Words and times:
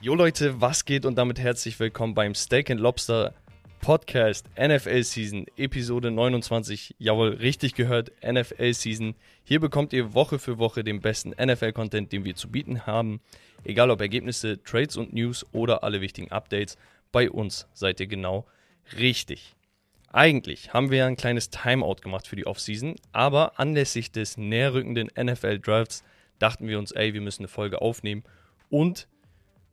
Jo 0.00 0.14
Leute, 0.14 0.60
was 0.60 0.84
geht 0.84 1.04
und 1.04 1.16
damit 1.16 1.38
herzlich 1.38 1.78
willkommen 1.80 2.14
beim 2.14 2.34
Steak 2.34 2.70
and 2.70 2.80
Lobster 2.80 3.34
Podcast 3.80 4.48
NFL 4.56 5.02
Season 5.02 5.46
Episode 5.56 6.10
29. 6.10 6.94
Jawohl, 6.98 7.30
richtig 7.30 7.74
gehört, 7.74 8.12
NFL 8.24 8.72
Season. 8.74 9.14
Hier 9.44 9.60
bekommt 9.60 9.92
ihr 9.92 10.14
Woche 10.14 10.38
für 10.38 10.58
Woche 10.58 10.84
den 10.84 11.00
besten 11.00 11.30
NFL 11.30 11.72
Content, 11.72 12.12
den 12.12 12.24
wir 12.24 12.34
zu 12.36 12.50
bieten 12.50 12.86
haben. 12.86 13.20
Egal 13.64 13.90
ob 13.90 14.00
Ergebnisse, 14.00 14.62
Trades 14.62 14.96
und 14.96 15.12
News 15.12 15.44
oder 15.52 15.82
alle 15.82 16.00
wichtigen 16.00 16.30
Updates, 16.30 16.76
bei 17.12 17.30
uns 17.30 17.66
seid 17.72 18.00
ihr 18.00 18.06
genau 18.06 18.46
richtig. 18.96 19.56
Eigentlich 20.12 20.72
haben 20.72 20.90
wir 20.90 21.06
ein 21.06 21.16
kleines 21.16 21.50
Timeout 21.50 21.96
gemacht 22.02 22.26
für 22.26 22.36
die 22.36 22.46
Offseason, 22.46 22.96
aber 23.12 23.58
anlässlich 23.58 24.10
des 24.10 24.36
näherrückenden 24.36 25.10
NFL 25.16 25.58
Drafts 25.58 26.04
dachten 26.38 26.68
wir 26.68 26.78
uns, 26.78 26.92
ey, 26.92 27.14
wir 27.14 27.20
müssen 27.20 27.42
eine 27.42 27.48
Folge 27.48 27.80
aufnehmen 27.80 28.24
und 28.70 29.08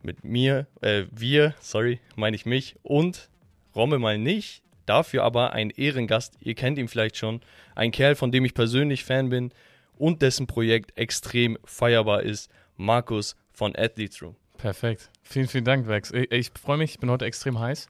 mit 0.01 0.23
mir, 0.23 0.67
äh, 0.81 1.05
wir, 1.11 1.55
sorry, 1.59 1.99
meine 2.15 2.35
ich 2.35 2.45
mich 2.45 2.75
und 2.83 3.29
Romme 3.75 3.99
mal 3.99 4.17
nicht, 4.17 4.63
dafür 4.85 5.23
aber 5.23 5.53
ein 5.53 5.69
Ehrengast, 5.69 6.37
ihr 6.39 6.55
kennt 6.55 6.77
ihn 6.77 6.87
vielleicht 6.87 7.17
schon, 7.17 7.41
ein 7.73 7.91
Kerl, 7.91 8.15
von 8.15 8.31
dem 8.31 8.45
ich 8.45 8.53
persönlich 8.53 9.03
Fan 9.03 9.29
bin 9.29 9.51
und 9.97 10.21
dessen 10.21 10.47
Projekt 10.47 10.97
extrem 10.97 11.57
feierbar 11.65 12.23
ist, 12.23 12.49
Markus 12.77 13.35
von 13.51 13.75
Athletes 13.75 14.21
Room. 14.21 14.35
Perfekt. 14.57 15.09
Vielen, 15.23 15.47
vielen 15.47 15.65
Dank, 15.65 15.87
Vex. 15.87 16.11
Ich, 16.11 16.31
ich 16.31 16.51
freue 16.59 16.77
mich, 16.77 16.91
ich 16.91 16.99
bin 16.99 17.09
heute 17.09 17.25
extrem 17.25 17.59
heiß. 17.59 17.89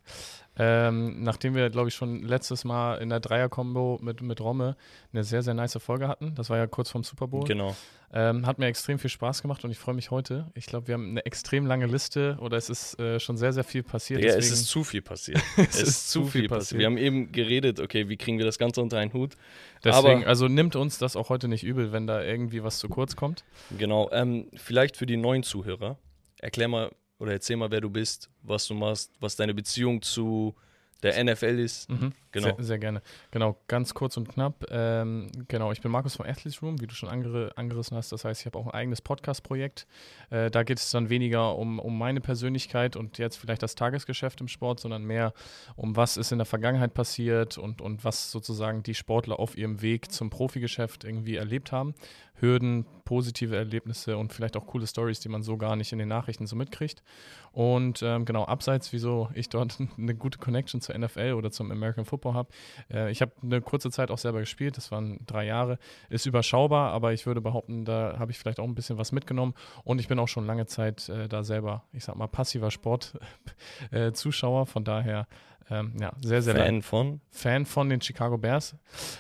Ähm, 0.58 1.22
nachdem 1.24 1.54
wir, 1.54 1.70
glaube 1.70 1.90
ich, 1.90 1.96
schon 1.96 2.24
letztes 2.24 2.64
Mal 2.64 2.96
in 2.98 3.10
der 3.10 3.20
Dreier-Kombo 3.20 4.00
mit, 4.02 4.22
mit 4.22 4.40
Romme 4.40 4.78
eine 5.12 5.24
sehr, 5.24 5.42
sehr 5.44 5.54
nice 5.54 5.78
Folge 5.82 6.08
hatten. 6.08 6.34
Das 6.36 6.50
war 6.50 6.58
ja 6.58 6.68
kurz 6.68 6.90
vorm 6.90 7.04
Super 7.04 7.28
Bowl. 7.28 7.44
Genau. 7.44 7.76
Ähm, 8.14 8.46
hat 8.46 8.60
mir 8.60 8.68
extrem 8.68 8.98
viel 8.98 9.10
Spaß 9.10 9.42
gemacht 9.42 9.66
und 9.66 9.72
ich 9.72 9.78
freue 9.78 9.96
mich 9.96 10.12
heute. 10.12 10.50
Ich 10.54 10.68
glaube, 10.68 10.88
wir 10.88 10.94
haben 10.94 11.10
eine 11.10 11.26
extrem 11.26 11.66
lange 11.66 11.86
Liste 11.86 12.38
oder 12.40 12.56
es 12.56 12.70
ist 12.70 12.98
äh, 12.98 13.20
schon 13.20 13.36
sehr, 13.36 13.52
sehr 13.52 13.66
viel 13.66 13.84
passiert. 13.84 14.22
Ja, 14.22 14.30
es 14.36 14.52
ist 14.52 14.68
zu 14.68 14.86
viel 14.86 15.02
passiert. 15.02 15.42
es 15.58 15.82
ist 15.82 16.10
zu 16.12 16.26
viel 16.26 16.48
passiert. 16.48 16.80
Wir 16.80 16.86
haben 16.86 16.98
eben 16.98 17.34
geredet, 17.34 17.82
okay, 17.82 18.08
wie 18.08 18.16
kriegen 18.16 18.38
wir 18.38 18.46
das 18.46 18.58
Ganze 18.58 18.82
unter 18.82 18.98
einen 19.00 19.12
Hut? 19.12 19.36
Deswegen, 19.84 20.20
Aber- 20.20 20.28
also 20.28 20.48
nimmt 20.48 20.78
uns 20.78 20.98
das 20.98 21.18
auch 21.18 21.28
heute 21.28 21.50
nicht 21.50 21.66
übel, 21.66 21.92
wenn 21.92 22.08
da 22.08 22.24
irgendwie 22.24 22.64
was 22.64 22.80
zu 22.80 22.88
kurz 22.88 23.18
kommt. 23.18 23.44
Genau, 23.78 24.10
ähm, 24.14 24.48
vielleicht 24.56 24.96
für 24.96 25.06
die 25.06 25.18
neuen 25.18 25.44
Zuhörer, 25.44 25.98
erklär 26.40 26.70
mal 26.70 26.92
oder 27.20 27.32
erzähl 27.32 27.56
mal, 27.56 27.72
wer 27.72 27.82
du 27.82 27.90
bist, 27.90 28.30
was 28.44 28.68
du 28.68 28.74
machst, 28.74 29.12
was 29.20 29.36
deine 29.36 29.54
Beziehung 29.54 30.02
zu 30.02 30.56
der 31.04 31.24
NFL 31.24 31.60
ist. 31.60 31.90
Mhm. 31.90 32.14
Genau. 32.32 32.56
Sehr, 32.56 32.64
sehr 32.64 32.80
gerne. 32.80 33.02
Genau, 33.32 33.58
ganz 33.68 33.94
kurz 33.94 34.18
und 34.18 34.28
knapp. 34.28 34.66
Ähm, 34.70 35.30
genau, 35.48 35.72
ich 35.72 35.82
bin 35.82 35.92
Markus 35.92 36.16
vom 36.16 36.26
Athletes 36.26 36.62
Room, 36.62 36.82
wie 36.82 36.88
du 36.88 36.94
schon 36.96 37.10
angerissen 37.10 37.96
hast. 37.96 38.12
Das 38.12 38.26
heißt, 38.26 38.42
ich 38.42 38.46
habe 38.46 38.58
auch 38.58 38.66
ein 38.66 38.74
eigenes 38.74 39.02
Podcast-Projekt. 39.02 39.88
Äh, 40.32 40.50
da 40.52 40.64
geht 40.64 40.80
es 40.80 40.90
dann 40.90 41.10
weniger 41.10 41.56
um, 41.56 41.80
um 41.80 41.98
meine 41.98 42.22
Persönlichkeit 42.22 42.96
und 42.96 43.20
jetzt 43.20 43.38
vielleicht 43.38 43.64
das 43.64 43.76
Tagesgeschäft 43.76 44.42
im 44.42 44.48
Sport, 44.48 44.80
sondern 44.80 45.04
mehr 45.04 45.34
um 45.76 45.96
was 45.96 46.18
ist 46.18 46.32
in 46.32 46.40
der 46.40 46.46
Vergangenheit 46.46 46.94
passiert 46.94 47.58
und, 47.58 47.82
und 47.82 48.04
was 48.04 48.32
sozusagen 48.32 48.84
die 48.84 48.96
Sportler 48.96 49.40
auf 49.40 49.58
ihrem 49.58 49.82
Weg 49.82 50.12
zum 50.12 50.30
Profigeschäft 50.30 51.04
irgendwie 51.04 51.36
erlebt 51.36 51.72
haben. 51.72 51.94
Hürden, 52.40 52.86
positive 53.06 53.56
Erlebnisse 53.56 54.18
und 54.18 54.34
vielleicht 54.34 54.58
auch 54.58 54.66
coole 54.66 54.88
Stories, 54.88 55.20
die 55.20 55.30
man 55.30 55.44
so 55.44 55.58
gar 55.58 55.76
nicht 55.76 55.92
in 55.92 56.00
den 56.00 56.10
Nachrichten 56.10 56.48
so 56.48 56.56
mitkriegt. 56.56 57.04
Und 57.52 58.02
ähm, 58.04 58.26
genau, 58.26 58.46
abseits, 58.46 58.92
wieso 58.92 59.30
ich 59.34 59.48
dort 59.48 59.78
eine 59.98 60.16
gute 60.16 60.38
Connection 60.38 60.82
zur 60.82 60.98
NFL 60.98 61.34
oder 61.34 61.52
zum 61.52 61.72
American 61.72 62.04
Football 62.04 62.34
habe. 62.34 62.50
Äh, 62.92 63.12
ich 63.12 63.22
habe 63.22 63.32
eine 63.42 63.62
kurze 63.62 63.90
Zeit 63.92 64.12
auch 64.12 64.18
selber 64.18 64.40
gespielt, 64.40 64.76
das 64.76 64.92
waren 64.92 65.20
drei 65.26 65.46
Jahre. 65.46 65.78
Ist 66.10 66.26
überschaubar, 66.26 66.92
aber 66.92 67.14
ich 67.14 67.26
würde 67.26 67.42
behaupten, 67.42 67.86
da 67.86 68.18
habe 68.20 68.32
ich 68.32 68.40
vielleicht 68.40 68.60
auch 68.60 68.66
ein 68.66 68.76
bisschen 68.76 68.98
was 68.98 69.12
mitgenommen. 69.12 69.54
Und 69.84 70.02
ich 70.02 70.08
bin 70.08 70.20
auch 70.20 70.28
schon 70.28 70.46
lange 70.46 70.66
Zeit 70.66 71.08
äh, 71.08 71.30
da 71.30 71.44
selber, 71.44 71.84
ich 71.94 72.04
sag 72.04 72.16
mal, 72.18 72.28
passiver 72.28 72.72
Sport-Zuschauer. 72.72 74.66
Von 74.66 74.84
daher, 74.84 75.28
ähm, 75.70 75.94
ja, 76.00 76.12
sehr, 76.22 76.42
sehr 76.42 76.56
Fan 76.56 76.82
von. 76.82 77.22
Fan 77.32 77.66
von 77.66 77.90
den 77.90 78.00
Chicago 78.02 78.38
Bears. 78.38 78.76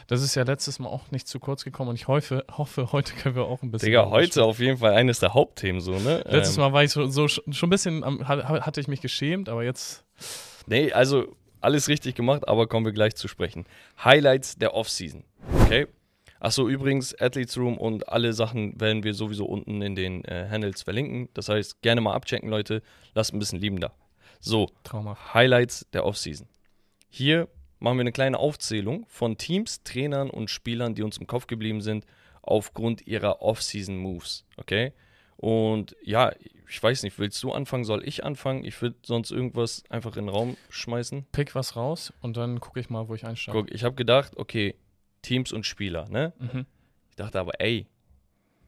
Das 0.08 0.22
ist 0.22 0.36
ja 0.36 0.44
letztes 0.44 0.80
Mal 0.80 0.90
auch 0.90 1.10
nicht 1.12 1.28
zu 1.28 1.40
kurz 1.40 1.64
gekommen 1.64 1.90
und 1.90 1.96
ich 1.96 2.08
hoffe, 2.08 2.46
hoffe 2.52 2.92
heute 2.92 3.14
können 3.16 3.36
wir 3.36 3.46
auch 3.46 3.62
ein 3.64 3.72
bisschen. 3.72 3.88
Digga, 3.88 4.10
heute 4.10 4.44
auf 4.44 4.60
jeden 4.60 4.78
Fall 4.78 4.94
eines 4.94 5.20
der 5.20 5.34
Hauptthemen 5.34 5.82
so, 5.82 5.98
ne? 6.00 6.24
Letztes 6.28 6.58
Ähm, 6.58 6.64
Mal 6.64 6.74
war 6.74 6.84
ich 6.84 6.92
so, 6.92 7.08
so 7.08 7.24
sch- 7.26 7.54
schon 7.54 7.68
ein 7.68 7.70
bisschen, 7.72 8.04
hatte 8.28 8.80
ich 8.82 8.88
mich 8.88 9.02
geschämt, 9.02 9.50
aber 9.50 9.64
jetzt, 9.64 10.04
Nee, 10.68 10.92
also 10.92 11.36
alles 11.62 11.88
richtig 11.88 12.14
gemacht, 12.16 12.48
aber 12.48 12.68
kommen 12.68 12.86
wir 12.86 12.94
gleich 12.94 13.16
zu 13.16 13.28
sprechen. 13.28 13.66
Highlights 14.04 14.56
der 14.58 14.76
Offseason. 14.76 15.24
Okay? 15.64 15.88
Achso, 16.40 16.68
übrigens, 16.68 17.20
Athletes 17.20 17.58
Room 17.58 17.78
und 17.80 18.08
alle 18.10 18.34
Sachen 18.34 18.80
werden 18.80 19.04
wir 19.04 19.16
sowieso 19.16 19.46
unten 19.46 19.82
in 19.82 19.96
den 19.96 20.24
äh, 20.26 20.48
Handles 20.50 20.84
verlinken. 20.84 21.30
Das 21.34 21.50
heißt, 21.50 21.82
gerne 21.82 22.02
mal 22.02 22.14
abchecken, 22.14 22.50
Leute. 22.50 22.84
Lasst 23.16 23.34
ein 23.34 23.40
bisschen 23.40 23.60
lieben 23.60 23.80
da. 23.80 23.94
So, 24.46 24.70
traumhaft. 24.84 25.34
Highlights 25.34 25.88
der 25.92 26.06
Offseason. 26.06 26.48
Hier 27.10 27.48
machen 27.80 27.98
wir 27.98 28.02
eine 28.02 28.12
kleine 28.12 28.38
Aufzählung 28.38 29.06
von 29.08 29.38
Teams, 29.38 29.82
Trainern 29.84 30.30
und 30.30 30.52
Spielern, 30.52 30.94
die 30.94 31.02
uns 31.02 31.18
im 31.18 31.26
Kopf 31.26 31.48
geblieben 31.48 31.82
sind, 31.82 32.06
aufgrund 32.44 33.08
ihrer 33.08 33.42
Offseason-Moves. 33.42 34.46
Okay? 34.58 34.94
Und 35.38 35.96
ja, 36.04 36.32
ich 36.70 36.82
weiß 36.82 37.02
nicht, 37.04 37.18
willst 37.18 37.42
du 37.42 37.52
anfangen? 37.52 37.86
Soll 37.86 38.08
ich 38.08 38.24
anfangen? 38.24 38.64
Ich 38.64 38.80
würde 38.82 38.98
sonst 39.04 39.32
irgendwas 39.32 39.84
einfach 39.90 40.16
in 40.16 40.28
den 40.28 40.36
Raum 40.36 40.58
schmeißen. 40.70 41.26
Pick 41.32 41.56
was 41.56 41.76
raus 41.76 42.14
und 42.22 42.38
dann 42.38 42.60
gucke 42.60 42.80
ich 42.80 42.90
mal, 42.90 43.08
wo 43.08 43.16
ich 43.16 43.26
einsteige. 43.26 43.58
Guck, 43.58 43.72
ich 43.72 43.84
habe 43.84 43.96
gedacht, 43.96 44.38
okay, 44.38 44.76
Teams 45.24 45.52
und 45.52 45.66
Spieler, 45.66 46.08
ne? 46.10 46.34
Mhm. 46.38 46.68
Ich 47.10 47.16
dachte 47.16 47.40
aber, 47.40 47.60
ey, 47.60 47.88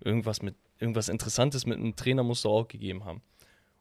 irgendwas 0.03 0.41
mit 0.41 0.55
irgendwas 0.79 1.09
Interessantes 1.09 1.65
mit 1.65 1.77
einem 1.77 1.95
Trainer 1.95 2.23
musst 2.23 2.45
du 2.45 2.49
auch 2.49 2.67
gegeben 2.67 3.05
haben. 3.05 3.21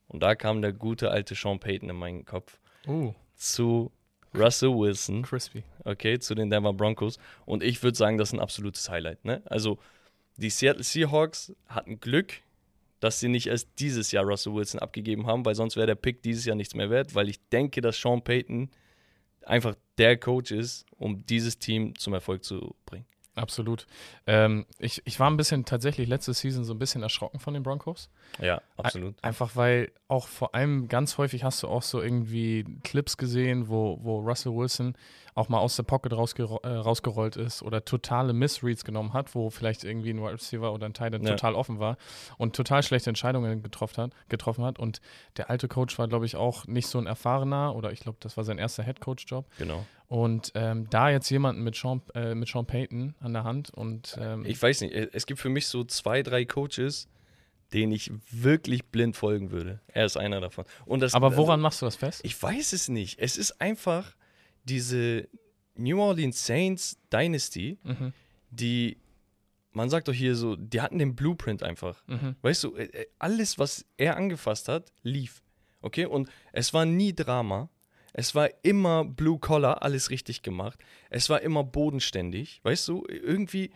Und 0.08 0.22
da 0.22 0.34
kam 0.34 0.62
der 0.62 0.72
gute 0.72 1.10
alte 1.10 1.34
Sean 1.34 1.58
Payton 1.58 1.90
in 1.90 1.96
meinen 1.96 2.24
Kopf 2.24 2.58
Uh, 2.86 3.12
zu 3.34 3.90
Russell 4.34 4.70
Wilson, 4.70 5.22
crispy. 5.22 5.64
okay, 5.84 6.18
zu 6.18 6.34
den 6.34 6.50
Denver 6.50 6.72
Broncos. 6.72 7.18
Und 7.46 7.62
ich 7.62 7.82
würde 7.82 7.96
sagen, 7.96 8.16
das 8.18 8.28
ist 8.28 8.34
ein 8.34 8.40
absolutes 8.40 8.88
Highlight. 8.88 9.24
Ne? 9.24 9.42
Also 9.46 9.78
die 10.36 10.50
Seattle 10.50 10.84
Seahawks 10.84 11.52
hatten 11.68 11.98
Glück, 11.98 12.34
dass 13.00 13.18
sie 13.20 13.28
nicht 13.28 13.46
erst 13.48 13.68
dieses 13.78 14.12
Jahr 14.12 14.24
Russell 14.24 14.54
Wilson 14.54 14.80
abgegeben 14.80 15.26
haben, 15.26 15.44
weil 15.44 15.54
sonst 15.54 15.76
wäre 15.76 15.86
der 15.86 15.94
Pick 15.96 16.22
dieses 16.22 16.44
Jahr 16.44 16.56
nichts 16.56 16.74
mehr 16.74 16.90
wert, 16.90 17.14
weil 17.14 17.28
ich 17.28 17.40
denke, 17.48 17.80
dass 17.80 18.00
Sean 18.00 18.22
Payton 18.22 18.70
einfach 19.44 19.74
der 19.98 20.16
Coach 20.18 20.50
ist, 20.52 20.86
um 20.96 21.24
dieses 21.26 21.58
Team 21.58 21.96
zum 21.98 22.14
Erfolg 22.14 22.44
zu 22.44 22.74
bringen. 22.84 23.06
Absolut. 23.36 23.86
Ähm, 24.26 24.64
ich, 24.78 25.02
ich 25.04 25.20
war 25.20 25.30
ein 25.30 25.36
bisschen 25.36 25.66
tatsächlich 25.66 26.08
letzte 26.08 26.32
Season 26.32 26.64
so 26.64 26.72
ein 26.72 26.78
bisschen 26.78 27.02
erschrocken 27.02 27.38
von 27.38 27.52
den 27.52 27.62
Broncos. 27.62 28.08
Ja, 28.40 28.62
absolut. 28.78 29.14
Einfach 29.22 29.56
weil 29.56 29.92
auch 30.08 30.26
vor 30.26 30.54
allem 30.54 30.88
ganz 30.88 31.18
häufig 31.18 31.44
hast 31.44 31.62
du 31.62 31.68
auch 31.68 31.82
so 31.82 32.00
irgendwie 32.00 32.64
Clips 32.82 33.18
gesehen, 33.18 33.68
wo, 33.68 33.98
wo 34.02 34.20
Russell 34.20 34.54
Wilson 34.54 34.96
auch 35.36 35.48
mal 35.50 35.58
aus 35.58 35.76
der 35.76 35.82
Pocket 35.82 36.12
rausgero 36.14 36.60
äh, 36.64 36.68
rausgerollt 36.68 37.36
ist 37.36 37.62
oder 37.62 37.84
totale 37.84 38.32
Missreads 38.32 38.84
genommen 38.84 39.12
hat, 39.12 39.34
wo 39.34 39.50
vielleicht 39.50 39.84
irgendwie 39.84 40.10
ein 40.10 40.18
Wide 40.20 40.32
Receiver 40.32 40.72
oder 40.72 40.86
ein 40.86 40.94
Tight 40.94 41.12
End 41.14 41.24
Ja. 41.24 41.32
total 41.32 41.54
offen 41.54 41.78
war 41.78 41.98
und 42.38 42.56
total 42.56 42.82
schlechte 42.82 43.10
Entscheidungen 43.10 43.62
getroffen 43.62 44.04
hat, 44.04 44.12
getroffen 44.30 44.64
hat. 44.64 44.78
Und 44.78 45.00
der 45.36 45.50
alte 45.50 45.68
Coach 45.68 45.98
war, 45.98 46.08
glaube 46.08 46.24
ich, 46.26 46.36
auch 46.36 46.66
nicht 46.66 46.88
so 46.88 46.98
ein 46.98 47.06
erfahrener 47.06 47.76
oder 47.76 47.92
ich 47.92 48.00
glaube, 48.00 48.16
das 48.20 48.36
war 48.38 48.44
sein 48.44 48.56
erster 48.58 48.82
Head 48.82 49.00
Coach 49.00 49.26
Job. 49.28 49.44
Genau. 49.58 49.84
Und 50.08 50.52
ähm, 50.54 50.88
da 50.88 51.10
jetzt 51.10 51.28
jemanden 51.28 51.62
mit 51.62 51.76
Sean, 51.76 52.00
äh, 52.14 52.34
mit 52.34 52.48
Sean 52.48 52.64
Payton 52.64 53.14
an 53.20 53.32
der 53.34 53.44
Hand 53.44 53.70
und 53.70 54.16
ähm, 54.18 54.44
Ich 54.46 54.60
weiß 54.62 54.80
nicht, 54.80 54.94
es 54.94 55.26
gibt 55.26 55.38
für 55.38 55.50
mich 55.50 55.66
so 55.68 55.84
zwei, 55.84 56.22
drei 56.22 56.46
Coaches, 56.46 57.08
denen 57.74 57.92
ich 57.92 58.10
wirklich 58.30 58.86
blind 58.86 59.16
folgen 59.16 59.50
würde. 59.50 59.80
Er 59.88 60.06
ist 60.06 60.16
einer 60.16 60.40
davon. 60.40 60.64
Und 60.86 61.00
das, 61.00 61.12
aber 61.14 61.36
woran 61.36 61.60
machst 61.60 61.82
du 61.82 61.84
das 61.86 61.96
fest? 61.96 62.20
Ich 62.24 62.42
weiß 62.42 62.72
es 62.72 62.88
nicht. 62.88 63.18
Es 63.18 63.36
ist 63.36 63.60
einfach 63.60 64.14
diese 64.68 65.28
New 65.74 66.00
Orleans 66.00 66.44
Saints 66.46 66.98
Dynasty, 67.12 67.78
Mhm, 67.82 68.12
die, 68.50 68.96
man 69.72 69.90
sagt 69.90 70.08
doch 70.08 70.14
hier 70.14 70.34
so, 70.36 70.56
die 70.56 70.80
hatten 70.80 70.98
den 70.98 71.14
Blueprint 71.16 71.62
einfach. 71.62 72.02
mhm. 72.06 72.36
Weißt 72.42 72.64
du, 72.64 72.74
äh, 72.76 72.84
äh, 72.84 73.06
alles, 73.18 73.58
was 73.58 73.84
er 73.96 74.16
angefasst 74.16 74.68
hat, 74.68 74.92
lief. 75.02 75.42
Okay? 75.82 76.06
Und 76.06 76.28
es 76.52 76.72
war 76.74 76.84
nie 76.86 77.14
Drama. 77.14 77.68
Es 78.12 78.34
war 78.34 78.48
immer 78.62 79.04
Blue 79.04 79.38
Collar, 79.38 79.82
alles 79.82 80.08
richtig 80.10 80.40
gemacht. 80.42 80.78
Es 81.10 81.28
war 81.28 81.42
immer 81.42 81.62
bodenständig. 81.64 82.60
Weißt 82.62 82.88
du, 82.88 83.04
irgendwie, 83.08 83.70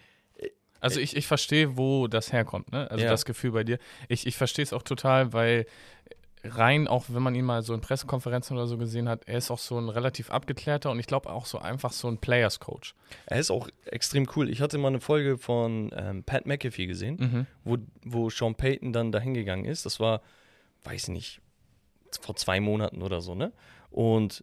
Also 0.80 0.98
ich, 0.98 1.14
ich 1.14 1.26
verstehe, 1.26 1.76
wo 1.76 2.06
das 2.08 2.32
herkommt, 2.32 2.72
ne? 2.72 2.90
Also 2.90 3.04
Ja. 3.04 3.10
das 3.10 3.26
Gefühl 3.26 3.52
bei 3.52 3.64
dir. 3.64 3.78
Ich, 4.08 4.26
ich 4.26 4.36
verstehe 4.36 4.62
es 4.62 4.72
auch 4.72 4.82
total, 4.82 5.34
weil 5.34 5.66
rein, 6.44 6.88
auch 6.88 7.04
wenn 7.08 7.22
man 7.22 7.34
ihn 7.34 7.44
mal 7.44 7.62
so 7.62 7.74
in 7.74 7.80
Pressekonferenzen 7.80 8.56
oder 8.56 8.66
so 8.66 8.78
gesehen 8.78 9.08
hat, 9.08 9.24
er 9.26 9.38
ist 9.38 9.50
auch 9.50 9.58
so 9.58 9.78
ein 9.78 9.88
relativ 9.88 10.30
abgeklärter 10.30 10.90
und 10.90 10.98
ich 10.98 11.06
glaube 11.06 11.28
auch 11.30 11.44
so 11.46 11.58
einfach 11.58 11.92
so 11.92 12.08
ein 12.08 12.18
Players-Coach. 12.18 12.94
er 13.26 13.38
ist 13.38 13.50
auch 13.50 13.68
extrem 13.84 14.26
cool. 14.36 14.48
Ich 14.48 14.60
hatte 14.60 14.78
mal 14.78 14.88
eine 14.88 15.00
Folge 15.00 15.36
von 15.38 15.90
ähm, 15.94 16.24
Pat 16.24 16.46
McAfee 16.46 16.86
gesehen. 16.86 17.16
Mhm. 17.20 17.46
wo, 17.64 17.76
wo 18.04 18.30
Sean 18.30 18.54
Payton 18.54 18.92
dann 18.92 19.12
dahin 19.12 19.34
gegangen 19.34 19.64
ist. 19.66 19.84
Das 19.84 20.00
war, 20.00 20.22
weiß 20.84 21.08
nicht, 21.08 21.40
vor 22.20 22.36
zwei 22.36 22.58
Monaten 22.60 23.02
oder 23.02 23.20
so, 23.20 23.34
ne? 23.34 23.52
Und 23.90 24.42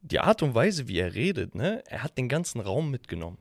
die 0.00 0.20
Art 0.20 0.42
und 0.42 0.54
Weise, 0.54 0.88
wie 0.88 0.98
er 0.98 1.14
redet, 1.14 1.54
ne? 1.54 1.82
Er 1.86 2.02
hat 2.02 2.16
den 2.18 2.28
ganzen 2.28 2.60
Raum 2.60 2.90
mitgenommen. 2.90 3.38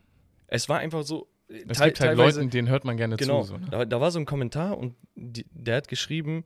Es 0.48 0.70
war 0.70 0.80
einfach 0.80 1.04
so. 1.04 1.28
Es 1.48 1.78
teil- 1.78 1.88
gibt 1.90 2.00
halt 2.02 2.18
Leuten, 2.18 2.50
denen 2.50 2.68
hört 2.70 2.86
man 2.86 2.98
gerne 2.98 3.16
Genau, 3.18 3.42
zu. 3.42 3.48
So, 3.50 3.58
ne? 3.58 3.68
da, 3.70 3.86
da 3.86 4.00
war 4.02 4.10
so 4.12 4.20
ein 4.20 4.26
Kommentar 4.26 4.78
und 4.78 4.96
die, 5.16 5.46
der 5.52 5.78
hat 5.78 5.88
geschrieben, 5.88 6.46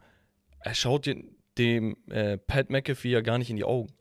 er 0.59 0.73
schaut 0.73 1.05
den, 1.05 1.35
dem 1.57 1.97
äh, 2.09 2.37
Pat 2.37 2.69
McAfee 2.69 3.11
ja 3.11 3.21
gar 3.21 3.37
nicht 3.37 3.49
in 3.49 3.55
die 3.55 3.63
Augen. 3.63 3.93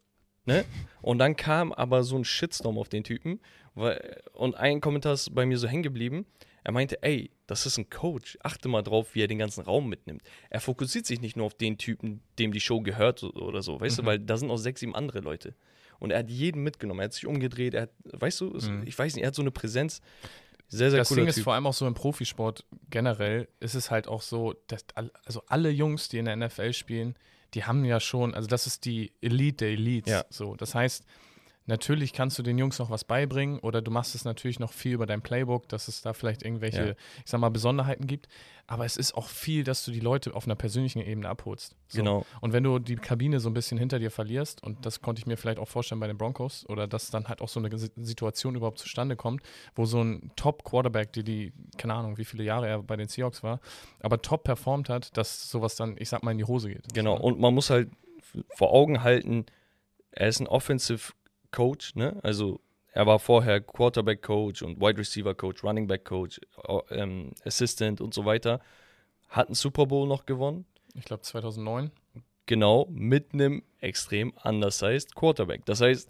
Ne? 0.46 0.64
Und 1.00 1.18
dann 1.18 1.36
kam 1.36 1.72
aber 1.72 2.02
so 2.02 2.16
ein 2.16 2.24
Shitstorm 2.24 2.78
auf 2.78 2.88
den 2.88 3.04
Typen. 3.04 3.40
Weil, 3.74 4.22
und 4.32 4.54
ein 4.56 4.80
Kommentar 4.80 5.14
ist 5.14 5.34
bei 5.34 5.46
mir 5.46 5.58
so 5.58 5.68
hängen 5.68 5.82
geblieben. 5.82 6.26
Er 6.64 6.72
meinte, 6.72 7.02
ey, 7.02 7.30
das 7.46 7.66
ist 7.66 7.78
ein 7.78 7.90
Coach. 7.90 8.38
Achte 8.42 8.68
mal 8.68 8.82
drauf, 8.82 9.14
wie 9.14 9.22
er 9.22 9.28
den 9.28 9.38
ganzen 9.38 9.62
Raum 9.62 9.88
mitnimmt. 9.88 10.22
Er 10.50 10.60
fokussiert 10.60 11.06
sich 11.06 11.20
nicht 11.20 11.36
nur 11.36 11.46
auf 11.46 11.54
den 11.54 11.76
Typen, 11.76 12.22
dem 12.38 12.52
die 12.52 12.60
Show 12.60 12.80
gehört 12.80 13.22
oder 13.22 13.62
so, 13.62 13.80
weißt 13.80 13.98
mhm. 13.98 14.02
du, 14.02 14.06
weil 14.06 14.18
da 14.18 14.36
sind 14.36 14.50
auch 14.50 14.56
sechs, 14.56 14.80
sieben 14.80 14.94
andere 14.94 15.20
Leute. 15.20 15.54
Und 15.98 16.10
er 16.10 16.20
hat 16.20 16.30
jeden 16.30 16.62
mitgenommen. 16.62 17.00
Er 17.00 17.04
hat 17.04 17.12
sich 17.12 17.26
umgedreht. 17.26 17.74
Er 17.74 17.82
hat, 17.82 17.90
weißt 18.04 18.40
du, 18.40 18.46
mhm. 18.50 18.82
ich 18.86 18.98
weiß 18.98 19.14
nicht, 19.14 19.22
er 19.22 19.28
hat 19.28 19.34
so 19.34 19.42
eine 19.42 19.50
Präsenz. 19.50 20.00
Sehr, 20.68 20.90
sehr 20.90 20.98
Das 20.98 21.10
Ding 21.10 21.26
ist 21.26 21.40
vor 21.40 21.54
allem 21.54 21.66
auch 21.66 21.74
so 21.74 21.86
im 21.86 21.94
Profisport 21.94 22.64
generell, 22.90 23.48
ist 23.60 23.74
es 23.74 23.90
halt 23.90 24.08
auch 24.08 24.22
so, 24.22 24.54
dass 24.66 24.84
also 25.24 25.42
alle 25.46 25.70
Jungs, 25.70 26.08
die 26.08 26.18
in 26.18 26.24
der 26.24 26.36
NFL 26.36 26.72
spielen, 26.72 27.14
die 27.54 27.64
haben 27.64 27.84
ja 27.84 28.00
schon, 28.00 28.34
also 28.34 28.48
das 28.48 28.66
ist 28.66 28.84
die 28.84 29.12
Elite 29.20 29.64
der 29.64 29.68
Elites. 29.70 30.12
Ja. 30.12 30.24
So, 30.30 30.56
das 30.56 30.74
heißt, 30.74 31.04
Natürlich 31.66 32.12
kannst 32.12 32.38
du 32.38 32.42
den 32.42 32.58
Jungs 32.58 32.78
noch 32.78 32.90
was 32.90 33.04
beibringen 33.04 33.58
oder 33.58 33.80
du 33.80 33.90
machst 33.90 34.14
es 34.14 34.24
natürlich 34.24 34.60
noch 34.60 34.72
viel 34.72 34.92
über 34.92 35.06
dein 35.06 35.22
Playbook, 35.22 35.66
dass 35.68 35.88
es 35.88 36.02
da 36.02 36.12
vielleicht 36.12 36.42
irgendwelche, 36.42 36.88
ja. 36.88 36.94
ich 37.24 37.30
sag 37.30 37.40
mal, 37.40 37.48
Besonderheiten 37.48 38.06
gibt. 38.06 38.28
Aber 38.66 38.84
es 38.84 38.96
ist 38.96 39.14
auch 39.14 39.28
viel, 39.28 39.64
dass 39.64 39.84
du 39.84 39.90
die 39.90 40.00
Leute 40.00 40.34
auf 40.34 40.44
einer 40.44 40.56
persönlichen 40.56 41.00
Ebene 41.00 41.28
abholst. 41.28 41.74
So. 41.88 41.98
Genau. 41.98 42.26
Und 42.40 42.52
wenn 42.52 42.64
du 42.64 42.78
die 42.78 42.96
Kabine 42.96 43.40
so 43.40 43.48
ein 43.48 43.54
bisschen 43.54 43.78
hinter 43.78 43.98
dir 43.98 44.10
verlierst, 44.10 44.62
und 44.62 44.84
das 44.84 45.00
konnte 45.00 45.20
ich 45.20 45.26
mir 45.26 45.36
vielleicht 45.36 45.58
auch 45.58 45.68
vorstellen 45.68 46.00
bei 46.00 46.06
den 46.06 46.18
Broncos, 46.18 46.66
oder 46.68 46.86
dass 46.86 47.10
dann 47.10 47.28
halt 47.28 47.40
auch 47.40 47.48
so 47.48 47.60
eine 47.60 47.76
Situation 47.78 48.54
überhaupt 48.54 48.78
zustande 48.78 49.16
kommt, 49.16 49.42
wo 49.74 49.86
so 49.86 50.02
ein 50.02 50.32
Top-Quarterback, 50.36 51.12
die 51.12 51.24
die, 51.24 51.52
keine 51.78 51.94
Ahnung, 51.94 52.18
wie 52.18 52.24
viele 52.24 52.44
Jahre 52.44 52.68
er 52.68 52.82
bei 52.82 52.96
den 52.96 53.08
Seahawks 53.08 53.42
war, 53.42 53.60
aber 54.00 54.20
top 54.20 54.44
performt 54.44 54.88
hat, 54.90 55.16
dass 55.16 55.50
sowas 55.50 55.76
dann, 55.76 55.96
ich 55.98 56.10
sag 56.10 56.22
mal, 56.22 56.32
in 56.32 56.38
die 56.38 56.44
Hose 56.44 56.68
geht. 56.68 56.92
Genau. 56.92 57.18
Und 57.18 57.40
man 57.40 57.54
muss 57.54 57.70
halt 57.70 57.90
vor 58.54 58.72
Augen 58.72 59.02
halten, 59.02 59.46
er 60.10 60.28
ist 60.28 60.40
ein 60.40 60.46
Offensive 60.46 61.12
Coach, 61.54 61.94
ne? 61.94 62.18
Also 62.22 62.60
er 62.92 63.06
war 63.06 63.18
vorher 63.18 63.60
Quarterback 63.60 64.22
Coach 64.22 64.62
und 64.62 64.80
Wide 64.80 64.98
Receiver 64.98 65.34
Coach, 65.34 65.64
Running 65.64 65.86
Back 65.86 66.04
Coach, 66.04 66.40
ähm, 66.90 67.32
Assistant 67.44 68.00
und 68.00 68.12
so 68.12 68.24
weiter. 68.24 68.60
Hat 69.28 69.48
einen 69.48 69.54
Super 69.54 69.86
Bowl 69.86 70.06
noch 70.06 70.26
gewonnen. 70.26 70.64
Ich 70.94 71.04
glaube 71.04 71.22
2009. 71.22 71.90
Genau, 72.46 72.86
mit 72.90 73.32
einem 73.32 73.62
extrem 73.80 74.32
undersized 74.42 75.14
Quarterback. 75.14 75.64
Das 75.64 75.80
heißt, 75.80 76.08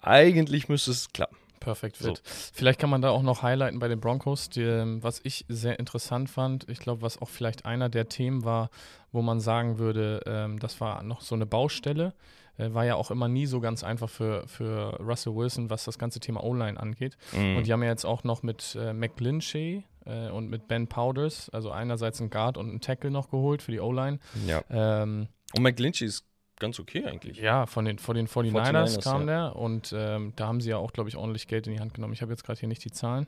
eigentlich 0.00 0.68
müsste 0.68 0.92
es 0.92 1.12
klappen. 1.12 1.36
Perfekt 1.60 1.96
fit. 1.96 2.06
So. 2.06 2.14
Vielleicht 2.52 2.80
kann 2.80 2.90
man 2.90 3.02
da 3.02 3.10
auch 3.10 3.22
noch 3.22 3.42
highlighten 3.42 3.78
bei 3.78 3.88
den 3.88 4.00
Broncos, 4.00 4.48
die, 4.48 4.62
ähm, 4.62 5.02
was 5.02 5.20
ich 5.24 5.44
sehr 5.48 5.78
interessant 5.78 6.30
fand. 6.30 6.68
Ich 6.68 6.78
glaube, 6.78 7.02
was 7.02 7.20
auch 7.20 7.28
vielleicht 7.28 7.64
einer 7.64 7.88
der 7.88 8.08
Themen 8.08 8.44
war, 8.44 8.70
wo 9.12 9.22
man 9.22 9.40
sagen 9.40 9.78
würde, 9.78 10.22
ähm, 10.26 10.58
das 10.58 10.80
war 10.80 11.02
noch 11.02 11.20
so 11.20 11.34
eine 11.34 11.46
Baustelle. 11.46 12.14
Äh, 12.58 12.74
war 12.74 12.84
ja 12.84 12.96
auch 12.96 13.10
immer 13.10 13.28
nie 13.28 13.46
so 13.46 13.60
ganz 13.60 13.84
einfach 13.84 14.10
für, 14.10 14.46
für 14.46 14.96
Russell 15.00 15.34
Wilson, 15.34 15.70
was 15.70 15.84
das 15.84 15.98
ganze 15.98 16.20
Thema 16.20 16.42
O-Line 16.44 16.78
angeht. 16.78 17.16
Mhm. 17.32 17.56
Und 17.56 17.66
die 17.66 17.72
haben 17.72 17.82
ja 17.82 17.88
jetzt 17.88 18.04
auch 18.04 18.24
noch 18.24 18.42
mit 18.42 18.76
äh, 18.78 18.92
McGlinchey 18.92 19.84
äh, 20.04 20.28
und 20.30 20.50
mit 20.50 20.68
Ben 20.68 20.88
Powders, 20.88 21.48
also 21.50 21.70
einerseits 21.70 22.20
ein 22.20 22.30
Guard 22.30 22.56
und 22.56 22.74
ein 22.74 22.80
Tackle 22.80 23.10
noch 23.10 23.30
geholt 23.30 23.62
für 23.62 23.72
die 23.72 23.80
O-Line. 23.80 24.18
Ja. 24.46 24.62
Ähm, 24.70 25.28
und 25.54 25.62
McGlinchey 25.62 26.04
ist 26.04 26.24
ganz 26.58 26.80
okay 26.80 27.04
eigentlich. 27.04 27.38
Ja, 27.38 27.66
von 27.66 27.84
den, 27.84 27.98
von 27.98 28.16
den 28.16 28.26
49ers, 28.26 28.98
49ers 28.98 29.02
kam 29.02 29.20
ja. 29.20 29.26
der 29.26 29.56
und 29.56 29.94
ähm, 29.96 30.32
da 30.36 30.46
haben 30.46 30.60
sie 30.60 30.70
ja 30.70 30.76
auch, 30.76 30.92
glaube 30.92 31.08
ich, 31.08 31.16
ordentlich 31.16 31.46
Geld 31.46 31.66
in 31.66 31.74
die 31.74 31.80
Hand 31.80 31.94
genommen. 31.94 32.12
Ich 32.12 32.22
habe 32.22 32.32
jetzt 32.32 32.44
gerade 32.44 32.58
hier 32.58 32.68
nicht 32.68 32.84
die 32.84 32.90
Zahlen, 32.90 33.26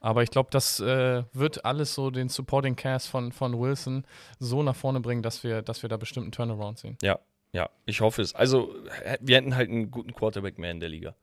aber 0.00 0.22
ich 0.22 0.30
glaube, 0.30 0.48
das 0.52 0.80
äh, 0.80 1.24
wird 1.32 1.64
alles 1.64 1.94
so 1.94 2.10
den 2.10 2.28
Supporting 2.28 2.76
Cast 2.76 3.08
von, 3.08 3.32
von 3.32 3.58
Wilson 3.58 4.04
so 4.38 4.62
nach 4.62 4.76
vorne 4.76 5.00
bringen, 5.00 5.22
dass 5.22 5.42
wir, 5.42 5.62
dass 5.62 5.82
wir 5.82 5.88
da 5.88 5.96
bestimmt 5.96 6.24
einen 6.24 6.32
Turnaround 6.32 6.78
sehen. 6.78 6.96
Ja, 7.02 7.18
ja, 7.52 7.70
ich 7.86 8.00
hoffe 8.00 8.22
es. 8.22 8.34
Also, 8.34 8.74
wir 9.20 9.36
hätten 9.36 9.56
halt 9.56 9.70
einen 9.70 9.90
guten 9.90 10.12
Quarterback 10.12 10.58
mehr 10.58 10.70
in 10.70 10.80
der 10.80 10.88
Liga, 10.88 11.14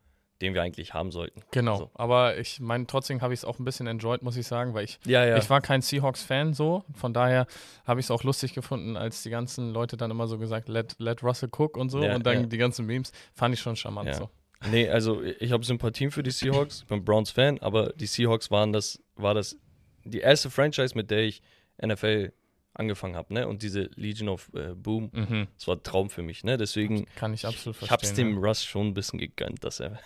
den 0.41 0.53
wir 0.53 0.61
eigentlich 0.61 0.93
haben 0.93 1.11
sollten. 1.11 1.41
Genau, 1.51 1.73
also. 1.73 1.91
aber 1.95 2.37
ich 2.37 2.59
meine, 2.59 2.87
trotzdem 2.87 3.21
habe 3.21 3.33
ich 3.33 3.41
es 3.41 3.45
auch 3.45 3.59
ein 3.59 3.65
bisschen 3.65 3.87
enjoyed, 3.87 4.23
muss 4.23 4.35
ich 4.37 4.47
sagen, 4.47 4.73
weil 4.73 4.85
ich, 4.85 4.99
ja, 5.05 5.25
ja. 5.25 5.37
ich 5.37 5.49
war 5.49 5.61
kein 5.61 5.81
Seahawks-Fan 5.81 6.53
so. 6.53 6.83
Von 6.93 7.13
daher 7.13 7.47
habe 7.85 7.99
ich 7.99 8.07
es 8.07 8.11
auch 8.11 8.23
lustig 8.23 8.53
gefunden, 8.53 8.97
als 8.97 9.23
die 9.23 9.29
ganzen 9.29 9.71
Leute 9.71 9.97
dann 9.97 10.11
immer 10.11 10.27
so 10.27 10.37
gesagt, 10.37 10.67
let, 10.67 10.95
let 10.99 11.23
Russell 11.23 11.49
cook 11.55 11.77
und 11.77 11.89
so. 11.89 12.03
Ja, 12.03 12.15
und 12.15 12.25
dann 12.25 12.49
die 12.49 12.57
ganzen 12.57 12.85
Memes 12.85 13.11
fand 13.33 13.53
ich 13.53 13.61
schon 13.61 13.75
charmant 13.75 14.15
so. 14.15 14.29
Nee, 14.71 14.89
also 14.89 15.21
ich 15.21 15.51
habe 15.51 15.63
Sympathien 15.63 16.11
für 16.11 16.23
die 16.23 16.31
Seahawks, 16.31 16.81
ich 16.81 16.87
bin 16.87 17.03
Browns-Fan, 17.03 17.59
aber 17.59 17.93
die 17.93 18.07
Seahawks 18.07 18.49
waren 18.49 18.73
das, 18.73 18.99
war 19.15 19.33
das 19.33 19.57
die 20.05 20.19
erste 20.19 20.49
Franchise, 20.49 20.95
mit 20.95 21.11
der 21.11 21.23
ich 21.23 21.41
NFL 21.83 22.31
angefangen 22.75 23.15
habe, 23.15 23.33
ne? 23.33 23.47
Und 23.47 23.63
diese 23.63 23.89
Legion 23.95 24.29
of 24.29 24.51
äh, 24.53 24.73
Boom, 24.75 25.09
mhm. 25.13 25.47
das 25.57 25.67
war 25.67 25.75
ein 25.75 25.83
Traum 25.83 26.09
für 26.09 26.21
mich, 26.21 26.43
ne? 26.43 26.57
Deswegen 26.57 27.05
kann 27.15 27.33
ich 27.33 27.45
absolut 27.45 27.75
verstehen. 27.75 27.85
Ich 27.85 27.91
hab's 27.91 28.13
dem 28.13 28.33
ja. 28.35 28.47
Russ 28.47 28.63
schon 28.63 28.87
ein 28.87 28.93
bisschen 28.93 29.19
gegönnt, 29.19 29.63
dass 29.63 29.79
er 29.79 29.99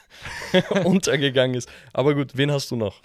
untergegangen 0.86 1.56
ist. 1.56 1.70
Aber 1.94 2.16
gut, 2.16 2.38
wen 2.38 2.52
hast 2.52 2.72
du 2.72 2.76
noch? 2.76 3.02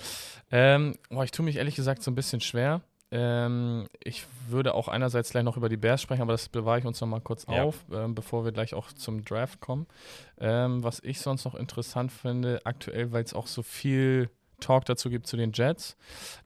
Ähm, 0.50 0.96
boah, 1.08 1.25
ich 1.25 1.31
tue 1.31 1.44
mich 1.44 1.56
ehrlich 1.56 1.75
gesagt 1.75 2.02
so 2.02 2.11
ein 2.11 2.14
bisschen 2.14 2.40
schwer. 2.40 2.82
Ähm, 3.11 3.87
ich 4.02 4.26
würde 4.49 4.75
auch 4.75 4.88
einerseits 4.88 5.31
gleich 5.31 5.44
noch 5.44 5.56
über 5.56 5.69
die 5.69 5.76
Bears 5.76 6.02
sprechen, 6.02 6.22
aber 6.22 6.32
das 6.32 6.49
bewahre 6.49 6.81
ich 6.81 6.84
uns 6.84 7.00
noch 7.00 7.08
mal 7.08 7.20
kurz 7.20 7.46
ja. 7.49 7.62
auf, 7.62 7.84
ähm, 7.93 8.14
bevor 8.14 8.44
wir 8.44 8.52
gleich 8.52 8.75
auch 8.75 8.93
zum 8.93 9.25
Draft 9.25 9.60
kommen. 9.60 9.87
Ähm, 10.38 10.82
was 10.82 11.00
ich 11.02 11.20
sonst 11.20 11.44
noch 11.44 11.55
interessant 11.55 12.10
finde, 12.10 12.60
aktuell, 12.64 13.12
weil 13.12 13.22
es 13.22 13.32
auch 13.32 13.46
so 13.46 13.62
viel 13.62 14.31
Talk 14.64 14.84
dazu 14.84 15.11
gibt 15.11 15.26
zu 15.26 15.37
den 15.37 15.52
Jets. 15.52 15.96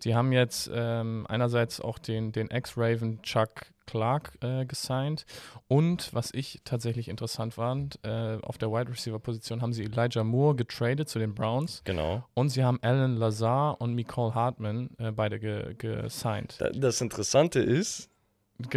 Die 0.05 0.15
haben 0.15 0.33
jetzt 0.33 0.71
ähm, 0.73 1.27
einerseits 1.29 1.81
auch 1.81 1.99
den, 1.99 2.33
den 2.33 2.51
Ex-Raven 2.51 3.23
Chuck 3.23 3.67
Clark 3.89 4.33
äh, 4.43 4.67
gesigned 4.67 5.25
und 5.67 6.13
was 6.13 6.31
ich 6.35 6.61
tatsächlich 6.65 7.09
interessant 7.09 7.55
fand, 7.55 7.99
äh, 8.05 8.37
auf 8.43 8.59
der 8.59 8.71
Wide 8.71 8.91
Receiver 8.91 9.19
Position 9.19 9.63
haben 9.63 9.73
sie 9.73 9.85
Elijah 9.85 10.25
Moore 10.25 10.55
getradet 10.55 11.09
zu 11.09 11.19
den 11.19 11.35
Browns. 11.35 11.81
Genau. 11.85 12.23
Und 12.35 12.51
sie 12.51 12.63
haben 12.63 12.79
Alan 12.83 13.17
Lazar 13.17 13.81
und 13.81 13.95
Nicole 13.95 14.35
Hartman 14.35 14.91
äh, 14.99 15.11
beide 15.11 15.41
ge 15.41 15.75
gesigned. 15.79 16.59
Das 16.75 17.01
Interessante 17.01 17.61
ist, 17.61 18.11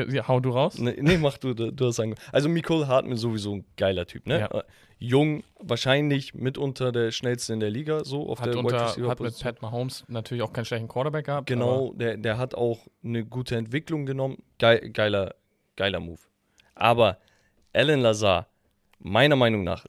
ja, 0.09 0.27
hau 0.27 0.39
du 0.39 0.51
raus. 0.51 0.77
Nee, 0.77 0.95
nee 0.99 1.17
mach 1.17 1.37
du, 1.37 1.53
du 1.53 1.85
hast 1.85 1.95
sagen. 1.95 2.15
Also 2.31 2.49
Nicole 2.49 2.87
Hartman 2.87 3.13
ist 3.13 3.21
sowieso 3.21 3.55
ein 3.55 3.65
geiler 3.77 4.05
Typ, 4.05 4.27
ne? 4.27 4.39
Ja. 4.41 4.47
Äh, 4.47 4.63
jung, 4.99 5.43
wahrscheinlich 5.59 6.35
mitunter 6.35 6.91
der 6.91 7.11
schnellste 7.11 7.53
in 7.53 7.59
der 7.59 7.71
Liga, 7.71 8.03
so 8.03 8.29
auf 8.29 8.39
hat 8.39 8.53
der 8.53 8.57
unter, 8.57 8.95
Hat 9.09 9.19
mit 9.19 9.39
Pat 9.39 9.61
Mahomes 9.61 10.05
natürlich 10.07 10.43
auch 10.43 10.53
keinen 10.53 10.65
schlechten 10.65 10.87
Quarterback 10.87 11.25
gehabt. 11.25 11.47
Genau, 11.47 11.93
der, 11.93 12.17
der 12.17 12.37
hat 12.37 12.53
auch 12.53 12.87
eine 13.03 13.25
gute 13.25 13.55
Entwicklung 13.55 14.05
genommen. 14.05 14.43
Geil, 14.59 14.91
geiler, 14.91 15.33
geiler 15.75 15.99
Move. 15.99 16.21
Aber 16.75 17.17
Alan 17.73 18.01
Lazar, 18.01 18.47
meiner 18.99 19.35
Meinung 19.35 19.63
nach, 19.63 19.87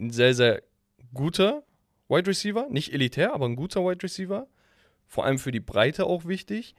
ein 0.00 0.10
sehr, 0.10 0.32
sehr 0.32 0.62
guter 1.12 1.62
Wide 2.08 2.26
Receiver. 2.26 2.66
Nicht 2.70 2.92
elitär, 2.92 3.34
aber 3.34 3.46
ein 3.46 3.56
guter 3.56 3.84
Wide 3.84 4.02
Receiver. 4.02 4.46
Vor 5.06 5.26
allem 5.26 5.38
für 5.38 5.52
die 5.52 5.60
Breite 5.60 6.06
auch 6.06 6.24
wichtig. 6.24 6.74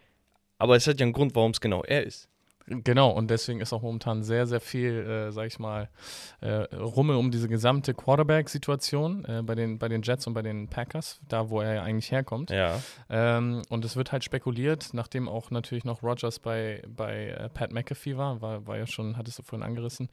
Aber 0.57 0.75
es 0.75 0.88
hat 0.88 1.00
ja 1.00 1.03
einen 1.03 1.13
Grund, 1.13 1.36
warum 1.36 1.51
es 1.51 1.62
genau 1.62 1.84
er 1.84 2.03
ist. 2.03 2.29
Genau, 2.67 3.12
und 3.12 3.29
deswegen 3.29 3.60
ist 3.62 3.74
auch 3.74 3.84
momentan 3.84 4.24
sehr, 4.24 4.48
sehr 4.48 4.60
viel, 4.60 4.91
äh, 4.91 5.31
sag 5.31 5.45
ich 5.45 5.60
mal, 5.60 5.88
äh, 6.41 6.63
Rummel 6.75 7.15
um 7.15 7.29
diese 7.29 7.48
gesamte 7.48 7.93
Quarterback-Situation 7.93 9.24
äh, 9.25 9.43
bei, 9.43 9.53
den, 9.53 9.77
bei 9.77 9.88
den 9.88 10.01
Jets 10.01 10.25
und 10.25 10.34
bei 10.34 10.41
den 10.41 10.67
Packers, 10.67 11.19
da 11.27 11.50
wo 11.51 11.62
er 11.62 11.75
ja 11.75 11.84
eigentlich 11.84 12.12
herkommt. 12.12 12.50
Ja. 12.50 12.81
Ähm, 13.10 13.62
und 13.69 13.86
es 13.86 13.95
wird 13.95 14.12
halt 14.12 14.24
spekuliert, 14.24 14.89
nachdem 14.93 15.29
auch 15.29 15.51
natürlich 15.51 15.86
noch 15.86 16.01
Rogers 16.01 16.39
bei, 16.39 16.81
bei 16.88 17.27
äh, 17.27 17.50
Pat 17.50 17.72
McAfee 17.72 18.17
war, 18.17 18.41
war, 18.41 18.65
war 18.65 18.77
ja 18.77 18.88
schon, 18.88 19.15
hattest 19.15 19.38
du 19.38 19.43
vorhin 19.43 19.65
angerissen, 19.65 20.10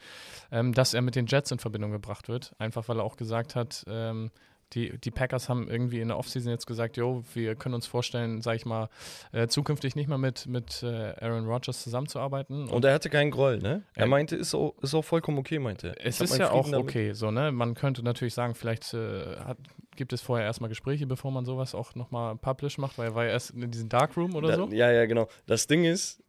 ähm, 0.51 0.75
dass 0.75 0.93
er 0.93 1.01
mit 1.01 1.17
den 1.17 1.27
Jets 1.27 1.51
in 1.53 1.59
Verbindung 1.59 1.91
gebracht 1.91 2.29
wird. 2.29 2.55
Einfach 2.59 2.87
weil 2.89 2.99
er 2.99 3.05
auch 3.05 3.17
gesagt 3.17 3.57
hat, 3.57 3.83
ähm, 3.89 4.31
die, 4.73 4.99
die 4.99 5.11
Packers 5.11 5.49
haben 5.49 5.69
irgendwie 5.69 6.01
in 6.01 6.09
der 6.09 6.19
Offseason 6.19 6.51
jetzt 6.51 6.67
gesagt, 6.67 6.97
jo, 6.97 7.23
wir 7.35 7.55
können 7.55 7.75
uns 7.75 7.87
vorstellen, 7.87 8.41
sag 8.41 8.57
ich 8.57 8.67
mal, 8.67 8.89
äh, 9.33 9.47
zukünftig 9.47 9.97
nicht 9.97 10.09
mehr 10.09 10.19
mit, 10.19 10.47
mit 10.47 10.83
äh, 10.83 11.15
Aaron 11.21 11.47
Rodgers 11.47 11.83
zusammenzuarbeiten. 11.83 12.63
Und, 12.63 12.71
und, 12.71 12.85
er 12.85 12.95
hatte 12.95 13.11
keinen 13.11 13.31
Groll, 13.31 13.59
ne? 13.59 13.83
Er 13.95 14.07
meinte, 14.07 14.37
ist 14.37 14.55
auch, 14.55 14.75
ist 14.83 14.95
auch 14.95 15.05
vollkommen 15.05 15.39
okay, 15.39 15.59
meinte 15.59 15.89
er. 15.89 16.07
Es 16.07 16.21
ist 16.21 16.37
ja 16.39 16.51
auch 16.51 16.73
okay, 16.73 17.05
damit. 17.07 17.17
so, 17.17 17.31
ne? 17.31 17.53
Man 17.53 17.75
könnte 17.75 18.03
natürlich 18.03 18.35
sagen, 18.35 18.55
vielleicht 18.55 18.95
äh, 18.95 19.37
hat, 19.37 19.59
gibt 19.97 20.13
es 20.13 20.23
vorher 20.23 20.47
erstmal 20.47 20.69
Gespräche, 20.69 21.07
bevor 21.07 21.31
man 21.31 21.45
sowas 21.45 21.75
auch 21.75 21.95
nochmal 21.95 22.37
publish 22.37 22.79
macht, 22.79 22.99
weil 22.99 23.09
er 23.09 23.15
war 23.15 23.25
ja 23.25 23.31
erst 23.31 23.51
in 23.51 23.71
diesem 23.71 23.89
Darkroom 23.89 24.35
oder 24.35 24.49
da, 24.49 24.57
so. 24.57 24.69
Ja, 24.69 24.91
ja, 24.91 25.07
genau. 25.07 25.29
Das 25.47 25.67
Ding 25.67 25.85
ist, 25.85 26.23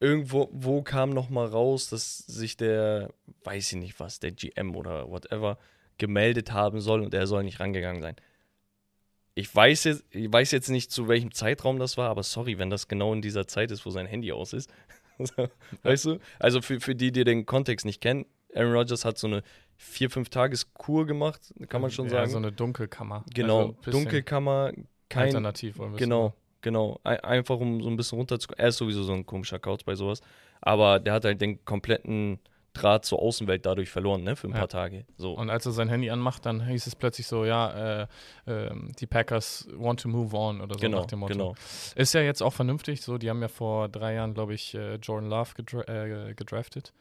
irgendwo 0.00 0.48
wo 0.52 0.82
kam 0.82 1.10
nochmal 1.10 1.46
raus, 1.46 1.88
dass 1.88 2.18
sich 2.18 2.56
der, 2.56 3.12
weiß 3.44 3.72
ich 3.72 3.78
nicht 3.78 4.00
was, 4.00 4.20
der 4.20 4.32
GM 4.32 4.74
oder 4.76 5.08
whatever, 5.08 5.58
gemeldet 6.02 6.52
haben 6.52 6.80
soll 6.80 7.00
und 7.00 7.14
er 7.14 7.28
soll 7.28 7.44
nicht 7.44 7.60
rangegangen 7.60 8.02
sein. 8.02 8.16
Ich 9.34 9.54
weiß 9.54 9.84
jetzt, 9.84 10.04
ich 10.10 10.30
weiß 10.30 10.50
jetzt 10.50 10.68
nicht, 10.68 10.90
zu 10.90 11.06
welchem 11.06 11.32
Zeitraum 11.32 11.78
das 11.78 11.96
war, 11.96 12.10
aber 12.10 12.24
sorry, 12.24 12.58
wenn 12.58 12.70
das 12.70 12.88
genau 12.88 13.12
in 13.12 13.22
dieser 13.22 13.46
Zeit 13.46 13.70
ist, 13.70 13.86
wo 13.86 13.90
sein 13.90 14.06
Handy 14.06 14.32
aus 14.32 14.52
ist. 14.52 14.68
weißt 15.84 16.06
du? 16.06 16.18
Also 16.40 16.60
für, 16.60 16.80
für 16.80 16.96
die, 16.96 17.12
die 17.12 17.22
den 17.22 17.46
Kontext 17.46 17.86
nicht 17.86 18.00
kennen, 18.00 18.26
Aaron 18.52 18.72
Rodgers 18.72 19.04
hat 19.04 19.16
so 19.16 19.28
eine 19.28 19.44
vier, 19.76 20.10
fünf 20.10 20.28
Tages-Kur 20.28 21.06
gemacht, 21.06 21.54
kann 21.68 21.80
man 21.80 21.92
schon 21.92 22.06
ja, 22.06 22.10
sagen. 22.10 22.30
so 22.30 22.38
eine 22.38 22.50
Dunkelkammer. 22.50 23.24
Genau, 23.32 23.76
also 23.78 23.90
Dunkelkammer. 23.92 24.72
Kein, 25.08 25.26
Alternativ 25.26 25.78
wollen 25.78 25.92
wir 25.92 25.98
Genau, 25.98 26.34
genau. 26.60 26.98
Ein, 27.04 27.20
einfach 27.20 27.60
um 27.60 27.80
so 27.80 27.88
ein 27.88 27.96
bisschen 27.96 28.18
runterzukommen. 28.18 28.58
Er 28.58 28.68
ist 28.68 28.78
sowieso 28.78 29.04
so 29.04 29.12
ein 29.12 29.24
komischer 29.24 29.60
Couch 29.60 29.84
bei 29.84 29.94
sowas. 29.94 30.20
Aber 30.60 30.98
der 30.98 31.12
hat 31.12 31.24
halt 31.24 31.40
den 31.40 31.64
kompletten 31.64 32.40
Draht 32.74 33.04
zur 33.04 33.20
Außenwelt 33.20 33.66
dadurch 33.66 33.90
verloren, 33.90 34.22
ne, 34.22 34.34
für 34.34 34.46
ein 34.46 34.52
Ja. 34.52 34.60
paar 34.60 34.68
Tage. 34.68 35.04
So. 35.18 35.34
Und 35.34 35.50
als 35.50 35.66
er 35.66 35.72
sein 35.72 35.88
Handy 35.90 36.08
anmacht, 36.08 36.46
dann 36.46 36.66
hieß 36.66 36.86
es 36.86 36.96
plötzlich 36.96 37.26
so, 37.26 37.44
ja, 37.44 38.02
äh, 38.02 38.06
ähm, 38.46 38.92
die 38.98 39.06
Packers 39.06 39.68
want 39.76 40.00
to 40.00 40.08
move 40.08 40.34
on 40.34 40.60
oder 40.62 40.74
so 40.76 40.80
genau, 40.80 41.00
nach 41.00 41.06
dem 41.06 41.18
Motto. 41.18 41.32
genau. 41.34 41.54
Ist 41.96 42.14
ja 42.14 42.22
jetzt 42.22 42.42
auch 42.42 42.52
vernünftig, 42.54 43.02
so, 43.02 43.18
die 43.18 43.28
haben 43.28 43.42
ja 43.42 43.48
vor 43.48 43.88
drei 43.90 44.14
Jahren, 44.14 44.32
glaube 44.32 44.54
ich, 44.54 44.74
äh, 44.74 44.94
Jordan 44.96 45.28
Love 45.28 45.50
gedra 45.54 45.82
äh, 45.82 46.34
gedraftet. 46.34 46.94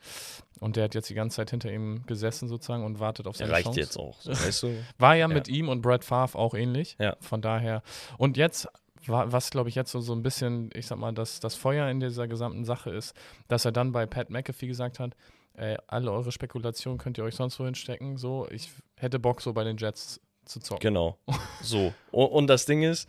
Und 0.60 0.76
der 0.76 0.84
hat 0.84 0.94
jetzt 0.94 1.10
die 1.10 1.14
ganze 1.14 1.38
Zeit 1.38 1.52
hinter 1.52 1.72
ihm 1.72 2.06
gesessen 2.06 2.50
sozusagen 2.50 2.84
und 2.84 3.00
wartet 3.00 3.26
auf 3.28 3.38
seine 3.38 3.52
reicht 3.52 3.66
Chance. 3.66 3.80
jetzt 3.80 3.98
auch. 3.98 4.20
So, 4.20 4.32
weißt 4.32 4.64
du? 4.64 4.76
War 4.98 5.16
ja, 5.16 5.22
Ja. 5.22 5.28
mit 5.30 5.48
ihm 5.48 5.70
und 5.70 5.82
Brad 5.82 6.04
Favre 6.04 6.38
auch 6.38 6.54
ähnlich. 6.54 6.98
Ja. 7.00 7.16
Von 7.22 7.42
daher. 7.42 7.82
Und 8.18 8.36
jetzt, 8.36 8.68
wa- 9.06 9.26
was 9.32 9.50
glaube 9.52 9.70
ich 9.70 9.76
jetzt 9.76 9.92
so, 9.92 10.02
so 10.02 10.14
ein 10.14 10.22
bisschen, 10.22 10.70
ich 10.74 10.86
sag 10.86 10.98
mal, 11.00 11.14
das, 11.14 11.40
das 11.40 11.56
Feuer 11.56 11.88
in 11.90 12.02
dieser 12.02 12.28
gesamten 12.28 12.66
Sache 12.66 12.90
ist, 12.92 13.16
dass 13.48 13.64
er 13.64 13.72
dann 13.72 13.94
bei 13.94 14.06
Pat 14.06 14.30
McAfee 14.30 14.68
gesagt 14.68 15.00
hat, 15.00 15.16
äh, 15.54 15.78
alle 15.88 16.12
eure 16.12 16.32
Spekulationen 16.32 16.98
könnt 16.98 17.18
ihr 17.18 17.24
euch 17.24 17.36
sonst 17.36 17.60
wohin 17.60 17.76
stecken. 17.76 18.18
So, 18.18 18.48
ich 18.50 18.72
hätte 18.98 19.20
Bock, 19.20 19.42
so 19.42 19.54
bei 19.54 19.64
den 19.64 19.78
Jets 19.78 20.22
zu 20.46 20.60
zocken. 20.60 20.82
Genau. 20.82 21.18
So. 21.62 21.94
Und, 22.12 22.28
und 22.28 22.48
das 22.48 22.66
Ding 22.66 22.82
ist, 22.84 23.08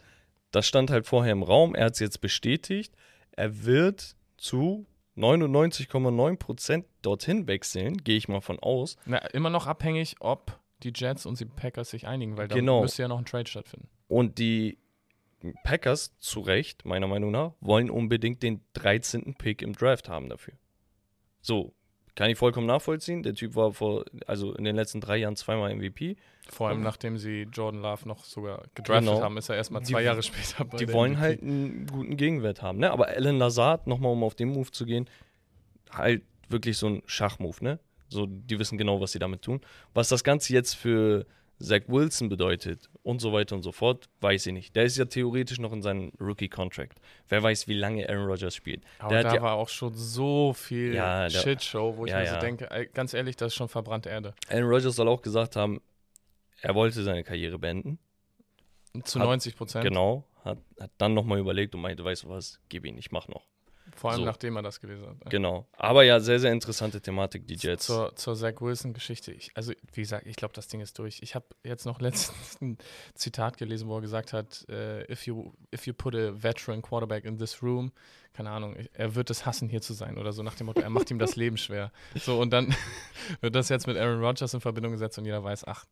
das 0.50 0.66
stand 0.66 0.90
halt 0.90 1.06
vorher 1.06 1.32
im 1.32 1.42
Raum, 1.42 1.74
er 1.74 1.86
hat 1.86 1.94
es 1.94 2.00
jetzt 2.00 2.20
bestätigt, 2.20 2.94
er 3.32 3.64
wird 3.64 4.14
zu 4.36 4.86
99,9% 5.16 6.84
dorthin 7.02 7.46
wechseln, 7.46 7.96
gehe 7.98 8.16
ich 8.16 8.28
mal 8.28 8.40
von 8.40 8.58
aus. 8.58 8.96
Na, 9.06 9.18
immer 9.18 9.50
noch 9.50 9.66
abhängig, 9.66 10.16
ob 10.20 10.58
die 10.82 10.92
Jets 10.94 11.26
und 11.26 11.38
die 11.40 11.44
Packers 11.46 11.90
sich 11.90 12.06
einigen, 12.06 12.36
weil 12.36 12.48
da 12.48 12.54
Genau. 12.56 12.82
müsste 12.82 13.02
ja 13.02 13.08
noch 13.08 13.18
ein 13.18 13.24
Trade 13.24 13.48
stattfinden. 13.48 13.88
Und 14.08 14.38
die 14.38 14.78
Packers, 15.64 16.12
zu 16.20 16.40
Recht, 16.40 16.84
meiner 16.84 17.08
Meinung 17.08 17.30
nach, 17.30 17.52
wollen 17.60 17.90
unbedingt 17.90 18.42
den 18.42 18.60
13. 18.74 19.34
Pick 19.34 19.62
im 19.62 19.72
Draft 19.74 20.08
haben 20.08 20.28
dafür. 20.28 20.54
So, 21.40 21.74
kann 22.14 22.30
ich 22.30 22.36
vollkommen 22.38 22.66
nachvollziehen. 22.66 23.22
Der 23.22 23.34
Typ 23.34 23.54
war 23.56 23.72
vor, 23.72 24.04
also 24.26 24.54
in 24.54 24.64
den 24.64 24.76
letzten 24.76 25.00
drei 25.00 25.16
Jahren 25.16 25.36
zweimal 25.36 25.70
MVP. 25.74 26.16
Vor 26.50 26.68
allem, 26.68 26.78
Mhm. 26.78 26.84
nachdem 26.84 27.16
sie 27.18 27.42
Jordan 27.52 27.80
Love 27.80 28.06
noch 28.06 28.24
sogar 28.24 28.64
gedraftet 28.74 29.08
Genau. 29.08 29.22
haben, 29.22 29.36
ist 29.38 29.48
er 29.48 29.56
erstmal 29.56 29.82
Die- 29.82 29.92
zwei 29.92 30.02
Jahre 30.02 30.22
später 30.22 30.64
bei 30.64 30.76
Die 30.76 30.92
wollen 30.92 31.12
MVP. 31.12 31.20
halt 31.22 31.42
einen 31.42 31.86
guten 31.86 32.16
Gegenwert 32.16 32.60
haben, 32.62 32.78
ne? 32.78 32.90
Aber 32.90 33.08
Alan 33.08 33.38
Lazard, 33.38 33.86
nochmal 33.86 34.12
um 34.12 34.22
auf 34.24 34.34
den 34.34 34.48
Move 34.50 34.70
zu 34.70 34.84
gehen, 34.84 35.08
halt 35.90 36.22
wirklich 36.48 36.76
so 36.76 36.86
ein 36.88 37.02
Schachmove, 37.06 37.62
ne? 37.62 37.78
So, 38.08 38.26
die 38.26 38.58
wissen 38.58 38.76
genau, 38.76 39.00
was 39.00 39.12
sie 39.12 39.18
damit 39.18 39.40
tun. 39.42 39.60
Was 39.94 40.08
das 40.10 40.22
Ganze 40.22 40.52
jetzt 40.52 40.74
für 40.74 41.24
Zach 41.62 41.82
Wilson 41.86 42.28
bedeutet 42.28 42.90
und 43.02 43.20
so 43.20 43.32
weiter 43.32 43.54
und 43.54 43.62
so 43.62 43.70
fort, 43.72 44.08
weiß 44.20 44.46
ich 44.46 44.52
nicht. 44.52 44.74
Der 44.76 44.84
ist 44.84 44.96
ja 44.96 45.04
theoretisch 45.04 45.58
noch 45.60 45.72
in 45.72 45.80
seinem 45.82 46.10
Rookie-Contract. 46.20 47.00
Wer 47.28 47.42
weiß, 47.42 47.68
wie 47.68 47.74
lange 47.74 48.08
Aaron 48.08 48.26
Rodgers 48.26 48.54
spielt. 48.56 48.82
Aber 48.98 49.10
Der 49.10 49.18
hat 49.20 49.26
da 49.26 49.34
ja- 49.36 49.42
war 49.42 49.54
auch 49.54 49.68
schon 49.68 49.94
so 49.94 50.52
viel 50.52 50.94
Ja, 50.94 51.30
Shitshow, 51.30 51.96
wo 51.96 52.04
ich 52.06 52.10
Ja, 52.12 52.20
mir 52.20 52.26
so 52.26 52.38
denke, 52.38 52.88
ganz 52.92 53.14
ehrlich, 53.14 53.36
das 53.36 53.48
ist 53.48 53.54
schon 53.56 53.68
verbrannte 53.68 54.08
Erde. 54.08 54.34
Aaron 54.48 54.68
Rodgers 54.68 54.96
soll 54.96 55.08
auch 55.08 55.22
gesagt 55.22 55.54
haben, 55.56 55.80
er 56.60 56.74
wollte 56.74 57.02
seine 57.02 57.22
Karriere 57.24 57.58
beenden. 57.58 57.98
Zu 59.04 59.20
Hat- 59.20 59.26
90 59.26 59.56
Prozent. 59.56 59.84
Genau. 59.84 60.24
Hat, 60.44 60.58
hat 60.80 60.90
dann 60.98 61.14
nochmal 61.14 61.38
überlegt 61.38 61.74
und 61.74 61.80
meinte, 61.80 62.04
weißt 62.04 62.24
du 62.24 62.28
was, 62.28 62.60
gib 62.68 62.84
ihn, 62.84 62.98
ich 62.98 63.12
mach 63.12 63.28
noch. 63.28 63.46
Vor 63.94 64.10
allem, 64.10 64.20
So. 64.20 64.24
nachdem 64.24 64.56
er 64.56 64.62
das 64.62 64.80
gelesen 64.80 65.06
hat. 65.08 65.30
Genau. 65.30 65.66
Aber 65.76 66.02
ja, 66.02 66.18
sehr, 66.20 66.40
sehr 66.40 66.52
interessante 66.52 67.00
Thematik, 67.00 67.46
die 67.46 67.54
Jets. 67.54 67.86
Zur, 67.86 68.14
zur 68.16 68.34
Zach 68.36 68.60
Wilson-Geschichte. 68.60 69.32
Ich- 69.32 69.50
Also, 69.54 69.72
wie 69.92 70.00
gesagt, 70.00 70.26
ich 70.26 70.36
glaube, 70.36 70.54
das 70.54 70.68
Ding 70.68 70.80
ist 70.80 70.98
durch. 70.98 71.20
Ich 71.22 71.34
habe 71.34 71.46
jetzt 71.62 71.86
noch 71.86 72.00
letztens 72.00 72.60
ein 72.60 72.78
Zitat 73.14 73.58
gelesen, 73.58 73.88
wo 73.88 73.96
er 73.96 74.00
gesagt 74.00 74.32
hat: 74.32 74.64
äh, 74.68 75.10
if, 75.12 75.26
you, 75.26 75.52
if 75.74 75.86
you 75.86 75.92
put 75.94 76.14
a 76.14 76.32
veteran 76.42 76.82
quarterback 76.82 77.24
in 77.24 77.38
this 77.38 77.62
room, 77.62 77.92
keine 78.32 78.50
Ahnung, 78.50 78.76
er 78.94 79.14
wird 79.14 79.28
es 79.28 79.44
hassen, 79.44 79.68
hier 79.68 79.82
zu 79.82 79.92
sein 79.92 80.16
oder 80.16 80.32
so 80.32 80.42
nach 80.42 80.54
dem 80.54 80.66
Motto, 80.66 80.80
er 80.80 80.88
macht 80.88 81.10
ihm 81.10 81.18
das 81.18 81.36
Leben 81.36 81.58
schwer. 81.58 81.92
So, 82.14 82.40
und 82.40 82.50
dann 82.50 82.74
wird 83.42 83.54
das 83.54 83.68
jetzt 83.68 83.86
mit 83.86 83.98
Aaron 83.98 84.24
Rodgers 84.24 84.54
in 84.54 84.60
Verbindung 84.62 84.92
gesetzt 84.92 85.18
und 85.18 85.26
jeder 85.26 85.44
weiß, 85.44 85.66
ach, 85.66 85.84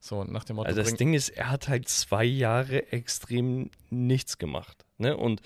so 0.00 0.24
nach 0.24 0.44
dem 0.44 0.56
Motto. 0.56 0.68
Also 0.68 0.80
das 0.82 0.94
Ding 0.94 1.12
ist, 1.12 1.28
er 1.28 1.50
hat 1.50 1.68
halt 1.68 1.88
zwei 1.90 2.24
Jahre 2.24 2.90
extrem 2.92 3.70
nichts 3.90 4.38
gemacht. 4.38 4.86
Ne? 4.96 5.16
Und 5.16 5.42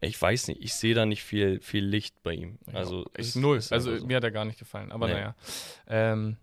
ich 0.00 0.20
weiß 0.20 0.48
nicht, 0.48 0.62
ich 0.62 0.74
sehe 0.74 0.94
da 0.94 1.06
nicht 1.06 1.22
viel, 1.22 1.60
viel 1.60 1.84
Licht 1.84 2.22
bei 2.22 2.32
ihm. 2.34 2.58
Also 2.72 3.04
ich 3.16 3.28
es 3.28 3.34
null. 3.36 3.56
ist 3.58 3.72
Also 3.72 3.96
so. 3.96 4.06
mir 4.06 4.16
hat 4.16 4.24
er 4.24 4.30
gar 4.30 4.44
nicht 4.44 4.58
gefallen. 4.58 4.92
Aber 4.92 5.06
Nee. 5.06 5.14
naja. 5.14 5.34
Ähm, 5.86 6.36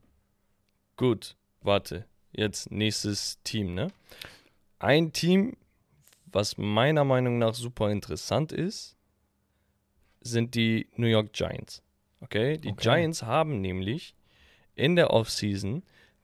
Gut, 0.97 1.35
warte. 1.61 2.05
Jetzt 2.31 2.71
nächstes 2.71 3.39
Team, 3.43 3.73
ne? 3.73 3.87
Ein 4.79 5.11
Team, 5.13 5.57
was 6.25 6.57
meiner 6.57 7.03
Meinung 7.03 7.37
nach 7.39 7.53
super 7.55 7.89
interessant 7.91 8.51
ist, 8.51 8.95
sind 10.21 10.55
die 10.55 10.87
New 10.95 11.07
York 11.07 11.33
Giants. 11.33 11.81
Okay? 12.21 12.57
Die 12.57 12.69
Okay. 12.69 12.81
Giants 12.83 13.23
haben 13.23 13.61
nämlich 13.61 14.15
in 14.75 14.95
der 14.95 15.09
Offseason 15.11 15.83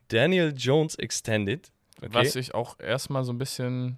Daniel 0.10 0.54
Jones 0.56 0.96
extended. 0.96 1.72
Okay? 1.98 2.10
Was 2.14 2.36
ich 2.36 2.54
auch 2.54 2.80
erstmal 2.80 3.24
so 3.24 3.34
ein 3.34 3.38
bisschen 3.40 3.98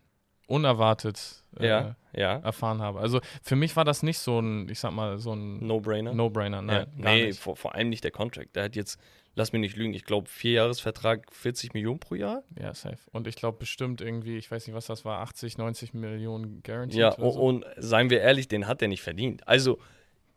unerwartet 0.49 1.43
äh, 1.59 1.67
ja, 1.67 1.95
ja. 2.13 2.37
erfahren 2.39 2.81
habe. 2.81 2.99
Also 2.99 3.21
für 3.43 3.55
mich 3.55 3.75
war 3.75 3.85
das 3.85 4.03
nicht 4.03 4.19
so 4.19 4.39
ein, 4.39 4.67
ich 4.69 4.79
sag 4.79 4.91
mal, 4.91 5.17
so 5.19 5.33
ein 5.33 5.65
No-brainer. 5.65 6.13
No-Brainer. 6.13 6.61
Nein, 6.61 6.87
ja. 6.97 7.03
gar 7.03 7.13
Nee, 7.13 7.25
nicht. 7.27 7.39
vor, 7.39 7.55
vor 7.55 7.75
allem 7.75 7.89
nicht 7.89 8.03
der 8.03 8.11
Contract. 8.11 8.55
Der 8.55 8.63
hat 8.63 8.75
jetzt, 8.75 8.99
lass 9.35 9.51
mich 9.53 9.61
nicht 9.61 9.75
lügen, 9.77 9.93
ich 9.93 10.05
glaube, 10.05 10.27
Vierjahresvertrag, 10.27 11.31
40 11.31 11.73
Millionen 11.73 11.99
pro 11.99 12.15
Jahr. 12.15 12.43
Ja, 12.59 12.73
safe. 12.73 12.97
Und 13.11 13.27
ich 13.27 13.35
glaube 13.35 13.57
bestimmt 13.59 14.01
irgendwie, 14.01 14.37
ich 14.37 14.49
weiß 14.49 14.65
nicht, 14.67 14.75
was 14.75 14.87
das 14.87 15.05
war, 15.05 15.19
80, 15.21 15.57
90 15.57 15.93
Millionen 15.93 16.63
Guaranteed 16.63 16.99
Ja, 16.99 17.09
und, 17.13 17.33
so. 17.33 17.39
und 17.39 17.65
seien 17.77 18.09
wir 18.09 18.21
ehrlich, 18.21 18.47
den 18.47 18.67
hat 18.67 18.81
er 18.81 18.87
nicht 18.87 19.01
verdient. 19.03 19.47
Also, 19.47 19.79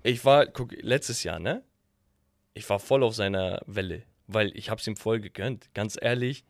ich 0.02 0.24
war, 0.24 0.46
guck, 0.46 0.72
letztes 0.82 1.22
Jahr, 1.24 1.38
ne? 1.38 1.62
Ich 2.54 2.68
war 2.68 2.78
voll 2.80 3.02
auf 3.02 3.14
seiner 3.14 3.62
Welle, 3.66 4.02
weil 4.26 4.54
ich 4.56 4.68
hab's 4.68 4.86
ihm 4.86 4.96
voll 4.96 5.20
gegönnt. 5.20 5.72
Ganz 5.74 5.96
ehrlich, 6.00 6.44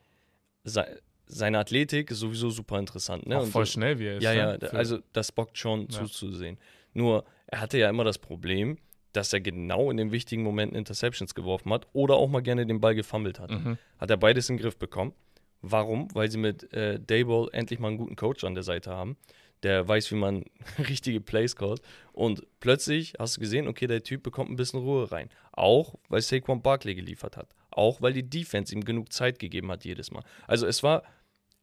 seine 1.34 1.58
Athletik 1.58 2.10
ist 2.10 2.18
sowieso 2.18 2.50
super 2.50 2.78
interessant, 2.78 3.26
ne? 3.26 3.38
Auch 3.38 3.42
Und 3.44 3.50
voll 3.50 3.66
so, 3.66 3.72
schnell, 3.72 3.98
wie 3.98 4.06
er 4.06 4.16
ist. 4.18 4.22
ja, 4.22 4.32
ne? 4.34 4.58
ja, 4.60 4.68
Für- 4.68 4.76
also 4.76 4.98
das 5.12 5.32
bockt 5.32 5.58
schon 5.58 5.82
Ja. 5.82 5.88
zuzusehen. 6.04 6.58
Nur, 6.94 7.24
er 7.46 7.60
hatte 7.60 7.78
ja 7.78 7.88
immer 7.88 8.04
das 8.04 8.18
Problem, 8.18 8.78
dass 9.12 9.32
er 9.32 9.40
genau 9.40 9.90
in 9.90 9.96
den 9.96 10.10
wichtigen 10.12 10.42
Momenten 10.42 10.76
Interceptions 10.76 11.34
geworfen 11.34 11.72
hat 11.72 11.86
oder 11.92 12.16
auch 12.16 12.28
mal 12.28 12.40
gerne 12.42 12.64
den 12.66 12.80
Ball 12.80 12.94
gefummelt 12.94 13.38
hat. 13.40 13.50
Mhm. 13.50 13.76
Hat 13.98 14.10
er 14.10 14.16
beides 14.16 14.48
in 14.48 14.56
den 14.56 14.62
Griff 14.62 14.78
bekommen. 14.78 15.12
Warum? 15.60 16.08
Weil 16.14 16.30
sie 16.30 16.38
mit 16.38 16.72
äh, 16.72 16.98
Dayball 16.98 17.48
endlich 17.52 17.78
mal 17.78 17.88
einen 17.88 17.98
guten 17.98 18.16
Coach 18.16 18.42
an 18.44 18.54
der 18.54 18.64
Seite 18.64 18.90
haben, 18.90 19.16
der 19.62 19.86
weiß, 19.86 20.10
wie 20.10 20.16
man 20.16 20.44
richtige 20.88 21.20
Plays 21.20 21.54
callt. 21.56 21.80
Und 22.12 22.42
plötzlich 22.60 23.14
hast 23.18 23.36
du 23.36 23.40
gesehen, 23.40 23.68
okay, 23.68 23.86
der 23.86 24.02
Typ 24.02 24.22
bekommt 24.22 24.50
ein 24.50 24.56
bisschen 24.56 24.80
Ruhe 24.80 25.12
rein. 25.12 25.28
Auch, 25.52 25.94
weil 26.08 26.20
Saquon 26.20 26.62
Barkley 26.62 26.94
geliefert 26.94 27.36
hat. 27.36 27.54
Auch, 27.70 28.02
weil 28.02 28.12
die 28.12 28.28
Defense 28.28 28.74
ihm 28.74 28.84
genug 28.84 29.12
Zeit 29.12 29.38
gegeben 29.38 29.70
hat 29.70 29.84
jedes 29.84 30.10
Mal. 30.10 30.22
Also 30.46 30.66
es 30.66 30.82
war, 30.82 31.02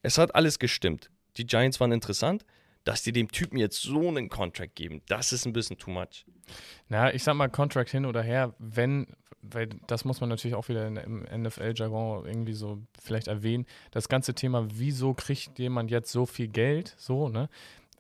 es 0.01 0.17
hat 0.17 0.35
alles 0.35 0.59
gestimmt. 0.59 1.09
Die 1.37 1.45
Giants 1.45 1.79
waren 1.79 1.91
interessant. 1.91 2.45
Dass 2.85 3.03
die 3.03 3.11
dem 3.11 3.29
Typen 3.29 3.57
jetzt 3.57 3.81
so 3.81 4.07
einen 4.07 4.29
Contract 4.29 4.73
geben, 4.75 5.01
das 5.07 5.33
ist 5.33 5.45
ein 5.45 5.51
bisschen 5.51 5.77
too 5.77 5.91
much. 5.91 6.25
Na, 6.87 7.13
ich 7.13 7.23
sag 7.23 7.35
mal, 7.35 7.49
Contract 7.49 7.89
hin 7.89 8.05
oder 8.05 8.23
her, 8.23 8.55
wenn, 8.57 9.05
weil 9.41 9.67
das 9.87 10.05
muss 10.05 10.21
man 10.21 10.29
natürlich 10.29 10.55
auch 10.55 10.69
wieder 10.69 10.87
im 10.87 11.23
NFL-Jargon 11.23 12.25
irgendwie 12.25 12.53
so 12.53 12.81
vielleicht 12.99 13.27
erwähnen, 13.27 13.65
das 13.91 14.07
ganze 14.07 14.33
Thema, 14.33 14.65
wieso 14.73 15.13
kriegt 15.13 15.59
jemand 15.59 15.91
jetzt 15.91 16.11
so 16.11 16.25
viel 16.25 16.47
Geld, 16.47 16.95
so, 16.97 17.27
ne? 17.27 17.49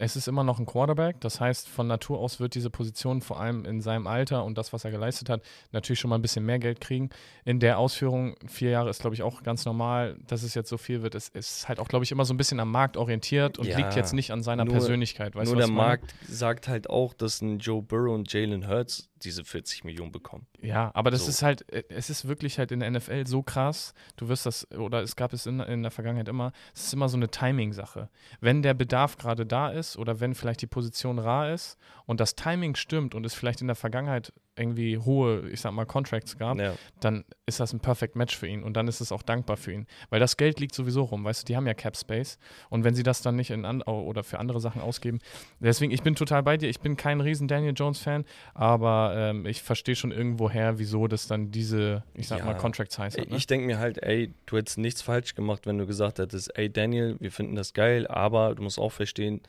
Es 0.01 0.15
ist 0.15 0.29
immer 0.29 0.45
noch 0.45 0.59
ein 0.59 0.65
Quarterback, 0.65 1.19
das 1.19 1.41
heißt, 1.41 1.67
von 1.67 1.85
Natur 1.85 2.19
aus 2.19 2.39
wird 2.39 2.55
diese 2.55 2.69
Position 2.69 3.21
vor 3.21 3.37
allem 3.41 3.65
in 3.65 3.81
seinem 3.81 4.07
Alter 4.07 4.45
und 4.45 4.57
das, 4.57 4.71
was 4.71 4.85
er 4.85 4.91
geleistet 4.91 5.27
hat, 5.29 5.41
natürlich 5.73 5.99
schon 5.99 6.07
mal 6.07 6.15
ein 6.17 6.21
bisschen 6.21 6.45
mehr 6.45 6.57
Geld 6.57 6.79
kriegen. 6.79 7.09
In 7.43 7.59
der 7.59 7.77
Ausführung, 7.77 8.35
vier 8.47 8.69
Jahre 8.69 8.89
ist, 8.89 9.01
glaube 9.01 9.13
ich, 9.15 9.23
auch 9.23 9.43
ganz 9.43 9.65
normal, 9.65 10.17
dass 10.25 10.43
es 10.43 10.53
jetzt 10.53 10.69
so 10.69 10.77
viel 10.77 11.01
wird. 11.01 11.15
Es 11.15 11.27
ist 11.27 11.67
halt 11.67 11.81
auch, 11.81 11.89
glaube 11.89 12.05
ich, 12.05 12.13
immer 12.13 12.23
so 12.23 12.33
ein 12.33 12.37
bisschen 12.37 12.61
am 12.61 12.71
Markt 12.71 12.95
orientiert 12.95 13.59
und 13.59 13.67
Ja, 13.67 13.75
liegt 13.75 13.93
jetzt 13.97 14.13
nicht 14.13 14.31
an 14.31 14.41
seiner 14.41 14.63
nur- 14.63 14.71
Persönlichkeit. 14.75 15.35
Weißt 15.35 15.51
Nur 15.51 15.59
der? 15.59 15.69
Markt 15.69 16.15
sagt 16.29 16.69
halt 16.69 16.89
auch, 16.89 17.13
dass 17.13 17.41
ein 17.41 17.59
Joe 17.59 17.81
Burrow 17.81 18.15
und 18.15 18.31
Jalen 18.31 18.69
Hurts 18.69 19.08
diese 19.23 19.43
40 19.43 19.83
Millionen 19.83 20.11
bekommen. 20.11 20.47
Ja, 20.61 20.91
aber 20.93 21.11
das 21.11 21.23
So. 21.25 21.29
ist 21.29 21.41
halt, 21.43 21.71
äh, 21.71 21.83
es 21.89 22.09
ist 22.09 22.27
wirklich 22.27 22.57
halt 22.59 22.71
in 22.71 22.79
der 22.79 22.89
NFL 22.91 23.27
so 23.27 23.43
krass. 23.43 23.93
Du 24.15 24.27
wirst 24.29 24.45
das, 24.45 24.69
oder 24.71 25.01
es 25.01 25.15
gab 25.15 25.33
es 25.33 25.45
in, 25.45 25.59
in 25.59 25.81
der 25.81 25.91
Vergangenheit 25.91 26.27
immer, 26.27 26.51
es 26.73 26.85
ist 26.85 26.93
immer 26.93 27.09
so 27.09 27.17
eine 27.17 27.29
Timing-Sache. 27.29 28.09
Wenn 28.39 28.61
der 28.61 28.73
Bedarf 28.73 29.17
gerade 29.17 29.45
da 29.45 29.69
ist 29.69 29.97
oder 29.97 30.19
wenn 30.19 30.35
vielleicht 30.35 30.61
die 30.61 30.67
Position 30.67 31.19
rar 31.19 31.51
ist 31.53 31.77
und 32.05 32.19
das 32.19 32.35
Timing 32.35 32.75
stimmt 32.75 33.15
und 33.15 33.25
es 33.25 33.33
vielleicht 33.33 33.61
in 33.61 33.67
der 33.67 33.75
Vergangenheit 33.75 34.33
irgendwie 34.59 34.97
hohe, 34.97 35.49
ich 35.49 35.61
sag 35.61 35.71
mal, 35.71 35.85
Contracts 35.85 36.37
gab, 36.37 36.59
Ja. 36.59 36.75
dann 36.99 37.23
ist 37.45 37.59
das 37.59 37.73
ein 37.73 37.79
Perfect 37.79 38.15
Match 38.15 38.37
für 38.37 38.47
ihn 38.47 38.61
und 38.63 38.73
dann 38.75 38.87
ist 38.87 38.99
es 39.01 39.11
auch 39.11 39.23
dankbar 39.23 39.57
für 39.57 39.71
ihn. 39.71 39.87
Weil 40.09 40.19
das 40.19 40.37
Geld 40.37 40.59
liegt 40.59 40.75
sowieso 40.75 41.03
rum, 41.03 41.23
weißt 41.23 41.41
du, 41.41 41.45
die 41.45 41.55
haben 41.55 41.65
ja 41.65 41.73
Cap 41.73 41.95
Space 41.97 42.37
und 42.69 42.83
wenn 42.83 42.93
sie 42.93 43.03
das 43.03 43.21
dann 43.21 43.35
nicht 43.35 43.49
in 43.51 43.65
an 43.65 43.81
oder 43.81 44.23
für 44.23 44.37
andere 44.39 44.59
Sachen 44.59 44.81
ausgeben, 44.81 45.19
deswegen, 45.59 45.91
ich 45.91 46.03
bin 46.03 46.15
total 46.15 46.43
bei 46.43 46.57
dir, 46.57 46.69
ich 46.69 46.81
bin 46.81 46.97
kein 46.97 47.21
riesen 47.21 47.47
Daniel 47.47 47.73
Jones 47.75 47.99
Fan, 47.99 48.25
aber 48.53 49.13
ähm, 49.15 49.45
ich 49.45 49.61
verstehe 49.63 49.95
schon 49.95 50.11
irgendwoher, 50.11 50.77
wieso 50.79 51.07
das 51.07 51.27
dann 51.27 51.51
diese, 51.51 52.03
ich 52.13 52.27
sag 52.27 52.39
Ja. 52.39 52.45
mal, 52.45 52.55
Contracts 52.55 52.99
heißt. 52.99 53.17
Ne? 53.17 53.25
Ich 53.29 53.47
denke 53.47 53.65
mir 53.65 53.79
halt, 53.79 54.03
ey, 54.03 54.33
du 54.45 54.57
hättest 54.57 54.77
nichts 54.77 55.01
falsch 55.01 55.35
gemacht, 55.35 55.65
wenn 55.65 55.77
du 55.77 55.85
gesagt 55.87 56.19
hättest, 56.19 56.57
ey 56.57 56.69
Daniel, 56.71 57.15
wir 57.19 57.31
finden 57.31 57.55
das 57.55 57.73
geil, 57.73 58.05
aber 58.07 58.55
du 58.55 58.63
musst 58.63 58.77
auch 58.79 58.91
verstehen, 58.91 59.41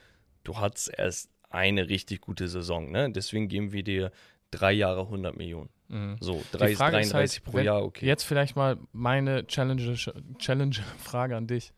du 0.45 0.57
hattest 0.59 0.91
erst 0.97 1.31
eine 1.51 1.89
richtig 1.89 2.21
gute 2.21 2.47
Saison. 2.47 2.93
Ne? 2.93 3.11
Deswegen 3.11 3.49
geben 3.49 3.73
wir 3.73 3.83
dir 3.83 4.13
drei 4.51 4.73
Jahre 4.73 5.03
100 5.03 5.37
Millionen. 5.37 5.71
Mhm. 5.89 6.17
So, 6.21 6.43
Die 6.53 6.59
30, 6.59 6.77
Frage 6.77 7.01
ist 7.01 7.13
33 7.13 7.45
halt, 7.45 7.53
pro 7.53 7.59
Jahr, 7.59 7.83
okay. 7.83 8.07
Jetzt 8.07 8.25
vielleicht 8.25 8.57
mal 8.57 8.79
meine 8.93 9.47
Challenge-Frage 9.47 10.23
Challenge 10.39 10.77
-Frage 11.05 11.37
an 11.37 11.47
dich. 11.47 11.73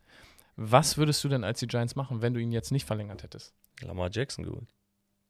Was 0.55 0.97
würdest 0.97 1.23
du 1.23 1.29
denn 1.29 1.43
als 1.43 1.59
die 1.59 1.67
Giants 1.67 1.95
machen, 1.95 2.21
wenn 2.21 2.33
du 2.33 2.39
ihn 2.39 2.51
jetzt 2.51 2.71
nicht 2.71 2.85
verlängert 2.85 3.23
hättest? 3.23 3.53
Lamar 3.81 4.09
Jackson 4.11 4.45
geholt. 4.45 4.69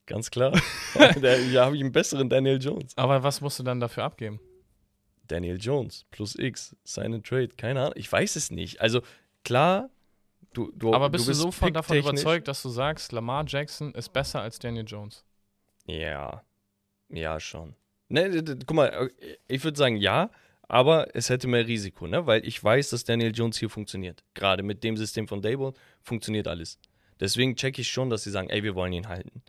Ganz 0.06 0.30
klar. 0.30 0.52
da 0.94 1.36
ja, 1.36 1.64
habe 1.64 1.76
ich 1.76 1.82
einen 1.82 1.92
besseren 1.92 2.28
Daniel 2.28 2.60
Jones. 2.60 2.96
Aber 2.96 3.22
was 3.22 3.40
musst 3.40 3.58
du 3.58 3.62
dann 3.62 3.80
dafür 3.80 4.04
abgeben? 4.04 4.38
Daniel 5.26 5.56
Jones 5.58 6.04
plus 6.10 6.36
X, 6.38 6.76
seine 6.84 7.22
Trade, 7.22 7.48
keine 7.56 7.80
Ahnung. 7.80 7.94
Ich 7.96 8.12
weiß 8.12 8.36
es 8.36 8.50
nicht. 8.50 8.82
Also 8.82 9.00
klar, 9.42 9.88
du, 10.52 10.70
du 10.72 10.92
Aber 10.92 11.08
bist 11.08 11.24
du, 11.24 11.30
bist 11.30 11.40
so 11.40 11.50
von 11.50 11.72
davon 11.72 11.96
überzeugt, 11.96 12.46
dass 12.48 12.62
du 12.62 12.68
sagst, 12.68 13.12
Lamar 13.12 13.44
Jackson 13.46 13.94
ist 13.94 14.12
besser 14.12 14.42
als 14.42 14.58
Daniel 14.58 14.84
Jones? 14.86 15.24
Ja, 15.86 16.42
ja 17.08 17.40
schon. 17.40 17.74
Ne, 18.08 18.42
guck 18.66 18.74
mal, 18.74 19.10
ich 19.48 19.64
würde 19.64 19.78
sagen 19.78 19.96
ja, 19.96 20.30
aber 20.68 21.14
es 21.14 21.28
hätte 21.28 21.48
mehr 21.48 21.66
Risiko, 21.66 22.06
ne? 22.06 22.26
Weil 22.26 22.46
ich 22.46 22.62
weiß, 22.62 22.90
dass 22.90 23.04
Daniel 23.04 23.32
Jones 23.34 23.58
hier 23.58 23.70
funktioniert. 23.70 24.24
Gerade 24.34 24.62
mit 24.62 24.82
dem 24.84 24.96
System 24.96 25.28
von 25.28 25.42
Dable 25.42 25.74
funktioniert 26.02 26.48
alles. 26.48 26.78
Deswegen 27.20 27.56
checke 27.56 27.80
ich 27.80 27.88
schon, 27.88 28.10
dass 28.10 28.24
sie 28.24 28.30
sagen, 28.30 28.50
ey, 28.50 28.62
wir 28.62 28.74
wollen 28.74 28.92
ihn 28.92 29.08
halten. 29.08 29.42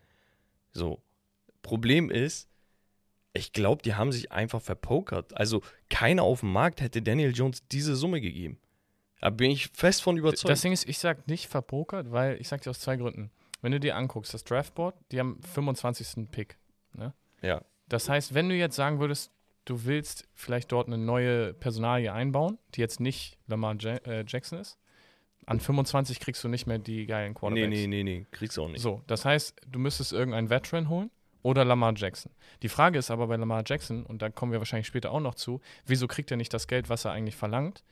So. 0.72 1.02
Problem 1.62 2.12
ist, 2.12 2.48
ich 3.34 3.54
glaube, 3.54 3.82
die 3.82 3.96
haben 3.96 4.12
sich 4.12 4.32
einfach 4.32 4.62
verpokert. 4.62 5.36
Also 5.36 5.62
keiner 5.90 6.24
auf 6.24 6.42
dem 6.42 6.52
Markt 6.52 6.82
hätte 6.82 7.02
Daniel 7.02 7.34
Jones 7.34 7.68
diese 7.72 7.96
Summe 7.96 8.22
gegeben. 8.22 8.60
Da 9.20 9.30
bin 9.30 9.52
ich 9.52 9.70
fest 9.70 10.04
von 10.04 10.18
überzeugt. 10.18 10.52
Das 10.52 10.62
Ding 10.62 10.72
ist, 10.72 10.88
ich 10.88 11.00
sag 11.00 11.28
nicht 11.28 11.48
verpokert, 11.48 12.12
weil 12.12 12.40
ich 12.40 12.48
sag 12.48 12.62
dir 12.62 12.70
aus 12.70 12.80
zwei 12.80 12.98
Gründen. 12.98 13.32
Wenn 13.62 13.72
du 13.72 13.80
dir 13.80 13.96
anguckst, 13.96 14.34
das 14.34 14.44
Draftboard, 14.44 14.96
die 15.12 15.20
haben 15.20 15.42
25. 15.42 16.30
Pick. 16.30 16.58
Ne? 16.94 17.14
Ja. 17.46 17.62
Das 17.88 18.10
heißt, 18.10 18.34
wenn 18.34 18.50
du 18.50 18.56
jetzt 18.56 18.75
sagen 18.75 19.00
würdest, 19.00 19.32
du 19.66 19.86
willst 19.86 20.28
vielleicht 20.34 20.72
dort 20.72 20.88
eine 20.88 20.98
neue 20.98 21.54
Personalie 21.54 22.12
einbauen, 22.12 22.58
die 22.74 22.82
jetzt 22.82 23.00
nicht 23.00 23.38
Lamar 23.48 23.75
ja 23.80 23.96
äh, 23.98 24.25
Jackson 24.28 24.60
ist, 24.60 24.78
an 25.46 25.60
25 25.60 26.20
kriegst 26.20 26.44
du 26.44 26.48
nicht 26.48 26.66
mehr 26.66 26.80
die 26.80 27.06
geilen 27.06 27.34
nee, 27.34 27.40
Quarterbacks. 27.40 27.70
nee, 27.70 27.88
nee, 27.88 28.04
nee, 28.04 28.25
kriegst 28.32 28.58
du 28.58 28.64
auch 28.64 28.70
nicht. 28.70 28.82
So, 28.82 29.02
das 29.08 29.25
heißt, 29.25 29.62
du 29.68 29.80
müsstest 29.80 30.12
irgendeinen 30.12 30.50
Veteran 30.50 30.90
holen 30.90 31.12
oder 31.44 31.64
Lamar 31.64 31.94
Jackson. 31.96 32.32
Die 32.64 32.70
Frage 32.70 32.98
ist 32.98 33.12
aber 33.12 33.28
bei 33.28 33.36
Lamar 33.36 33.64
Jackson, 33.66 34.04
und 34.04 34.22
da 34.22 34.30
kommen 34.30 34.52
wir 34.52 34.60
wahrscheinlich 34.60 34.88
später 34.88 35.12
auch 35.12 35.20
noch 35.20 35.36
zu, 35.36 35.62
wieso 35.86 36.08
kriegt 36.08 36.32
er 36.32 36.38
nicht 36.38 36.54
das 36.54 36.68
Geld, 36.68 36.90
was 36.90 37.06
er 37.06 37.12
eigentlich 37.12 37.36
verlangt? 37.36 37.84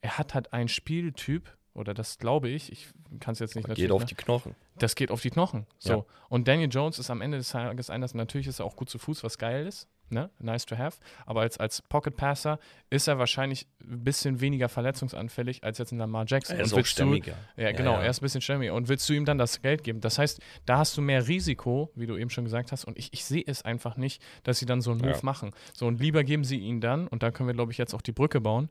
Er 0.00 0.18
hat 0.18 0.34
halt 0.34 0.52
einen 0.52 0.68
Spieltyp, 0.68 1.56
oder 1.74 1.92
das 1.92 2.18
glaube 2.18 2.48
ich, 2.48 2.72
ich 2.72 2.88
kann 3.20 3.32
es 3.32 3.40
jetzt 3.40 3.56
nicht 3.56 3.66
Geht 3.66 3.90
natürlich. 3.90 3.92
auf 3.92 4.00
ne? 4.00 4.06
die 4.06 4.14
Knochen. 4.14 4.54
das 4.78 4.94
geht 4.94 5.10
auf 5.10 5.20
die 5.20 5.30
Knochen. 5.30 5.66
So. 5.78 5.90
Ja. 5.92 6.04
Und 6.28 6.48
Daniel 6.48 6.68
Jones 6.70 6.98
ist 6.98 7.10
am 7.10 7.20
Ende 7.20 7.38
des 7.38 7.50
Tages 7.50 7.90
einer, 7.90 8.06
natürlich 8.14 8.46
ist 8.46 8.60
er 8.60 8.66
auch 8.66 8.76
gut 8.76 8.88
zu 8.88 8.98
Fuß, 8.98 9.24
was 9.24 9.38
geil 9.38 9.66
ist. 9.66 9.88
Ne? 10.10 10.30
Nice 10.38 10.66
to 10.66 10.76
have. 10.76 10.98
Aber 11.26 11.40
als, 11.40 11.58
als 11.58 11.80
Pocket 11.82 12.14
Passer 12.16 12.58
ist 12.90 13.08
er 13.08 13.18
wahrscheinlich 13.18 13.66
ein 13.80 14.04
bisschen 14.04 14.40
weniger 14.40 14.68
verletzungsanfällig 14.68 15.64
als 15.64 15.78
jetzt 15.78 15.92
ein 15.92 15.98
Lamar 15.98 16.24
Jackson. 16.28 16.56
Er 16.56 16.62
ist 16.64 16.72
auch 16.72 16.76
willst 16.76 16.90
du- 16.90 17.02
stämmiger. 17.02 17.34
ja, 17.56 17.72
genau, 17.72 17.94
ja. 17.94 18.02
er 18.02 18.10
ist 18.10 18.20
ein 18.20 18.24
bisschen 18.24 18.40
stämmiger. 18.42 18.74
Und 18.74 18.88
willst 18.88 19.08
du 19.08 19.14
ihm 19.14 19.24
dann 19.24 19.38
das 19.38 19.62
Geld 19.62 19.82
geben? 19.82 20.00
Das 20.00 20.18
heißt, 20.18 20.40
da 20.66 20.78
hast 20.78 20.96
du 20.96 21.00
mehr 21.02 21.26
Risiko, 21.26 21.90
wie 21.94 22.06
du 22.06 22.16
eben 22.16 22.30
schon 22.30 22.44
gesagt 22.44 22.70
hast. 22.70 22.84
Und 22.84 22.98
ich, 22.98 23.12
ich 23.12 23.24
sehe 23.24 23.42
es 23.46 23.62
einfach 23.64 23.96
nicht, 23.96 24.22
dass 24.44 24.58
sie 24.58 24.66
dann 24.66 24.80
so 24.82 24.90
einen 24.92 25.00
Move 25.00 25.10
Ja. 25.12 25.18
machen. 25.22 25.52
So, 25.72 25.86
und 25.86 26.00
lieber 26.00 26.22
geben 26.22 26.44
sie 26.44 26.58
ihnen 26.58 26.80
dann, 26.80 27.08
und 27.08 27.22
da 27.22 27.30
können 27.30 27.48
wir, 27.48 27.54
glaube 27.54 27.72
ich, 27.72 27.78
jetzt 27.78 27.94
auch 27.94 28.02
die 28.02 28.12
Brücke 28.12 28.40
bauen, 28.40 28.68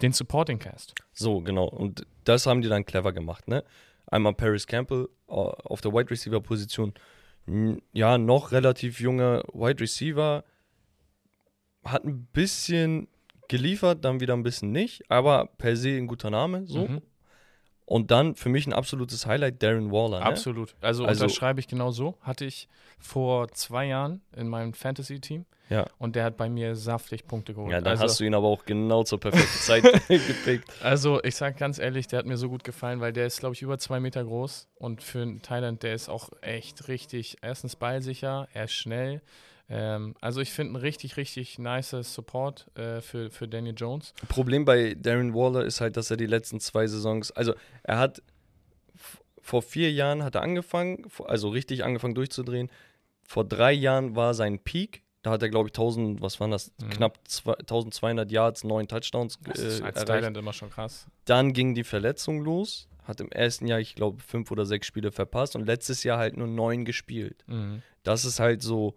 den 0.00 0.12
Supporting 0.12 0.58
Cast. 0.60 0.94
So, 1.12 1.40
genau. 1.40 1.64
Und 1.66 2.06
das 2.24 2.46
haben 2.46 2.62
die 2.62 2.68
dann 2.68 2.84
clever 2.86 3.12
gemacht, 3.12 3.48
ne? 3.48 3.64
Einmal 4.08 4.34
Paris 4.34 4.66
Campbell 4.66 5.08
auf 5.26 5.80
der 5.80 5.92
Wide 5.92 6.10
Receiver 6.10 6.40
Position. 6.40 6.94
Ja, 7.92 8.18
noch 8.18 8.52
relativ 8.52 9.00
junger 9.00 9.42
Wide 9.52 9.80
Receiver. 9.80 10.44
Hat 11.86 12.04
ein 12.04 12.26
bisschen 12.32 13.08
geliefert, 13.48 14.04
dann 14.04 14.20
wieder 14.20 14.34
ein 14.34 14.42
bisschen 14.42 14.72
nicht, 14.72 15.08
aber 15.10 15.46
per 15.58 15.76
se 15.76 15.90
ein 15.96 16.06
guter 16.06 16.30
Name, 16.30 16.66
so. 16.66 16.86
Mhm. 16.88 17.02
Und 17.84 18.10
dann 18.10 18.34
für 18.34 18.48
mich 18.48 18.66
ein 18.66 18.72
absolutes 18.72 19.26
Highlight, 19.26 19.62
Darren 19.62 19.92
Waller, 19.92 20.18
ne? 20.18 20.26
Absolut. 20.26 20.74
Also, 20.80 21.04
Also- 21.04 21.24
unterschreibe 21.24 21.60
ich 21.60 21.68
genau 21.68 21.92
so. 21.92 22.16
Hatte 22.20 22.44
ich 22.44 22.68
vor 22.98 23.48
zwei 23.52 23.86
Jahren 23.86 24.22
in 24.34 24.48
meinem 24.48 24.72
Fantasy-Team. 24.74 25.46
Ja. 25.68 25.84
Und 25.98 26.16
der 26.16 26.24
hat 26.24 26.36
bei 26.36 26.48
mir 26.48 26.74
saftig 26.74 27.26
Punkte 27.26 27.54
geholt. 27.54 27.70
Ja, 27.72 27.80
dann 27.80 27.92
also, 27.92 28.04
hast 28.04 28.18
du 28.20 28.24
ihn 28.24 28.34
aber 28.34 28.46
auch 28.48 28.64
genau 28.64 29.04
zur 29.04 29.18
perfekten 29.20 29.58
Zeit 29.58 29.82
gepickt. 30.08 30.68
Also, 30.82 31.22
ich 31.22 31.36
sag 31.36 31.56
ganz 31.58 31.78
ehrlich, 31.78 32.08
der 32.08 32.20
hat 32.20 32.26
mir 32.26 32.36
so 32.36 32.48
gut 32.48 32.64
gefallen, 32.64 33.00
weil 33.00 33.12
der 33.12 33.26
ist, 33.26 33.38
glaube 33.40 33.54
ich, 33.54 33.62
über 33.62 33.78
zwei 33.78 34.00
Meter 34.00 34.24
groß 34.24 34.68
und 34.76 35.02
für 35.02 35.22
einen 35.22 35.42
Thailand, 35.42 35.82
der 35.84 35.94
ist 35.94 36.08
auch 36.08 36.30
echt 36.40 36.88
richtig, 36.88 37.36
erstens 37.42 37.76
ballsicher, 37.76 38.48
er 38.52 38.64
ist 38.64 38.74
schnell. 38.74 39.22
Ähm, 39.68 40.14
also, 40.20 40.40
ich 40.40 40.52
finde 40.52 40.74
ein 40.74 40.76
richtig, 40.76 41.16
richtig 41.16 41.58
nice 41.58 41.90
Support 41.90 42.66
äh, 42.76 43.00
für, 43.00 43.30
für 43.30 43.48
Daniel 43.48 43.74
Jones. 43.76 44.14
Problem 44.28 44.64
bei 44.64 44.94
Darren 44.94 45.34
Waller 45.34 45.64
ist 45.64 45.80
halt, 45.80 45.96
dass 45.96 46.10
er 46.10 46.16
die 46.16 46.26
letzten 46.26 46.60
zwei 46.60 46.86
Saisons, 46.86 47.32
also 47.32 47.54
er 47.82 47.98
hat 47.98 48.22
vor 49.40 49.62
vier 49.62 49.92
Jahren 49.92 50.24
hat 50.24 50.34
er 50.34 50.42
angefangen, 50.42 51.06
also 51.24 51.48
richtig 51.48 51.84
angefangen 51.84 52.14
durchzudrehen. 52.14 52.68
Vor 53.28 53.44
drei 53.44 53.72
Jahren 53.72 54.16
war 54.16 54.34
sein 54.34 54.58
Peak. 54.58 55.02
Da 55.22 55.30
hat 55.32 55.42
er, 55.42 55.48
glaube 55.48 55.68
ich, 55.68 55.72
1000, 55.72 56.20
was 56.20 56.38
waren 56.40 56.50
das? 56.52 56.72
Mhm. 56.80 56.90
Knapp 56.90 57.18
zwei- 57.28 57.54
1200 57.54 58.30
Yards, 58.30 58.62
neun 58.64 58.86
Touchdowns 58.86 59.38
Das 59.44 59.58
äh, 59.60 59.66
ist 59.68 59.82
als. 59.82 60.04
Thailand 60.04 60.36
immer 60.36 60.52
schon 60.52 60.70
krass. 60.70 61.06
Dann 61.24 61.52
ging 61.52 61.74
die 61.74 61.84
Verletzung 61.84 62.42
los. 62.42 62.88
Hat 63.04 63.20
im 63.20 63.30
ersten 63.30 63.66
Jahr, 63.68 63.78
ich 63.78 63.94
glaube, 63.94 64.20
fünf 64.20 64.50
oder 64.50 64.66
sechs 64.66 64.86
Spiele 64.88 65.12
verpasst 65.12 65.54
und 65.56 65.64
letztes 65.66 66.02
Jahr 66.04 66.18
halt 66.18 66.36
nur 66.36 66.48
neun 66.48 66.84
gespielt. 66.84 67.44
Mhm. 67.46 67.82
Das 68.02 68.24
ist 68.24 68.40
halt 68.40 68.62
so 68.62 68.94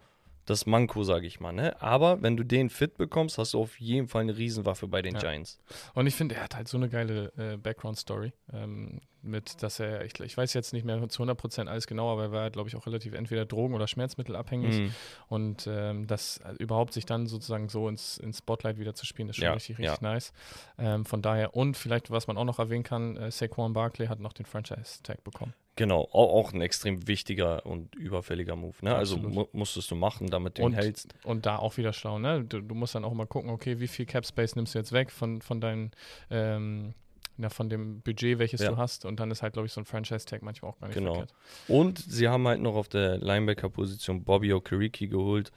das 0.49 0.65
Manko, 0.65 1.03
sage 1.03 1.27
ich 1.27 1.39
mal. 1.39 1.51
Ne? 1.51 1.79
Aber 1.81 2.21
wenn 2.21 2.35
du 2.37 2.43
den 2.43 2.69
fit 2.69 2.97
bekommst, 2.97 3.37
hast 3.37 3.53
du 3.53 3.59
auf 3.61 3.79
jeden 3.79 4.07
Fall 4.07 4.21
eine 4.23 4.37
Riesenwaffe 4.37 4.87
bei 4.87 5.01
den 5.01 5.13
Ja. 5.15 5.19
Giants. 5.19 5.59
Und 5.93 6.07
ich 6.07 6.15
finde, 6.15 6.35
er 6.35 6.43
hat 6.43 6.55
halt 6.55 6.67
so 6.67 6.77
eine 6.77 6.89
geile 6.89 7.31
äh, 7.37 7.57
Background-Story. 7.57 8.33
Ähm, 8.53 9.01
mit, 9.21 9.61
dass 9.63 9.79
er, 9.79 10.05
ich, 10.05 10.19
ich 10.19 10.37
weiß 10.37 10.53
jetzt 10.53 10.73
nicht 10.73 10.85
mehr 10.85 11.07
zu 11.09 11.23
100% 11.23 11.67
alles 11.67 11.87
genau, 11.87 12.11
aber 12.11 12.23
er 12.23 12.31
war, 12.31 12.49
glaube 12.49 12.69
ich, 12.69 12.75
auch 12.75 12.85
relativ 12.85 13.13
entweder 13.13 13.45
Drogen- 13.45 13.73
oder 13.73 13.87
Schmerzmittelabhängig. 13.87 14.79
Mhm. 14.79 14.93
Und 15.27 15.67
ähm, 15.71 16.07
das 16.07 16.37
äh, 16.39 16.53
überhaupt 16.59 16.93
sich 16.93 17.05
dann 17.05 17.27
sozusagen 17.27 17.69
so 17.69 17.87
ins, 17.89 18.17
ins 18.17 18.39
Spotlight 18.39 18.79
wieder 18.79 18.95
zu 18.95 19.05
spielen, 19.05 19.29
ist 19.29 19.35
schon 19.37 19.45
Ja, 19.45 19.53
richtig, 19.53 19.77
richtig 19.77 20.01
ja. 20.01 20.07
nice. 20.07 20.31
Ähm, 20.77 21.05
von 21.05 21.21
daher, 21.21 21.55
und 21.55 21.75
vielleicht, 21.77 22.11
was 22.11 22.27
man 22.27 22.37
auch 22.37 22.45
noch 22.45 22.59
erwähnen 22.59 22.83
kann, 22.83 23.17
äh, 23.17 23.31
Saquon 23.31 23.73
Barkley 23.73 24.07
hat 24.07 24.19
noch 24.19 24.33
den 24.33 24.45
Franchise-Tag 24.45 25.23
bekommen. 25.23 25.53
Genau, 25.75 26.09
auch, 26.11 26.51
ein 26.51 26.59
extrem 26.59 27.07
wichtiger 27.07 27.65
und 27.65 27.95
überfälliger 27.95 28.57
Move. 28.57 28.75
Ne? 28.81 28.93
Also 28.93 29.15
mu 29.17 29.45
musstest 29.53 29.89
du 29.89 29.95
machen, 29.95 30.27
damit 30.27 30.57
du 30.57 30.61
ihn 30.63 30.65
Und- 30.65 30.73
hältst. 30.73 31.13
Und 31.23 31.45
da 31.45 31.55
auch 31.57 31.77
wieder 31.77 31.93
schlau, 31.93 32.19
ne? 32.19 32.43
Du, 32.43 32.59
du 32.61 32.75
musst 32.75 32.95
dann 32.95 33.05
auch 33.05 33.13
mal 33.13 33.25
gucken, 33.27 33.49
okay, 33.49 33.79
wie 33.79 33.87
viel 33.87 34.05
Cap 34.05 34.25
Space 34.25 34.57
nimmst 34.57 34.75
du 34.75 34.79
jetzt 34.79 34.91
weg 34.91 35.09
von, 35.09 35.41
von 35.41 35.61
deinen, 35.61 35.91
ähm, 36.29 36.93
na, 37.39 37.49
von 37.49 37.69
dem 37.69 38.01
Budget, 38.01 38.37
welches 38.37 38.61
Ja. 38.61 38.71
du 38.71 38.77
hast. 38.77 39.05
Und 39.05 39.19
dann 39.19 39.31
ist 39.31 39.41
halt, 39.41 39.53
glaube 39.53 39.65
ich, 39.65 39.71
so 39.73 39.79
ein 39.81 39.85
Franchise-Tag 39.85 40.41
manchmal 40.41 40.71
auch 40.71 40.79
gar 40.79 40.87
nicht 40.87 40.95
Genau. 40.97 41.13
verkehrt. 41.15 41.33
Und 41.67 41.97
sie 41.99 42.27
haben 42.27 42.45
halt 42.47 42.59
noch 42.61 42.75
auf 42.75 42.89
der 42.89 43.17
Linebacker-Position 43.17 44.23
Bobby 44.25 44.53
Okereke 44.53 45.07
geholt, 45.07 45.51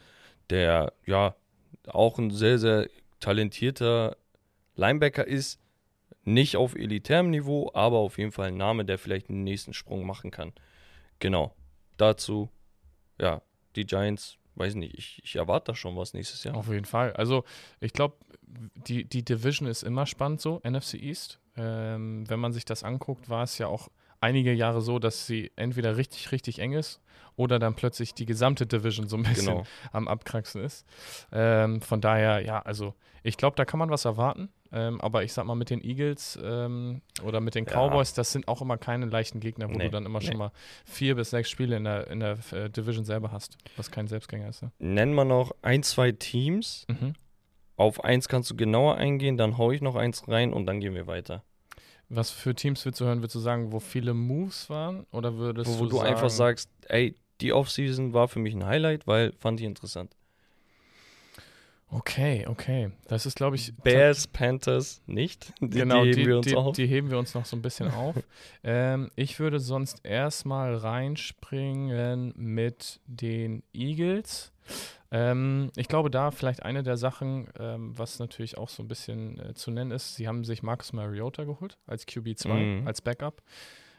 der 0.50 0.92
ja 1.06 1.34
auch 1.88 2.18
ein 2.18 2.30
sehr, 2.30 2.58
sehr 2.58 2.88
talentierter 3.20 4.16
Linebacker 4.76 5.26
ist. 5.26 5.58
Nicht 6.24 6.56
auf 6.56 6.76
elitärem 6.76 7.30
Niveau, 7.30 7.70
aber 7.74 7.98
auf 7.98 8.16
jeden 8.18 8.30
Fall 8.30 8.48
ein 8.48 8.56
Name, 8.56 8.84
der 8.84 8.96
vielleicht 8.98 9.28
den 9.28 9.42
nächsten 9.42 9.74
Sprung 9.74 10.06
machen 10.06 10.30
kann. 10.30 10.52
Genau. 11.18 11.52
Dazu, 11.96 12.48
ja, 13.20 13.42
die 13.74 13.86
Giants, 13.86 14.36
weiß 14.54 14.76
nicht, 14.76 14.96
ich, 14.96 15.20
ich 15.24 15.34
erwarte 15.36 15.72
da 15.72 15.74
schon 15.74 15.96
was 15.96 16.14
nächstes 16.14 16.44
Jahr. 16.44 16.54
Auf 16.56 16.68
jeden 16.68 16.84
Fall. 16.84 17.12
Also 17.14 17.42
ich 17.80 17.92
glaube, 17.92 18.14
die, 18.86 19.04
die 19.04 19.24
Division 19.24 19.66
ist 19.66 19.82
immer 19.82 20.06
spannend 20.06 20.40
so, 20.40 20.60
NFC 20.62 20.94
East. 20.94 21.40
Ähm, 21.56 22.24
wenn 22.28 22.40
man 22.40 22.52
sich 22.52 22.64
das 22.64 22.82
anguckt, 22.82 23.28
war 23.28 23.42
es 23.42 23.58
ja 23.58 23.66
auch 23.66 23.88
einige 24.20 24.52
Jahre 24.52 24.80
so, 24.80 24.98
dass 24.98 25.26
sie 25.26 25.50
entweder 25.56 25.96
richtig, 25.96 26.32
richtig 26.32 26.58
eng 26.60 26.72
ist 26.72 27.00
oder 27.36 27.58
dann 27.58 27.74
plötzlich 27.74 28.14
die 28.14 28.24
gesamte 28.26 28.66
Division 28.66 29.08
so 29.08 29.16
ein 29.16 29.22
bisschen 29.24 29.46
Genau. 29.56 29.66
am 29.92 30.06
Abkraxen 30.08 30.62
ist. 30.62 30.86
Ähm, 31.32 31.80
von 31.80 32.00
daher, 32.00 32.40
ja, 32.44 32.60
also 32.60 32.94
ich 33.22 33.36
glaube, 33.36 33.56
da 33.56 33.64
kann 33.64 33.78
man 33.78 33.90
was 33.90 34.04
erwarten. 34.04 34.48
Ähm, 34.74 35.00
aber 35.02 35.22
ich 35.22 35.34
sag 35.34 35.44
mal, 35.44 35.54
mit 35.54 35.68
den 35.68 35.82
Eagles 35.84 36.38
ähm, 36.42 37.02
oder 37.22 37.40
mit 37.40 37.54
den 37.54 37.66
Ja. 37.66 37.72
Cowboys, 37.72 38.14
das 38.14 38.32
sind 38.32 38.48
auch 38.48 38.62
immer 38.62 38.78
keine 38.78 39.04
leichten 39.04 39.38
Gegner, 39.38 39.68
wo 39.68 39.72
Nee, 39.74 39.84
du 39.84 39.90
dann 39.90 40.06
immer 40.06 40.20
nee. 40.20 40.26
schon 40.26 40.38
mal 40.38 40.50
vier 40.86 41.14
bis 41.14 41.28
sechs 41.30 41.50
Spiele 41.50 41.76
in 41.76 41.84
der, 41.84 42.06
in 42.06 42.20
der 42.20 42.38
äh, 42.52 42.70
Division 42.70 43.04
selber 43.04 43.32
hast, 43.32 43.58
was 43.76 43.90
kein 43.90 44.06
Selbstgänger 44.08 44.48
ist. 44.48 44.62
Ne? 44.62 44.72
Nennen 44.78 45.14
wir 45.14 45.26
noch 45.26 45.52
ein, 45.60 45.82
zwei 45.82 46.12
Teams. 46.12 46.86
Mhm. 46.88 47.12
Auf 47.76 48.04
eins 48.04 48.28
kannst 48.28 48.50
du 48.50 48.56
genauer 48.56 48.96
eingehen, 48.96 49.36
dann 49.36 49.58
hau 49.58 49.70
ich 49.70 49.80
noch 49.80 49.96
eins 49.96 50.28
rein 50.28 50.52
und 50.52 50.66
dann 50.66 50.80
gehen 50.80 50.94
wir 50.94 51.06
weiter. 51.06 51.42
Was 52.08 52.30
für 52.30 52.54
Teams 52.54 52.84
willst 52.84 53.00
du 53.00 53.06
hören? 53.06 53.22
Willst 53.22 53.34
du 53.34 53.40
sagen, 53.40 53.72
wo 53.72 53.80
viele 53.80 54.12
Moves 54.12 54.68
waren? 54.68 55.06
Oder 55.12 55.36
würdest 55.36 55.70
Wo, 55.70 55.80
wo 55.80 55.86
du 55.86 55.96
sagen, 55.96 56.08
einfach 56.08 56.30
sagst, 56.30 56.68
ey, 56.88 57.16
die 57.40 57.52
Offseason 57.52 58.12
war 58.12 58.28
für 58.28 58.38
mich 58.38 58.54
ein 58.54 58.66
Highlight, 58.66 59.06
weil 59.06 59.32
fand 59.38 59.60
ich 59.60 59.66
interessant. 59.66 60.14
Okay, 61.94 62.46
okay. 62.46 62.90
Das 63.06 63.26
ist, 63.26 63.36
glaube 63.36 63.56
ich. 63.56 63.76
Bears, 63.76 64.26
Panthers 64.26 65.02
nicht. 65.06 65.52
Die, 65.60 65.68
genau, 65.68 66.04
die 66.04 66.12
heben, 66.12 66.26
wir 66.26 66.36
uns 66.38 66.46
die, 66.46 66.56
auf. 66.56 66.74
die 66.74 66.86
heben 66.86 67.10
wir 67.10 67.18
uns 67.18 67.34
noch 67.34 67.44
so 67.44 67.54
ein 67.54 67.60
bisschen 67.60 67.90
auf. 67.90 68.16
ähm, 68.64 69.10
ich 69.14 69.38
würde 69.38 69.60
sonst 69.60 70.02
erstmal 70.02 70.74
reinspringen 70.74 72.32
mit 72.34 72.98
den 73.06 73.62
Eagles. 73.74 74.52
Ähm, 75.10 75.70
ich 75.76 75.86
glaube, 75.86 76.10
da 76.10 76.30
vielleicht 76.30 76.62
eine 76.62 76.82
der 76.82 76.96
Sachen, 76.96 77.48
ähm, 77.60 77.92
was 77.98 78.18
natürlich 78.18 78.56
auch 78.56 78.70
so 78.70 78.82
ein 78.82 78.88
bisschen 78.88 79.38
äh, 79.38 79.52
zu 79.52 79.70
nennen 79.70 79.90
ist, 79.90 80.14
sie 80.14 80.26
haben 80.26 80.44
sich 80.44 80.62
Marcus 80.62 80.94
Mariota 80.94 81.44
geholt 81.44 81.76
als 81.86 82.08
QB2, 82.08 82.54
mhm. 82.54 82.86
als 82.86 83.02
Backup. 83.02 83.42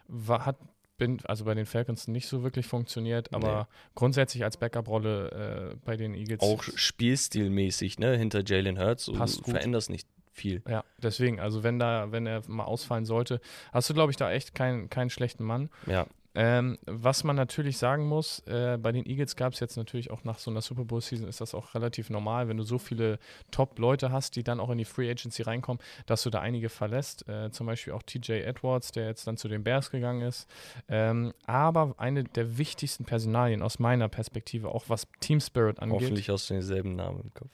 War, 0.08 0.48
hat 0.48 0.58
bin, 1.06 1.20
also 1.26 1.46
bei 1.46 1.54
den 1.54 1.66
Falcons 1.66 2.08
nicht 2.08 2.28
so 2.28 2.44
wirklich 2.44 2.66
funktioniert, 2.66 3.34
aber 3.34 3.68
nee. 3.70 3.78
grundsätzlich 3.96 4.44
als 4.44 4.58
Backup-Rolle 4.58 5.74
äh, 5.74 5.76
bei 5.86 5.98
den 5.98 6.14
Eagles. 6.14 6.42
Auch 6.42 6.64
spielstilmäßig, 6.64 8.00
ne, 8.00 8.18
hinter 8.18 8.44
Jalen 8.46 8.80
Hurts, 8.80 9.12
passt 9.12 9.40
du 9.40 9.52
veränderst 9.52 9.90
nicht 9.90 10.08
viel. 10.32 10.62
Ja, 10.68 10.84
deswegen, 10.98 11.40
also 11.40 11.64
wenn 11.64 11.80
da, 11.80 12.12
wenn 12.12 12.26
er 12.26 12.42
mal 12.48 12.64
ausfallen 12.64 13.06
sollte, 13.06 13.40
hast 13.72 13.90
du, 13.90 13.94
glaube 13.94 14.12
ich, 14.12 14.18
da 14.18 14.32
echt 14.32 14.56
keinen, 14.56 14.90
keinen 14.90 15.10
schlechten 15.10 15.44
Mann. 15.44 15.70
Ja. 15.86 16.08
Ähm, 16.36 16.78
was 16.86 17.24
man 17.24 17.36
natürlich 17.36 17.78
sagen 17.78 18.08
muss, 18.08 18.40
äh, 18.48 18.78
bei 18.82 18.92
den 18.92 19.06
Eagles 19.06 19.36
gab 19.36 19.54
es 19.54 19.60
jetzt 19.60 19.78
natürlich 19.78 20.10
auch 20.10 20.24
nach 20.24 20.40
so 20.40 20.50
einer 20.50 20.62
Super 20.62 20.84
Bowl-Season 20.84 21.28
ist 21.28 21.42
das 21.42 21.54
auch 21.54 21.76
relativ 21.76 22.10
normal, 22.10 22.48
wenn 22.48 22.58
du 22.58 22.64
so 22.64 22.80
viele 22.80 23.20
Top-Leute 23.52 24.12
hast, 24.12 24.36
die 24.36 24.44
dann 24.44 24.60
auch 24.60 24.70
in 24.72 24.78
die 24.78 24.86
Free 24.86 25.10
Agency 25.10 25.44
reinkommen, 25.44 25.82
dass 26.06 26.24
du 26.24 26.30
da 26.30 26.40
einige 26.40 26.70
verlässt. 26.70 27.28
Äh, 27.28 27.52
zum 27.52 27.68
Beispiel 27.68 27.94
auch 27.94 28.04
TJ 28.04 28.34
Edwards, 28.44 28.92
der 28.92 29.08
jetzt 29.08 29.28
dann 29.28 29.38
zu 29.38 29.48
den 29.48 29.64
Bears 29.64 29.92
gegangen 29.92 30.22
ist. 30.22 30.50
Ähm, 30.88 31.34
aber 31.46 31.94
eine 31.98 32.24
der 32.24 32.58
wichtigsten 32.58 33.06
Personalien 33.06 33.62
aus 33.62 33.78
meiner 33.78 34.10
Perspektive, 34.10 34.70
auch 34.70 34.86
was 34.88 35.08
Team 35.20 35.40
Spirit 35.40 35.80
angeht. 35.80 36.02
Hoffentlich 36.02 36.30
hast 36.30 36.50
du 36.50 36.56
denselben 36.56 36.96
Namen 36.96 37.22
im 37.22 37.34
Kopf. 37.34 37.52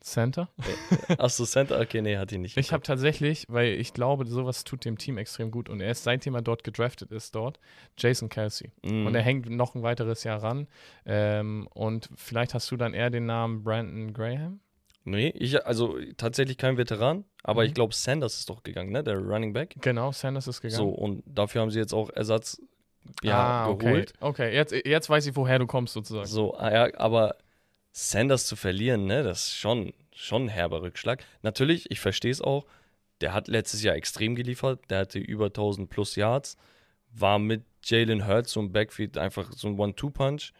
Center? 0.00 0.48
Achso, 1.18 1.44
Center? 1.44 1.80
Okay, 1.80 2.02
nee, 2.02 2.16
hat 2.16 2.32
ihn 2.32 2.42
nicht. 2.42 2.56
Ich 2.56 2.72
habe 2.72 2.82
tatsächlich, 2.82 3.46
weil 3.48 3.74
ich 3.74 3.94
glaube, 3.94 4.26
sowas 4.26 4.64
tut 4.64 4.84
dem 4.84 4.98
Team 4.98 5.18
extrem 5.18 5.50
gut 5.50 5.68
und 5.68 5.80
er 5.80 5.90
ist, 5.90 6.04
seitdem 6.04 6.34
er 6.34 6.42
dort 6.42 6.64
gedraftet 6.64 7.10
ist, 7.10 7.34
dort, 7.34 7.58
Jason 7.96 8.28
Kelsey. 8.28 8.70
Mm. 8.82 9.06
Und 9.06 9.14
er 9.14 9.22
hängt 9.22 9.48
noch 9.48 9.74
ein 9.74 9.82
weiteres 9.82 10.24
Jahr 10.24 10.42
ran. 10.42 10.68
Ähm, 11.04 11.68
und 11.74 12.10
vielleicht 12.16 12.54
hast 12.54 12.70
du 12.70 12.76
dann 12.76 12.94
eher 12.94 13.10
den 13.10 13.26
Namen 13.26 13.62
Brandon 13.62 14.12
Graham? 14.12 14.60
Nee, 15.04 15.32
ich, 15.36 15.64
also 15.66 15.98
tatsächlich 16.16 16.58
kein 16.58 16.76
Veteran, 16.76 17.24
aber 17.42 17.62
mhm. 17.62 17.68
ich 17.68 17.74
glaube, 17.74 17.92
Sanders 17.92 18.38
ist 18.38 18.48
doch 18.48 18.62
gegangen, 18.62 18.92
ne? 18.92 19.02
Der 19.02 19.18
Running 19.18 19.52
Back. 19.52 19.74
Genau, 19.80 20.12
Sanders 20.12 20.46
ist 20.46 20.60
gegangen. 20.60 20.78
So, 20.78 20.88
und 20.90 21.24
dafür 21.26 21.62
haben 21.62 21.70
sie 21.70 21.80
jetzt 21.80 21.92
auch 21.92 22.08
Ersatz 22.10 22.62
ja, 23.22 23.66
ah, 23.66 23.72
geholt. 23.72 24.12
Okay, 24.20 24.46
okay. 24.46 24.54
Jetzt, 24.54 24.72
jetzt 24.72 25.10
weiß 25.10 25.26
ich, 25.26 25.34
woher 25.34 25.58
du 25.58 25.66
kommst, 25.66 25.94
sozusagen. 25.94 26.26
So, 26.26 26.54
ah 26.54 26.70
ja, 26.70 26.98
aber 26.98 27.36
Sanders 27.92 28.46
zu 28.46 28.56
verlieren, 28.56 29.04
ne, 29.06 29.22
das 29.22 29.48
ist 29.48 29.56
schon, 29.56 29.92
schon 30.14 30.46
ein 30.46 30.48
herber 30.48 30.82
Rückschlag. 30.82 31.24
Natürlich, 31.42 31.90
ich 31.90 32.00
verstehe 32.00 32.30
es 32.30 32.40
auch, 32.40 32.64
der 33.20 33.32
hat 33.34 33.48
letztes 33.48 33.82
Jahr 33.82 33.94
extrem 33.94 34.34
geliefert, 34.34 34.80
der 34.90 35.00
hatte 35.00 35.18
über 35.18 35.46
1000 35.46 35.88
plus 35.88 36.16
Yards, 36.16 36.56
war 37.12 37.38
mit 37.38 37.64
Jalen 37.84 38.26
Hurts 38.26 38.52
so 38.52 38.60
ein 38.60 38.72
Backfield 38.72 39.18
einfach 39.18 39.52
so 39.52 39.68
ein 39.68 39.78
One-Two-Punch. 39.78 40.52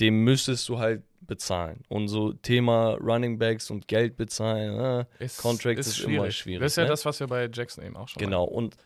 Dem 0.00 0.24
müsstest 0.24 0.68
du 0.68 0.78
halt 0.78 1.02
bezahlen. 1.20 1.84
Und 1.88 2.08
so 2.08 2.32
Thema 2.32 2.94
Running 2.94 3.38
Backs 3.38 3.70
und 3.70 3.88
Geld 3.88 4.16
bezahlen, 4.16 5.06
äh, 5.20 5.24
ist, 5.24 5.38
Contract 5.38 5.78
ist, 5.78 5.86
ist 5.88 5.96
schwierig. 5.98 6.16
immer 6.16 6.30
schwierig. 6.30 6.60
Das 6.60 6.72
ist 6.72 6.76
ja 6.76 6.84
ne? 6.84 6.88
das, 6.90 7.04
was 7.04 7.20
wir 7.20 7.26
bei 7.26 7.48
Jackson 7.52 7.84
eben 7.84 7.96
auch 7.96 8.08
schon 8.08 8.20
Genau, 8.20 8.46
meinen. 8.46 8.56
und 8.56 8.76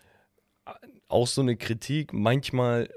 auch 1.09 1.27
so 1.27 1.41
eine 1.41 1.57
Kritik, 1.57 2.12
manchmal 2.12 2.91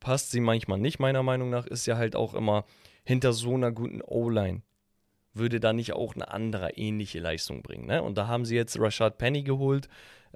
passt 0.00 0.30
sie, 0.30 0.40
manchmal 0.40 0.78
nicht, 0.78 0.98
meiner 0.98 1.22
Meinung 1.22 1.50
nach, 1.50 1.66
ist 1.66 1.86
ja 1.86 1.96
halt 1.96 2.14
auch 2.14 2.34
immer, 2.34 2.64
hinter 3.04 3.32
so 3.32 3.54
einer 3.54 3.72
guten 3.72 4.02
O-Line 4.02 4.62
würde 5.34 5.60
da 5.60 5.72
nicht 5.72 5.92
auch 5.92 6.14
eine 6.14 6.28
andere 6.28 6.70
ähnliche 6.74 7.18
Leistung 7.18 7.62
bringen. 7.62 7.86
Ne? 7.86 8.02
Und 8.02 8.16
da 8.16 8.28
haben 8.28 8.44
sie 8.44 8.54
jetzt 8.54 8.78
Rashad 8.78 9.18
Penny 9.18 9.42
geholt, 9.42 9.88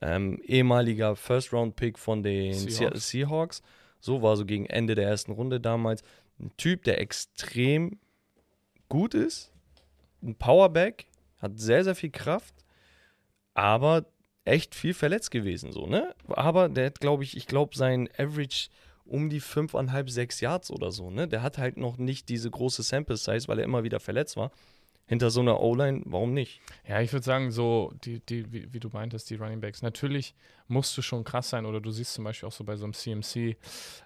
ähm, 0.02 0.40
ehemaliger 0.42 1.16
First-Round-Pick 1.16 1.98
von 1.98 2.22
den 2.22 2.54
Seahawks. 2.54 3.08
Seahawks. 3.08 3.62
So 4.00 4.22
war 4.22 4.36
so 4.36 4.44
gegen 4.44 4.66
Ende 4.66 4.94
der 4.94 5.08
ersten 5.08 5.32
Runde 5.32 5.60
damals. 5.60 6.02
Ein 6.40 6.52
Typ, 6.56 6.84
der 6.84 7.00
extrem 7.00 7.98
gut 8.88 9.14
ist, 9.14 9.52
ein 10.22 10.34
Powerback, 10.34 11.06
hat 11.40 11.58
sehr, 11.58 11.84
sehr 11.84 11.94
viel 11.94 12.10
Kraft, 12.10 12.54
aber 13.54 14.06
echt 14.44 14.74
viel 14.74 14.94
verletzt 14.94 15.30
gewesen, 15.30 15.72
so, 15.72 15.86
ne? 15.86 16.14
Aber 16.28 16.68
der 16.68 16.86
hat, 16.86 17.00
glaube 17.00 17.22
ich, 17.22 17.36
ich 17.36 17.46
glaube, 17.46 17.76
sein 17.76 18.08
Average 18.16 18.68
um 19.08 19.28
die 19.28 19.40
5,5, 19.40 20.10
6 20.10 20.40
Yards 20.40 20.70
oder 20.70 20.90
so. 20.90 21.10
Ne? 21.10 21.28
Der 21.28 21.42
hat 21.42 21.58
halt 21.58 21.76
noch 21.76 21.98
nicht 21.98 22.28
diese 22.28 22.50
große 22.50 22.82
Sample 22.82 23.16
Size, 23.16 23.48
weil 23.48 23.58
er 23.58 23.64
immer 23.64 23.84
wieder 23.84 24.00
verletzt 24.00 24.36
war. 24.36 24.50
Hinter 25.06 25.30
so 25.30 25.40
einer 25.40 25.58
O-Line, 25.60 26.02
warum 26.04 26.34
nicht? 26.34 26.60
Ja, 26.86 27.00
ich 27.00 27.10
würde 27.14 27.24
sagen, 27.24 27.50
so, 27.50 27.94
die, 28.04 28.20
die, 28.20 28.52
wie, 28.52 28.70
wie, 28.74 28.78
du 28.78 28.90
meintest, 28.90 29.30
die 29.30 29.36
Running 29.36 29.58
Backs, 29.58 29.80
natürlich 29.80 30.34
musst 30.66 30.94
du 30.98 31.00
schon 31.02 31.24
krass 31.24 31.48
sein, 31.48 31.64
oder 31.64 31.80
du 31.80 31.90
siehst 31.90 32.12
zum 32.12 32.24
Beispiel 32.24 32.46
auch 32.46 32.52
so 32.52 32.62
bei 32.62 32.76
so 32.76 32.84
einem 32.84 32.92
CMC, 32.92 33.56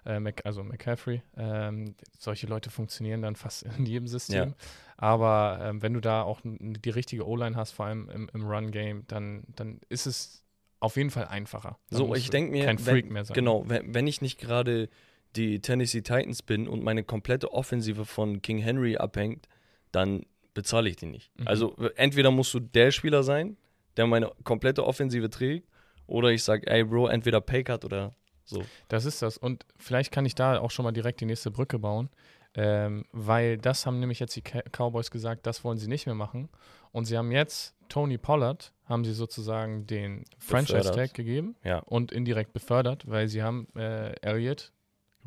äh, 0.05 0.21
Mac, 0.21 0.45
also 0.45 0.63
McCaffrey, 0.63 1.21
ähm, 1.35 1.95
solche 2.17 2.47
Leute 2.47 2.69
funktionieren 2.69 3.21
dann 3.21 3.35
fast 3.35 3.63
in 3.77 3.85
jedem 3.85 4.07
System. 4.07 4.49
Ja. 4.49 4.55
Aber 4.95 5.59
ähm, 5.61 5.81
wenn 5.81 5.93
du 5.93 5.99
da 5.99 6.21
auch 6.21 6.39
die 6.43 6.89
richtige 6.89 7.27
O-Line 7.27 7.57
hast, 7.57 7.71
vor 7.71 7.87
allem 7.87 8.09
im, 8.09 8.29
im 8.33 8.45
Run-Game, 8.45 9.03
dann, 9.07 9.43
dann 9.57 9.81
ist 9.89 10.05
es 10.05 10.42
auf 10.83 10.97
jeden 10.97 11.11
Fall 11.11 11.25
einfacher. 11.25 11.77
Dann 11.89 11.97
so, 11.97 12.13
ich 12.13 12.29
denke 12.29 12.51
mir, 12.51 12.65
kein 12.65 12.77
Freak 12.77 13.05
wenn, 13.05 13.13
mehr 13.13 13.23
sein. 13.23 13.35
Genau, 13.35 13.63
wenn, 13.67 13.93
wenn 13.93 14.05
ich 14.05 14.21
nicht 14.21 14.37
gerade 14.37 14.89
die 15.35 15.61
Tennessee 15.61 16.01
Titans 16.01 16.43
bin 16.43 16.67
und 16.67 16.83
meine 16.83 17.03
komplette 17.03 17.53
Offensive 17.53 18.05
von 18.05 18.41
King 18.41 18.57
Henry 18.57 18.97
abhängt, 18.97 19.47
dann 19.93 20.25
bezahle 20.53 20.89
ich 20.89 20.97
die 20.97 21.05
nicht. 21.05 21.31
Mhm. 21.39 21.47
Also 21.47 21.75
entweder 21.95 22.31
musst 22.31 22.53
du 22.53 22.59
der 22.59 22.91
Spieler 22.91 23.23
sein, 23.23 23.55
der 23.95 24.07
meine 24.07 24.31
komplette 24.43 24.85
Offensive 24.85 25.29
trägt, 25.29 25.67
oder 26.05 26.29
ich 26.29 26.43
sage, 26.43 26.67
ey 26.67 26.83
Bro, 26.83 27.07
entweder 27.07 27.39
Paycut 27.39 27.85
oder 27.85 28.13
so. 28.43 28.61
Das 28.89 29.05
ist 29.05 29.21
das. 29.21 29.37
Und 29.37 29.65
vielleicht 29.77 30.11
kann 30.11 30.25
ich 30.25 30.35
da 30.35 30.59
auch 30.59 30.69
schon 30.69 30.83
mal 30.83 30.91
direkt 30.91 31.21
die 31.21 31.25
nächste 31.25 31.49
Brücke 31.49 31.79
bauen. 31.79 32.09
Ähm, 32.55 33.05
weil 33.13 33.57
das 33.57 33.85
haben 33.85 33.99
nämlich 33.99 34.19
jetzt 34.19 34.35
die 34.35 34.43
Cowboys 34.43 35.09
gesagt, 35.09 35.47
das 35.47 35.63
wollen 35.63 35.77
sie 35.77 35.87
nicht 35.87 36.05
mehr 36.05 36.13
machen. 36.13 36.49
Und 36.91 37.05
sie 37.05 37.17
haben 37.17 37.31
jetzt 37.31 37.73
Tony 37.93 38.17
Pollard, 38.17 38.73
haben 38.85 39.05
sie 39.05 39.13
sozusagen 39.13 39.85
den 39.85 40.25
Franchise-Tag 40.39 41.13
gegeben 41.13 41.55
ja. 41.63 41.77
und 41.77 42.11
indirekt 42.11 42.51
befördert, 42.51 43.07
weil 43.07 43.27
sie 43.27 43.43
haben 43.43 43.67
äh, 43.75 44.13
Elliott 44.21 44.71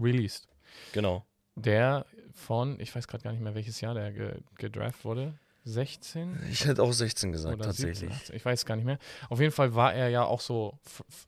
released. 0.01 0.49
Genau. 0.93 1.25
Der 1.55 2.07
von, 2.35 2.81
ich 2.81 2.93
weiß 2.93 3.07
gerade 3.07 3.23
gar 3.23 3.31
nicht 3.31 3.41
mehr, 3.41 3.55
welches 3.55 3.81
Jahr 3.81 3.95
der 3.95 4.11
ge 4.11 4.41
gedraft 4.57 5.05
wurde. 5.05 5.35
16? 5.63 6.41
Ich 6.51 6.67
hätte 6.67 6.83
auch 6.83 6.91
16 6.91 7.31
gesagt, 7.31 7.63
tatsächlich. 7.63 8.13
17, 8.13 8.35
ich 8.35 8.45
weiß 8.45 8.67
gar 8.67 8.75
nicht 8.75 8.85
mehr. 8.85 8.99
Auf 9.29 9.39
jeden 9.39 9.53
Fall 9.53 9.77
war 9.77 9.95
er 9.95 10.09
ja 10.09 10.25
auch 10.25 10.41
so, 10.41 10.77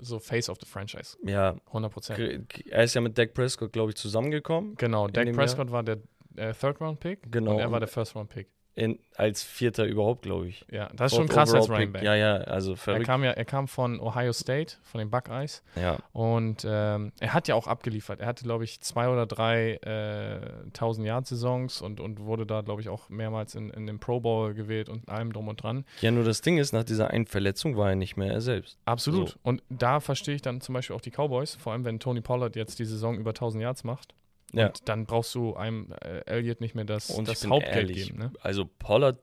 so 0.00 0.18
Face 0.18 0.48
of 0.48 0.58
the 0.60 0.66
Franchise. 0.66 1.16
Ja. 1.24 1.54
100 1.68 1.92
Prozent. 1.92 2.68
Er 2.68 2.82
ist 2.82 2.94
ja 2.94 3.00
mit 3.00 3.16
Dak 3.16 3.32
Prescott, 3.32 3.72
glaube 3.72 3.92
ich, 3.92 3.96
zusammengekommen. 3.96 4.74
Genau, 4.74 5.06
Dak 5.06 5.32
Prescott 5.34 5.68
Jahr. 5.68 5.72
war 5.72 5.82
der 5.84 5.98
äh, 6.34 6.52
Third-Round-Pick. 6.52 7.30
Genau. 7.30 7.52
Und 7.52 7.60
er 7.60 7.70
war 7.70 7.78
der 7.78 7.88
First-Round-Pick 7.88 8.48
in, 8.78 9.00
als 9.16 9.42
Vierter 9.42 9.86
überhaupt, 9.86 10.22
glaube 10.22 10.46
ich. 10.46 10.64
Ja, 10.70 10.88
das 10.94 11.10
ist 11.10 11.16
schon 11.18 11.26
krass 11.26 11.52
als 11.52 11.68
Running 11.68 11.90
Back. 11.90 12.04
Ja, 12.04 12.14
ja, 12.14 12.36
also 12.36 12.76
verrückt. 12.76 13.02
Er 13.02 13.06
kam 13.06 13.24
ja, 13.24 13.32
er 13.32 13.44
kam 13.44 13.66
von 13.66 13.98
Ohio 13.98 14.32
State, 14.32 14.76
von 14.84 15.00
den 15.00 15.10
Buckeyes. 15.10 15.64
Ja. 15.74 15.98
Und 16.12 16.64
ähm, 16.64 17.10
er 17.18 17.34
hat 17.34 17.48
ja 17.48 17.56
auch 17.56 17.66
abgeliefert. 17.66 18.20
Er 18.20 18.28
hatte, 18.28 18.44
glaube 18.44 18.62
ich, 18.62 18.80
zwei 18.80 19.08
oder 19.08 19.26
drei 19.26 19.80
äh, 19.82 20.66
1000 20.66 21.08
Yard 21.08 21.26
Saisons 21.26 21.82
und, 21.82 21.98
und 21.98 22.20
wurde 22.20 22.46
da, 22.46 22.60
glaube 22.60 22.80
ich, 22.80 22.88
auch 22.88 23.08
mehrmals 23.08 23.56
in, 23.56 23.70
in 23.70 23.88
den 23.88 23.98
Pro 23.98 24.20
Bowl 24.20 24.54
gewählt 24.54 24.88
und 24.88 25.08
allem 25.08 25.32
drum 25.32 25.48
und 25.48 25.60
dran. 25.60 25.84
Ja, 26.00 26.12
nur 26.12 26.22
das 26.22 26.40
Ding 26.40 26.58
ist, 26.58 26.72
nach 26.72 26.84
dieser 26.84 27.10
einen 27.10 27.26
Verletzung 27.26 27.76
war 27.76 27.90
er 27.90 27.96
nicht 27.96 28.16
mehr 28.16 28.32
er 28.32 28.40
selbst. 28.40 28.78
Absolut. 28.84 29.30
So. 29.30 29.36
Und 29.42 29.64
da 29.68 29.98
verstehe 29.98 30.36
ich 30.36 30.42
dann 30.42 30.60
zum 30.60 30.74
Beispiel 30.74 30.94
auch 30.94 31.00
die 31.00 31.10
Cowboys, 31.10 31.56
vor 31.56 31.72
allem 31.72 31.84
wenn 31.84 31.98
Tony 31.98 32.20
Pollard 32.20 32.54
jetzt 32.54 32.78
die 32.78 32.84
Saison 32.84 33.18
über 33.18 33.30
1000 33.30 33.60
Yards 33.60 33.82
macht. 33.82 34.14
Ja. 34.52 34.68
Und 34.68 34.88
dann 34.88 35.04
brauchst 35.04 35.34
du 35.34 35.54
einem 35.54 35.92
äh, 36.02 36.20
Elliott 36.26 36.60
nicht 36.60 36.74
mehr 36.74 36.84
das, 36.84 37.08
das 37.08 37.46
Hauptgeld 37.46 37.90
ehrlich, 37.90 38.06
geben. 38.06 38.18
Ne? 38.18 38.32
Also 38.40 38.64
Pollard 38.64 39.18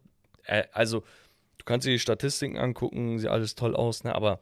äh, 0.45 0.63
also, 0.71 1.01
du 1.57 1.65
kannst 1.65 1.88
dir 1.88 1.91
die 1.91 1.99
Statistiken 1.99 2.57
angucken, 2.57 3.19
sieht 3.19 3.29
alles 3.29 3.55
toll 3.55 3.75
aus, 3.75 4.03
ne? 4.03 4.15
Aber 4.15 4.39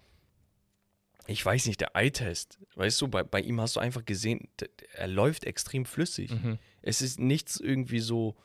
ich 1.25 1.43
weiß 1.45 1.67
nicht, 1.67 1.79
der 1.79 1.95
Eye-Test, 1.95 2.59
weißt 2.75 2.99
du, 3.01 3.07
bei, 3.07 3.23
bei 3.23 3.39
ihm 3.39 3.61
hast 3.61 3.77
du 3.77 3.79
einfach 3.79 4.03
gesehen, 4.05 4.49
er 4.93 5.07
läuft 5.07 5.45
extrem 5.45 5.85
flüssig. 5.85 6.31
Mhm. 6.31 6.59
Es 6.81 7.01
ist 7.01 7.17
nichts 7.17 7.61
irgendwie 7.61 8.01
so, 8.01 8.35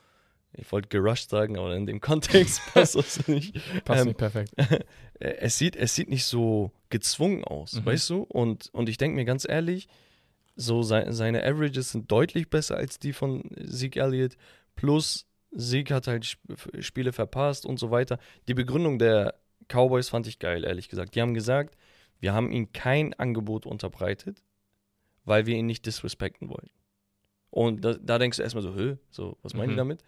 ich 0.53 0.71
wollte 0.71 0.89
gerusht 0.89 1.31
sagen, 1.31 1.59
aber 1.59 1.75
in 1.75 1.87
dem 1.87 2.01
Kontext 2.01 2.63
passt 2.73 2.95
das 2.95 3.27
nicht. 3.27 3.57
Passt 3.85 4.03
ähm, 4.03 4.09
nicht 4.09 4.19
perfekt. 4.19 4.53
es, 5.19 5.59
sieht, 5.59 5.75
es 5.75 5.97
sieht 5.97 6.09
nicht 6.09 6.25
so 6.25 6.71
gezwungen 6.89 7.43
aus, 7.43 7.75
mhm. 7.75 7.87
weißt 7.87 8.11
du? 8.11 8.23
Und, 8.23 8.71
und 8.73 8.89
ich 8.89 8.97
denke 8.97 9.17
mir 9.17 9.25
ganz 9.25 9.47
ehrlich, 9.49 9.89
so 10.59 10.83
se 10.83 11.07
seine 11.11 11.45
Averages 11.45 11.93
sind 11.93 12.11
deutlich 12.11 12.51
besser 12.51 12.77
als 12.77 12.99
die 12.99 13.13
von 13.13 13.49
Zeke 13.65 14.01
Elliott. 14.01 14.37
Plus 14.75 15.27
Sieg 15.53 15.91
hat 15.91 16.07
halt 16.07 16.39
Spiele 16.81 17.13
verpasst 17.13 17.65
und 17.65 17.79
so 17.79 17.91
weiter. 17.91 18.19
Die 18.49 18.55
Begründung 18.55 18.99
der 18.99 19.35
Cowboys 19.69 20.09
fand 20.09 20.27
ich 20.27 20.39
geil, 20.39 20.65
ehrlich 20.65 20.89
gesagt. 20.89 21.15
Die 21.15 21.23
haben 21.23 21.33
gesagt, 21.33 21.77
wir 22.21 22.35
haben 22.35 22.51
ihnen 22.51 22.73
kein 22.73 23.15
Angebot 23.15 23.67
unterbreitet, 23.67 24.43
weil 25.25 25.47
wir 25.47 25.57
ihn 25.57 25.67
nicht 25.67 25.87
disrespekten 25.87 26.49
wollen. 26.49 26.71
Und 27.51 27.85
da, 27.85 27.95
da 27.95 28.19
denkst 28.19 28.37
du 28.37 28.43
erstmal 28.43 28.63
so, 28.63 28.75
Hö, 28.75 28.97
so, 29.11 29.39
was 29.43 29.55
meinen 29.55 29.69
mhm. 29.69 29.73
die 29.73 29.77
damit? 29.77 30.03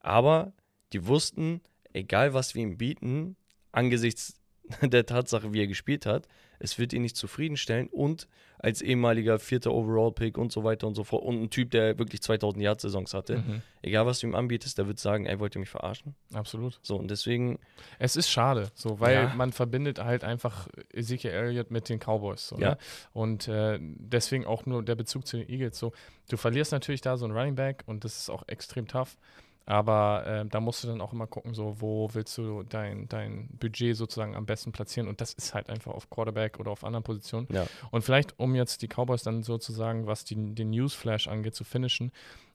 Aber 0.00 0.52
die 0.92 1.06
wussten, 1.06 1.60
egal 1.92 2.34
was 2.34 2.54
wir 2.54 2.62
ihm 2.62 2.78
bieten, 2.78 3.36
angesichts 3.70 4.41
der 4.82 5.06
Tatsache, 5.06 5.52
wie 5.52 5.60
er 5.60 5.66
gespielt 5.66 6.06
hat, 6.06 6.26
es 6.58 6.78
wird 6.78 6.92
ihn 6.92 7.02
nicht 7.02 7.16
zufriedenstellen 7.16 7.88
und 7.88 8.28
als 8.58 8.80
ehemaliger 8.80 9.40
vierter 9.40 9.72
Overall-Pick 9.72 10.38
und 10.38 10.52
so 10.52 10.62
weiter 10.62 10.86
und 10.86 10.94
so 10.94 11.02
fort 11.02 11.24
und 11.24 11.42
ein 11.42 11.50
Typ, 11.50 11.72
der 11.72 11.98
wirklich 11.98 12.22
2000 12.22 12.62
Yard-Saisons 12.62 13.12
hatte, 13.12 13.38
Mhm. 13.38 13.62
egal 13.82 14.06
was 14.06 14.20
du 14.20 14.28
ihm 14.28 14.36
anbietest, 14.36 14.78
der 14.78 14.86
wird 14.86 15.00
sagen, 15.00 15.26
ey, 15.26 15.40
wollt 15.40 15.56
ihr 15.56 15.58
mich 15.58 15.68
verarschen? 15.68 16.14
Absolut. 16.32 16.78
So, 16.82 16.96
und 16.96 17.10
deswegen, 17.10 17.58
Es 17.98 18.14
ist 18.14 18.30
schade, 18.30 18.70
so, 18.74 19.00
weil 19.00 19.14
Ja. 19.14 19.32
man 19.34 19.50
verbindet 19.52 19.98
halt 19.98 20.22
einfach 20.22 20.68
Ezekiel 20.92 21.32
Elliott 21.32 21.72
mit 21.72 21.88
den 21.88 21.98
Cowboys. 21.98 22.46
So, 22.48 22.56
Ja. 22.58 22.70
ne? 22.70 22.78
Und 23.12 23.48
äh, 23.48 23.78
deswegen 23.80 24.44
auch 24.46 24.64
nur 24.64 24.84
der 24.84 24.94
Bezug 24.94 25.26
zu 25.26 25.38
den 25.38 25.48
Eagles. 25.48 25.76
So, 25.78 25.92
du 26.30 26.36
verlierst 26.36 26.70
natürlich 26.70 27.00
da 27.00 27.16
so 27.16 27.24
einen 27.24 27.36
Running 27.36 27.56
Back 27.56 27.82
und 27.86 28.04
das 28.04 28.16
ist 28.16 28.30
auch 28.30 28.44
extrem 28.46 28.86
tough. 28.86 29.16
Aber 29.66 30.26
äh, 30.26 30.46
da 30.46 30.60
musst 30.60 30.82
du 30.82 30.88
dann 30.88 31.00
auch 31.00 31.12
immer 31.12 31.26
gucken, 31.26 31.54
so, 31.54 31.80
wo 31.80 32.08
willst 32.12 32.36
du 32.38 32.62
dein, 32.64 33.08
dein 33.08 33.48
Budget 33.58 33.96
sozusagen 33.96 34.34
am 34.34 34.46
besten 34.46 34.72
platzieren. 34.72 35.08
Und 35.08 35.20
das 35.20 35.32
ist 35.32 35.54
halt 35.54 35.70
einfach 35.70 35.92
auf 35.92 36.10
Quarterback 36.10 36.58
oder 36.58 36.70
auf 36.70 36.84
anderen 36.84 37.04
Positionen. 37.04 37.46
ja, 37.50 37.66
Und 37.90 38.02
vielleicht, 38.02 38.38
um 38.38 38.54
jetzt 38.54 38.82
die 38.82 38.88
Cowboys 38.88 39.22
dann 39.22 39.42
sozusagen, 39.42 40.06
was 40.06 40.24
die, 40.24 40.54
den 40.54 40.70
Newsflash 40.70 41.28
angeht, 41.28 41.54
zu 41.54 41.64
finishen, 41.64 42.12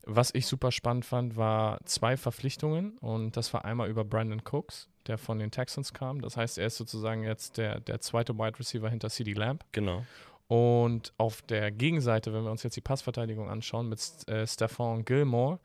was 0.09 0.33
ich 0.33 0.47
super 0.47 0.71
spannend 0.71 1.05
fand, 1.05 1.35
war 1.35 1.79
zwei 1.85 2.17
Verpflichtungen. 2.17 2.97
Und 2.99 3.35
das 3.37 3.53
war 3.53 3.65
einmal 3.65 3.89
über 3.89 4.03
Brandon 4.05 4.41
Cooks, 4.49 4.89
der 5.07 5.17
von 5.17 5.39
den 5.39 5.51
Texans 5.51 5.93
kam. 5.93 6.21
Das 6.21 6.37
heißt, 6.37 6.57
er 6.57 6.67
ist 6.67 6.77
sozusagen 6.77 7.23
jetzt 7.23 7.57
der, 7.57 7.79
der 7.81 7.99
zweite 7.99 8.37
Wide 8.37 8.59
Receiver 8.59 8.89
hinter 8.89 9.09
CD 9.09 9.33
Lamb. 9.33 9.63
genau. 9.71 10.03
Und 10.49 11.11
auf 11.17 11.41
der 11.41 11.71
Gegenseite, 11.71 12.33
wenn 12.33 12.45
wir 12.45 12.51
uns 12.51 12.63
jetzt 12.63 12.77
die 12.77 12.81
Passverteidigung 12.81 13.49
anschauen, 13.49 13.89
mit 13.89 13.99
äh, 14.29 14.47
Stephon 14.47 15.03
Gilmore, 15.03 15.59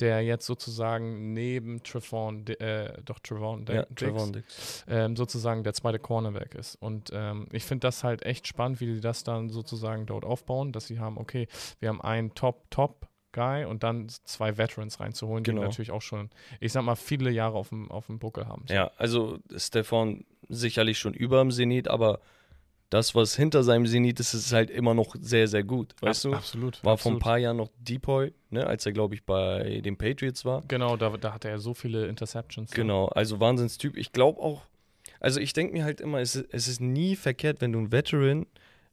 der 0.00 0.22
jetzt 0.22 0.46
sozusagen 0.46 1.32
neben 1.32 1.82
Trevon, 1.82 2.46
äh, 2.46 2.92
doch 3.04 3.18
Trevon, 3.20 3.64
Ja, 3.68 3.84
Trevon 3.94 4.32
Dix. 4.32 4.84
ähm, 4.88 5.16
sozusagen 5.16 5.62
der 5.64 5.74
zweite 5.74 5.98
Cornerback 5.98 6.54
ist. 6.54 6.76
Und 6.76 7.10
ähm, 7.12 7.46
ich 7.52 7.64
finde 7.64 7.86
das 7.86 8.04
halt 8.04 8.24
echt 8.24 8.46
spannend, 8.46 8.80
wie 8.80 8.86
die 8.86 9.00
das 9.00 9.24
dann 9.24 9.48
sozusagen 9.50 10.06
dort 10.06 10.24
aufbauen, 10.24 10.72
dass 10.72 10.86
sie 10.86 10.98
haben, 10.98 11.18
okay, 11.18 11.48
wir 11.80 11.88
haben 11.88 12.00
einen 12.00 12.34
Top-Top-Guy 12.34 13.64
und 13.64 13.82
dann 13.82 14.08
zwei 14.24 14.56
Veterans 14.58 15.00
reinzuholen, 15.00 15.44
Genau. 15.44 15.60
die 15.62 15.66
natürlich 15.66 15.90
auch 15.90 16.02
schon, 16.02 16.30
ich 16.60 16.72
sag 16.72 16.82
mal, 16.82 16.96
viele 16.96 17.30
Jahre 17.30 17.56
auf 17.56 17.68
dem, 17.70 17.90
auf 17.90 18.06
dem 18.06 18.18
Buckel 18.18 18.46
haben. 18.46 18.64
Ja, 18.68 18.90
also 18.96 19.38
Stefan 19.56 20.24
sicherlich 20.48 20.98
schon 20.98 21.14
über 21.14 21.40
dem 21.40 21.50
Zenit, 21.50 21.88
aber 21.88 22.20
das, 22.90 23.14
was 23.14 23.34
hinter 23.36 23.62
seinem 23.64 23.84
Zenit 23.86 24.20
ist, 24.20 24.32
ist 24.34 24.52
halt 24.52 24.70
immer 24.70 24.94
noch 24.94 25.16
sehr, 25.20 25.48
sehr 25.48 25.64
gut. 25.64 25.94
Weißt 26.00 26.26
Ab- 26.26 26.32
du? 26.32 26.36
Absolut. 26.36 26.84
War 26.84 26.96
vor 26.98 27.10
ein 27.12 27.16
absolut. 27.16 27.22
paar 27.22 27.38
Jahren 27.38 27.56
noch 27.56 27.70
Depoy, 27.78 28.32
ne, 28.50 28.66
als 28.66 28.86
er, 28.86 28.92
glaube 28.92 29.14
ich, 29.14 29.24
bei 29.24 29.80
den 29.84 29.96
Patriots 29.96 30.44
war. 30.44 30.62
Genau, 30.68 30.96
da, 30.96 31.10
da 31.16 31.32
hatte 31.34 31.48
er 31.48 31.58
so 31.58 31.74
viele 31.74 32.06
Interceptions. 32.06 32.70
Genau, 32.70 33.06
also 33.08 33.40
Wahnsinnstyp. 33.40 33.96
Ich 33.96 34.12
glaube 34.12 34.40
auch, 34.40 34.62
also 35.20 35.40
ich 35.40 35.52
denke 35.52 35.72
mir 35.72 35.84
halt 35.84 36.00
immer, 36.00 36.20
es 36.20 36.36
ist, 36.36 36.46
es 36.52 36.68
ist 36.68 36.80
nie 36.80 37.16
verkehrt, 37.16 37.60
wenn 37.60 37.72
du 37.72 37.78
einen 37.80 37.90
Veteran 37.92 38.46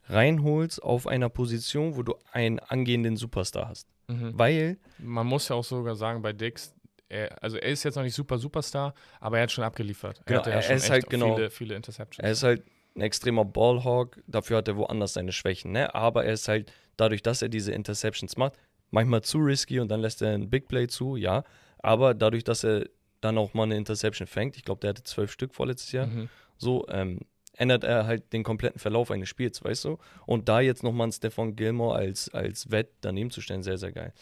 reinholst 0.08 0.82
auf 0.82 1.06
einer 1.06 1.28
Position, 1.28 1.96
wo 1.96 2.02
du 2.02 2.14
einen 2.32 2.58
angehenden 2.58 3.16
Superstar 3.16 3.68
hast. 3.68 3.88
Mhm. 4.08 4.32
Weil, 4.34 4.78
Man 4.98 5.26
muss 5.26 5.48
ja 5.48 5.56
auch 5.56 5.64
sogar 5.64 5.94
sagen, 5.96 6.20
bei 6.20 6.32
Dix, 6.32 6.74
er, 7.08 7.42
also 7.42 7.56
er 7.56 7.70
ist 7.70 7.84
jetzt 7.84 7.94
noch 7.94 8.02
nicht 8.02 8.14
super 8.14 8.38
Superstar, 8.38 8.94
aber 9.20 9.38
er 9.38 9.44
hat 9.44 9.52
schon 9.52 9.64
abgeliefert. 9.64 10.20
Genau, 10.26 10.40
er 10.40 10.40
hatte 10.40 10.50
ja 10.50 10.56
er 10.56 10.62
schon 10.62 10.76
ist 10.76 10.90
halt 10.90 11.08
genau- 11.08 11.36
viele, 11.36 11.50
viele 11.50 11.74
Interceptions. 11.76 12.22
er 12.24 12.30
ist 12.32 12.42
halt 12.42 12.64
ein 12.96 13.00
extremer 13.00 13.44
Ballhawk, 13.44 14.22
dafür 14.26 14.58
hat 14.58 14.68
er 14.68 14.76
woanders 14.76 15.14
seine 15.14 15.32
Schwächen, 15.32 15.72
ne? 15.72 15.94
Aber 15.94 16.24
er 16.24 16.34
ist 16.34 16.48
halt, 16.48 16.72
dadurch, 16.96 17.22
dass 17.22 17.42
er 17.42 17.48
diese 17.48 17.72
Interceptions 17.72 18.36
macht, 18.36 18.54
manchmal 18.90 19.22
zu 19.22 19.38
risky 19.38 19.80
und 19.80 19.88
dann 19.88 20.00
lässt 20.00 20.22
er 20.22 20.32
ein 20.32 20.48
Big 20.48 20.68
Play 20.68 20.86
zu, 20.86 21.16
ja. 21.16 21.42
Aber 21.78 22.14
dadurch, 22.14 22.44
dass 22.44 22.64
er 22.64 22.88
dann 23.20 23.36
auch 23.38 23.52
mal 23.54 23.64
eine 23.64 23.76
Interception 23.76 24.26
fängt, 24.28 24.56
ich 24.56 24.64
glaube, 24.64 24.80
der 24.80 24.90
hatte 24.90 25.02
zwölf 25.02 25.32
Stück 25.32 25.54
vorletztes 25.54 25.92
Jahr, 25.92 26.06
Mhm. 26.06 26.28
so 26.56 26.86
ähm, 26.88 27.20
ändert 27.56 27.84
er 27.84 28.06
halt 28.06 28.32
den 28.32 28.42
kompletten 28.42 28.78
Verlauf 28.78 29.10
eines 29.10 29.28
Spiels, 29.28 29.62
weißt 29.62 29.84
du? 29.84 29.98
Und 30.26 30.48
da 30.48 30.60
jetzt 30.60 30.82
nochmal 30.82 31.06
einen 31.06 31.12
Stefan 31.12 31.56
Gilmore 31.56 31.96
als, 31.96 32.32
als 32.34 32.70
Wett 32.70 32.90
daneben 33.00 33.30
zu 33.30 33.40
stellen, 33.40 33.62
sehr, 33.62 33.78
sehr 33.78 33.92
geil. 33.92 34.12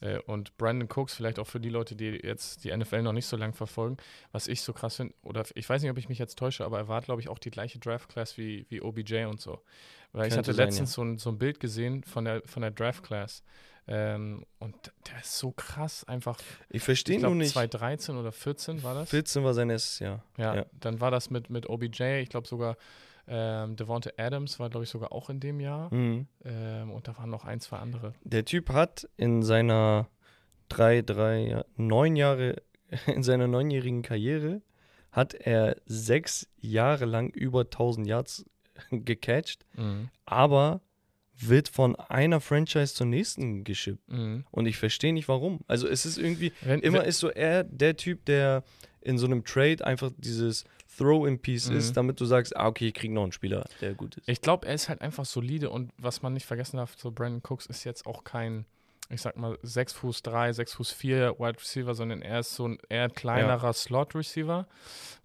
Äh, 0.00 0.18
und 0.20 0.56
Brandon 0.58 0.88
Cooks, 0.88 1.14
vielleicht 1.14 1.38
auch 1.38 1.46
für 1.46 1.60
die 1.60 1.70
Leute, 1.70 1.96
die 1.96 2.20
jetzt 2.22 2.64
die 2.64 2.76
NFL 2.76 3.02
noch 3.02 3.12
nicht 3.12 3.26
so 3.26 3.36
lang 3.36 3.54
verfolgen, 3.54 3.96
was 4.32 4.48
ich 4.48 4.62
so 4.62 4.72
krass 4.72 4.96
finde, 4.96 5.14
oder 5.22 5.44
ich 5.54 5.68
weiß 5.68 5.82
nicht, 5.82 5.90
ob 5.90 5.98
ich 5.98 6.08
mich 6.08 6.18
jetzt 6.18 6.38
täusche, 6.38 6.64
aber 6.64 6.78
er 6.78 6.88
war, 6.88 7.00
glaube 7.00 7.20
ich, 7.20 7.28
auch 7.28 7.38
die 7.38 7.50
gleiche 7.50 7.78
Draft-Class 7.78 8.36
wie, 8.38 8.66
wie 8.68 8.82
OBJ 8.82 9.24
und 9.24 9.40
so. 9.40 9.60
Weil 10.12 10.26
ich 10.26 10.34
Könnte 10.34 10.50
hatte 10.50 10.56
sein, 10.56 10.66
letztens 10.66 10.92
so, 10.92 11.02
ein, 11.02 11.18
so 11.18 11.30
ein 11.30 11.38
Bild 11.38 11.58
gesehen 11.58 12.04
von 12.04 12.24
der, 12.24 12.42
von 12.44 12.62
der 12.62 12.70
Draft-Class. 12.70 13.42
Ähm, 13.88 14.44
und 14.60 14.74
der 15.08 15.18
ist 15.20 15.38
so 15.38 15.50
krass, 15.50 16.04
einfach, 16.04 16.38
Ich 16.70 16.82
verstehe 16.82 17.20
nur 17.20 17.34
nicht. 17.34 17.52
2013 17.52 18.16
oder 18.16 18.30
14 18.32 18.82
war 18.84 18.94
das? 18.94 19.10
14 19.10 19.42
war 19.44 19.54
sein 19.54 19.70
erstes 19.70 19.98
Jahr. 19.98 20.24
Ja, 20.36 20.54
Ja. 20.54 20.66
dann 20.80 21.00
war 21.00 21.10
das 21.10 21.30
mit, 21.30 21.50
mit 21.50 21.68
OBJ, 21.68 22.20
ich 22.22 22.28
glaube 22.28 22.46
sogar 22.46 22.76
ähm, 23.28 23.76
Devonta 23.76 24.10
Adams 24.16 24.58
war, 24.58 24.68
glaube 24.70 24.84
ich, 24.84 24.90
sogar 24.90 25.12
auch 25.12 25.30
in 25.30 25.38
dem 25.40 25.60
Jahr. 25.60 25.92
Mhm. 25.94 26.26
Ähm, 26.44 26.90
und 26.90 27.06
da 27.08 27.16
waren 27.18 27.30
noch 27.30 27.44
ein, 27.44 27.60
zwei 27.60 27.78
andere. 27.78 28.12
Der 28.24 28.44
Typ 28.44 28.70
hat 28.70 29.08
in 29.16 29.42
seiner 29.42 30.08
drei, 30.68 31.02
drei, 31.02 31.64
neun 31.76 32.16
Jahre, 32.16 32.62
in 33.06 33.22
seiner 33.22 33.46
neunjährigen 33.48 34.02
Karriere 34.02 34.62
hat 35.12 35.34
er 35.34 35.76
sechs 35.86 36.48
Jahre 36.56 37.04
lang 37.04 37.30
über 37.30 37.60
1000 37.62 38.06
Yards 38.06 38.44
gecatcht, 38.90 39.66
Mhm. 39.76 40.08
aber 40.24 40.80
wird 41.48 41.68
von 41.68 41.96
einer 41.96 42.40
Franchise 42.40 42.94
zur 42.94 43.06
nächsten 43.06 43.64
geschippt. 43.64 44.08
Mhm. 44.10 44.44
Und 44.50 44.66
ich 44.66 44.76
verstehe 44.76 45.12
nicht 45.12 45.28
warum. 45.28 45.60
Also 45.66 45.88
es 45.88 46.06
ist 46.06 46.18
irgendwie, 46.18 46.52
Wenn, 46.62 46.80
immer 46.80 47.00
wenn, 47.00 47.08
ist 47.08 47.18
so 47.20 47.28
er 47.28 47.64
der 47.64 47.96
Typ, 47.96 48.24
der 48.26 48.64
in 49.00 49.18
so 49.18 49.26
einem 49.26 49.44
Trade 49.44 49.84
einfach 49.84 50.10
dieses 50.16 50.64
Throw-in-Piece 50.96 51.70
Mhm. 51.70 51.76
ist, 51.76 51.96
damit 51.96 52.20
du 52.20 52.24
sagst, 52.24 52.56
ah, 52.56 52.66
okay, 52.68 52.88
ich 52.88 52.94
krieg 52.94 53.10
noch 53.10 53.22
einen 53.24 53.32
Spieler, 53.32 53.66
der 53.80 53.94
gut 53.94 54.16
ist. 54.16 54.28
Ich 54.28 54.40
glaube, 54.40 54.66
er 54.66 54.74
ist 54.74 54.88
halt 54.88 55.00
einfach 55.00 55.24
solide 55.24 55.70
und 55.70 55.90
was 55.98 56.22
man 56.22 56.34
nicht 56.34 56.46
vergessen 56.46 56.76
darf, 56.76 56.94
so 56.96 57.10
Brandon 57.10 57.42
Cooks 57.42 57.66
ist 57.66 57.84
jetzt 57.84 58.06
auch 58.06 58.24
kein, 58.24 58.66
ich 59.10 59.20
sag 59.22 59.36
mal, 59.36 59.58
6 59.62 59.92
Fuß 59.94 60.22
3, 60.22 60.52
6 60.52 60.74
Fuß 60.74 60.92
4 60.92 61.38
Wide 61.38 61.58
Receiver, 61.58 61.94
sondern 61.94 62.22
er 62.22 62.40
ist 62.40 62.54
so 62.54 62.68
ein 62.68 62.78
eher 62.88 63.08
kleinerer 63.08 63.72
Slot 63.72 64.14
Receiver, 64.14 64.68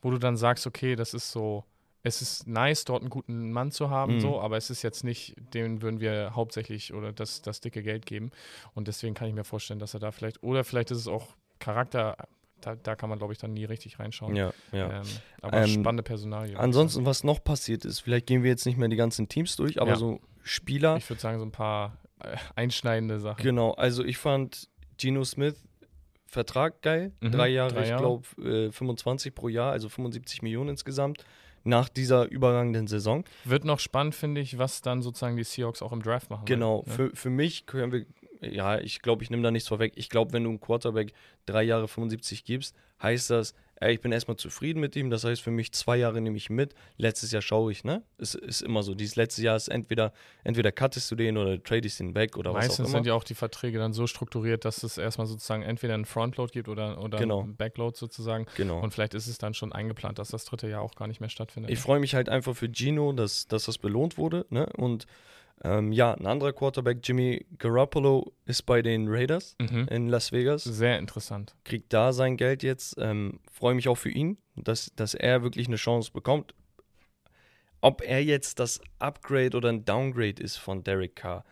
wo 0.01 0.09
du 0.11 0.17
dann 0.17 0.37
sagst, 0.37 0.65
okay, 0.65 0.95
das 0.95 1.13
ist 1.13 1.31
so, 1.31 1.63
es 2.03 2.21
ist 2.21 2.47
nice, 2.47 2.85
dort 2.85 3.01
einen 3.01 3.09
guten 3.09 3.51
Mann 3.51 3.71
zu 3.71 3.89
haben, 3.89 4.15
Mhm. 4.15 4.19
so, 4.21 4.39
aber 4.41 4.57
es 4.57 4.69
ist 4.69 4.81
jetzt 4.81 5.03
nicht, 5.03 5.35
dem 5.53 5.81
würden 5.81 5.99
wir 5.99 6.31
hauptsächlich 6.35 6.93
oder 6.93 7.11
das, 7.11 7.41
das 7.41 7.59
dicke 7.59 7.83
Geld 7.83 8.05
geben. 8.05 8.31
Und 8.73 8.87
deswegen 8.87 9.13
kann 9.13 9.27
ich 9.27 9.33
mir 9.33 9.43
vorstellen, 9.43 9.79
dass 9.79 9.93
er 9.93 9.99
da 9.99 10.11
vielleicht, 10.11 10.41
oder 10.43 10.63
vielleicht 10.63 10.91
ist 10.91 10.99
es 10.99 11.07
auch 11.07 11.35
Charakter, 11.59 12.15
da, 12.61 12.75
da 12.75 12.95
kann 12.95 13.09
man, 13.09 13.17
glaube 13.19 13.33
ich, 13.33 13.39
dann 13.39 13.53
nie 13.53 13.65
richtig 13.65 13.99
reinschauen. 13.99 14.35
Ja, 14.35 14.51
ja. 14.71 15.01
Ähm, 15.01 15.07
aber 15.41 15.57
Ähm, 15.63 15.67
spannende 15.67 16.03
Personalie. 16.03 16.57
Ansonsten, 16.57 17.05
was 17.05 17.23
noch 17.23 17.43
passiert 17.43 17.83
ist, 17.85 17.99
vielleicht 17.99 18.25
gehen 18.27 18.41
wir 18.43 18.49
jetzt 18.49 18.65
nicht 18.65 18.77
mehr 18.77 18.87
die 18.89 18.95
ganzen 18.95 19.27
Teams 19.27 19.55
durch, 19.55 19.79
aber 19.81 19.91
Ja. 19.91 19.95
so 19.97 20.19
Spieler. 20.43 20.95
Ich 20.97 21.09
würde 21.09 21.21
sagen, 21.21 21.39
so 21.39 21.45
ein 21.45 21.51
paar 21.51 21.97
äh, 22.19 22.35
einschneidende 22.55 23.19
Sachen. 23.19 23.43
Genau, 23.43 23.71
also 23.73 24.03
ich 24.03 24.17
fand 24.17 24.69
Geno 24.97 25.23
Smith 25.23 25.55
Vertrag 26.29 26.81
geil. 26.81 27.11
Mhm, 27.21 27.31
drei 27.31 27.47
Jahre, 27.49 27.73
drei 27.73 27.89
ich 27.89 27.95
glaube 27.97 28.25
äh, 28.41 28.71
25 28.71 29.33
pro 29.33 29.47
Jahr, 29.49 29.71
also 29.71 29.87
75 29.87 30.41
Millionen 30.41 30.69
insgesamt. 30.71 31.23
Nach 31.67 31.89
dieser 31.89 32.29
überragenden 32.29 32.87
Saison. 32.87 33.23
Wird 33.43 33.65
noch 33.65 33.79
spannend, 33.79 34.15
finde 34.15 34.41
ich, 34.41 34.57
was 34.57 34.81
dann 34.81 35.01
sozusagen 35.01 35.35
die 35.35 35.43
Seahawks 35.43 35.81
auch 35.81 35.91
im 35.91 36.01
Draft 36.01 36.29
machen. 36.29 36.45
Genau, 36.45 36.85
werden, 36.85 36.89
ne? 36.89 37.09
für, 37.09 37.15
für 37.15 37.29
mich 37.29 37.65
können 37.65 37.91
wir, 37.91 38.05
ja, 38.41 38.79
ich 38.79 39.01
glaube, 39.01 39.23
ich 39.23 39.29
nehme 39.29 39.43
da 39.43 39.51
nichts 39.51 39.67
vorweg. 39.67 39.93
Ich 39.95 40.09
glaube, 40.09 40.33
wenn 40.33 40.43
du 40.43 40.49
einem 40.49 40.59
Quarterback 40.59 41.13
drei 41.45 41.63
Jahre 41.63 41.87
75 41.87 42.45
gibst, 42.45 42.75
heißt 43.01 43.29
das, 43.29 43.53
ey, 43.79 43.93
ich 43.93 44.01
bin 44.01 44.11
erstmal 44.11 44.37
zufrieden 44.37 44.79
mit 44.79 44.95
ihm. 44.95 45.09
Das 45.09 45.23
heißt 45.23 45.41
für 45.41 45.51
mich, 45.51 45.71
zwei 45.71 45.97
Jahre 45.97 46.19
nehme 46.21 46.37
ich 46.37 46.49
mit. 46.49 46.73
Letztes 46.97 47.31
Jahr 47.31 47.41
schaue 47.41 47.71
ich, 47.71 47.83
ne? 47.83 48.03
Es 48.17 48.35
ist 48.35 48.61
immer 48.61 48.83
so. 48.83 48.95
Dieses 48.95 49.15
letzte 49.15 49.41
Jahr 49.41 49.55
ist 49.55 49.67
entweder, 49.67 50.13
entweder 50.43 50.71
cuttest 50.71 51.09
du 51.11 51.15
den 51.15 51.37
oder 51.37 51.61
tradest 51.61 51.99
ihn 51.99 52.15
weg 52.15 52.37
oder 52.37 52.53
was 52.53 52.65
auch 52.65 52.69
Meistens 52.69 52.89
immer. 52.89 52.97
sind 52.97 53.07
ja 53.07 53.13
auch 53.13 53.23
die 53.23 53.35
Verträge 53.35 53.77
dann 53.79 53.93
so 53.93 54.07
strukturiert, 54.07 54.65
dass 54.65 54.83
es 54.83 54.97
erstmal 54.97 55.27
sozusagen 55.27 55.63
entweder 55.63 55.93
einen 55.93 56.05
Frontload 56.05 56.51
gibt 56.51 56.67
oder, 56.69 57.01
oder 57.03 57.17
Genau. 57.17 57.41
einen 57.41 57.55
Backload 57.55 57.97
sozusagen. 57.97 58.45
genau. 58.55 58.79
Und 58.79 58.93
vielleicht 58.93 59.13
ist 59.13 59.27
es 59.27 59.37
dann 59.37 59.53
schon 59.53 59.71
eingeplant, 59.73 60.19
dass 60.19 60.29
das 60.29 60.45
dritte 60.45 60.67
Jahr 60.67 60.81
auch 60.81 60.95
gar 60.95 61.07
nicht 61.07 61.19
mehr 61.19 61.29
stattfindet. 61.29 61.71
Ich 61.71 61.79
freue 61.79 61.99
mich 61.99 62.15
halt 62.15 62.29
einfach 62.29 62.55
für 62.55 62.69
Gino, 62.71 63.11
dass, 63.13 63.47
dass 63.47 63.65
das 63.65 63.77
belohnt 63.77 64.17
wurde. 64.17 64.45
Ne? 64.49 64.67
Und 64.77 65.05
ähm, 65.63 65.91
ja, 65.91 66.13
ein 66.13 66.25
anderer 66.25 66.53
Quarterback, 66.53 66.99
Jimmy 67.03 67.45
Garoppolo, 67.57 68.31
ist 68.45 68.63
bei 68.63 68.81
den 68.81 69.07
Raiders 69.07 69.55
mhm. 69.59 69.87
in 69.89 70.07
Las 70.07 70.31
Vegas. 70.31 70.63
Sehr 70.63 70.99
interessant. 70.99 71.55
Kriegt 71.63 71.91
da 71.93 72.13
sein 72.13 72.37
Geld 72.37 72.63
jetzt. 72.63 72.95
Ähm, 72.99 73.39
freue 73.51 73.73
mich 73.73 73.87
auch 73.87 73.97
für 73.97 74.11
ihn, 74.11 74.37
dass, 74.55 74.91
dass 74.95 75.15
er 75.15 75.43
wirklich 75.43 75.67
eine 75.67 75.77
Chance 75.77 76.11
bekommt. 76.11 76.53
Ob 77.81 78.01
er 78.01 78.23
jetzt 78.23 78.59
das 78.59 78.81
Upgrade 78.99 79.55
oder 79.55 79.69
ein 79.69 79.85
Downgrade 79.85 80.41
ist 80.41 80.57
von 80.57 80.83
Derek 80.83 81.15
Carr, 81.15 81.43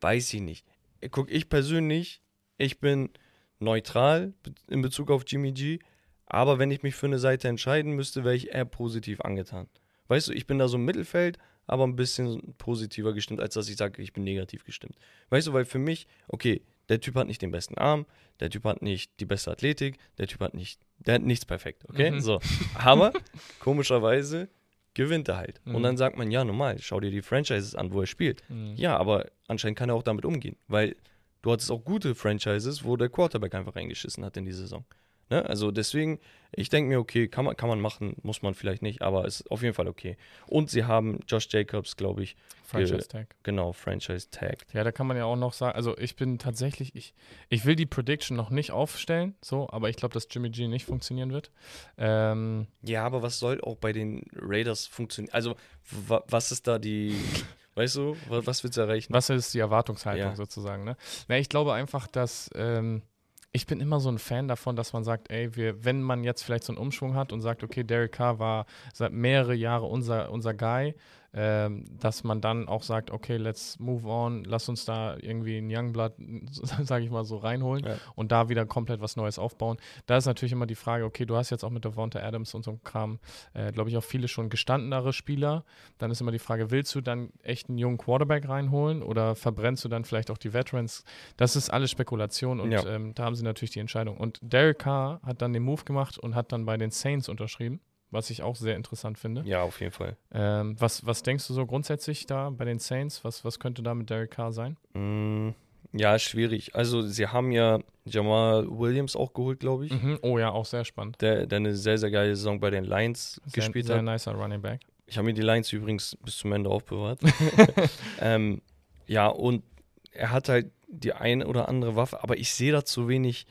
weiß 0.00 0.32
ich 0.34 0.40
nicht. 0.40 0.66
Guck, 1.10 1.30
ich 1.30 1.48
persönlich, 1.48 2.22
ich 2.58 2.80
bin 2.80 3.10
neutral 3.58 4.34
in 4.68 4.82
Bezug 4.82 5.10
auf 5.10 5.24
Jimmy 5.26 5.52
G, 5.52 5.78
aber 6.26 6.58
wenn 6.58 6.70
ich 6.70 6.82
mich 6.82 6.94
für 6.94 7.06
eine 7.06 7.18
Seite 7.18 7.48
entscheiden 7.48 7.92
müsste, 7.92 8.24
wäre 8.24 8.34
ich 8.34 8.54
eher 8.54 8.64
positiv 8.64 9.20
angetan. 9.22 9.68
Weißt 10.08 10.28
du, 10.28 10.32
ich 10.32 10.46
bin 10.46 10.58
da 10.58 10.68
so 10.68 10.76
im 10.76 10.84
Mittelfeld, 10.84 11.38
aber 11.70 11.84
ein 11.84 11.94
bisschen 11.94 12.54
positiver 12.58 13.12
gestimmt, 13.12 13.40
als 13.40 13.54
dass 13.54 13.68
ich 13.68 13.76
sage, 13.76 14.02
ich 14.02 14.12
bin 14.12 14.24
negativ 14.24 14.64
gestimmt. 14.64 14.96
Weißt 15.28 15.46
du, 15.46 15.52
weil 15.52 15.64
für 15.64 15.78
mich, 15.78 16.08
okay, 16.26 16.62
der 16.88 17.00
Typ 17.00 17.14
hat 17.14 17.28
nicht 17.28 17.42
den 17.42 17.52
besten 17.52 17.78
Arm, 17.78 18.06
der 18.40 18.50
Typ 18.50 18.64
hat 18.64 18.82
nicht 18.82 19.12
die 19.20 19.24
beste 19.24 19.52
Athletik, 19.52 19.96
der 20.18 20.26
Typ 20.26 20.40
hat 20.40 20.52
nicht, 20.52 20.80
der 20.98 21.14
hat 21.14 21.22
nichts 21.22 21.44
perfekt, 21.44 21.88
okay? 21.88 22.10
Mhm. 22.10 22.20
So. 22.20 22.40
Aber 22.74 23.12
komischerweise 23.60 24.48
gewinnt 24.94 25.28
er 25.28 25.36
halt. 25.36 25.60
Mhm. 25.64 25.76
Und 25.76 25.84
dann 25.84 25.96
sagt 25.96 26.18
man, 26.18 26.32
ja, 26.32 26.44
normal, 26.44 26.78
schau 26.80 26.98
dir 26.98 27.12
die 27.12 27.22
Franchises 27.22 27.76
an, 27.76 27.92
wo 27.92 28.00
er 28.00 28.08
spielt. 28.08 28.42
Mhm. 28.50 28.74
Ja, 28.74 28.96
aber 28.96 29.30
anscheinend 29.46 29.78
kann 29.78 29.90
er 29.90 29.94
auch 29.94 30.02
damit 30.02 30.24
umgehen, 30.24 30.56
weil 30.66 30.96
du 31.42 31.52
hattest 31.52 31.70
auch 31.70 31.84
gute 31.84 32.16
Franchises, 32.16 32.82
wo 32.82 32.96
der 32.96 33.08
Quarterback 33.08 33.54
einfach 33.54 33.76
reingeschissen 33.76 34.24
hat 34.24 34.36
in 34.36 34.44
die 34.44 34.52
Saison. 34.52 34.84
Ne? 35.30 35.44
Also 35.46 35.70
deswegen, 35.70 36.18
ich 36.52 36.68
denke 36.68 36.88
mir, 36.90 36.98
okay, 36.98 37.28
kann 37.28 37.44
man, 37.44 37.56
kann 37.56 37.68
man 37.68 37.80
machen, 37.80 38.16
muss 38.22 38.42
man 38.42 38.54
vielleicht 38.54 38.82
nicht, 38.82 39.00
aber 39.02 39.24
ist 39.24 39.50
auf 39.50 39.62
jeden 39.62 39.74
Fall 39.74 39.86
okay. 39.88 40.16
Und 40.48 40.68
sie 40.70 40.84
haben 40.84 41.20
Josh 41.28 41.48
Jacobs, 41.50 41.96
glaube 41.96 42.22
ich, 42.24 42.36
Franchise 42.64 43.08
Tag. 43.08 43.34
genau, 43.42 43.72
Franchise 43.72 44.28
tagged. 44.30 44.72
Ja, 44.74 44.84
da 44.84 44.92
kann 44.92 45.06
man 45.06 45.16
ja 45.16 45.24
auch 45.24 45.36
noch 45.36 45.52
sagen, 45.52 45.74
also 45.76 45.96
ich 45.98 46.14
bin 46.16 46.38
tatsächlich, 46.38 46.94
ich, 46.94 47.14
ich 47.48 47.64
will 47.64 47.74
die 47.76 47.86
Prediction 47.86 48.36
noch 48.36 48.50
nicht 48.50 48.70
aufstellen, 48.70 49.34
so, 49.40 49.68
aber 49.70 49.88
ich 49.88 49.96
glaube, 49.96 50.14
dass 50.14 50.28
Jimmy 50.30 50.50
G 50.50 50.68
nicht 50.68 50.84
funktionieren 50.84 51.32
wird. 51.32 51.50
Ähm, 51.98 52.66
Ja, 52.82 53.04
aber 53.04 53.22
was 53.22 53.38
soll 53.38 53.60
auch 53.60 53.76
bei 53.76 53.92
den 53.92 54.24
Raiders 54.36 54.86
funktionieren? 54.86 55.32
Also, 55.34 55.56
wa 55.90 56.22
was 56.28 56.52
ist 56.52 56.66
da 56.66 56.78
die, 56.78 57.16
weißt 57.74 57.96
du, 57.96 58.16
wa 58.28 58.40
was 58.44 58.62
willst 58.62 58.76
du 58.76 58.82
erreichen? 58.82 59.12
was 59.12 59.30
ist 59.30 59.52
die 59.54 59.58
Erwartungshaltung 59.60 60.30
Ja. 60.30 60.36
sozusagen, 60.36 60.84
ne? 60.84 60.96
Na, 61.28 61.38
ich 61.38 61.48
glaube 61.48 61.72
einfach, 61.74 62.06
dass 62.06 62.50
ähm, 62.54 63.02
ich 63.52 63.66
bin 63.66 63.80
immer 63.80 64.00
so 64.00 64.10
ein 64.10 64.18
Fan 64.18 64.46
davon, 64.48 64.76
dass 64.76 64.92
man 64.92 65.02
sagt, 65.02 65.30
ey, 65.30 65.56
wir, 65.56 65.84
wenn 65.84 66.02
man 66.02 66.22
jetzt 66.22 66.42
vielleicht 66.42 66.64
so 66.64 66.72
einen 66.72 66.78
Umschwung 66.80 67.14
hat 67.14 67.32
und 67.32 67.40
sagt, 67.40 67.64
okay, 67.64 67.82
Derek 67.82 68.12
Carr 68.12 68.38
war 68.38 68.66
seit 68.92 69.12
mehrere 69.12 69.54
Jahre 69.54 69.86
unser, 69.86 70.30
unser 70.30 70.54
Guy, 70.54 70.94
dass 71.32 72.24
man 72.24 72.40
dann 72.40 72.66
auch 72.66 72.82
sagt, 72.82 73.10
okay, 73.12 73.36
let's 73.36 73.78
move 73.78 74.06
on, 74.08 74.42
lass 74.44 74.68
uns 74.68 74.84
da 74.84 75.16
irgendwie 75.16 75.58
ein 75.58 75.68
Youngblood, 75.70 76.14
sage 76.82 77.04
ich 77.04 77.10
mal 77.10 77.24
so, 77.24 77.36
reinholen 77.36 77.84
Ja. 77.86 77.96
und 78.16 78.32
da 78.32 78.48
wieder 78.48 78.66
komplett 78.66 79.00
was 79.00 79.16
Neues 79.16 79.38
aufbauen. 79.38 79.76
Da 80.06 80.16
ist 80.16 80.26
natürlich 80.26 80.52
immer 80.52 80.66
die 80.66 80.74
Frage, 80.74 81.04
okay, 81.04 81.26
du 81.26 81.36
hast 81.36 81.50
jetzt 81.50 81.64
auch 81.64 81.70
mit 81.70 81.84
Devonta 81.84 82.18
Adams 82.20 82.52
und 82.54 82.64
so 82.64 82.72
einem 82.72 82.82
Kram, 82.82 83.18
äh, 83.54 83.70
glaube 83.70 83.90
ich, 83.90 83.96
auch 83.96 84.02
viele 84.04 84.26
schon 84.28 84.48
gestandenere 84.48 85.12
Spieler. 85.12 85.64
Dann 85.98 86.10
ist 86.10 86.20
immer 86.20 86.32
die 86.32 86.38
Frage, 86.40 86.70
willst 86.72 86.94
du 86.94 87.00
dann 87.00 87.30
echt 87.42 87.68
einen 87.68 87.78
jungen 87.78 87.98
Quarterback 87.98 88.48
reinholen 88.48 89.02
oder 89.02 89.34
verbrennst 89.36 89.84
du 89.84 89.88
dann 89.88 90.04
vielleicht 90.04 90.30
auch 90.30 90.38
die 90.38 90.52
Veterans? 90.52 91.04
Das 91.36 91.54
ist 91.54 91.70
alles 91.70 91.90
Spekulation 91.92 92.58
und 92.60 92.72
Ja. 92.72 92.84
ähm, 92.86 93.14
da 93.14 93.24
haben 93.24 93.36
sie 93.36 93.44
natürlich 93.44 93.70
die 93.70 93.80
Entscheidung. 93.80 94.16
Und 94.16 94.38
Derek 94.42 94.80
Carr 94.80 95.20
hat 95.24 95.42
dann 95.42 95.52
den 95.52 95.62
Move 95.62 95.84
gemacht 95.84 96.18
und 96.18 96.34
hat 96.34 96.50
dann 96.52 96.64
bei 96.66 96.76
den 96.76 96.90
Saints 96.90 97.28
unterschrieben, 97.28 97.80
was 98.10 98.30
ich 98.30 98.42
auch 98.42 98.56
sehr 98.56 98.76
interessant 98.76 99.18
finde. 99.18 99.42
Ja, 99.44 99.62
auf 99.62 99.80
jeden 99.80 99.92
Fall. 99.92 100.16
Ähm, 100.32 100.76
was, 100.78 101.04
was 101.06 101.22
denkst 101.22 101.46
du 101.48 101.54
so 101.54 101.66
grundsätzlich 101.66 102.26
da 102.26 102.50
bei 102.50 102.64
den 102.64 102.78
Saints? 102.78 103.24
Was, 103.24 103.44
was 103.44 103.58
könnte 103.58 103.82
da 103.82 103.94
mit 103.94 104.10
Derek 104.10 104.30
Carr 104.32 104.52
sein? 104.52 104.76
Mm, 104.94 105.50
ja, 105.92 106.18
schwierig. 106.18 106.74
Also, 106.74 107.02
sie 107.02 107.26
haben 107.26 107.50
ja 107.52 107.78
Jamal 108.04 108.66
Williams 108.68 109.16
auch 109.16 109.32
geholt, 109.32 109.60
glaube 109.60 109.86
ich, 109.86 109.92
Mhm. 109.92 110.18
Oh 110.22 110.38
ja, 110.38 110.50
auch 110.50 110.64
sehr 110.66 110.84
spannend. 110.84 111.20
der, 111.20 111.46
der 111.46 111.56
eine 111.56 111.74
sehr, 111.74 111.98
sehr 111.98 112.10
geile 112.10 112.34
Saison 112.36 112.60
bei 112.60 112.70
den 112.70 112.84
Lions 112.84 113.40
Sehr, 113.46 113.62
gespielt 113.64 113.86
sehr 113.86 113.96
hat. 113.96 114.04
nicer 114.04 114.32
Running 114.32 114.60
Back. 114.62 114.80
Ich 115.06 115.16
habe 115.18 115.26
mir 115.26 115.34
die 115.34 115.42
Lions 115.42 115.72
übrigens 115.72 116.16
bis 116.24 116.36
zum 116.38 116.52
Ende 116.52 116.70
aufbewahrt. 116.70 117.20
ähm, 118.20 118.62
ja, 119.06 119.26
und 119.28 119.64
er 120.12 120.30
hat 120.30 120.48
halt 120.48 120.70
die 120.88 121.12
eine 121.12 121.46
oder 121.46 121.68
andere 121.68 121.96
Waffe, 121.96 122.22
aber 122.22 122.36
ich 122.36 122.52
sehe 122.52 122.72
da 122.72 122.84
zu 122.84 123.08
wenig 123.08 123.46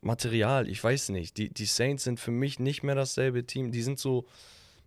Material. 0.00 0.68
Ich 0.68 0.82
weiß 0.82 1.08
nicht. 1.10 1.36
Die, 1.38 1.48
die 1.48 1.64
Saints 1.66 2.04
sind 2.04 2.20
für 2.20 2.30
mich 2.30 2.58
nicht 2.58 2.82
mehr 2.82 2.94
dasselbe 2.94 3.44
Team. 3.44 3.72
Die 3.72 3.82
sind 3.82 3.98
so 3.98 4.26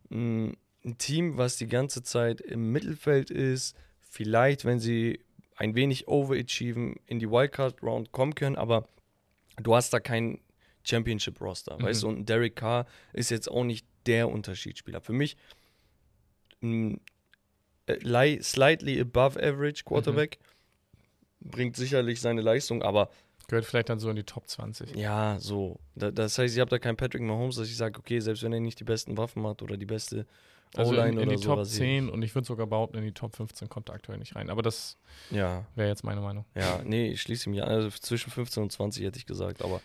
mh, 0.10 0.54
ein 0.86 0.98
Team, 0.98 1.38
was 1.38 1.58
die 1.58 1.68
ganze 1.68 2.02
Zeit 2.04 2.42
im 2.42 2.72
Mittelfeld 2.72 3.30
ist. 3.30 3.76
Vielleicht, 4.00 4.66
wenn 4.66 4.80
sie 4.80 5.20
ein 5.56 5.76
wenig 5.76 6.08
overachieven, 6.08 6.96
in 7.06 7.20
die 7.20 7.30
Wildcard-Round 7.30 8.12
kommen 8.12 8.34
können, 8.36 8.56
aber 8.56 8.88
du 9.62 9.76
hast 9.76 9.92
da 9.94 10.00
kein 10.00 10.40
Championship-Roster, 10.84 11.78
Mhm. 11.78 11.84
weißt 11.84 12.04
du? 12.04 12.08
Und 12.08 12.28
Derek 12.30 12.56
Carr 12.56 12.88
ist 13.14 13.30
jetzt 13.30 13.50
auch 13.52 13.64
nicht 13.64 13.86
der 14.08 14.30
Unterschiedsspieler. 14.30 15.02
Für 15.02 15.14
mich 15.14 15.38
ein 16.64 17.00
äh, 17.86 17.98
li- 18.02 18.42
slightly 18.42 19.00
above 19.00 19.38
average 19.42 19.84
Quarterback 19.84 20.40
bringt 21.40 21.76
sicherlich 21.76 22.22
seine 22.22 22.42
Leistung, 22.42 22.82
aber 22.82 23.10
Gehört 23.52 23.66
vielleicht 23.66 23.90
dann 23.90 24.00
so 24.00 24.10
in 24.10 24.16
die 24.16 24.24
Top 24.24 24.48
20. 24.48 24.96
ja, 24.96 25.36
so. 25.38 25.78
Da, 25.96 26.10
das 26.10 26.38
heißt, 26.38 26.56
ich 26.56 26.62
habe 26.62 26.70
da 26.70 26.80
keinen 26.80 26.96
Patrick 26.96 27.22
Mahomes, 27.22 27.58
dass 27.58 27.68
ich 27.68 27.76
sage, 27.76 28.00
okay, 28.00 28.22
selbst 28.22 28.44
wenn 28.44 28.54
er 28.54 28.62
nicht 28.62 28.80
die 28.80 28.86
besten 28.86 29.18
Waffen 29.18 29.46
hat 29.46 29.62
oder 29.62 29.76
die 29.76 29.86
beste 29.86 30.26
Also 30.78 30.96
in, 30.96 31.10
in 31.10 31.16
oder 31.18 31.26
die 31.26 31.36
Top 31.36 31.58
sowas. 31.58 31.70
10 31.74 32.10
und 32.10 32.22
ich 32.24 32.34
würde 32.34 32.48
sogar 32.48 32.66
behaupten, 32.66 32.98
in 33.00 33.04
die 33.04 33.12
Top 33.12 33.36
15 33.36 33.68
kommt 33.68 33.90
er 33.90 33.96
aktuell 33.96 34.20
nicht 34.20 34.38
rein. 34.38 34.50
Aber 34.50 34.62
das 34.62 34.98
Ja, 35.32 35.66
wäre 35.76 35.90
jetzt 35.90 36.06
meine 36.06 36.22
Meinung. 36.22 36.46
ja, 36.56 36.82
nee, 36.86 37.10
ich 37.10 37.22
schließe 37.22 37.50
mich 37.50 37.62
an. 37.62 37.68
Also 37.68 37.90
zwischen 37.90 38.32
15 38.32 38.64
und 38.64 38.72
20 38.72 39.04
hätte 39.04 39.20
ich 39.20 39.26
gesagt, 39.26 39.62
aber 39.62 39.82
Ja. 39.82 39.84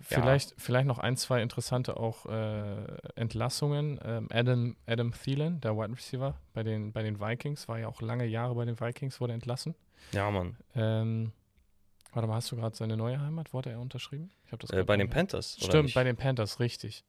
Vielleicht, 0.00 0.54
vielleicht 0.56 0.86
noch 0.86 1.00
ein, 1.00 1.16
zwei 1.16 1.42
interessante 1.42 1.96
auch 1.96 2.24
äh, 2.26 2.84
Entlassungen. 3.16 3.98
Ähm, 4.04 4.28
Adam, 4.30 4.76
Adam 4.86 5.12
Thielen, 5.12 5.60
der 5.60 5.76
Wide 5.76 5.92
Receiver 5.92 6.36
bei 6.54 6.62
den, 6.62 6.92
bei 6.92 7.02
den 7.02 7.18
Vikings, 7.18 7.66
war 7.66 7.80
ja 7.80 7.88
auch 7.88 8.00
lange 8.00 8.26
Jahre 8.26 8.54
bei 8.54 8.64
den 8.64 8.78
Vikings, 8.78 9.20
wurde 9.20 9.32
entlassen. 9.32 9.74
ja, 10.12 10.30
Mann. 10.30 10.56
Ähm, 10.76 11.32
warte 12.12 12.26
mal, 12.28 12.34
hast 12.36 12.50
du 12.52 12.56
gerade 12.56 12.74
seine 12.76 12.96
neue 12.96 13.20
Heimat? 13.20 13.52
Wurde 13.52 13.70
er 13.70 13.80
unterschrieben? 13.80 14.30
Ich 14.46 14.52
habe 14.52 14.60
das 14.66 14.70
Äh, 14.70 14.82
bei 14.84 14.96
den 14.96 15.08
Panthers. 15.10 15.56
oder 15.58 15.66
Stimmt, 15.66 15.84
nicht? 15.84 15.94
bei 15.94 16.04
den 16.04 16.16
Panthers, 16.16 16.58
richtig. 16.60 17.04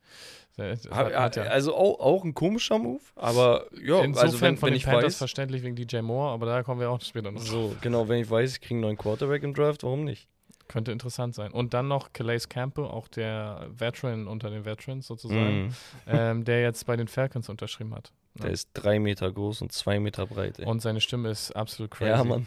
Der- 0.57 0.75
Ha- 0.75 0.95
hat- 0.95 1.15
hat 1.15 1.35
ja- 1.37 1.43
Also 1.43 1.73
auch, 1.75 1.99
auch 1.99 2.23
ein 2.23 2.33
komischer 2.33 2.77
Move, 2.77 3.01
aber 3.15 3.65
ja, 3.81 4.01
Insofern 4.01 4.17
also 4.17 4.41
wenn, 4.41 4.57
von 4.57 4.67
wenn 4.67 4.73
den 4.73 4.77
ich 4.77 4.85
Panthers 4.85 5.03
weiß, 5.13 5.17
verständlich 5.17 5.63
wegen 5.63 5.75
DJ 5.75 6.01
Moore, 6.01 6.31
aber 6.33 6.45
da 6.45 6.63
kommen 6.63 6.81
wir 6.81 6.89
auch 6.89 7.01
später 7.01 7.31
noch. 7.31 7.41
so, 7.41 7.75
genau, 7.81 8.07
wenn 8.09 8.21
ich 8.21 8.29
weiß, 8.29 8.53
ich 8.53 8.61
kriege 8.61 8.75
einen 8.75 8.81
neuen 8.81 8.97
Quarterback 8.97 9.43
im 9.43 9.53
Draft, 9.53 9.83
warum 9.83 10.03
nicht? 10.03 10.27
Könnte 10.67 10.91
interessant 10.91 11.33
sein. 11.33 11.51
Und 11.51 11.73
dann 11.73 11.87
noch 11.87 12.13
Calais 12.13 12.41
Campbell, 12.47 12.85
auch 12.85 13.07
der 13.07 13.67
Veteran 13.71 14.27
unter 14.27 14.51
den 14.51 14.65
Veterans 14.65 15.07
sozusagen, 15.07 15.67
Mhm. 15.67 15.73
ähm, 16.05 16.43
der 16.45 16.61
jetzt 16.61 16.85
bei 16.85 16.95
den 16.95 17.07
Falcons 17.07 17.49
unterschrieben 17.49 17.95
hat. 17.95 18.11
Der 18.35 18.47
Ja. 18.47 18.51
ist 18.53 18.69
drei 18.73 18.99
Meter 18.99 19.31
groß 19.31 19.61
und 19.61 19.71
zwei 19.71 19.99
Meter 19.99 20.25
breit. 20.27 20.59
Ey. 20.59 20.65
Und 20.65 20.81
seine 20.81 21.01
Stimme 21.01 21.29
ist 21.29 21.51
absolut 21.55 21.91
crazy. 21.91 22.11
ja, 22.11 22.23
Mann. 22.23 22.45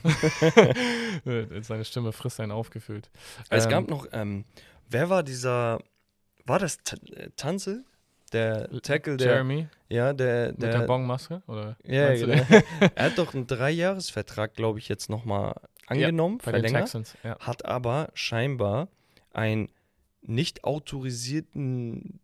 seine 1.62 1.85
Stimme 1.85 2.12
frisst 2.12 2.40
einen 2.40 2.53
aufgefüllt. 2.53 3.11
Es 3.51 3.64
Ähm, 3.64 3.71
gab 3.71 3.88
noch, 3.90 4.07
ähm, 4.12 4.45
wer 4.88 5.11
war 5.11 5.23
dieser, 5.23 5.81
war 6.47 6.59
das 6.59 6.79
T 6.79 6.97
äh, 7.14 7.31
Tanzel? 7.37 7.85
Der 8.33 8.71
Tackle, 8.81 9.18
der, 9.18 9.27
Jeremy 9.33 9.68
ja, 9.90 10.14
der, 10.14 10.53
mit 10.53 10.62
der 10.62 10.79
der, 10.79 10.87
Bongmaske? 10.87 11.42
Oder 11.47 11.77
ja, 11.85 12.14
genau. 12.14 12.33
er 12.95 13.05
hat 13.05 13.18
doch 13.18 13.35
einen 13.35 13.47
Dreijahresvertrag, 13.47 14.55
glaube 14.55 14.79
ich, 14.79 14.88
jetzt 14.88 15.11
nochmal 15.11 15.55
angenommen, 15.87 16.38
Bei 16.38 16.53
den 16.53 16.61
verlängert, 16.62 16.85
Texans, 16.85 17.14
ja. 17.23 17.38
hat 17.40 17.66
aber 17.66 18.09
scheinbar 18.14 18.88
einen 19.35 19.68
nicht 20.23 20.64
autorisierten 20.64 22.21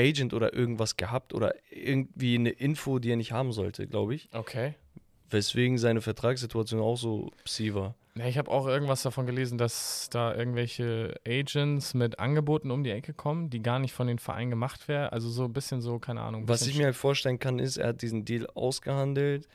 Agent 0.00 0.32
oder 0.34 0.54
irgendwas 0.54 0.96
gehabt 0.96 1.34
oder 1.34 1.54
irgendwie 1.70 2.34
eine 2.36 2.50
Info, 2.50 2.98
die 2.98 3.10
er 3.10 3.16
nicht 3.16 3.32
haben 3.32 3.52
sollte, 3.52 3.86
glaube 3.86 4.14
ich. 4.14 4.28
Okay. 4.32 4.74
Weswegen 5.28 5.78
seine 5.78 6.00
Vertragssituation 6.00 6.80
auch 6.80 6.96
so 6.96 7.30
psi 7.44 7.74
war. 7.74 7.94
Ja, 8.16 8.26
ich 8.26 8.36
habe 8.38 8.50
auch 8.50 8.66
irgendwas 8.66 9.02
davon 9.02 9.26
gelesen, 9.26 9.56
dass 9.56 10.08
da 10.10 10.34
irgendwelche 10.34 11.14
Agents 11.26 11.94
mit 11.94 12.18
Angeboten 12.18 12.72
um 12.72 12.82
die 12.82 12.90
Ecke 12.90 13.12
kommen, 13.14 13.50
die 13.50 13.62
gar 13.62 13.78
nicht 13.78 13.92
von 13.92 14.08
den 14.08 14.18
Vereinen 14.18 14.50
gemacht 14.50 14.88
werden. 14.88 15.10
Also 15.12 15.28
so 15.28 15.44
ein 15.44 15.52
bisschen 15.52 15.80
so, 15.80 16.00
keine 16.00 16.20
Ahnung. 16.22 16.48
Was 16.48 16.66
ich 16.66 16.76
mir 16.76 16.86
halt 16.86 16.96
vorstellen 16.96 17.38
kann, 17.38 17.60
ist, 17.60 17.76
er 17.76 17.88
hat 17.88 18.02
diesen 18.02 18.24
Deal 18.24 18.48
ausgehandelt 18.54 19.46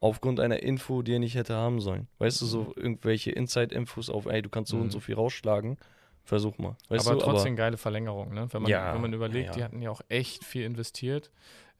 aufgrund 0.00 0.38
einer 0.40 0.62
Info, 0.62 1.00
die 1.02 1.14
er 1.14 1.18
nicht 1.18 1.34
hätte 1.34 1.54
haben 1.54 1.80
sollen. 1.80 2.06
Weißt 2.18 2.40
du, 2.42 2.44
Mhm. 2.44 2.50
so 2.50 2.72
irgendwelche 2.76 3.30
Inside-Infos 3.32 4.10
auf, 4.10 4.26
ey, 4.26 4.42
du 4.42 4.50
kannst 4.50 4.70
so 4.70 4.76
und 4.76 4.90
so 4.90 5.00
viel 5.00 5.14
rausschlagen. 5.14 5.78
Versuch 6.28 6.58
mal. 6.58 6.76
Weißt 6.90 7.06
aber 7.08 7.18
du, 7.18 7.24
trotzdem 7.24 7.56
geile 7.56 7.78
Verlängerung, 7.78 8.34
ne? 8.34 8.48
Wenn 8.50 8.62
man, 8.62 8.70
Ja, 8.70 8.92
wenn 8.92 9.00
man 9.00 9.12
überlegt, 9.14 9.46
ja. 9.46 9.52
die 9.54 9.64
hatten 9.64 9.80
ja 9.80 9.90
auch 9.90 10.02
echt 10.10 10.44
viel 10.44 10.64
investiert. 10.64 11.30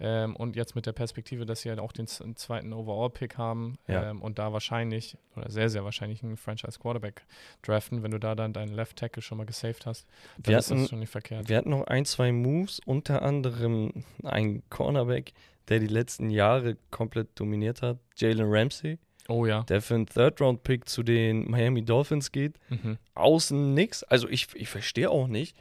Ähm, 0.01 0.37
und 0.37 0.57
jetzt 0.57 0.75
mit 0.75 0.87
der 0.87 0.93
Perspektive, 0.93 1.45
dass 1.45 1.61
sie 1.63 1.69
halt 1.69 1.81
auch 1.81 1.93
den 1.93 2.07
zweiten 2.07 2.73
Overall-Pick 2.73 3.37
haben 3.37 3.77
Ja. 3.89 4.11
ähm, 4.11 4.23
und 4.23 4.39
da 4.39 4.53
wahrscheinlich, 4.55 5.19
oder 5.37 5.51
sehr, 5.51 5.69
sehr 5.69 5.85
wahrscheinlich 5.85 6.23
einen 6.23 6.37
Franchise-Quarterback 6.39 7.27
draften, 7.63 8.03
wenn 8.03 8.13
du 8.13 8.19
da 8.19 8.35
dann 8.35 8.53
deinen 8.55 8.73
Left 8.73 8.97
Tackle 8.97 9.21
schon 9.23 9.37
mal 9.39 9.45
gesaved 9.45 9.85
hast, 9.87 10.07
dann 10.39 10.53
Wir 10.53 10.59
ist 10.59 10.71
das 10.71 10.79
hatten- 10.79 10.89
schon 10.89 11.01
nicht 11.01 11.11
verkehrt. 11.11 11.49
Wir 11.49 11.57
hatten 11.59 11.71
noch 11.71 11.87
ein, 11.89 12.05
zwei 12.07 12.33
Moves, 12.33 12.81
unter 12.87 13.21
anderem 13.23 13.93
ein 14.23 14.63
Cornerback, 14.71 15.33
der 15.69 15.81
die 15.81 15.89
letzten 15.89 16.31
Jahre 16.31 16.77
komplett 16.91 17.39
dominiert 17.39 17.83
hat, 17.83 17.99
Jalen 18.17 18.47
Ramsey, 18.51 18.99
Oh 19.29 19.45
ja. 19.47 19.63
der 19.65 19.83
für 19.83 19.95
einen 19.95 20.07
Third-Round-Pick 20.07 20.89
zu 20.89 21.03
den 21.03 21.51
Miami 21.51 21.85
Dolphins 21.85 22.33
geht. 22.33 22.59
Mhm. 22.71 22.97
Außen 23.15 23.75
nix. 23.75 24.03
Also 24.03 24.29
ich, 24.29 24.49
ich 24.55 24.69
verstehe 24.69 25.11
auch 25.11 25.27
nicht. 25.29 25.55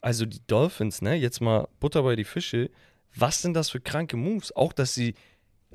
Also 0.00 0.26
die 0.26 0.40
Dolphins, 0.46 1.02
ne, 1.02 1.14
jetzt 1.14 1.40
mal 1.40 1.68
Butter 1.80 2.02
bei 2.02 2.16
die 2.16 2.24
Fische, 2.24 2.70
was 3.14 3.42
sind 3.42 3.54
das 3.54 3.70
für 3.70 3.80
kranke 3.80 4.16
Moves? 4.16 4.54
Auch, 4.54 4.72
dass 4.72 4.94
sie 4.94 5.14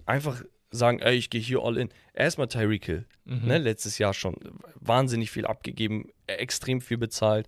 einfach 0.06 0.42
sagen, 0.72 1.00
ey, 1.00 1.16
ich 1.16 1.30
gehe 1.30 1.42
hier 1.42 1.62
all 1.62 1.78
in. 1.78 1.90
Erstmal 2.14 2.48
Tyreek 2.48 2.86
Hill, 2.86 3.06
Mhm. 3.26 3.48
ne, 3.48 3.58
letztes 3.58 3.98
Jahr 3.98 4.14
schon 4.14 4.36
wahnsinnig 4.76 5.32
viel 5.32 5.46
abgegeben, 5.46 6.10
extrem 6.28 6.80
viel 6.82 6.98
bezahlt. 6.98 7.48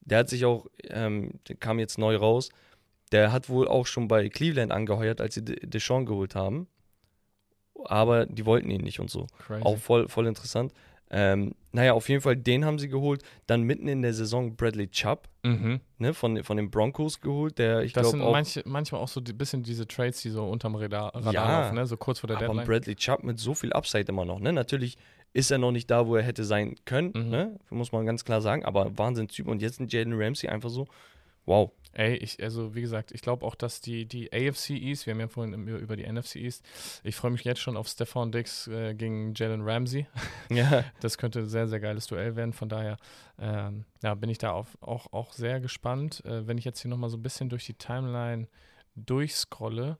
Der 0.00 0.18
hat 0.18 0.28
sich 0.28 0.44
auch, 0.44 0.66
ähm, 0.88 1.32
der 1.48 1.56
kam 1.56 1.78
jetzt 1.78 1.98
neu 1.98 2.16
raus, 2.16 2.48
der 3.12 3.30
hat 3.32 3.48
wohl 3.48 3.68
auch 3.68 3.86
schon 3.86 4.08
bei 4.08 4.28
Cleveland 4.28 4.72
angeheuert, 4.72 5.20
als 5.20 5.34
sie 5.34 5.44
De- 5.44 5.64
Deshaun 5.66 6.06
geholt 6.06 6.34
haben. 6.34 6.66
Aber 7.84 8.26
die 8.26 8.44
wollten 8.46 8.70
ihn 8.70 8.82
nicht 8.82 9.00
und 9.00 9.10
so. 9.10 9.26
Crazy. 9.46 9.62
Auch 9.64 9.78
voll, 9.78 10.08
voll 10.08 10.26
interessant. 10.26 10.72
Ähm, 11.10 11.54
naja, 11.72 11.94
auf 11.94 12.08
jeden 12.10 12.20
Fall, 12.20 12.36
den 12.36 12.66
haben 12.66 12.78
sie 12.78 12.88
geholt. 12.90 13.22
Dann 13.46 13.62
mitten 13.62 13.88
in 13.88 14.02
der 14.02 14.12
Saison 14.12 14.54
Bradley 14.56 14.88
Chubb, 14.88 15.26
Mhm. 15.42 15.80
ne, 15.96 16.12
von, 16.12 16.42
von 16.44 16.58
den 16.58 16.70
Broncos 16.70 17.20
geholt, 17.22 17.58
der 17.58 17.80
ich 17.82 17.94
Das 17.94 18.02
glaube 18.02 18.18
sind 18.18 18.26
auch. 18.26 18.32
manche, 18.32 18.62
manchmal 18.66 19.00
auch 19.00 19.08
so 19.08 19.20
ein 19.20 19.38
bisschen 19.38 19.62
diese 19.62 19.86
Trades, 19.86 20.20
die 20.20 20.28
so 20.28 20.44
unterm 20.44 20.74
Radar, 20.74 21.14
Radar 21.14 21.32
Ja, 21.32 21.60
laufen, 21.62 21.76
ne? 21.76 21.86
so 21.86 21.96
kurz 21.96 22.18
vor 22.18 22.28
der 22.28 22.36
aber 22.36 22.46
Deadline. 22.48 22.66
Bradley 22.66 22.94
Chubb 22.96 23.22
mit 23.24 23.38
so 23.38 23.54
viel 23.54 23.72
Upside 23.72 24.04
immer 24.08 24.26
noch, 24.26 24.38
ne? 24.40 24.52
Natürlich 24.52 24.98
ist 25.32 25.50
er 25.50 25.56
noch 25.58 25.72
nicht 25.72 25.90
da, 25.90 26.06
wo 26.06 26.16
er 26.16 26.22
hätte 26.22 26.44
sein 26.44 26.74
können, 26.84 27.12
Mhm. 27.14 27.28
ne? 27.30 27.58
Muss 27.70 27.92
man 27.92 28.04
ganz 28.04 28.24
klar 28.26 28.42
sagen, 28.42 28.64
aber 28.66 28.98
Wahnsinn-Typ. 28.98 29.46
Und 29.46 29.62
jetzt 29.62 29.80
ein 29.80 29.88
Jalen 29.88 30.12
Ramsey 30.12 30.50
einfach 30.50 30.68
so, 30.70 30.86
wow. 31.46 31.70
Ey, 31.98 32.14
ich, 32.14 32.40
also 32.40 32.76
wie 32.76 32.80
gesagt, 32.80 33.10
ich 33.10 33.22
glaube 33.22 33.44
auch, 33.44 33.56
dass 33.56 33.80
die, 33.80 34.06
die 34.06 34.32
AFC 34.32 34.70
East, 34.70 35.06
wir 35.06 35.14
haben 35.14 35.20
ja 35.20 35.26
vorhin 35.26 35.52
über, 35.66 35.78
über 35.78 35.96
die 35.96 36.06
NFC 36.06 36.36
East, 36.36 36.64
ich 37.02 37.16
freue 37.16 37.32
mich 37.32 37.42
jetzt 37.42 37.58
schon 37.58 37.76
auf 37.76 37.88
Stefan 37.88 38.30
Dix 38.30 38.68
äh, 38.68 38.94
gegen 38.94 39.34
Jalen 39.34 39.62
Ramsey. 39.62 40.06
Ja, 40.48 40.84
Das 41.00 41.18
könnte 41.18 41.40
ein 41.40 41.48
sehr, 41.48 41.66
sehr 41.66 41.80
geiles 41.80 42.06
Duell 42.06 42.36
werden. 42.36 42.52
Von 42.52 42.68
daher 42.68 42.98
ähm, 43.40 43.84
ja, 44.00 44.14
bin 44.14 44.30
ich 44.30 44.38
da 44.38 44.52
auf, 44.52 44.78
auch, 44.80 45.12
auch 45.12 45.32
sehr 45.32 45.58
gespannt. 45.58 46.24
Äh, 46.24 46.46
wenn 46.46 46.56
ich 46.56 46.64
jetzt 46.64 46.80
hier 46.80 46.88
nochmal 46.88 47.10
so 47.10 47.16
ein 47.16 47.22
bisschen 47.22 47.48
durch 47.48 47.66
die 47.66 47.74
Timeline 47.74 48.46
durchscrolle. 48.94 49.98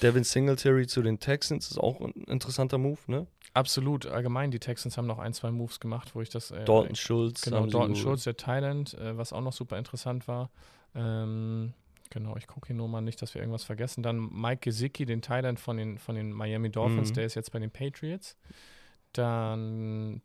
Devin 0.00 0.24
Singletary 0.24 0.86
zu 0.86 1.02
den 1.02 1.18
Texans 1.18 1.70
ist 1.70 1.78
auch 1.78 2.00
ein 2.00 2.12
interessanter 2.28 2.78
Move, 2.78 3.00
ne? 3.08 3.26
Absolut, 3.52 4.06
allgemein, 4.06 4.50
die 4.50 4.58
Texans 4.58 4.96
haben 4.96 5.06
noch 5.06 5.18
ein, 5.18 5.34
zwei 5.34 5.50
Moves 5.50 5.80
gemacht, 5.80 6.14
wo 6.14 6.22
ich 6.22 6.30
das. 6.30 6.50
Äh, 6.50 6.64
Dalton 6.64 6.96
Schultz. 6.96 7.42
Genau, 7.42 7.66
Dalton. 7.66 7.96
Schultz, 7.96 8.24
der 8.24 8.38
Thailand, 8.38 8.94
äh, 8.94 9.18
was 9.18 9.34
auch 9.34 9.42
noch 9.42 9.52
super 9.52 9.76
interessant 9.76 10.28
war. 10.28 10.50
Ähm, 10.96 11.74
genau, 12.10 12.36
ich 12.36 12.46
gucke 12.46 12.68
hier 12.68 12.76
nur 12.76 12.88
mal 12.88 13.00
nicht, 13.02 13.20
dass 13.22 13.34
wir 13.34 13.42
irgendwas 13.42 13.64
vergessen. 13.64 14.02
Dann 14.02 14.16
Mike 14.32 14.60
Gesicki, 14.62 15.04
den 15.06 15.22
Thailand 15.22 15.60
von 15.60 15.76
den, 15.76 15.98
von 15.98 16.14
den 16.14 16.32
Miami 16.32 16.70
Dolphins, 16.70 17.10
Mhm. 17.10 17.14
der 17.14 17.24
ist 17.26 17.34
jetzt 17.34 17.52
bei 17.52 17.58
den 17.58 17.70
Patriots. 17.70 18.36
Dann, 19.12 20.20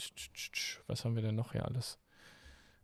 was 0.87 1.05
haben 1.05 1.15
wir 1.15 1.21
denn 1.23 1.35
noch 1.35 1.53
hier 1.53 1.65
alles? 1.65 1.97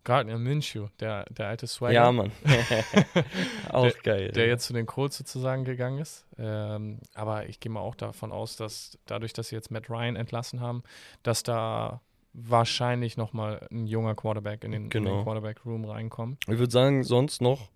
Gardner 0.04 0.38
Minshew, 0.38 0.88
der, 1.02 1.26
der 1.26 1.48
alte 1.50 1.68
Swagger. 1.68 1.94
Ja, 1.94 2.12
Mann. 2.14 2.32
auch 3.70 3.92
geil. 4.04 4.32
der 4.32 4.46
ja. 4.46 4.52
jetzt 4.52 4.66
zu 4.66 4.72
den 4.74 4.86
Colts 4.86 5.18
sozusagen 5.18 5.66
gegangen 5.66 6.00
ist. 6.00 6.26
Ähm, 6.38 7.00
aber 7.14 7.50
ich 7.50 7.60
gehe 7.60 7.70
mal 7.72 7.82
auch 7.82 7.96
davon 7.96 8.32
aus, 8.32 8.56
dass 8.56 8.98
dadurch, 9.06 9.34
dass 9.34 9.50
sie 9.50 9.56
jetzt 9.56 9.70
Matt 9.70 9.90
Ryan 9.90 10.16
entlassen 10.16 10.62
haben, 10.62 10.84
dass 11.24 11.44
da 11.44 12.00
wahrscheinlich 12.32 13.18
nochmal 13.18 13.68
ein 13.70 13.86
junger 13.86 14.16
Quarterback 14.16 14.64
in 14.64 14.72
den, 14.72 14.84
in 14.84 14.90
Genau. 14.92 15.16
den 15.18 15.24
Quarterback-Room 15.24 15.84
reinkommt. 15.84 16.42
Ich 16.48 16.58
würde 16.58 16.72
sagen, 16.72 17.04
sonst 17.04 17.42
noch 17.42 17.68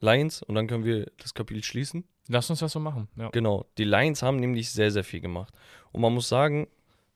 Lions 0.00 0.42
und 0.42 0.54
dann 0.54 0.66
können 0.66 0.84
wir 0.84 1.10
das 1.18 1.34
Kapitel 1.34 1.62
schließen. 1.62 2.04
Lass 2.28 2.48
uns 2.50 2.60
das 2.60 2.72
so 2.72 2.80
machen. 2.80 3.08
Ja. 3.16 3.28
Genau, 3.30 3.66
die 3.76 3.84
Lions 3.84 4.22
haben 4.22 4.38
nämlich 4.38 4.70
sehr, 4.70 4.90
sehr 4.90 5.04
viel 5.04 5.20
gemacht. 5.20 5.52
Und 5.92 6.00
man 6.00 6.14
muss 6.14 6.28
sagen, 6.28 6.68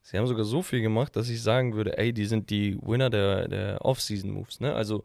sie 0.03 0.19
haben 0.19 0.27
sogar 0.27 0.45
so 0.45 0.63
viel 0.63 0.81
gemacht, 0.81 1.17
dass 1.17 1.29
ich 1.29 1.43
sagen 1.43 1.75
würde, 1.75 1.97
ey, 1.99 2.13
die 2.13 2.27
sind 2.27 2.51
die 2.51 2.79
Winner 2.83 3.11
der, 3.11 3.49
der 3.49 3.85
Off-Season-Moves. 3.85 4.61
Ne? 4.61 4.75
Also 4.75 5.05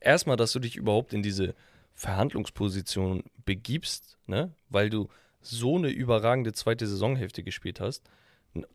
erstmal, 0.00 0.36
dass 0.36 0.52
du 0.52 0.58
dich 0.58 0.76
überhaupt 0.76 1.12
in 1.12 1.22
diese 1.22 1.54
Verhandlungsposition 1.94 3.24
begibst, 3.44 4.18
ne? 4.26 4.52
weil 4.68 4.90
du 4.90 5.08
so 5.40 5.76
eine 5.76 5.88
überragende 5.90 6.52
zweite 6.52 6.86
Saisonhälfte 6.86 7.42
gespielt 7.42 7.80
hast, 7.80 8.08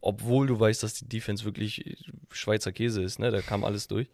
obwohl 0.01 0.47
du 0.47 0.59
weißt, 0.59 0.83
dass 0.83 0.93
die 0.93 1.09
Defense 1.09 1.43
wirklich 1.43 1.97
Schweizer 2.31 2.71
Käse 2.71 3.01
ist, 3.01 3.19
ne? 3.19 3.31
da 3.31 3.41
kam 3.41 3.63
alles 3.63 3.87
durch. 3.87 4.09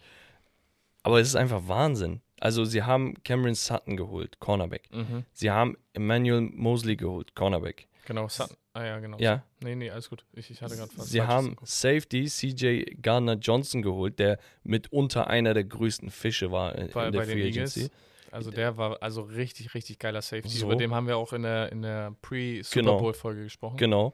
Aber 1.03 1.19
es 1.19 1.27
ist 1.27 1.35
einfach 1.35 1.67
Wahnsinn. 1.67 2.21
Also 2.39 2.63
sie 2.65 2.83
haben 2.83 3.15
Cameron 3.23 3.55
Sutton 3.55 3.97
geholt, 3.97 4.39
Cornerback. 4.39 4.89
Mhm. 4.91 5.25
Sie 5.33 5.51
haben 5.51 5.77
Emmanuel 5.93 6.41
Mosley 6.41 6.95
geholt, 6.95 7.35
Cornerback. 7.35 7.87
Genau, 8.05 8.27
Sutton. 8.27 8.55
Ah 8.73 8.85
ja, 8.85 8.99
genau. 8.99 9.17
Ja, 9.19 9.43
Nee, 9.61 9.75
nee, 9.75 9.89
alles 9.89 10.09
gut. 10.09 10.25
Ich, 10.33 10.49
ich 10.49 10.61
hatte 10.61 10.75
gerade 10.77 10.91
was 10.95 11.09
sie 11.09 11.21
haben. 11.21 11.55
Safety 11.63 12.25
CJ 12.25 12.83
Gardner 13.01 13.33
Johnson 13.33 13.81
geholt, 13.81 14.19
der 14.19 14.39
mitunter 14.63 15.27
einer 15.27 15.53
der 15.53 15.63
größten 15.65 16.09
Fische 16.09 16.51
war 16.51 16.75
in, 16.75 16.89
bei, 16.91 17.07
in 17.07 17.11
der 17.11 17.19
bei 17.19 17.25
den 17.25 17.33
Free 17.33 17.45
Eagles. 17.47 17.77
Agency. 17.77 17.91
Also 18.31 18.51
der 18.51 18.77
war 18.77 19.01
also 19.01 19.23
richtig, 19.23 19.73
richtig 19.73 19.97
geiler 19.99 20.21
Safety. 20.21 20.49
So. 20.49 20.67
Über 20.67 20.75
dem 20.75 20.93
haben 20.93 21.07
wir 21.07 21.17
auch 21.17 21.33
in 21.33 21.41
der, 21.41 21.71
in 21.71 21.81
der 21.81 22.15
Pre-Super 22.21 22.79
Genau. 22.79 22.97
Bowl-Folge 22.99 23.43
gesprochen. 23.43 23.77
Genau. 23.77 24.13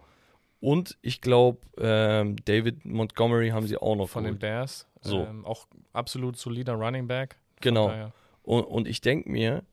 Und 0.62 0.98
ich 1.02 1.20
glaube, 1.22 1.60
ähm, 1.78 2.38
David 2.46 2.86
Montgomery 2.86 3.50
haben 3.50 3.68
sie 3.68 3.78
auch 3.78 3.96
noch 3.96 4.08
Von 4.10 4.24
den 4.24 4.40
geholt. 4.40 4.40
Bears. 4.40 4.88
So. 5.02 5.20
Ähm, 5.26 5.46
auch 5.46 5.68
absolut 5.94 6.38
solider 6.38 6.74
Running 6.74 7.08
Back. 7.08 7.38
Genau. 7.62 8.12
Und, 8.42 8.64
und 8.64 8.88
ich 8.88 9.02
denke 9.02 9.30
mir, 9.30 9.64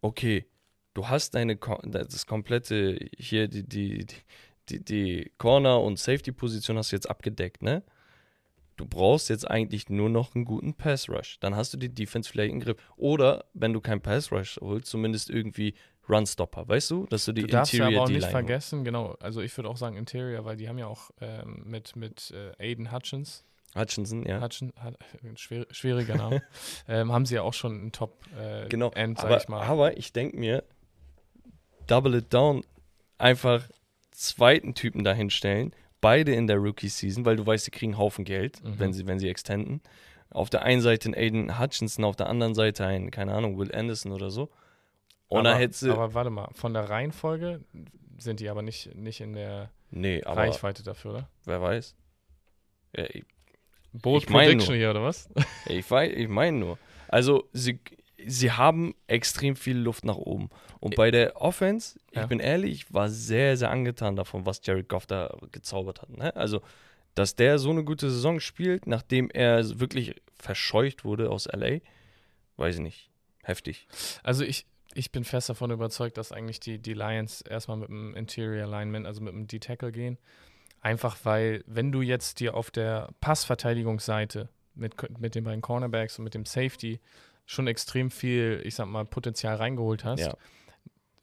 okay, 0.00 0.46
du 0.94 1.08
hast 1.08 1.34
deine 1.34 1.56
das 1.56 2.26
komplette 2.26 2.98
hier 3.16 3.48
die 3.48 3.66
die 3.66 4.06
die, 4.68 4.84
die, 4.84 5.32
Corner 5.38 5.80
und 5.80 5.98
Safety 5.98 6.30
Position 6.30 6.78
hast 6.78 6.92
du 6.92 6.96
jetzt 6.96 7.10
abgedeckt, 7.10 7.60
ne? 7.62 7.82
Du 8.76 8.86
brauchst 8.86 9.28
jetzt 9.28 9.50
eigentlich 9.50 9.90
nur 9.90 10.08
noch 10.08 10.34
einen 10.34 10.44
guten 10.44 10.74
Pass 10.74 11.08
Rush. 11.08 11.38
Dann 11.40 11.56
hast 11.56 11.74
du 11.74 11.76
die 11.76 11.92
Defense 11.92 12.30
vielleicht 12.30 12.52
im 12.52 12.60
Griff. 12.60 12.78
Oder 12.96 13.44
wenn 13.52 13.72
du 13.72 13.80
keinen 13.80 14.00
Pass 14.00 14.32
Rush 14.32 14.58
holst, 14.60 14.86
zumindest 14.86 15.28
irgendwie 15.28 15.74
Run 16.08 16.24
Stopper, 16.24 16.66
weißt 16.66 16.90
du, 16.90 17.06
dass 17.06 17.24
du 17.24 17.32
die 17.32 17.42
Du 17.42 17.48
darfst 17.48 17.72
ja 17.72 17.88
aber 17.88 18.02
auch 18.02 18.08
nicht 18.08 18.26
vergessen, 18.26 18.84
genau, 18.84 19.16
also 19.20 19.42
ich 19.42 19.56
würde 19.56 19.68
auch 19.68 19.76
sagen 19.76 19.96
Interior, 19.96 20.44
weil 20.44 20.56
die 20.56 20.68
haben 20.68 20.78
ja 20.78 20.86
auch 20.86 21.10
ähm, 21.20 21.62
mit, 21.66 21.94
mit 21.94 22.32
äh, 22.32 22.52
Aiden 22.58 22.90
Hutchins. 22.90 23.44
Hutchinson, 23.76 24.24
ja. 24.26 24.40
Hutchin, 24.42 24.72
Hut, 24.82 25.38
schwer, 25.38 25.66
schwieriger 25.70 26.16
Name, 26.16 26.42
ähm, 26.88 27.12
haben 27.12 27.24
sie 27.26 27.36
ja 27.36 27.42
auch 27.42 27.54
schon 27.54 27.72
einen 27.80 27.92
Top 27.92 28.24
äh, 28.38 28.68
Genau, 28.68 28.90
End, 28.92 29.18
sag 29.18 29.26
aber, 29.26 29.36
ich 29.38 29.48
mal. 29.48 29.62
aber 29.62 29.96
ich 29.96 30.12
denke 30.12 30.36
mir, 30.38 30.64
double 31.86 32.14
it 32.16 32.32
down, 32.32 32.64
einfach 33.18 33.68
zweiten 34.10 34.74
Typen 34.74 35.04
dahinstellen, 35.04 35.72
beide 36.00 36.32
in 36.34 36.46
der 36.46 36.56
Rookie-Season, 36.56 37.24
weil 37.24 37.36
du 37.36 37.46
weißt, 37.46 37.64
sie 37.66 37.70
kriegen 37.70 37.92
einen 37.92 37.98
Haufen 37.98 38.24
Geld, 38.24 38.62
Mhm. 38.64 38.78
wenn 38.78 38.92
sie, 38.92 39.06
wenn 39.06 39.18
sie 39.18 39.28
extenden. 39.28 39.80
Auf 40.30 40.48
der 40.50 40.62
einen 40.62 40.80
Seite 40.80 41.06
einen 41.08 41.14
Aiden 41.14 41.58
Hutchinson, 41.58 42.04
auf 42.04 42.16
der 42.16 42.28
anderen 42.28 42.54
Seite 42.54 42.84
einen, 42.86 43.10
keine 43.10 43.34
Ahnung, 43.34 43.58
Will 43.58 43.74
Anderson 43.74 44.12
oder 44.12 44.30
so. 44.30 44.50
Und 45.28 45.40
aber, 45.40 45.50
dann 45.50 45.58
hätte 45.58 45.74
sie. 45.74 45.90
aber 45.90 46.14
warte 46.14 46.30
mal, 46.30 46.48
von 46.54 46.72
der 46.74 46.88
Reihenfolge 46.88 47.60
sind 48.18 48.40
die 48.40 48.48
aber 48.48 48.62
nicht, 48.62 48.94
nicht 48.94 49.20
in 49.20 49.32
der 49.32 49.70
nee, 49.90 50.22
aber 50.24 50.40
Reichweite 50.42 50.82
dafür, 50.82 51.10
oder? 51.12 51.28
wer 51.44 51.60
weiß. 51.62 51.94
Ja, 52.96 53.04
ich, 53.08 53.24
Bold 53.92 54.24
Ich 54.24 54.28
mein 54.30 54.46
Prediction 54.46 54.74
nur. 54.74 54.78
hier, 54.78 54.90
oder 54.90 55.02
was? 55.02 55.28
ich, 55.66 55.86
weiß- 55.86 56.10
ich 56.10 56.28
meine 56.28 56.56
nur. 56.58 56.78
Also, 57.08 57.48
sie, 57.52 57.80
sie 58.24 58.52
haben 58.52 58.94
extrem 59.06 59.56
viel 59.56 59.76
Luft 59.76 60.04
nach 60.04 60.16
oben. 60.16 60.48
Und 60.78 60.94
bei 60.96 61.10
der 61.10 61.40
Offense, 61.40 61.98
ich 62.10 62.16
Ja. 62.18 62.26
bin 62.26 62.40
ehrlich, 62.40 62.72
ich 62.72 62.94
war 62.94 63.08
sehr, 63.08 63.56
sehr 63.56 63.70
angetan 63.70 64.16
davon, 64.16 64.46
was 64.46 64.60
Jared 64.64 64.88
Goff 64.88 65.06
da 65.06 65.36
gezaubert 65.52 66.02
hat. 66.02 66.10
Ne? 66.10 66.34
Also, 66.36 66.62
dass 67.14 67.34
der 67.34 67.58
so 67.58 67.70
eine 67.70 67.84
gute 67.84 68.10
Saison 68.10 68.38
spielt, 68.40 68.86
nachdem 68.86 69.28
er 69.30 69.80
wirklich 69.80 70.14
verscheucht 70.38 71.04
wurde 71.04 71.30
aus 71.30 71.46
LA, 71.52 71.80
weiß 72.56 72.76
ich 72.76 72.80
nicht. 72.80 73.10
Heftig. 73.42 73.88
Also 74.22 74.44
ich, 74.44 74.64
ich 74.94 75.10
bin 75.10 75.24
fest 75.24 75.48
davon 75.48 75.70
überzeugt, 75.72 76.16
dass 76.18 76.30
eigentlich 76.30 76.60
die, 76.60 76.78
die 76.78 76.94
Lions 76.94 77.40
erstmal 77.42 77.78
mit 77.78 77.88
dem 77.88 78.14
Interior 78.14 78.64
Alignment, 78.66 79.06
also 79.06 79.20
mit 79.22 79.32
dem 79.34 79.46
D-Tackle 79.48 79.90
gehen. 79.92 80.18
Einfach 80.80 81.18
weil, 81.24 81.62
wenn 81.66 81.92
du 81.92 82.00
jetzt 82.02 82.40
dir 82.40 82.54
auf 82.54 82.70
der 82.70 83.10
Passverteidigungsseite 83.20 84.48
mit, 84.74 85.18
mit 85.18 85.34
den 85.34 85.44
beiden 85.44 85.60
Cornerbacks 85.60 86.18
und 86.18 86.24
mit 86.24 86.34
dem 86.34 86.46
Safety 86.46 87.00
schon 87.46 87.66
extrem 87.66 88.10
viel, 88.10 88.62
ich 88.64 88.74
sag 88.76 88.86
mal, 88.86 89.04
Potenzial 89.04 89.56
reingeholt 89.56 90.04
hast, 90.04 90.20
Ja. 90.20 90.34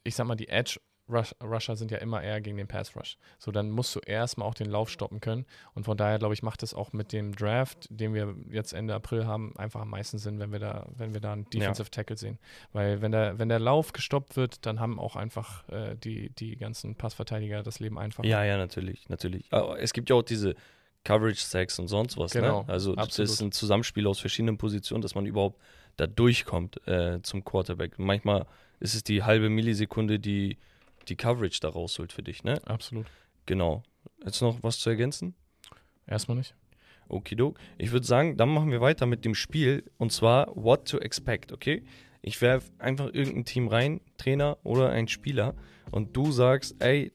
ich 0.04 0.14
sag 0.14 0.26
mal, 0.26 0.36
die 0.36 0.48
Edge 0.48 0.78
Rush, 1.08 1.34
Rusher 1.42 1.76
sind 1.76 1.90
ja 1.90 1.98
immer 1.98 2.22
eher 2.22 2.40
gegen 2.40 2.56
den 2.56 2.68
Pass 2.68 2.94
Rush. 2.96 3.16
So, 3.38 3.50
dann 3.50 3.70
musst 3.70 3.94
du 3.94 4.00
erstmal 4.00 4.48
auch 4.48 4.54
den 4.54 4.68
Lauf 4.68 4.90
stoppen 4.90 5.20
können. 5.20 5.46
Und 5.74 5.84
von 5.84 5.96
daher, 5.96 6.18
glaube 6.18 6.34
ich, 6.34 6.42
macht 6.42 6.62
es 6.62 6.74
auch 6.74 6.92
mit 6.92 7.12
dem 7.12 7.34
Draft, 7.34 7.88
den 7.90 8.14
wir 8.14 8.34
jetzt 8.50 8.72
Ende 8.72 8.94
April 8.94 9.26
haben, 9.26 9.56
einfach 9.56 9.80
am 9.80 9.90
meisten 9.90 10.18
Sinn, 10.18 10.38
wenn 10.38 10.52
wir 10.52 10.58
da, 10.58 10.86
wenn 10.96 11.14
wir 11.14 11.20
da 11.20 11.32
einen 11.32 11.48
Defensive 11.50 11.90
Tackle 11.90 12.16
sehen. 12.16 12.38
Weil 12.72 13.00
wenn 13.00 13.12
der, 13.12 13.38
wenn 13.38 13.48
der 13.48 13.58
Lauf 13.58 13.92
gestoppt 13.92 14.36
wird, 14.36 14.66
dann 14.66 14.80
haben 14.80 14.98
auch 14.98 15.16
einfach 15.16 15.68
äh, 15.68 15.96
die, 15.96 16.30
die 16.30 16.56
ganzen 16.56 16.94
Passverteidiger 16.94 17.62
das 17.62 17.80
Leben 17.80 17.98
einfach. 17.98 18.24
Ja, 18.24 18.44
ja, 18.44 18.56
natürlich, 18.56 19.08
natürlich. 19.08 19.46
Aber 19.50 19.80
es 19.80 19.92
gibt 19.92 20.10
ja 20.10 20.16
auch 20.16 20.22
diese 20.22 20.54
Coverage-Sacks 21.04 21.78
und 21.78 21.88
sonst 21.88 22.18
was. 22.18 22.32
Genau, 22.32 22.62
ne? 22.62 22.68
Also, 22.68 22.94
absolut. 22.96 23.28
das 23.28 23.34
ist 23.34 23.40
ein 23.40 23.52
Zusammenspiel 23.52 24.06
aus 24.06 24.20
verschiedenen 24.20 24.58
Positionen, 24.58 25.02
dass 25.02 25.14
man 25.14 25.26
überhaupt 25.26 25.60
da 25.96 26.06
durchkommt 26.06 26.86
äh, 26.86 27.20
zum 27.22 27.44
Quarterback. 27.44 27.98
Manchmal 27.98 28.46
ist 28.80 28.94
es 28.94 29.02
die 29.04 29.22
halbe 29.22 29.48
Millisekunde, 29.48 30.18
die 30.18 30.58
die 31.08 31.16
Coverage 31.16 31.58
da 31.60 31.68
rausholt 31.68 32.12
für 32.12 32.22
dich, 32.22 32.44
ne? 32.44 32.60
Absolut. 32.66 33.06
Genau. 33.46 33.82
Jetzt 34.24 34.40
noch 34.42 34.62
was 34.62 34.78
zu 34.78 34.90
ergänzen? 34.90 35.34
Erstmal 36.06 36.36
nicht. 36.38 36.54
Okidok. 37.08 37.58
Ich 37.78 37.92
würde 37.92 38.06
sagen, 38.06 38.36
dann 38.36 38.50
machen 38.50 38.70
wir 38.70 38.80
weiter 38.80 39.06
mit 39.06 39.24
dem 39.24 39.34
Spiel 39.34 39.84
und 39.96 40.12
zwar 40.12 40.48
What 40.54 40.88
to 40.88 40.98
Expect, 40.98 41.52
okay? 41.52 41.82
Ich 42.20 42.40
werfe 42.42 42.70
einfach 42.78 43.06
irgendein 43.12 43.44
Team 43.44 43.68
rein, 43.68 44.00
Trainer 44.18 44.58
oder 44.64 44.90
ein 44.90 45.08
Spieler 45.08 45.54
und 45.90 46.14
du 46.16 46.30
sagst, 46.32 46.76
ey, 46.80 47.12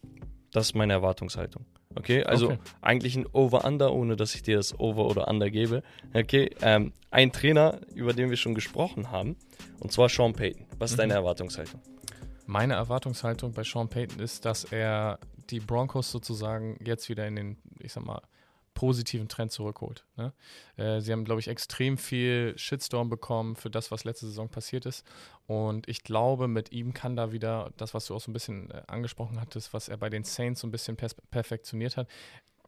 das 0.52 0.68
ist 0.68 0.74
meine 0.76 0.94
Erwartungshaltung. 0.94 1.66
Okay, 1.96 2.24
also 2.24 2.48
Okay. 2.48 2.58
eigentlich 2.82 3.16
ein 3.16 3.28
Over-Under, 3.32 3.94
ohne 3.94 4.16
dass 4.16 4.34
ich 4.34 4.42
dir 4.42 4.58
das 4.58 4.80
Over 4.80 5.06
oder 5.06 5.28
Under 5.28 5.52
gebe. 5.52 5.84
Okay, 6.16 6.50
ähm, 6.64 6.92
ein 7.12 7.32
Trainer, 7.32 7.80
über 7.94 8.14
den 8.14 8.32
wir 8.32 8.38
schon 8.38 8.56
gesprochen 8.56 9.12
haben, 9.12 9.36
und 9.80 9.92
zwar 9.92 10.10
Sean 10.10 10.34
Payton. 10.34 10.66
Was 10.80 10.92
ist 10.92 10.98
Mhm. 10.98 11.02
deine 11.02 11.14
Erwartungshaltung? 11.14 11.80
Meine 12.46 12.74
Erwartungshaltung 12.74 13.54
bei 13.54 13.64
Sean 13.64 13.90
Payton 13.90 14.20
ist, 14.20 14.46
dass 14.46 14.66
er 14.66 15.20
die 15.50 15.60
Broncos 15.60 16.12
sozusagen 16.12 16.78
jetzt 16.84 17.10
wieder 17.10 17.28
in 17.28 17.36
den, 17.36 17.58
ich 17.80 17.94
sag 17.94 18.06
mal, 18.06 18.22
positiven 18.74 19.28
Trend 19.28 19.52
zurückholt. 19.52 20.04
Ne? 20.18 20.34
Äh, 20.78 21.00
sie 21.00 21.12
haben, 21.12 21.26
glaube 21.26 21.40
ich, 21.40 21.48
extrem 21.48 21.98
viel 21.98 22.54
Shitstorm 22.58 23.10
bekommen 23.10 23.56
für 23.56 23.70
das, 23.70 23.92
was 23.92 24.04
letzte 24.04 24.26
Saison 24.26 24.50
passiert 24.50 24.86
ist. 24.86 25.06
Und 25.46 25.88
ich 25.88 26.04
glaube, 26.04 26.48
mit 26.48 26.72
ihm 26.72 26.94
kann 26.94 27.16
da 27.16 27.32
wieder 27.32 27.72
das, 27.78 27.94
was 27.94 28.08
du 28.08 28.16
auch 28.16 28.22
so 28.22 28.32
ein 28.32 28.34
bisschen 28.34 28.72
äh, 28.72 28.82
angesprochen 28.88 29.40
hattest, 29.40 29.74
was 29.74 29.90
er 29.90 29.98
bei 29.98 30.10
den 30.10 30.24
Saints 30.24 30.62
so 30.62 30.68
ein 30.68 30.72
bisschen 30.72 30.98
perfektioniert 30.98 31.98
hat, 31.98 32.08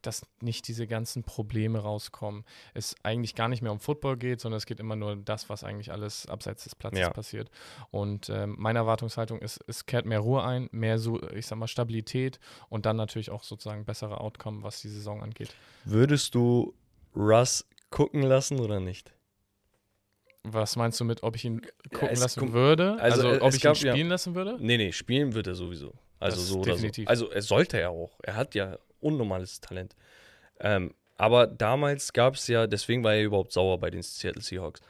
dass 0.06 0.26
nicht 0.42 0.68
diese 0.68 0.88
ganzen 0.88 1.24
Probleme 1.24 1.80
rauskommen. 1.80 2.44
Es 2.74 2.96
eigentlich 3.04 3.36
gar 3.36 3.48
nicht 3.48 3.62
mehr 3.62 3.72
um 3.72 3.80
Football 3.80 4.18
geht, 4.18 4.42
sondern 4.42 4.58
es 4.58 4.66
geht 4.66 4.80
immer 4.80 4.96
nur 4.96 5.16
das, 5.16 5.50
was 5.50 5.64
eigentlich 5.64 5.92
alles 5.92 6.28
abseits 6.28 6.64
des 6.64 6.76
Platzes 6.76 7.00
ja. 7.00 7.10
passiert. 7.10 7.50
Und 7.92 8.30
ähm, 8.30 8.56
meine 8.58 8.80
Erwartungshaltung 8.80 9.40
ist, 9.40 9.60
es 9.68 9.86
kehrt 9.86 10.06
mehr 10.06 10.20
Ruhe 10.20 10.44
ein, 10.44 10.70
mehr 10.72 10.98
so, 10.98 11.22
ich 11.32 11.48
sag 11.48 11.58
mal, 11.58 11.68
Stabilität 11.68 12.40
und 12.70 12.86
dann 12.86 12.96
natürlich 12.96 13.32
auch 13.32 13.44
sozusagen 13.44 13.86
bessere 13.86 14.20
Outcome, 14.20 14.64
was 14.64 14.82
die 14.82 14.90
Saison 14.90 15.22
angeht. 15.22 15.56
Würdest 15.84 16.36
du 16.36 16.74
Russ 17.16 17.66
gucken 17.90 18.22
lassen 18.22 18.60
oder 18.60 18.80
nicht? 18.80 19.14
Was 20.44 20.76
meinst 20.76 21.00
du 21.00 21.06
mit, 21.06 21.24
ob 21.24 21.36
ich 21.36 21.46
ihn 21.46 21.62
gucken 21.92 22.16
ja, 22.16 22.22
lassen 22.22 22.54
würde? 22.54 22.98
Also, 23.00 23.28
also 23.28 23.46
ob 23.46 23.54
ich 23.54 23.66
ihn 23.66 23.76
spielen 23.76 23.98
ja, 23.98 24.08
lassen 24.08 24.36
würde? 24.36 24.58
Nee, 24.60 24.78
nee, 24.78 24.92
spielen 24.92 25.34
würde 25.34 25.52
er 25.52 25.56
sowieso. 25.56 25.94
Also 26.20 26.38
das 26.38 26.48
so 26.48 26.62
definitiv. 26.62 27.06
so. 27.06 27.10
Also 27.10 27.32
er 27.32 27.42
sollte 27.42 27.80
ja 27.80 27.90
auch. 27.90 28.20
Er 28.24 28.36
hat 28.36 28.56
ja 28.56 28.78
unnormales 29.06 29.62
Talent. 29.62 29.96
Ähm, 30.60 30.94
aber 31.18 31.48
damals 31.48 32.12
gab 32.14 32.36
es 32.36 32.48
ja, 32.48 32.68
deswegen 32.68 33.04
war 33.04 33.14
er 33.14 33.24
überhaupt 33.24 33.54
sauer 33.54 33.80
bei 33.80 33.90
den 33.90 34.02
Seattle 34.02 34.42
Seahawks. 34.42 34.82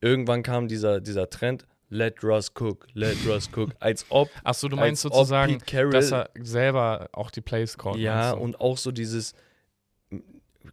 Irgendwann 0.00 0.42
kam 0.42 0.68
dieser, 0.68 1.00
dieser 1.00 1.30
Trend, 1.30 1.66
let 1.88 2.22
Russ 2.22 2.52
cook, 2.58 2.86
let 2.94 3.16
Russ 3.26 3.48
cook, 3.54 3.70
als 3.80 4.06
ob. 4.08 4.30
Achso, 4.44 4.68
du 4.68 4.76
meinst 4.76 5.02
sozusagen, 5.02 5.58
Carroll, 5.58 5.92
dass 5.92 6.12
er 6.12 6.30
selber 6.40 7.08
auch 7.12 7.30
die 7.30 7.40
Plays 7.40 7.76
callt. 7.76 7.98
Ja, 7.98 8.32
und 8.32 8.60
auch 8.60 8.78
so 8.78 8.90
dieses. 8.90 9.34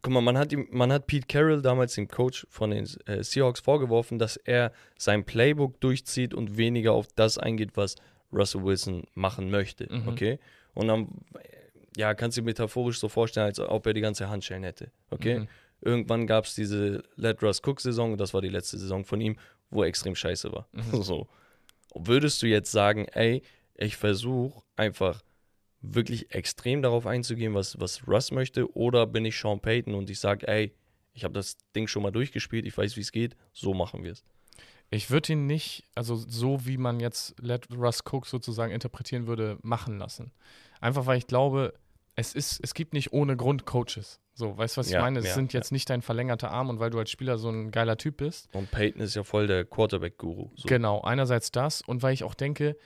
Guck 0.01 0.13
mal, 0.13 0.21
man 0.21 0.37
hat, 0.37 0.53
ihm, 0.53 0.67
man 0.71 0.93
hat 0.93 1.07
Pete 1.07 1.25
Carroll, 1.27 1.61
damals 1.61 1.95
dem 1.95 2.07
Coach 2.07 2.45
von 2.49 2.69
den 2.69 2.87
äh, 3.07 3.23
Seahawks, 3.23 3.59
vorgeworfen, 3.59 4.19
dass 4.19 4.37
er 4.37 4.71
sein 4.97 5.25
Playbook 5.25 5.81
durchzieht 5.81 6.33
und 6.33 6.57
weniger 6.57 6.93
auf 6.93 7.07
das 7.15 7.37
eingeht, 7.39 7.71
was 7.75 7.95
Russell 8.31 8.63
Wilson 8.63 9.03
machen 9.15 9.49
möchte. 9.49 9.91
Mhm. 9.91 10.07
Okay? 10.07 10.39
Und 10.73 10.87
dann 10.87 11.07
ja, 11.97 12.13
kannst 12.13 12.37
du 12.37 12.41
dir 12.41 12.45
metaphorisch 12.45 12.99
so 12.99 13.09
vorstellen, 13.09 13.47
als 13.47 13.59
ob 13.59 13.85
er 13.85 13.93
die 13.93 14.01
ganze 14.01 14.29
Handschellen 14.29 14.63
hätte. 14.63 14.91
Okay? 15.09 15.39
Mhm. 15.39 15.47
Irgendwann 15.81 16.27
gab 16.27 16.45
es 16.45 16.55
diese 16.55 17.03
Let 17.15 17.41
Russ 17.41 17.61
Cook-Saison, 17.65 18.17
das 18.17 18.33
war 18.33 18.41
die 18.41 18.49
letzte 18.49 18.77
Saison 18.77 19.05
von 19.05 19.21
ihm, 19.21 19.37
wo 19.69 19.83
er 19.83 19.87
extrem 19.87 20.15
scheiße 20.15 20.51
war. 20.51 20.67
Mhm. 20.71 21.03
So. 21.03 21.27
Würdest 21.95 22.41
du 22.43 22.47
jetzt 22.47 22.71
sagen, 22.71 23.07
ey, 23.13 23.41
ich 23.75 23.97
versuche 23.97 24.61
einfach 24.75 25.23
wirklich 25.81 26.33
extrem 26.35 26.81
darauf 26.81 27.07
einzugehen, 27.07 27.53
was, 27.53 27.79
was 27.79 28.07
Russ 28.07 28.31
möchte, 28.31 28.71
oder 28.75 29.07
bin 29.07 29.25
ich 29.25 29.39
Sean 29.39 29.59
Payton 29.59 29.95
und 29.95 30.09
ich 30.09 30.19
sage, 30.19 30.47
ey, 30.47 30.73
ich 31.13 31.23
habe 31.23 31.33
das 31.33 31.57
Ding 31.75 31.87
schon 31.87 32.03
mal 32.03 32.11
durchgespielt, 32.11 32.65
ich 32.65 32.77
weiß, 32.77 32.95
wie 32.95 33.01
es 33.01 33.11
geht, 33.11 33.35
so 33.53 33.73
machen 33.73 34.03
wir 34.03 34.11
es. 34.11 34.23
Ich 34.91 35.11
würde 35.11 35.33
ihn 35.33 35.45
nicht, 35.45 35.83
also 35.95 36.15
so 36.15 36.65
wie 36.65 36.77
man 36.77 36.99
jetzt 36.99 37.35
Let 37.39 37.67
Russ 37.71 38.01
Cook 38.09 38.25
sozusagen 38.25 38.73
interpretieren 38.73 39.27
würde, 39.27 39.57
machen 39.61 39.97
lassen. 39.99 40.31
Einfach 40.79 41.05
weil 41.05 41.17
ich 41.17 41.27
glaube, 41.27 41.73
es, 42.15 42.33
ist, 42.33 42.59
es 42.63 42.73
gibt 42.73 42.93
nicht 42.93 43.13
ohne 43.13 43.37
Grund 43.37 43.65
Coaches. 43.65 44.19
So, 44.33 44.57
weißt 44.57 44.77
du, 44.77 44.79
was 44.79 44.87
ich 44.87 44.93
ja, 44.93 45.01
meine? 45.01 45.19
Es 45.19 45.25
ja, 45.25 45.33
sind 45.33 45.53
jetzt 45.53 45.71
ja. 45.71 45.75
nicht 45.75 45.89
dein 45.89 46.01
verlängerter 46.01 46.51
Arm 46.51 46.69
und 46.69 46.79
weil 46.79 46.89
du 46.89 46.99
als 46.99 47.11
Spieler 47.11 47.37
so 47.37 47.49
ein 47.49 47.71
geiler 47.71 47.97
Typ 47.97 48.17
bist. 48.17 48.47
Und 48.53 48.71
Peyton 48.71 49.01
ist 49.01 49.15
ja 49.15 49.23
voll 49.23 49.47
der 49.47 49.65
Quarterback-Guru. 49.65 50.51
So. 50.55 50.67
Genau, 50.67 51.01
einerseits 51.01 51.51
das 51.51 51.81
und 51.81 52.03
weil 52.03 52.13
ich 52.13 52.23
auch 52.23 52.33
denke, 52.33 52.77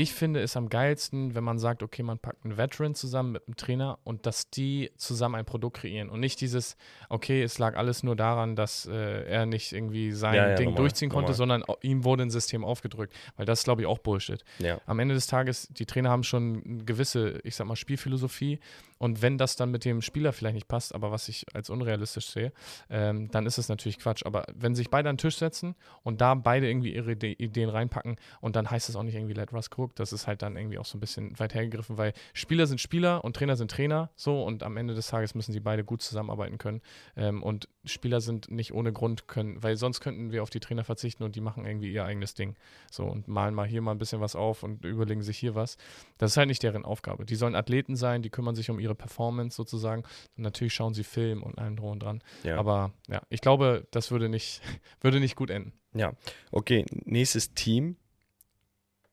ich 0.00 0.14
finde 0.14 0.40
es 0.40 0.56
am 0.56 0.70
geilsten, 0.70 1.34
wenn 1.34 1.44
man 1.44 1.58
sagt, 1.58 1.82
okay, 1.82 2.02
man 2.02 2.18
packt 2.18 2.46
einen 2.46 2.56
Veteran 2.56 2.94
zusammen 2.94 3.32
mit 3.32 3.46
einem 3.46 3.56
Trainer 3.56 3.98
und 4.02 4.24
dass 4.24 4.48
die 4.48 4.90
zusammen 4.96 5.34
ein 5.34 5.44
Produkt 5.44 5.76
kreieren 5.76 6.08
und 6.08 6.20
nicht 6.20 6.40
dieses, 6.40 6.78
okay, 7.10 7.42
es 7.42 7.58
lag 7.58 7.76
alles 7.76 8.02
nur 8.02 8.16
daran, 8.16 8.56
dass 8.56 8.86
äh, 8.86 9.24
er 9.24 9.44
nicht 9.44 9.72
irgendwie 9.72 10.12
sein 10.12 10.34
ja, 10.34 10.48
ja, 10.48 10.54
Ding 10.54 10.70
normal, 10.70 10.84
durchziehen 10.84 11.10
konnte, 11.10 11.32
normal. 11.32 11.62
sondern 11.62 11.76
ihm 11.82 12.04
wurde 12.04 12.22
ein 12.22 12.30
System 12.30 12.64
aufgedrückt, 12.64 13.14
weil 13.36 13.44
das 13.44 13.62
glaube 13.62 13.82
ich, 13.82 13.86
auch 13.86 13.98
Bullshit. 13.98 14.42
Ja. 14.58 14.80
Am 14.86 14.98
Ende 15.00 15.14
des 15.14 15.26
Tages, 15.26 15.68
die 15.70 15.84
Trainer 15.84 16.08
haben 16.08 16.22
schon 16.22 16.62
eine 16.64 16.84
gewisse, 16.84 17.38
ich 17.44 17.54
sag 17.54 17.66
mal, 17.66 17.76
Spielphilosophie 17.76 18.58
und 19.00 19.22
wenn 19.22 19.38
das 19.38 19.56
dann 19.56 19.70
mit 19.70 19.86
dem 19.86 20.02
Spieler 20.02 20.34
vielleicht 20.34 20.54
nicht 20.54 20.68
passt, 20.68 20.94
aber 20.94 21.10
was 21.10 21.30
ich 21.30 21.46
als 21.54 21.70
unrealistisch 21.70 22.26
sehe, 22.26 22.52
ähm, 22.90 23.30
dann 23.30 23.46
ist 23.46 23.56
es 23.56 23.70
natürlich 23.70 23.98
Quatsch. 23.98 24.26
Aber 24.26 24.44
wenn 24.54 24.74
sich 24.74 24.90
beide 24.90 25.08
an 25.08 25.14
den 25.14 25.20
Tisch 25.20 25.38
setzen 25.38 25.74
und 26.02 26.20
da 26.20 26.34
beide 26.34 26.68
irgendwie 26.68 26.94
ihre 26.94 27.12
Ideen 27.12 27.70
reinpacken 27.70 28.16
und 28.42 28.56
dann 28.56 28.70
heißt 28.70 28.90
es 28.90 28.96
auch 28.96 29.02
nicht 29.02 29.14
irgendwie 29.14 29.32
Let 29.32 29.54
Russ 29.54 29.70
Cook, 29.74 29.96
das 29.96 30.12
ist 30.12 30.26
halt 30.26 30.42
dann 30.42 30.54
irgendwie 30.54 30.78
auch 30.78 30.84
so 30.84 30.98
ein 30.98 31.00
bisschen 31.00 31.36
weit 31.38 31.54
hergegriffen, 31.54 31.96
weil 31.96 32.12
Spieler 32.34 32.66
sind 32.66 32.78
Spieler 32.78 33.24
und 33.24 33.34
Trainer 33.34 33.56
sind 33.56 33.70
Trainer, 33.70 34.10
so 34.16 34.44
und 34.44 34.62
am 34.62 34.76
Ende 34.76 34.94
des 34.94 35.06
Tages 35.06 35.34
müssen 35.34 35.52
sie 35.52 35.60
beide 35.60 35.82
gut 35.82 36.02
zusammenarbeiten 36.02 36.58
können. 36.58 36.82
Ähm, 37.16 37.42
und 37.42 37.70
Spieler 37.84 38.20
sind 38.20 38.50
nicht 38.50 38.74
ohne 38.74 38.92
Grund 38.92 39.26
können, 39.26 39.62
weil 39.62 39.76
sonst 39.76 40.00
könnten 40.00 40.32
wir 40.32 40.42
auf 40.42 40.50
die 40.50 40.60
Trainer 40.60 40.84
verzichten 40.84 41.22
und 41.22 41.34
die 41.34 41.40
machen 41.40 41.64
irgendwie 41.64 41.92
ihr 41.92 42.04
eigenes 42.04 42.34
Ding. 42.34 42.56
So 42.90 43.04
und 43.04 43.26
malen 43.26 43.54
mal 43.54 43.66
hier 43.66 43.80
mal 43.80 43.92
ein 43.92 43.98
bisschen 43.98 44.20
was 44.20 44.36
auf 44.36 44.62
und 44.62 44.84
überlegen 44.84 45.22
sich 45.22 45.38
hier 45.38 45.54
was. 45.54 45.78
Das 46.18 46.32
ist 46.32 46.36
halt 46.36 46.48
nicht 46.48 46.62
deren 46.62 46.84
Aufgabe. 46.84 47.24
Die 47.24 47.36
sollen 47.36 47.54
Athleten 47.54 47.96
sein, 47.96 48.22
die 48.22 48.30
kümmern 48.30 48.54
sich 48.54 48.70
um 48.70 48.78
ihre 48.78 48.94
Performance 48.94 49.56
sozusagen. 49.56 50.02
Und 50.36 50.42
natürlich 50.42 50.74
schauen 50.74 50.92
sie 50.92 51.04
Film 51.04 51.42
und 51.42 51.58
allem 51.58 51.76
drum 51.76 51.92
und 51.92 52.02
dran. 52.02 52.22
Ja. 52.42 52.58
Aber 52.58 52.92
ja, 53.08 53.22
ich 53.30 53.40
glaube, 53.40 53.86
das 53.90 54.10
würde 54.10 54.28
nicht, 54.28 54.60
würde 55.00 55.20
nicht 55.20 55.36
gut 55.36 55.50
enden. 55.50 55.72
Ja, 55.94 56.12
okay. 56.50 56.84
Nächstes 56.90 57.54
Team 57.54 57.96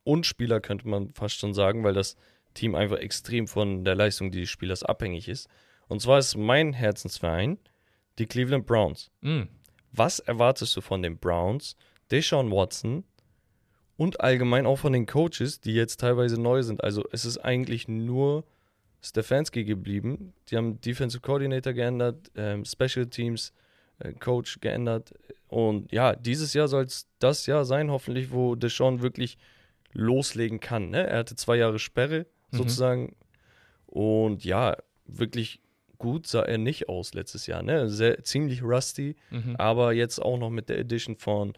und 0.04 0.26
Spieler 0.26 0.60
könnte 0.60 0.88
man 0.88 1.14
fast 1.14 1.40
schon 1.40 1.54
sagen, 1.54 1.84
weil 1.84 1.94
das 1.94 2.18
Team 2.54 2.76
einfach 2.76 2.98
extrem 2.98 3.48
von 3.48 3.86
der 3.86 3.96
Leistung 3.96 4.32
des 4.32 4.50
Spielers 4.50 4.84
abhängig 4.84 5.30
ist. 5.30 5.48
Und 5.88 6.02
zwar 6.02 6.20
ist 6.20 6.36
mein 6.36 6.74
Herzensverein 6.74 7.58
die 8.20 8.26
Cleveland 8.26 8.66
Browns. 8.66 9.12
Mm. 9.22 9.44
Was 9.92 10.20
erwartest 10.20 10.76
du 10.76 10.82
von 10.82 11.02
den 11.02 11.18
Browns, 11.18 11.76
Deshaun 12.12 12.52
Watson 12.52 13.04
und 13.96 14.22
allgemein 14.22 14.66
auch 14.66 14.78
von 14.78 14.94
den 14.94 15.06
Coaches, 15.06 15.60
die 15.60 15.74
jetzt 15.74 16.00
teilweise 16.00 16.40
neu 16.40 16.62
sind? 16.64 16.84
Also 16.84 17.04
es 17.12 17.26
ist 17.26 17.38
eigentlich 17.40 17.88
nur 17.88 18.44
Stefanski 19.02 19.64
geblieben. 19.64 20.34
Die 20.50 20.58
haben 20.58 20.80
Defensive 20.82 21.22
Coordinator 21.22 21.74
geändert, 21.74 22.32
ähm, 22.36 22.66
Special 22.66 23.08
Teams 23.08 23.54
äh, 24.00 24.14
Coach 24.14 24.60
geändert. 24.60 25.14
Und 25.48 25.92
ja, 25.92 26.16
dieses 26.16 26.54
Jahr 26.54 26.68
soll 26.68 26.84
es 26.84 27.08
das 27.20 27.46
Jahr 27.46 27.66
sein, 27.66 27.90
hoffentlich, 27.90 28.32
wo 28.32 28.56
Deshaun 28.56 29.02
wirklich 29.02 29.38
loslegen 29.94 30.60
kann. 30.60 30.90
Ne? 30.90 31.08
Er 31.08 31.20
hatte 31.20 31.36
zwei 31.36 31.56
Jahre 31.58 31.80
Sperre 31.80 32.26
mhm. 32.52 32.58
sozusagen. 32.58 33.16
Und 33.86 34.44
ja, 34.44 34.78
wirklich 35.06 35.62
gut 35.98 36.28
sah 36.28 36.44
er 36.44 36.58
nicht 36.58 36.90
aus 36.90 37.14
letztes 37.14 37.48
Jahr. 37.48 37.64
Ne? 37.64 37.90
Sehr, 37.90 38.24
ziemlich 38.24 38.64
rusty, 38.64 39.16
mhm. 39.30 39.56
aber 39.58 39.94
jetzt 39.94 40.20
auch 40.20 40.38
noch 40.38 40.50
mit 40.50 40.70
der 40.70 40.80
Edition 40.80 41.16
von 41.16 41.54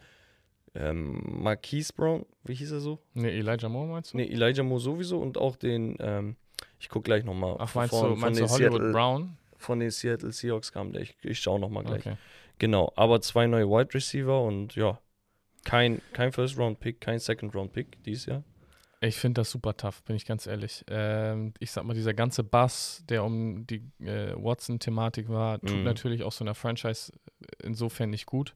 ähm, 0.74 1.20
Marquise 1.42 1.92
Brown, 1.92 2.26
wie 2.44 2.54
hieß 2.54 2.72
er 2.72 2.80
so? 2.80 3.00
Ne, 3.14 3.32
Elijah 3.32 3.68
Moore 3.68 3.88
meinst 3.88 4.12
du? 4.12 4.18
Ne, 4.18 4.30
Elijah 4.30 4.62
Moore 4.62 4.80
sowieso 4.80 5.18
und 5.18 5.36
auch 5.36 5.56
den, 5.56 5.96
ähm, 6.00 6.36
ich 6.78 6.88
gucke 6.88 7.04
gleich 7.04 7.24
nochmal. 7.24 7.56
Ach, 7.58 7.74
meinst 7.74 7.94
von, 7.94 8.10
du, 8.10 8.16
meinst 8.16 8.40
du 8.40 8.48
Hollywood 8.48 8.72
Seattle, 8.72 8.92
Brown? 8.92 9.36
Von 9.56 9.80
den 9.80 9.90
Seattle 9.90 10.32
Seahawks 10.32 10.72
kam 10.72 10.92
der, 10.92 11.02
ich, 11.02 11.16
ich 11.22 11.40
schaue 11.40 11.58
nochmal 11.58 11.84
gleich. 11.84 12.06
Okay. 12.06 12.16
Genau, 12.58 12.92
aber 12.94 13.20
zwei 13.20 13.46
neue 13.46 13.68
Wide 13.68 13.94
Receiver 13.94 14.42
und 14.42 14.76
ja, 14.76 15.00
kein, 15.64 16.00
kein 16.12 16.32
First-Round-Pick, 16.32 17.00
kein 17.00 17.18
Second-Round-Pick 17.18 18.02
dieses 18.04 18.26
Jahr. 18.26 18.44
Ich 19.02 19.16
finde 19.16 19.40
das 19.40 19.50
super 19.50 19.76
tough, 19.76 20.02
bin 20.04 20.14
ich 20.14 20.26
ganz 20.26 20.46
ehrlich. 20.46 20.84
Ähm, 20.88 21.54
ich 21.58 21.70
sag 21.70 21.84
mal, 21.84 21.94
dieser 21.94 22.12
ganze 22.12 22.44
Bass, 22.44 23.02
der 23.08 23.24
um 23.24 23.66
die 23.66 23.90
äh, 24.00 24.34
Watson-Thematik 24.36 25.30
war, 25.30 25.58
tut 25.60 25.78
mm. 25.78 25.84
natürlich 25.84 26.22
auch 26.22 26.32
so 26.32 26.44
einer 26.44 26.54
Franchise 26.54 27.10
insofern 27.62 28.10
nicht 28.10 28.26
gut. 28.26 28.54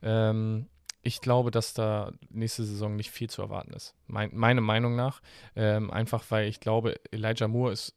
Ähm, 0.00 0.66
ich 1.02 1.20
glaube, 1.20 1.50
dass 1.50 1.74
da 1.74 2.12
nächste 2.30 2.64
Saison 2.64 2.96
nicht 2.96 3.10
viel 3.10 3.28
zu 3.28 3.42
erwarten 3.42 3.74
ist. 3.74 3.94
Mein, 4.06 4.30
meine 4.32 4.62
Meinung 4.62 4.96
nach. 4.96 5.20
Ähm, 5.56 5.90
einfach 5.90 6.24
weil 6.30 6.48
ich 6.48 6.60
glaube, 6.60 6.94
Elijah 7.10 7.48
Moore 7.48 7.72
ist 7.72 7.94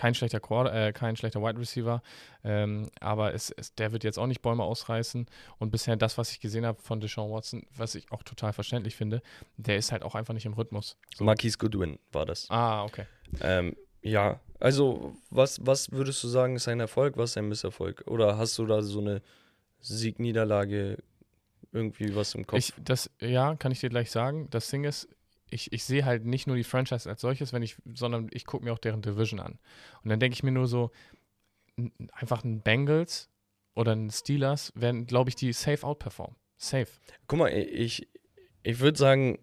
kein 0.00 0.14
schlechter 0.14 0.40
Quarter, 0.40 0.72
äh, 0.72 0.92
kein 0.94 1.14
schlechter 1.14 1.42
Wide 1.42 1.60
Receiver, 1.60 2.02
ähm, 2.42 2.88
aber 3.00 3.34
es, 3.34 3.50
es, 3.50 3.74
der 3.74 3.92
wird 3.92 4.02
jetzt 4.02 4.18
auch 4.18 4.26
nicht 4.26 4.40
Bäume 4.40 4.62
ausreißen. 4.62 5.26
Und 5.58 5.70
bisher 5.70 5.94
das, 5.96 6.16
was 6.16 6.32
ich 6.32 6.40
gesehen 6.40 6.64
habe 6.64 6.80
von 6.80 7.00
Deshaun 7.00 7.30
Watson, 7.30 7.66
was 7.76 7.94
ich 7.94 8.10
auch 8.10 8.22
total 8.22 8.54
verständlich 8.54 8.96
finde, 8.96 9.20
der 9.58 9.76
ist 9.76 9.92
halt 9.92 10.02
auch 10.02 10.14
einfach 10.14 10.32
nicht 10.32 10.46
im 10.46 10.54
Rhythmus. 10.54 10.96
So. 11.14 11.24
Marquise 11.24 11.58
Goodwin 11.58 11.98
war 12.12 12.24
das. 12.24 12.46
Ah, 12.48 12.82
okay. 12.84 13.04
Ähm, 13.42 13.76
ja, 14.00 14.40
also 14.58 15.14
was, 15.28 15.60
was 15.66 15.92
würdest 15.92 16.24
du 16.24 16.28
sagen, 16.28 16.56
ist 16.56 16.66
ein 16.66 16.80
Erfolg, 16.80 17.18
was 17.18 17.32
ist 17.32 17.36
ein 17.36 17.48
Misserfolg? 17.50 18.04
Oder 18.06 18.38
hast 18.38 18.56
du 18.56 18.64
da 18.64 18.80
so 18.80 19.00
eine 19.00 19.20
Siegniederlage 19.80 20.96
irgendwie 21.72 22.16
was 22.16 22.34
im 22.34 22.46
Kopf? 22.46 22.58
Ich, 22.58 22.72
das, 22.82 23.10
ja, 23.20 23.54
kann 23.56 23.70
ich 23.70 23.80
dir 23.80 23.90
gleich 23.90 24.10
sagen. 24.10 24.48
Das 24.48 24.70
Ding 24.70 24.84
ist, 24.84 25.08
ich, 25.50 25.72
ich 25.72 25.84
sehe 25.84 26.04
halt 26.04 26.24
nicht 26.24 26.46
nur 26.46 26.56
die 26.56 26.64
Franchise 26.64 27.08
als 27.08 27.20
solches, 27.20 27.52
wenn 27.52 27.62
ich, 27.62 27.76
sondern 27.94 28.28
ich 28.32 28.46
gucke 28.46 28.64
mir 28.64 28.72
auch 28.72 28.78
deren 28.78 29.02
Division 29.02 29.40
an. 29.40 29.58
Und 30.02 30.10
dann 30.10 30.20
denke 30.20 30.34
ich 30.34 30.42
mir 30.42 30.52
nur 30.52 30.66
so, 30.66 30.90
einfach 32.12 32.44
ein 32.44 32.60
Bengals 32.62 33.28
oder 33.74 33.92
ein 33.92 34.10
Steelers 34.10 34.72
werden, 34.74 35.06
glaube 35.06 35.30
ich, 35.30 35.36
die 35.36 35.52
safe 35.52 35.86
outperformen. 35.86 36.36
Safe. 36.56 36.88
Guck 37.26 37.38
mal, 37.38 37.48
ich, 37.48 38.08
ich 38.62 38.80
würde 38.80 38.98
sagen, 38.98 39.38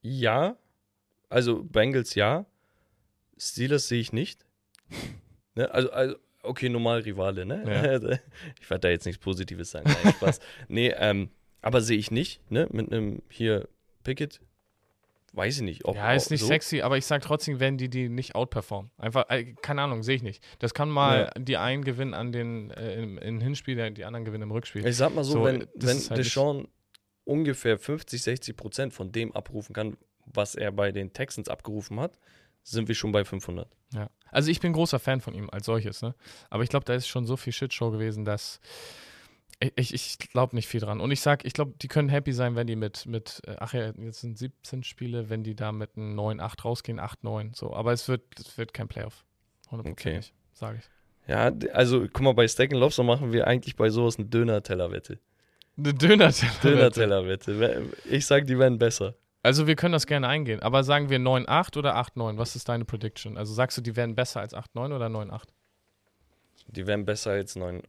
ja. 0.00 0.56
Also 1.28 1.64
Bengals 1.64 2.14
ja. 2.14 2.46
Steelers 3.36 3.88
sehe 3.88 4.00
ich 4.00 4.12
nicht. 4.12 4.44
ne? 5.54 5.70
Also, 5.70 5.90
also 5.90 6.16
okay, 6.42 6.68
normal 6.68 7.00
Rivale, 7.00 7.46
ne? 7.46 7.64
Ja. 7.66 8.18
Ich 8.60 8.70
werde 8.70 8.80
da 8.80 8.88
jetzt 8.90 9.06
nichts 9.06 9.20
Positives 9.20 9.70
sagen. 9.70 9.90
Nein, 9.90 10.14
Spaß. 10.14 10.40
nee, 10.68 10.92
ähm, 10.96 11.30
aber 11.60 11.80
sehe 11.80 11.98
ich 11.98 12.10
nicht, 12.10 12.48
ne? 12.50 12.68
Mit 12.70 12.92
einem 12.92 13.22
hier 13.28 13.68
Pickett. 14.04 14.40
Weiß 15.34 15.56
ich 15.56 15.62
nicht. 15.62 15.84
Ob, 15.86 15.96
Ja, 15.96 16.12
ist 16.12 16.30
nicht 16.30 16.40
so. 16.40 16.46
sexy, 16.46 16.82
aber 16.82 16.98
ich 16.98 17.06
sag 17.06 17.22
trotzdem, 17.22 17.58
werden 17.58 17.78
die 17.78 17.88
die 17.88 18.08
nicht 18.10 18.34
outperformen. 18.34 18.90
Einfach, 18.98 19.30
äh, 19.30 19.54
keine 19.62 19.80
Ahnung, 19.82 20.02
sehe 20.02 20.16
ich 20.16 20.22
nicht. 20.22 20.44
Das 20.58 20.74
kann 20.74 20.90
mal 20.90 21.30
die 21.38 21.56
einen 21.56 21.84
gewinnen 21.84 22.12
an 22.12 22.32
den 22.32 22.70
äh, 22.70 23.02
im, 23.02 23.16
im 23.18 23.40
Hinspiel, 23.40 23.90
die 23.92 24.04
anderen 24.04 24.24
gewinnen 24.26 24.42
im 24.42 24.50
Rückspiel. 24.50 24.86
Ich 24.86 24.96
sag 24.96 25.14
mal 25.14 25.24
so, 25.24 25.32
So, 25.32 25.44
wenn, 25.44 25.66
wenn 25.74 25.96
halt 25.98 26.18
Deshaun 26.18 26.68
ungefähr 27.24 27.78
50, 27.78 28.22
60 28.22 28.56
Prozent 28.56 28.92
von 28.92 29.10
dem 29.10 29.32
abrufen 29.32 29.74
kann, 29.74 29.96
was 30.26 30.54
er 30.54 30.70
bei 30.70 30.92
den 30.92 31.12
Texans 31.12 31.48
abgerufen 31.48 31.98
hat, 31.98 32.18
sind 32.62 32.88
wir 32.88 32.94
schon 32.94 33.10
bei 33.12 33.24
500. 33.24 33.68
Ja. 33.94 34.10
Also 34.30 34.50
ich 34.50 34.60
bin 34.60 34.72
großer 34.72 34.98
Fan 34.98 35.20
von 35.20 35.34
ihm 35.34 35.48
als 35.50 35.66
solches, 35.66 36.02
ne? 36.02 36.14
Aber 36.50 36.62
ich 36.62 36.68
glaube, 36.68 36.84
da 36.84 36.94
ist 36.94 37.06
schon 37.08 37.26
so 37.26 37.36
viel 37.36 37.52
Shitshow 37.52 37.90
gewesen, 37.90 38.24
dass 38.24 38.60
ich, 39.76 39.94
ich, 39.94 40.18
glaube 40.30 40.56
nicht 40.56 40.66
viel 40.66 40.80
dran. 40.80 41.00
Und 41.00 41.10
ich 41.10 41.20
sag, 41.20 41.44
ich 41.44 41.52
glaube, 41.52 41.74
die 41.80 41.88
können 41.88 42.08
happy 42.08 42.32
sein, 42.32 42.56
wenn 42.56 42.66
die 42.66 42.76
mit, 42.76 43.06
mit, 43.06 43.40
äh, 43.46 43.56
ach 43.58 43.74
ja, 43.74 43.92
jetzt 43.96 44.20
sind 44.20 44.38
17 44.38 44.82
Spiele, 44.82 45.28
wenn 45.30 45.44
die 45.44 45.54
da 45.54 45.72
mit 45.72 45.96
einem 45.96 46.18
9-8 46.18 46.62
rausgehen, 46.62 47.00
8-9. 47.00 47.56
So. 47.56 47.72
Aber 47.74 47.92
es 47.92 48.08
wird, 48.08 48.22
es 48.38 48.56
wird 48.58 48.74
kein 48.74 48.88
Playoff. 48.88 49.24
100% 49.70 49.90
Okay. 49.90 50.20
sage 50.52 50.78
ich. 50.78 51.28
Ja, 51.28 51.52
also 51.72 52.00
guck 52.12 52.20
mal, 52.22 52.34
bei 52.34 52.48
Stack 52.48 52.72
Lobster 52.72 53.04
machen 53.04 53.32
wir 53.32 53.46
eigentlich 53.46 53.76
bei 53.76 53.88
sowas 53.90 54.18
eine 54.18 54.26
Döner-Teller-Wette. 54.26 55.20
Eine 55.76 55.94
Döner-Teller. 55.94 56.52
Döner-Teller-Wette. 56.62 57.86
Ich 58.10 58.26
sag, 58.26 58.46
die 58.46 58.58
werden 58.58 58.78
besser. 58.78 59.14
Also 59.42 59.66
wir 59.66 59.76
können 59.76 59.92
das 59.92 60.06
gerne 60.06 60.28
eingehen. 60.28 60.60
Aber 60.60 60.84
sagen 60.84 61.10
wir 61.10 61.18
9-8 61.18 61.78
oder 61.78 61.96
8-9? 61.96 62.38
Was 62.38 62.56
ist 62.56 62.68
deine 62.68 62.84
Prediction? 62.84 63.36
Also 63.36 63.54
sagst 63.54 63.76
du, 63.78 63.82
die 63.82 63.96
werden 63.96 64.14
besser 64.14 64.40
als 64.40 64.54
8-9 64.54 64.94
oder 64.94 65.06
9-8? 65.06 65.48
Die 66.68 66.86
werden 66.86 67.04
besser 67.04 67.32
als 67.32 67.56
9-8. 67.56 67.82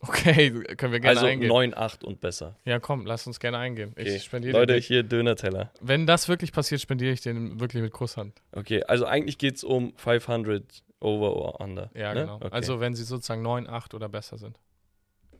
Okay, 0.00 0.50
können 0.76 0.92
wir 0.92 1.00
gerne 1.00 1.18
Also 1.18 1.26
eingehen. 1.26 1.50
9-8 1.50 2.04
und 2.04 2.20
besser. 2.20 2.56
Ja, 2.64 2.78
komm, 2.78 3.04
lass 3.04 3.26
uns 3.26 3.40
gerne 3.40 3.58
eingehen. 3.58 3.90
Okay. 3.92 4.16
Ich 4.16 4.22
spendiere 4.22 4.56
Leute, 4.56 4.74
den. 4.74 4.82
hier 4.82 5.02
Döner-Teller. 5.02 5.72
Wenn 5.80 6.06
das 6.06 6.28
wirklich 6.28 6.52
passiert, 6.52 6.80
spendiere 6.80 7.12
ich 7.12 7.20
den 7.20 7.58
wirklich 7.58 7.82
mit 7.82 7.92
Kusshand. 7.92 8.40
Okay, 8.52 8.84
also 8.84 9.06
eigentlich 9.06 9.38
geht 9.38 9.56
es 9.56 9.64
um 9.64 9.92
500 9.96 10.84
over 11.00 11.34
or 11.34 11.60
under. 11.60 11.90
Ja, 11.94 12.14
ne? 12.14 12.20
genau. 12.20 12.36
Okay. 12.36 12.48
Also 12.50 12.80
wenn 12.80 12.94
sie 12.94 13.04
sozusagen 13.04 13.42
9, 13.42 13.68
8 13.68 13.94
oder 13.94 14.08
besser 14.08 14.38
sind. 14.38 14.58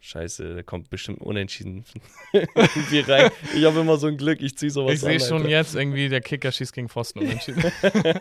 Scheiße, 0.00 0.54
da 0.54 0.62
kommt 0.62 0.90
bestimmt 0.90 1.20
unentschieden 1.20 1.84
irgendwie 2.32 3.00
rein. 3.00 3.30
Ich 3.54 3.64
habe 3.64 3.80
immer 3.80 3.96
so 3.96 4.06
ein 4.06 4.16
Glück, 4.16 4.40
ich 4.40 4.56
ziehe 4.56 4.70
sowas 4.70 4.94
ich 4.94 5.00
sehe 5.00 5.18
schon 5.18 5.38
Alter. 5.38 5.48
jetzt 5.48 5.74
irgendwie, 5.74 6.08
der 6.08 6.20
Kicker 6.20 6.52
schießt 6.52 6.72
gegen 6.72 6.88
Pfosten 6.88 7.20
unentschieden. 7.20 7.64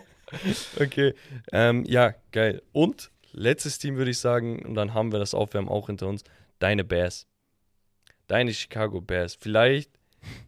Okay, 0.78 1.14
ähm, 1.52 1.84
ja, 1.86 2.12
geil. 2.32 2.60
Und 2.72 3.10
letztes 3.38 3.78
Team 3.78 3.96
würde 3.96 4.10
ich 4.10 4.18
sagen, 4.18 4.64
und 4.64 4.74
dann 4.74 4.94
haben 4.94 5.12
wir 5.12 5.18
das 5.18 5.34
Aufwärmen 5.34 5.68
auch 5.68 5.86
hinter 5.86 6.08
uns, 6.08 6.24
deine 6.58 6.84
Bears. 6.84 7.26
Deine 8.26 8.52
Chicago 8.52 9.00
Bears. 9.00 9.34
Vielleicht 9.34 9.90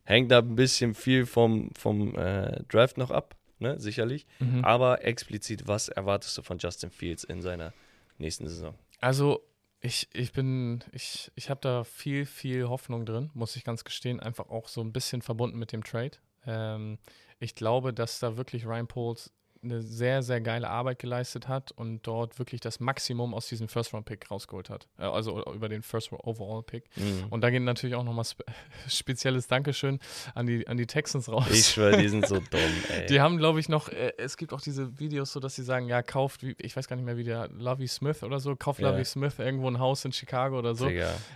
hängt 0.05 0.31
da 0.31 0.41
ein 0.41 0.57
bisschen 0.57 0.95
viel 0.95 1.25
vom, 1.25 1.71
vom 1.77 2.15
äh, 2.17 2.63
Draft 2.65 2.99
noch 2.99 3.11
ab, 3.11 3.37
ne, 3.59 3.79
sicherlich. 3.81 4.27
Mhm. 4.41 4.65
Aber 4.65 5.05
explizit, 5.05 5.67
was 5.67 5.89
erwartest 5.89 6.37
du 6.37 6.43
von 6.43 6.59
Justin 6.59 6.91
Fields 6.91 7.25
in 7.25 7.41
seiner 7.41 7.73
nächsten 8.19 8.49
Saison? 8.49 8.75
Also, 9.01 9.43
ich, 9.81 10.09
ich 10.13 10.33
bin, 10.33 10.85
ich, 10.93 11.33
ich 11.37 11.49
habe 11.49 11.61
da 11.63 11.85
viel, 11.85 12.27
viel 12.27 12.69
Hoffnung 12.69 13.07
drin, 13.07 13.31
muss 13.33 13.57
ich 13.57 13.65
ganz 13.65 13.85
gestehen. 13.85 14.21
Einfach 14.21 14.51
auch 14.51 14.69
so 14.69 14.83
ein 14.83 14.93
bisschen 14.93 15.23
verbunden 15.23 15.59
mit 15.59 15.73
dem 15.73 15.85
Trade. 15.85 16.19
Ähm, 16.45 16.99
ich 17.39 17.55
glaube, 17.55 17.95
dass 17.95 18.19
da 18.19 18.37
wirklich 18.37 18.67
Ryan 18.67 18.87
Poles 18.87 19.33
eine 19.63 19.83
sehr, 19.83 20.23
sehr 20.23 20.41
geile 20.41 20.69
Arbeit 20.71 20.99
geleistet 20.99 21.47
hat 21.49 21.71
und 21.73 22.07
dort 22.07 22.39
wirklich 22.39 22.61
das 22.61 22.81
Maximum 22.81 23.35
aus 23.35 23.47
diesem 23.47 23.69
First-Round-Pick 23.69 24.31
rausgeholt 24.31 24.71
hat. 24.71 24.89
Äh, 24.99 25.03
Also 25.03 25.45
über 25.53 25.69
den 25.69 25.83
First-Overall-Pick. 25.83 26.85
Mhm. 26.97 27.27
Und 27.31 27.43
da 27.43 27.51
geht 27.51 27.63
natürlich 27.63 27.95
auch 27.95 28.05
nochmal 28.05 28.25
spe 28.25 28.45
spezielles 28.89 29.47
Dankeschön 29.49 29.99
an 30.35 30.47
die, 30.47 30.67
an 30.67 30.77
die 30.77 30.87
Texans 30.87 31.29
raus. 31.29 31.47
Ich 31.51 31.67
schwöre, 31.67 31.99
die 31.99 32.09
sind 32.09 32.27
so 32.27 32.37
dumm, 32.51 32.61
ey. 32.89 33.07
Die 33.07 33.21
haben, 33.21 33.37
glaube 33.39 33.61
ich, 33.61 33.69
noch, 33.69 33.89
äh, 33.91 34.13
es 34.19 34.37
gibt 34.37 34.53
auch 34.53 34.61
diese 34.63 34.99
Videos, 34.99 35.33
so 35.33 35.41
dass 35.41 35.55
sie 35.57 35.63
sagen, 35.63 35.89
ja, 35.89 36.03
kauft, 36.03 36.43
wie, 36.43 36.55
ich 36.59 36.75
weiß 36.77 36.89
gar 36.89 36.97
nicht 36.97 37.05
mehr, 37.05 37.17
wie 37.19 37.25
der 37.25 37.49
Lovey 37.49 37.87
Smith 37.89 38.23
oder 38.23 38.41
so, 38.41 38.57
kauft 38.57 38.81
Ja. 38.81 38.91
Lovey 38.91 39.05
Smith 39.05 39.39
irgendwo 39.39 39.69
ein 39.69 39.79
Haus 39.79 40.05
in 40.05 40.13
Chicago 40.13 40.59
oder 40.59 40.75
so, 40.75 40.89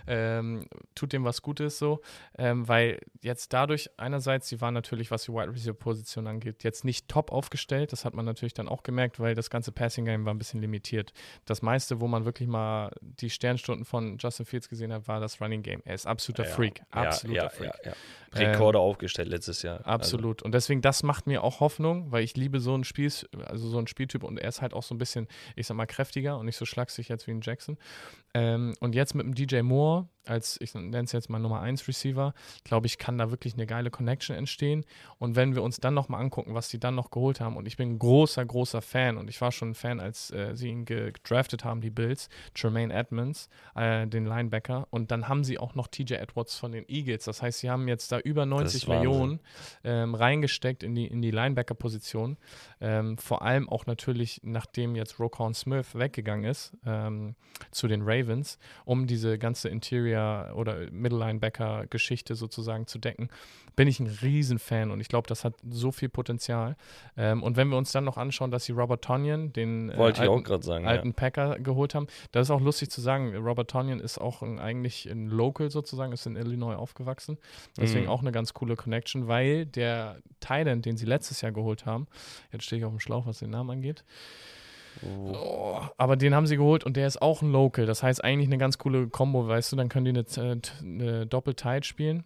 ähm, 0.07 0.65
tut 0.95 1.13
dem 1.13 1.23
was 1.23 1.41
Gutes 1.41 1.77
so, 1.77 2.01
ähm, 2.37 2.67
weil 2.67 2.99
jetzt 3.21 3.53
dadurch 3.53 3.89
einerseits, 3.97 4.47
sie 4.49 4.61
waren 4.61 4.73
natürlich, 4.73 5.11
was 5.11 5.23
die 5.25 5.31
Wide 5.31 5.51
Receiver 5.51 5.73
Position 5.73 6.27
angeht, 6.27 6.63
jetzt 6.63 6.83
nicht 6.85 7.07
top 7.07 7.31
aufgestellt, 7.31 7.91
das 7.91 8.03
hat 8.05 8.14
man 8.15 8.25
natürlich 8.25 8.53
dann 8.53 8.67
auch 8.67 8.83
gemerkt, 8.83 9.19
weil 9.19 9.35
das 9.35 9.49
ganze 9.49 9.71
Passing 9.71 10.05
Game 10.05 10.25
war 10.25 10.33
ein 10.33 10.37
bisschen 10.37 10.61
limitiert. 10.61 11.13
Das 11.45 11.61
meiste, 11.61 11.99
wo 12.01 12.07
man 12.07 12.25
wirklich 12.25 12.47
mal 12.47 12.91
die 13.01 13.29
Sternstunden 13.29 13.85
von 13.85 14.17
Justin 14.17 14.45
Fields 14.45 14.69
gesehen 14.69 14.93
hat, 14.93 15.07
war 15.07 15.19
das 15.19 15.41
Running 15.41 15.61
Game. 15.61 15.81
Er 15.85 15.95
ist 15.95 16.05
absoluter 16.05 16.43
Ja, 16.43 16.55
Freak, 16.55 16.81
absoluter 16.91 17.43
ja, 17.43 17.49
Freak. 17.49 17.73
Rekorde 18.39 18.79
aufgestellt 18.79 19.27
letztes 19.29 19.61
Jahr. 19.61 19.77
Also, 19.79 19.89
Absolut. 19.89 20.41
Und 20.43 20.53
deswegen, 20.53 20.81
das 20.81 21.03
macht 21.03 21.27
mir 21.27 21.43
auch 21.43 21.59
Hoffnung, 21.59 22.11
weil 22.11 22.23
ich 22.23 22.35
liebe 22.35 22.59
so 22.59 22.73
einen 22.73 22.83
Spiel, 22.83 23.11
also 23.45 23.67
so 23.67 23.77
einen 23.77 23.87
Spieltyp 23.87 24.23
und 24.23 24.37
er 24.37 24.49
ist 24.49 24.61
halt 24.61 24.73
auch 24.73 24.83
so 24.83 24.93
ein 24.95 24.97
bisschen, 24.97 25.27
ich 25.55 25.67
sag 25.67 25.75
mal, 25.77 25.85
kräftiger 25.85 26.37
und 26.37 26.45
nicht 26.45 26.57
so 26.57 26.65
schlaksig 26.65 27.09
jetzt 27.09 27.27
wie 27.27 27.31
ein 27.31 27.41
Jackson. 27.41 27.77
Ähm, 28.33 28.73
und 28.79 28.95
jetzt 28.95 29.15
mit 29.15 29.25
dem 29.25 29.33
DJ 29.33 29.61
Moore 29.61 30.07
als, 30.27 30.59
ich 30.59 30.73
nenne 30.73 31.03
es 31.03 31.11
jetzt 31.11 31.29
mal 31.29 31.37
Nummer 31.37 31.61
1 31.61 31.87
Receiver, 31.87 32.33
glaube 32.63 32.87
ich, 32.87 32.97
kann 32.97 33.17
da 33.19 33.29
wirklich 33.29 33.53
eine 33.53 33.67
geile 33.67 33.91
Connection 33.91 34.35
entstehen. 34.35 34.83
Und 35.19 35.35
wenn 35.35 35.53
wir 35.53 35.61
uns 35.61 35.77
dann 35.77 35.93
nochmal 35.93 36.19
angucken, 36.19 36.55
was 36.55 36.67
die 36.67 36.79
dann 36.79 36.95
noch 36.95 37.11
geholt 37.11 37.39
haben, 37.39 37.55
und 37.57 37.67
ich 37.67 37.77
bin 37.77 37.91
ein 37.91 37.99
großer, 37.99 38.43
großer 38.43 38.81
Fan 38.81 39.17
und 39.17 39.29
ich 39.29 39.39
war 39.39 39.51
schon 39.51 39.69
ein 39.69 39.75
Fan, 39.75 39.99
als 39.99 40.31
äh, 40.31 40.55
sie 40.55 40.69
ihn 40.69 40.85
ge- 40.85 41.11
gedraftet 41.11 41.63
haben, 41.63 41.79
die 41.79 41.91
Bills, 41.91 42.29
Tremaine 42.55 42.91
Edmonds, 42.91 43.49
äh, 43.75 44.07
den 44.07 44.25
Linebacker. 44.25 44.87
Und 44.89 45.11
dann 45.11 45.27
haben 45.27 45.43
sie 45.43 45.59
auch 45.59 45.75
noch 45.75 45.87
TJ 45.87 46.15
Edwards 46.15 46.57
von 46.57 46.71
den 46.71 46.85
Eagles. 46.89 47.25
Das 47.25 47.43
heißt, 47.43 47.59
sie 47.59 47.69
haben 47.69 47.87
jetzt 47.87 48.11
da 48.11 48.19
über 48.25 48.45
90 48.45 48.87
Wahnsinn. 48.87 49.09
Millionen 49.09 49.39
ähm, 49.83 50.15
reingesteckt 50.15 50.83
in 50.83 50.95
die, 50.95 51.05
in 51.07 51.21
die 51.21 51.31
Linebacker-Position. 51.31 52.37
Ähm, 52.81 53.17
vor 53.17 53.41
allem 53.43 53.69
auch 53.69 53.85
natürlich, 53.85 54.41
nachdem 54.43 54.95
jetzt 54.95 55.19
Roquan 55.19 55.53
Smith 55.53 55.95
weggegangen 55.95 56.49
ist 56.49 56.73
ähm, 56.85 57.35
zu 57.71 57.87
den 57.87 58.01
Ravens, 58.01 58.57
um 58.83 59.07
diese 59.07 59.37
ganze 59.37 59.69
Interior- 59.69 60.53
oder 60.55 60.91
Middle-Linebacker-Geschichte 60.91 62.35
sozusagen 62.35 62.87
zu 62.87 62.99
decken, 62.99 63.29
bin 63.75 63.87
ich 63.87 63.99
ein 63.99 64.07
Riesenfan 64.07 64.91
und 64.91 65.01
ich 65.01 65.09
glaube, 65.09 65.27
das 65.27 65.43
hat 65.43 65.55
so 65.69 65.91
viel 65.91 66.09
Potenzial. 66.09 66.75
Ähm, 67.17 67.43
und 67.43 67.57
wenn 67.57 67.67
wir 67.69 67.77
uns 67.77 67.91
dann 67.91 68.05
noch 68.05 68.17
anschauen, 68.17 68.51
dass 68.51 68.65
sie 68.65 68.71
Robert 68.71 69.03
Tonyan, 69.03 69.51
den 69.53 69.89
äh, 69.89 69.93
alten, 69.93 70.61
sagen. 70.61 70.87
alten 70.87 71.13
Packer 71.13 71.59
geholt 71.59 71.93
haben. 71.93 72.07
Das 72.31 72.47
ist 72.47 72.51
auch 72.51 72.61
lustig 72.61 72.89
zu 72.89 73.01
sagen. 73.01 73.35
Robert 73.35 73.69
Tonyan 73.69 73.99
ist 73.99 74.17
auch 74.17 74.41
ein, 74.41 74.59
eigentlich 74.59 75.05
ein 75.09 75.27
Local 75.27 75.69
sozusagen, 75.69 76.13
ist 76.13 76.25
in 76.25 76.35
Illinois 76.35 76.75
aufgewachsen. 76.75 77.37
Deswegen 77.77 78.05
Mhm. 78.05 78.11
auch 78.11 78.14
eine 78.21 78.31
ganz 78.31 78.53
coole 78.53 78.75
Connection, 78.75 79.27
weil 79.27 79.65
der 79.65 80.17
Thailand, 80.39 80.85
den 80.85 80.97
sie 80.97 81.05
letztes 81.05 81.41
Jahr 81.41 81.51
geholt 81.51 81.85
haben, 81.85 82.07
jetzt 82.51 82.65
stehe 82.65 82.79
ich 82.79 82.85
auf 82.85 82.91
dem 82.91 82.99
Schlauch, 82.99 83.25
was 83.25 83.39
den 83.39 83.49
Namen 83.49 83.71
angeht. 83.71 84.03
Oh. 85.01 85.33
Oh, 85.33 85.81
aber 85.97 86.15
den 86.15 86.33
haben 86.33 86.47
sie 86.47 86.57
geholt 86.57 86.83
und 86.83 86.95
der 86.95 87.07
ist 87.07 87.21
auch 87.21 87.41
ein 87.41 87.51
Local. 87.51 87.85
Das 87.85 88.01
heißt 88.01 88.23
eigentlich 88.23 88.47
eine 88.47 88.57
ganz 88.57 88.77
coole 88.77 89.07
Kombo, 89.07 89.47
weißt 89.47 89.71
du, 89.71 89.75
dann 89.75 89.89
können 89.89 90.05
die 90.05 90.39
eine, 90.41 90.53
äh, 90.53 90.61
eine 90.81 91.25
Doppel-Tight 91.25 91.85
spielen. 91.85 92.23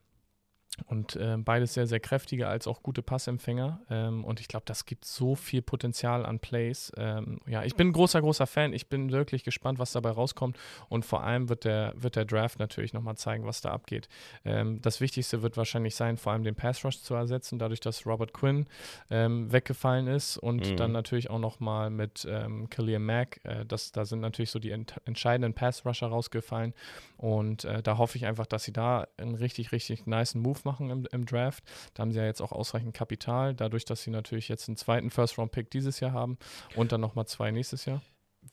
Und 0.87 1.15
äh, 1.15 1.37
beides 1.37 1.73
sehr, 1.73 1.87
sehr 1.87 1.99
kräftige 1.99 2.47
als 2.47 2.67
auch 2.67 2.81
gute 2.83 3.01
Passempfänger. 3.01 3.81
Ähm, 3.89 4.23
und 4.23 4.39
ich 4.39 4.47
glaube, 4.47 4.65
das 4.65 4.85
gibt 4.85 5.05
so 5.05 5.35
viel 5.35 5.61
Potenzial 5.61 6.25
an 6.25 6.39
Plays. 6.39 6.91
Ähm, 6.97 7.39
ja, 7.47 7.63
ich 7.63 7.75
bin 7.75 7.89
ein 7.89 7.93
großer, 7.93 8.21
großer 8.21 8.47
Fan. 8.47 8.73
Ich 8.73 8.87
bin 8.87 9.11
wirklich 9.11 9.43
gespannt, 9.43 9.79
was 9.79 9.91
dabei 9.91 10.11
rauskommt. 10.11 10.57
Und 10.87 11.05
vor 11.05 11.23
allem 11.23 11.49
wird 11.49 11.65
der, 11.65 11.93
wird 11.95 12.15
der 12.15 12.25
Draft 12.25 12.59
natürlich 12.59 12.93
nochmal 12.93 13.17
zeigen, 13.17 13.45
was 13.45 13.61
da 13.61 13.71
abgeht. 13.71 14.07
Ähm, 14.45 14.81
das 14.81 15.01
Wichtigste 15.01 15.41
wird 15.41 15.57
wahrscheinlich 15.57 15.95
sein, 15.95 16.17
vor 16.17 16.31
allem 16.33 16.43
den 16.43 16.55
Pass 16.55 16.83
Rush 16.85 17.01
zu 17.01 17.13
ersetzen, 17.15 17.59
dadurch, 17.59 17.79
dass 17.79 18.05
Robert 18.05 18.33
Quinn 18.33 18.67
ähm, 19.09 19.51
weggefallen 19.51 20.07
ist. 20.07 20.37
Und 20.37 20.71
Mhm. 20.71 20.77
dann 20.77 20.91
natürlich 20.91 21.29
auch 21.29 21.39
nochmal 21.39 21.89
mit 21.89 22.27
ähm, 22.29 22.69
Khalil 22.69 22.99
Mack. 22.99 23.39
Äh, 23.43 23.65
das, 23.65 23.91
da 23.91 24.05
sind 24.05 24.19
natürlich 24.19 24.51
so 24.51 24.59
die 24.59 24.71
ent 24.71 24.95
entscheidenden 25.05 25.53
Pass 25.53 25.85
Rusher 25.85 26.07
rausgefallen. 26.07 26.73
Und 27.17 27.65
äh, 27.65 27.81
da 27.83 27.97
hoffe 27.97 28.17
ich 28.17 28.25
einfach, 28.25 28.45
dass 28.45 28.63
sie 28.63 28.71
da 28.73 29.07
einen 29.17 29.35
richtig, 29.35 29.71
richtig 29.71 30.05
nice 30.05 30.35
Move 30.35 30.59
machen 30.63 30.68
im, 30.79 31.07
im 31.11 31.25
Draft. 31.25 31.63
Da 31.93 32.01
haben 32.01 32.11
sie 32.11 32.19
ja 32.19 32.25
jetzt 32.25 32.41
auch 32.41 32.51
ausreichend 32.51 32.93
Kapital, 32.93 33.55
dadurch, 33.55 33.85
dass 33.85 34.03
sie 34.03 34.11
natürlich 34.11 34.49
jetzt 34.49 34.67
einen 34.67 34.77
zweiten 34.77 35.09
First-Round-Pick 35.09 35.71
dieses 35.71 35.99
Jahr 35.99 36.13
haben 36.13 36.37
und 36.75 36.91
dann 36.91 37.01
nochmal 37.01 37.25
zwei 37.25 37.51
nächstes 37.51 37.85
Jahr. 37.85 38.01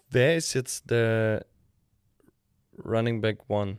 Wer 0.08 0.36
ist 0.36 0.54
jetzt 0.54 0.90
der 0.90 1.44
Running 2.84 3.20
Back 3.20 3.48
One? 3.48 3.78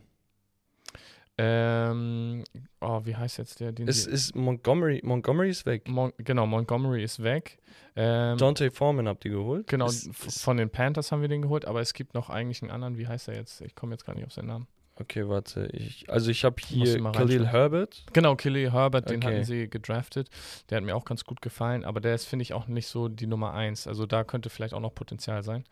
Ähm, 1.40 2.42
oh, 2.80 3.00
wie 3.04 3.14
heißt 3.14 3.38
jetzt 3.38 3.60
der? 3.60 3.70
Den 3.70 3.86
Es 3.86 4.06
ist 4.06 4.34
Montgomery. 4.34 5.00
Montgomery 5.04 5.50
ist 5.50 5.66
weg. 5.66 5.88
Mon 5.88 6.12
genau, 6.18 6.46
Montgomery 6.46 7.04
ist 7.04 7.22
weg. 7.22 7.58
Ähm, 7.94 8.36
Dante 8.38 8.72
Foreman 8.72 9.06
habt 9.06 9.24
ihr 9.24 9.30
geholt? 9.30 9.68
genau, 9.68 9.86
Ist, 9.86 10.08
ist, 10.08 10.42
von 10.42 10.56
den 10.56 10.68
Panthers 10.68 11.12
haben 11.12 11.20
wir 11.22 11.28
den 11.28 11.42
geholt, 11.42 11.64
aber 11.64 11.80
es 11.80 11.94
gibt 11.94 12.14
noch 12.14 12.28
eigentlich 12.28 12.62
einen 12.62 12.72
anderen. 12.72 12.98
Wie 12.98 13.06
heißt 13.06 13.28
er 13.28 13.36
jetzt? 13.36 13.60
Ich 13.60 13.76
komme 13.76 13.92
jetzt 13.92 14.04
gar 14.04 14.14
nicht 14.14 14.26
auf 14.26 14.32
seinen 14.32 14.48
Namen. 14.48 14.66
Okay, 15.00 15.28
warte. 15.28 15.66
Ich, 15.72 16.08
also 16.10 16.30
ich 16.30 16.44
habe 16.44 16.56
hier 16.66 17.02
Khalil. 17.12 17.46
Herbert. 17.46 18.04
Genau, 18.12 18.36
Kelly 18.36 18.68
Herbert, 18.70 19.10
den 19.10 19.16
Okay. 19.18 19.26
hatten 19.26 19.44
sie 19.44 19.68
gedraftet. 19.68 20.28
Der 20.70 20.76
hat 20.78 20.84
mir 20.84 20.94
auch 20.96 21.04
ganz 21.04 21.24
gut 21.24 21.40
gefallen, 21.42 21.84
aber 21.84 22.00
der 22.00 22.14
ist, 22.14 22.24
finde 22.26 22.42
ich, 22.42 22.52
auch 22.54 22.66
nicht 22.66 22.86
so 22.88 23.08
die 23.08 23.26
Nummer 23.26 23.54
eins. 23.54 23.86
Also 23.86 24.06
da 24.06 24.24
könnte 24.24 24.50
vielleicht 24.50 24.74
auch 24.74 24.80
noch 24.80 24.94
Potenzial 24.94 25.42
sein. 25.42 25.64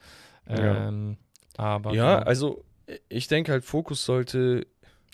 Ja. 0.49 0.89
Ähm, 0.89 1.17
Aber 1.59 1.93
Ja, 1.95 2.17
klar, 2.17 2.27
also 2.27 2.65
ich 3.09 3.29
denke 3.29 3.53
halt, 3.53 3.65
Fokus 3.65 4.05
sollte 4.05 4.67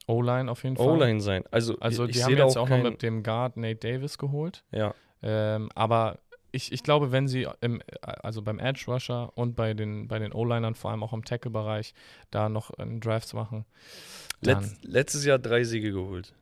O-Line 0.06 0.50
auf 0.50 0.64
jeden 0.64 0.76
Fall. 0.76 0.88
O-Line 0.88 1.20
sein. 1.20 1.44
Also, 1.50 1.76
Also 1.78 2.06
die 2.06 2.22
haben 2.24 2.36
jetzt 2.36 2.56
auch 2.58 2.68
noch 2.68 2.76
kein- 2.76 2.82
mit 2.82 3.02
dem 3.02 3.22
Guard 3.22 3.56
Nate 3.56 3.76
Davis 3.76 4.18
geholt. 4.18 4.64
Ja, 4.72 4.94
Ähm, 5.22 5.70
aber 5.76 6.18
ich, 6.52 6.70
ich 6.72 6.82
glaube, 6.82 7.12
wenn 7.12 7.28
sie 7.28 7.48
im, 7.60 7.82
also 8.00 8.42
beim 8.42 8.58
Edge 8.58 8.84
Rusher 8.86 9.36
und 9.36 9.56
bei 9.56 9.74
den, 9.74 10.06
bei 10.06 10.18
den 10.18 10.32
O-Linern, 10.32 10.74
vor 10.74 10.90
allem 10.90 11.02
auch 11.02 11.12
im 11.12 11.24
Tackle-Bereich, 11.24 11.94
da 12.30 12.48
noch 12.48 12.70
einen 12.70 13.00
Drafts 13.00 13.32
machen, 13.32 13.64
Letz, 14.40 14.74
letztes 14.82 15.24
Jahr 15.24 15.38
drei 15.38 15.64
Siege 15.64 15.92
geholt. 15.92 16.34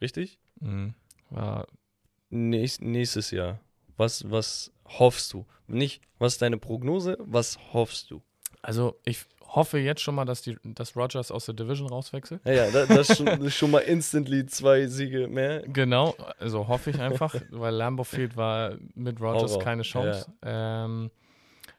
Richtig? 0.00 0.38
mh, 0.60 0.94
war 1.30 1.66
Nächst, 2.28 2.82
nächstes 2.82 3.30
Jahr. 3.30 3.60
Was, 3.96 4.28
was 4.30 4.72
hoffst 4.84 5.32
du? 5.32 5.46
Nicht, 5.68 6.02
was 6.18 6.34
ist 6.34 6.42
deine 6.42 6.58
Prognose? 6.58 7.16
Was 7.20 7.58
hoffst 7.72 8.10
du? 8.10 8.22
Also 8.62 8.98
ich 9.04 9.26
hoffe 9.48 9.78
jetzt 9.78 10.00
schon 10.00 10.14
mal, 10.14 10.24
dass 10.24 10.42
die, 10.42 10.56
dass 10.64 10.96
Rogers 10.96 11.30
aus 11.30 11.46
der 11.46 11.54
Division 11.54 11.88
rauswechselt. 11.88 12.40
Ja, 12.44 12.52
ja, 12.52 12.70
da- 12.70 12.86
das 12.86 13.10
ist 13.10 13.16
schon, 13.18 13.26
das 13.26 13.38
ist 13.40 13.54
schon 13.56 13.70
mal 13.70 13.78
instantly 13.80 14.46
zwei 14.46 14.86
Siege 14.86 15.28
mehr. 15.28 15.62
Genau, 15.68 16.14
also 16.38 16.68
hoffe 16.68 16.90
ich 16.90 17.00
einfach, 17.00 17.34
weil 17.50 17.74
Lambeau 17.74 18.04
Field 18.04 18.36
war 18.36 18.74
mit 18.94 19.20
Rogers 19.20 19.52
Horror, 19.52 19.62
keine 19.64 19.82
Chance. 19.82 20.32
Ähm, 20.42 21.10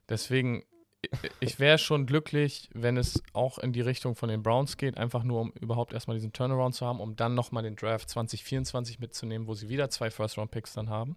deswegen, 0.09 0.63
ich, 1.01 1.09
ich 1.39 1.59
wäre 1.59 1.77
schon 1.77 2.05
glücklich, 2.05 2.69
wenn 2.73 2.97
es 2.97 3.21
auch 3.33 3.59
in 3.59 3.71
die 3.73 3.81
Richtung 3.81 4.15
von 4.15 4.29
den 4.29 4.41
Browns 4.43 4.77
geht, 4.77 4.97
einfach 4.97 5.23
nur 5.23 5.41
um 5.41 5.51
überhaupt 5.61 5.93
erstmal 5.93 6.15
diesen 6.17 6.33
Turnaround 6.33 6.73
zu 6.75 6.85
haben, 6.85 6.99
um 6.99 7.15
dann 7.15 7.35
nochmal 7.35 7.63
den 7.63 7.75
Draft 7.75 8.09
2024 8.09 8.99
mitzunehmen, 8.99 9.47
wo 9.47 9.53
sie 9.53 9.69
wieder 9.69 9.89
zwei 9.89 10.09
First-Round-Picks 10.09 10.73
dann 10.73 10.89
haben. 10.89 11.15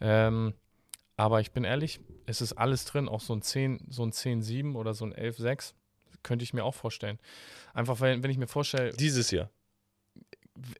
Ähm, 0.00 0.54
aber 1.16 1.40
ich 1.42 1.52
bin 1.52 1.64
ehrlich, 1.64 2.00
es 2.24 2.40
ist 2.40 2.54
alles 2.54 2.86
drin, 2.86 3.06
auch 3.08 3.20
so 3.20 3.34
ein 3.34 3.42
10, 3.42 3.84
so 3.90 4.02
ein 4.04 4.10
10-7 4.12 4.74
oder 4.74 4.94
so 4.94 5.04
ein 5.04 5.12
11-6 5.12 5.74
könnte 6.22 6.42
ich 6.44 6.52
mir 6.54 6.64
auch 6.64 6.74
vorstellen. 6.74 7.18
Einfach, 7.74 8.00
weil, 8.00 8.22
wenn 8.22 8.30
ich 8.30 8.38
mir 8.38 8.46
vorstelle, 8.48 8.90
Dieses 8.92 9.30
Jahr. 9.30 9.50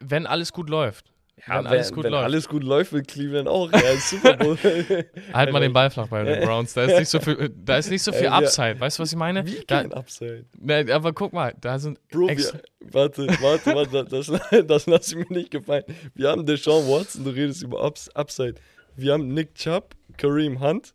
wenn 0.01 0.27
alles 0.27 0.53
gut 0.53 0.69
läuft, 0.69 1.13
Ja, 1.47 1.59
wenn 1.59 1.67
alles 1.67 1.93
gut 1.93 2.05
wenn 2.05 2.13
läuft. 2.13 2.25
alles 2.25 2.49
gut 2.49 2.63
läuft, 2.65 2.93
wird 2.93 3.09
Cleveland 3.09 3.49
auch 3.49 3.73
ja, 3.73 3.97
Super 3.97 4.37
Bowl. 4.37 4.59
Halt 5.33 5.53
mal 5.53 5.61
den 5.61 5.73
Ball 5.73 5.89
flach 5.91 6.09
bei 6.09 6.23
den 6.25 6.41
Browns. 6.45 6.75
Da 6.75 6.83
ist 6.85 6.99
nicht 6.99 7.09
so 7.09 7.21
viel, 7.21 7.51
da 7.57 7.79
ist 7.79 7.89
nicht 7.91 8.03
so 8.03 8.13
viel 8.13 8.23
wir- 8.23 8.33
Upside. 8.35 8.79
Weißt 8.79 8.99
du, 8.99 9.03
was 9.03 9.13
ich 9.13 9.17
meine? 9.19 9.47
Wie 9.47 9.63
Da, 9.67 9.83
kein 9.83 9.93
Upside? 9.95 10.45
ne, 10.59 10.87
aber 10.93 11.13
guck 11.13 11.33
mal, 11.33 11.55
da 11.61 11.79
sind 11.79 11.99
Bro, 12.09 12.29
wir, 12.29 12.61
warte, 12.81 13.27
warte, 13.41 13.75
warte, 13.75 14.05
das, 14.05 14.27
das 14.67 14.87
lass 14.87 15.09
ich 15.13 15.17
mir 15.17 15.27
nicht 15.31 15.51
gefallen. 15.51 15.85
Wir 16.15 16.29
haben 16.31 16.45
Deshaun 16.45 16.87
Watson, 16.89 17.25
du 17.25 17.31
redest 17.31 17.63
über 17.63 17.85
Ups, 17.87 18.09
Upside. 18.11 18.57
Wir 18.97 19.15
haben 19.15 19.29
Nick 19.33 19.55
Chubb, 19.55 19.95
Kareem 20.19 20.61
Hunt. 20.61 20.93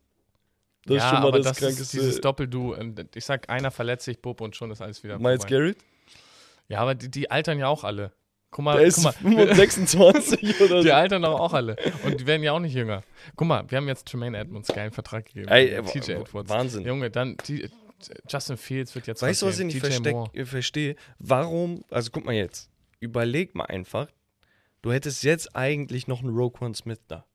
Das 0.86 0.98
ja, 0.98 1.04
ist 1.04 1.10
schon 1.10 1.20
mal 1.22 1.28
aber 1.28 1.38
das, 1.40 1.48
das 1.48 1.58
ist 1.58 1.64
krankeste. 1.64 1.98
dieses 1.98 2.22
Doppeldu. 2.22 2.74
und 2.76 3.16
Ich 3.16 3.26
sag, 3.26 3.50
einer 3.50 3.72
verletzt 3.72 4.06
sich, 4.06 4.22
Bub, 4.22 4.40
und 4.42 4.56
schon 4.56 4.70
ist 4.72 4.82
alles 4.82 5.04
wieder 5.04 5.18
Miles 5.20 5.42
vorbei. 5.44 5.56
Garrett, 5.58 5.78
Ja, 6.68 6.80
aber 6.80 6.94
die, 6.96 7.10
die 7.10 7.30
altern 7.32 7.58
ja 7.60 7.68
auch 7.68 7.84
alle. 7.84 8.12
Guck 8.52 8.64
mal, 8.66 8.78
der 8.78 8.90
guck 8.92 9.24
mal. 9.24 9.56
26 9.56 10.62
oder 10.62 10.82
Die 10.82 10.88
so. 10.88 10.94
altern 10.94 11.24
doch 11.24 11.40
auch 11.40 11.54
alle. 11.54 11.76
Und 12.06 12.22
die 12.22 12.28
werden 12.28 12.42
ja 12.44 12.54
auch 12.54 12.60
nicht 12.60 12.74
jünger. 12.74 13.04
Guck 13.36 13.48
mal, 13.48 13.70
wir 13.70 13.78
haben 13.78 13.88
jetzt 13.88 14.08
Tremaine 14.08 14.38
Edmonds 14.38 14.70
geilen 14.70 14.92
Vertrag 14.92 15.26
gegeben. 15.26 15.50
Ey, 15.50 15.82
TJ 15.84 16.14
wa- 16.16 16.22
Edwards. 16.22 16.50
Wahnsinn. 16.50 16.86
Junge, 16.86 17.10
dann 17.12 17.36
die, 17.48 17.70
Justin 18.30 18.56
Fields 18.58 18.94
wird 18.96 19.08
jetzt 19.08 19.22
Weißt 19.24 19.42
du, 19.42 19.48
was 19.48 19.60
ich 19.60 19.66
nicht 19.66 19.80
verstehe? 19.80 20.96
Warum, 21.20 21.84
also 21.90 22.12
guck 22.12 22.26
mal 22.26 22.34
jetzt, 22.36 22.70
überleg 23.00 23.56
mal 23.56 23.66
einfach, 23.66 24.08
du 24.84 24.92
hättest 24.94 25.24
jetzt 25.24 25.56
eigentlich 25.56 26.08
noch 26.08 26.22
einen 26.22 26.34
Roquan 26.36 26.74
Smith 26.76 27.00
da. 27.08 27.26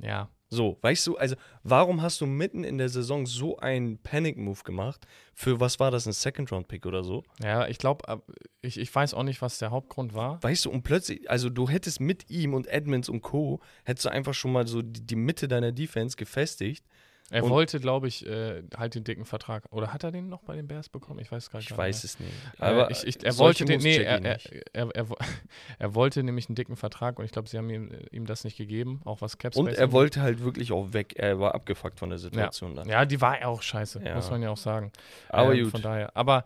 Ja. 0.00 0.28
So, 0.48 0.78
weißt 0.80 1.06
du, 1.08 1.16
also 1.16 1.34
warum 1.64 2.02
hast 2.02 2.20
du 2.20 2.26
mitten 2.26 2.62
in 2.62 2.78
der 2.78 2.88
Saison 2.88 3.26
so 3.26 3.56
einen 3.58 3.98
Panic-Move 3.98 4.62
gemacht? 4.62 5.06
Für 5.34 5.58
was 5.58 5.80
war 5.80 5.90
das, 5.90 6.06
ein 6.06 6.12
Second-Round-Pick 6.12 6.86
oder 6.86 7.02
so? 7.02 7.24
Ja, 7.42 7.66
ich 7.66 7.78
glaube, 7.78 8.22
ich, 8.62 8.78
ich 8.78 8.94
weiß 8.94 9.14
auch 9.14 9.24
nicht, 9.24 9.42
was 9.42 9.58
der 9.58 9.72
Hauptgrund 9.72 10.14
war. 10.14 10.40
Weißt 10.42 10.64
du, 10.64 10.70
und 10.70 10.82
plötzlich, 10.82 11.28
also 11.28 11.50
du 11.50 11.68
hättest 11.68 12.00
mit 12.00 12.30
ihm 12.30 12.54
und 12.54 12.68
Edmonds 12.68 13.08
und 13.08 13.22
Co., 13.22 13.60
hättest 13.84 14.06
du 14.06 14.10
einfach 14.10 14.34
schon 14.34 14.52
mal 14.52 14.68
so 14.68 14.82
die, 14.82 15.04
die 15.04 15.16
Mitte 15.16 15.48
deiner 15.48 15.72
Defense 15.72 16.16
gefestigt. 16.16 16.86
Er 17.30 17.42
Und- 17.42 17.50
wollte, 17.50 17.80
glaube 17.80 18.06
ich, 18.06 18.24
äh, 18.24 18.62
halt 18.76 18.94
den 18.94 19.02
dicken 19.02 19.24
Vertrag. 19.24 19.64
Oder 19.72 19.92
hat 19.92 20.04
er 20.04 20.12
den 20.12 20.28
noch 20.28 20.42
bei 20.42 20.54
den 20.54 20.68
Bears 20.68 20.88
bekommen? 20.88 21.18
Ich 21.18 21.32
weiß 21.32 21.50
gar 21.50 21.58
nicht. 21.58 21.70
Ich 21.70 21.76
weiß 21.76 22.04
es 22.04 22.20
nicht. 22.20 22.32
Aber 22.58 22.82
Aber 22.82 22.90
ich, 22.92 23.04
ich, 23.04 23.24
er 23.24 23.36
wollte 23.38 23.64
den, 23.64 23.80
nee, 23.80 23.96
er, 23.96 24.24
er, 24.24 24.38
er, 24.72 24.88
er, 24.94 25.10
wo- 25.10 25.16
wollte 25.94 26.22
nämlich 26.22 26.48
einen 26.48 26.54
dicken 26.54 26.76
Vertrag 26.76 27.18
und 27.18 27.24
ich 27.24 27.32
glaube, 27.32 27.48
sie 27.48 27.58
haben 27.58 27.68
ihm, 27.68 27.90
ihm 28.12 28.26
das 28.26 28.44
nicht 28.44 28.56
gegeben, 28.56 29.00
auch 29.04 29.20
was 29.22 29.38
Caps 29.38 29.56
Und 29.56 29.68
er 29.68 29.90
wollte 29.90 30.20
halt 30.22 30.40
wirklich 30.44 30.70
auch 30.70 30.92
weg. 30.92 31.14
Er 31.16 31.40
war 31.40 31.54
abgefuckt 31.56 31.98
von 31.98 32.10
der 32.10 32.18
Situation 32.20 32.76
dann. 32.76 32.88
Ja, 32.88 33.04
die 33.04 33.20
war 33.20 33.40
ja 33.40 33.46
auch 33.48 33.60
scheiße, 33.62 34.02
Ja. 34.04 34.14
muss 34.14 34.30
man 34.30 34.40
ja 34.42 34.50
auch 34.50 34.56
sagen. 34.56 34.92
Aber 35.28 35.52
Ähm, 35.54 35.64
gut. 35.64 35.72
Von 35.72 35.82
daher. 35.82 36.16
Aber 36.16 36.44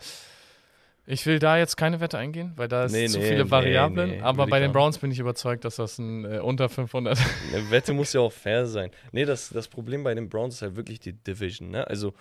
ich 1.10 1.26
will 1.26 1.38
da 1.38 1.58
jetzt 1.58 1.76
keine 1.76 2.00
Wette 2.00 2.16
eingehen, 2.18 2.52
weil 2.56 2.68
da 2.68 2.84
ist 2.84 2.92
Nee, 2.92 3.06
zu 3.08 3.18
nee, 3.18 3.28
viele 3.28 3.50
Variablen. 3.50 4.10
nee, 4.10 4.20
aber 4.20 4.46
bei 4.46 4.60
den 4.60 4.72
Browns 4.72 4.98
bin 4.98 5.10
ich 5.10 5.18
überzeugt, 5.18 5.64
dass 5.64 5.76
das 5.76 5.98
ein 5.98 6.24
äh, 6.24 6.38
unter 6.38 6.68
500. 6.68 7.18
Eine 7.52 7.70
Wette 7.70 7.92
muss 7.92 8.12
ja 8.12 8.20
auch 8.20 8.32
fair 8.32 8.66
sein. 8.66 8.90
Nee, 9.12 9.24
das, 9.24 9.48
das 9.50 9.68
Problem 9.68 10.04
bei 10.04 10.14
den 10.14 10.28
Browns 10.28 10.54
ist 10.56 10.62
halt 10.62 10.76
wirklich 10.76 11.00
die 11.00 11.12
Division. 11.12 11.70
Ne? 11.70 11.86
Also 11.86 12.14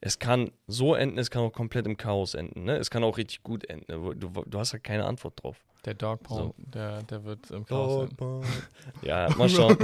es 0.00 0.18
kann 0.18 0.50
so 0.66 0.94
enden, 0.94 1.18
es 1.18 1.30
kann 1.30 1.42
auch 1.42 1.52
komplett 1.52 1.84
im 1.86 1.96
Chaos 1.98 2.34
enden. 2.34 2.64
Ne? 2.64 2.76
Es 2.78 2.90
kann 2.90 3.04
auch 3.04 3.18
richtig 3.18 3.42
gut 3.42 3.68
enden. 3.68 4.18
Du, 4.18 4.30
du 4.46 4.58
hast 4.58 4.72
halt 4.72 4.82
keine 4.82 5.04
Antwort 5.04 5.42
drauf. 5.42 5.58
Der 5.84 5.94
Dog 5.94 6.22
Pound, 6.22 6.54
So. 6.58 6.70
der, 6.70 7.02
der 7.04 7.24
wird 7.24 7.50
im 7.50 7.64
Chaos 7.66 8.08
sein. 8.18 8.42
Ja, 9.02 9.28
mal 9.36 9.48
schauen. 9.48 9.76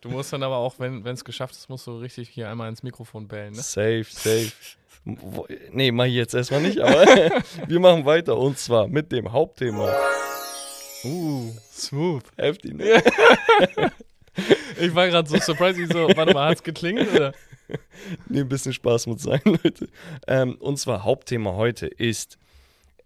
Du 0.00 0.08
musst 0.10 0.32
dann 0.32 0.42
aber 0.42 0.56
auch, 0.56 0.78
wenn 0.78 1.06
es 1.06 1.24
geschafft 1.24 1.54
ist, 1.54 1.68
musst 1.68 1.86
du 1.86 1.98
richtig 1.98 2.28
hier 2.28 2.48
einmal 2.50 2.68
ins 2.68 2.82
Mikrofon 2.82 3.28
bellen. 3.28 3.52
Ne? 3.54 3.60
Safe, 3.62 4.04
safe. 4.04 4.52
Nee, 5.72 5.90
mach 5.92 6.04
ich 6.04 6.14
jetzt 6.14 6.34
erstmal 6.34 6.60
nicht, 6.60 6.80
aber 6.80 7.06
wir 7.66 7.80
machen 7.80 8.04
weiter 8.04 8.36
und 8.36 8.58
zwar 8.58 8.88
mit 8.88 9.10
dem 9.10 9.32
Hauptthema. 9.32 9.92
Uh, 11.04 11.52
smooth. 11.72 12.24
Heftig, 12.36 12.74
ne? 12.74 13.02
Ich 14.80 14.94
war 14.94 15.08
gerade 15.08 15.28
so 15.28 15.36
surprised, 15.38 15.80
ich 15.80 15.88
so, 15.92 16.06
warte 16.14 16.32
mal, 16.32 16.50
hat's 16.50 16.62
geklingelt? 16.62 17.12
Oder? 17.12 17.32
Nee, 18.28 18.40
ein 18.40 18.48
bisschen 18.48 18.72
Spaß 18.72 19.08
muss 19.08 19.22
sein, 19.22 19.40
Leute. 19.44 19.88
Ähm, 20.26 20.54
und 20.60 20.78
zwar 20.78 21.04
Hauptthema 21.04 21.54
heute 21.54 21.86
ist 21.86 22.38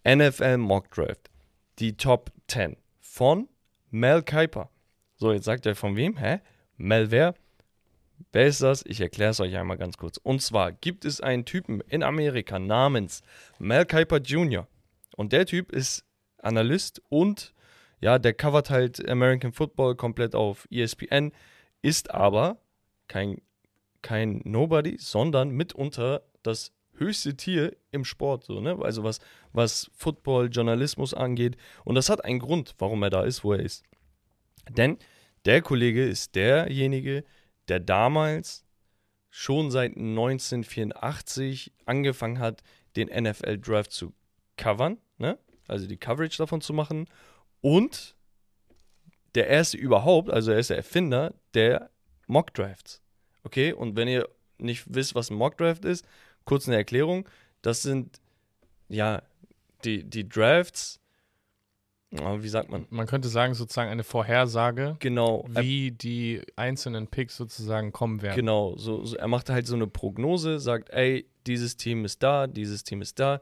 NFL 0.07 0.59
Mock 0.59 0.91
Draft. 0.91 1.31
Die 1.79 1.97
Top 1.97 2.31
10 2.49 2.77
von 3.01 3.49
Mel 3.91 4.23
Kiper. 4.23 4.69
So, 5.17 5.33
jetzt 5.33 5.45
sagt 5.45 5.65
ihr 5.67 5.75
von 5.75 5.97
wem? 5.97 6.17
Hä? 6.19 6.41
Mel 6.77 7.11
wer? 7.11 7.35
Wer 8.33 8.47
ist 8.47 8.63
das? 8.63 8.85
Ich 8.87 9.01
erkläre 9.01 9.31
es 9.31 9.41
euch 9.41 9.57
einmal 9.57 9.79
ganz 9.79 9.97
kurz. 9.97 10.19
Und 10.19 10.43
zwar 10.43 10.73
gibt 10.73 11.05
es 11.05 11.21
einen 11.21 11.45
Typen 11.45 11.81
in 11.89 12.03
Amerika 12.03 12.59
namens 12.59 13.23
Mel 13.59 13.85
Kiper 13.85 14.19
Jr. 14.19 14.69
Und 15.17 15.33
der 15.33 15.47
Typ 15.47 15.73
ist 15.73 16.05
Analyst 16.39 17.03
und 17.09 17.55
ja, 18.01 18.19
der 18.19 18.35
covert 18.35 18.71
halt 18.71 19.09
American 19.09 19.53
Football 19.53 19.95
komplett 19.95 20.35
auf 20.35 20.67
ESPN, 20.71 21.33
ist 21.83 22.11
aber 22.11 22.59
kein 23.07 23.41
kein 24.03 24.43
Nobody, 24.45 24.97
sondern 24.99 25.51
mitunter 25.51 26.23
das 26.43 26.73
höchste 26.95 27.37
Tier 27.37 27.77
im 27.91 28.05
Sport, 28.05 28.45
so, 28.45 28.61
ne? 28.61 28.79
Also 28.83 29.03
was, 29.03 29.21
was 29.53 29.91
Football, 29.95 30.51
Journalismus 30.51 31.15
angeht. 31.15 31.57
Und 31.85 31.95
das 31.95 32.11
hat 32.11 32.25
einen 32.25 32.41
Grund, 32.41 32.75
warum 32.79 33.03
er 33.03 33.11
da 33.11 33.23
ist, 33.23 33.45
wo 33.45 33.55
er 33.55 33.61
ist. 33.61 33.85
Denn 34.69 34.99
der 35.45 35.63
Kollege 35.63 36.05
ist 36.05 36.35
derjenige, 36.35 37.23
der 37.23 37.25
damals 37.81 38.65
schon 39.31 39.71
seit 39.71 39.97
1984 39.97 41.73
angefangen 41.87 42.39
hat, 42.39 42.63
den 42.97 43.09
NFL 43.09 43.59
Draft 43.59 43.93
zu 43.93 44.13
covern, 44.57 44.99
ne? 45.19 45.39
Also 45.69 45.87
die 45.87 45.97
Coverage 45.97 46.39
davon 46.39 46.61
zu 46.61 46.75
machen. 46.75 47.09
Und 47.61 48.15
der 49.35 49.47
erste 49.47 49.79
überhaupt, 49.79 50.31
also 50.31 50.53
er 50.53 50.59
ist 50.59 50.71
der 50.71 50.77
Erfinder 50.77 51.35
der 51.55 51.91
Mock 52.27 52.53
Drafts. 52.53 53.01
Okay, 53.45 53.73
und 53.73 53.97
wenn 53.97 54.09
ihr 54.09 54.29
nicht 54.59 54.85
wisst, 54.95 55.15
was 55.15 55.31
ein 55.31 55.37
Mock 55.37 55.57
Draft 55.57 55.85
ist, 55.85 56.07
kurz 56.45 56.69
eine 56.69 56.77
Erklärung. 56.77 57.29
Das 57.63 57.83
sind, 57.83 58.21
ja, 58.89 59.23
die, 59.85 60.05
die 60.05 60.29
Drafts, 60.29 61.01
wie 62.13 62.49
sagt 62.49 62.71
man? 62.71 62.87
Man 62.91 63.07
könnte 63.07 63.29
sagen, 63.29 63.55
sozusagen 63.55 63.91
eine 63.91 64.05
Vorhersage, 64.05 64.97
Genau, 64.99 65.49
er, 65.55 65.63
wie 65.63 65.91
die 65.93 66.43
einzelnen 66.57 67.07
Picks 67.09 67.37
sozusagen 67.37 67.93
kommen 67.93 68.21
werden. 68.23 68.37
genau, 68.37 68.77
so, 68.77 69.05
so, 69.05 69.17
er 69.17 69.29
macht 69.29 69.49
halt 69.49 69.67
so 69.67 69.75
eine 69.75 69.87
Prognose, 69.87 70.61
sagt, 70.61 70.91
ey, 70.91 71.27
dieses 71.47 71.77
Team 71.77 72.05
ist 72.05 72.23
da, 72.23 72.47
dieses 72.47 72.85
Team 72.85 73.01
ist 73.01 73.19
da, 73.19 73.41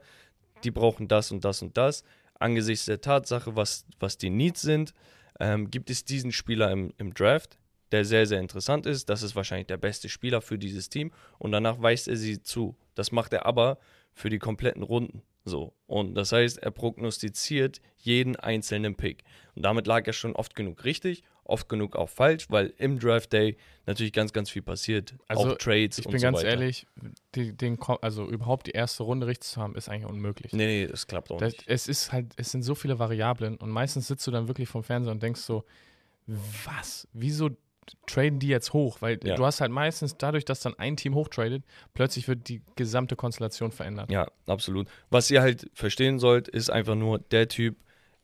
die 0.63 0.71
brauchen 0.71 1.07
das 1.07 1.31
und 1.31 1.43
das 1.43 1.61
und 1.61 1.75
das. 1.77 2.03
Angesichts 2.39 2.85
der 2.85 3.01
Tatsache, 3.01 3.55
was, 3.55 3.85
was 3.99 4.17
die 4.17 4.29
Needs 4.29 4.61
sind, 4.61 4.93
ähm, 5.39 5.69
gibt 5.69 5.89
es 5.89 6.05
diesen 6.05 6.31
Spieler 6.31 6.71
im, 6.71 6.93
im 6.97 7.13
Draft, 7.13 7.57
der 7.91 8.05
sehr, 8.05 8.25
sehr 8.25 8.39
interessant 8.39 8.85
ist. 8.85 9.09
Das 9.09 9.21
ist 9.21 9.35
wahrscheinlich 9.35 9.67
der 9.67 9.77
beste 9.77 10.07
Spieler 10.07 10.41
für 10.41 10.57
dieses 10.57 10.89
Team 10.89 11.11
und 11.39 11.51
danach 11.51 11.81
weist 11.81 12.07
er 12.07 12.15
sie 12.15 12.41
zu. 12.41 12.75
Das 12.95 13.11
macht 13.11 13.33
er 13.33 13.45
aber 13.45 13.77
für 14.13 14.29
die 14.29 14.39
kompletten 14.39 14.83
Runden. 14.83 15.23
So. 15.43 15.73
Und 15.87 16.15
das 16.15 16.31
heißt, 16.31 16.59
er 16.59 16.71
prognostiziert 16.71 17.81
jeden 17.97 18.35
einzelnen 18.35 18.95
Pick. 18.95 19.23
Und 19.55 19.63
damit 19.63 19.87
lag 19.87 20.05
er 20.07 20.13
schon 20.13 20.35
oft 20.35 20.55
genug 20.55 20.83
richtig, 20.85 21.23
oft 21.43 21.67
genug 21.67 21.95
auch 21.95 22.09
falsch, 22.09 22.49
weil 22.49 22.73
im 22.77 22.99
Draft 22.99 23.33
Day 23.33 23.57
natürlich 23.85 24.13
ganz, 24.13 24.31
ganz 24.33 24.49
viel 24.49 24.61
passiert. 24.61 25.15
Also, 25.27 25.51
auch 25.51 25.57
Trades 25.57 25.97
Ich 25.99 26.05
und 26.05 26.11
bin 26.11 26.19
so 26.19 26.25
ganz 26.25 26.37
weiter. 26.37 26.49
ehrlich, 26.49 26.87
die, 27.35 27.53
den, 27.53 27.77
also 28.01 28.29
überhaupt 28.29 28.67
die 28.67 28.71
erste 28.71 29.03
Runde 29.03 29.27
richtig 29.27 29.49
zu 29.49 29.61
haben, 29.61 29.75
ist 29.75 29.89
eigentlich 29.89 30.05
unmöglich. 30.05 30.53
Nee, 30.53 30.65
nee, 30.83 30.87
das 30.87 31.07
klappt 31.07 31.31
auch 31.31 31.37
Das, 31.39 31.53
nicht. 31.53 31.63
es 31.67 31.87
ist 31.87 32.11
halt, 32.11 32.27
es 32.37 32.51
sind 32.51 32.61
so 32.63 32.75
viele 32.75 32.99
Variablen 32.99 33.57
und 33.57 33.69
meistens 33.71 34.07
sitzt 34.07 34.25
du 34.27 34.31
dann 34.31 34.47
wirklich 34.47 34.69
vom 34.69 34.83
Fernseher 34.83 35.11
und 35.11 35.23
denkst 35.23 35.41
so, 35.41 35.65
was? 36.27 37.07
Wieso 37.13 37.49
traden 38.07 38.39
die 38.39 38.47
jetzt 38.47 38.73
hoch? 38.73 39.01
Weil 39.01 39.19
Ja. 39.23 39.35
du 39.35 39.45
hast 39.45 39.61
halt 39.61 39.71
meistens 39.71 40.17
dadurch, 40.17 40.45
dass 40.45 40.59
dann 40.61 40.75
ein 40.77 40.97
Team 40.97 41.15
hochtradet, 41.15 41.63
plötzlich 41.93 42.27
wird 42.27 42.47
die 42.49 42.61
gesamte 42.75 43.15
Konstellation 43.15 43.71
verändert. 43.71 44.11
Ja, 44.11 44.27
absolut. 44.47 44.87
Was 45.09 45.29
ihr 45.31 45.41
halt 45.41 45.69
verstehen 45.73 46.19
sollt, 46.19 46.47
ist 46.47 46.69
einfach 46.69 46.95
nur, 46.95 47.19
der 47.19 47.47
Typ, 47.47 47.77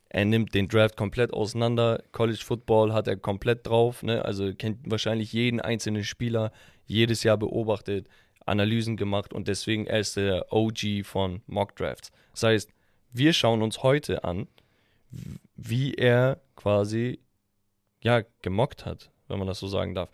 er 0.10 0.26
nimmt 0.26 0.54
den 0.54 0.68
Draft 0.70 0.96
komplett 0.96 1.34
auseinander. 1.34 2.02
College 2.12 2.40
Football 2.44 2.94
hat 2.94 3.08
er 3.08 3.18
komplett 3.18 3.68
drauf, 3.68 4.04
ne? 4.04 4.24
Also 4.24 4.54
kennt 4.54 4.80
wahrscheinlich 4.90 5.34
jeden 5.34 5.60
einzelnen 5.60 6.04
Spieler, 6.06 6.52
jedes 6.86 7.24
Jahr 7.24 7.38
beobachtet, 7.38 8.08
Analysen 8.46 8.96
gemacht 8.96 9.34
und 9.34 9.50
deswegen 9.50 9.86
er 9.86 10.00
ist 10.00 10.16
der 10.16 10.54
OG 10.54 11.04
von 11.04 11.42
Mock 11.48 11.76
Drafts. 11.76 12.12
Das 12.32 12.44
heißt, 12.44 12.70
wir 13.12 13.34
schauen 13.34 13.62
uns 13.62 13.84
heute 13.84 14.24
an, 14.24 14.48
wie 15.58 15.94
er 15.96 16.40
quasi 16.56 17.20
ja 18.02 18.22
gemockt 18.42 18.86
hat, 18.86 19.12
wenn 19.28 19.40
man 19.40 19.48
das 19.48 19.60
so 19.60 19.68
sagen 19.68 19.96
darf. 19.96 20.10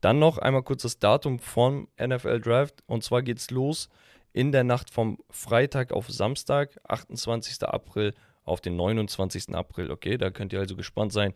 Dann 0.00 0.18
noch 0.18 0.38
einmal 0.38 0.62
kurz 0.62 0.82
das 0.82 0.98
Datum 0.98 1.38
vom 1.38 1.88
NFL 2.00 2.40
Draft 2.40 2.82
und 2.86 3.02
zwar 3.04 3.22
geht's 3.22 3.50
los 3.50 3.88
in 4.32 4.52
der 4.52 4.64
Nacht 4.64 4.90
vom 4.90 5.18
Freitag 5.30 5.92
auf 5.92 6.10
Samstag, 6.10 6.78
28. 6.88 7.62
April 7.62 8.14
auf 8.44 8.60
den 8.60 8.76
29. 8.76 9.54
April. 9.54 9.90
Okay, 9.90 10.18
da 10.18 10.30
könnt 10.30 10.52
ihr 10.52 10.58
also 10.60 10.76
gespannt 10.76 11.12
sein. 11.12 11.32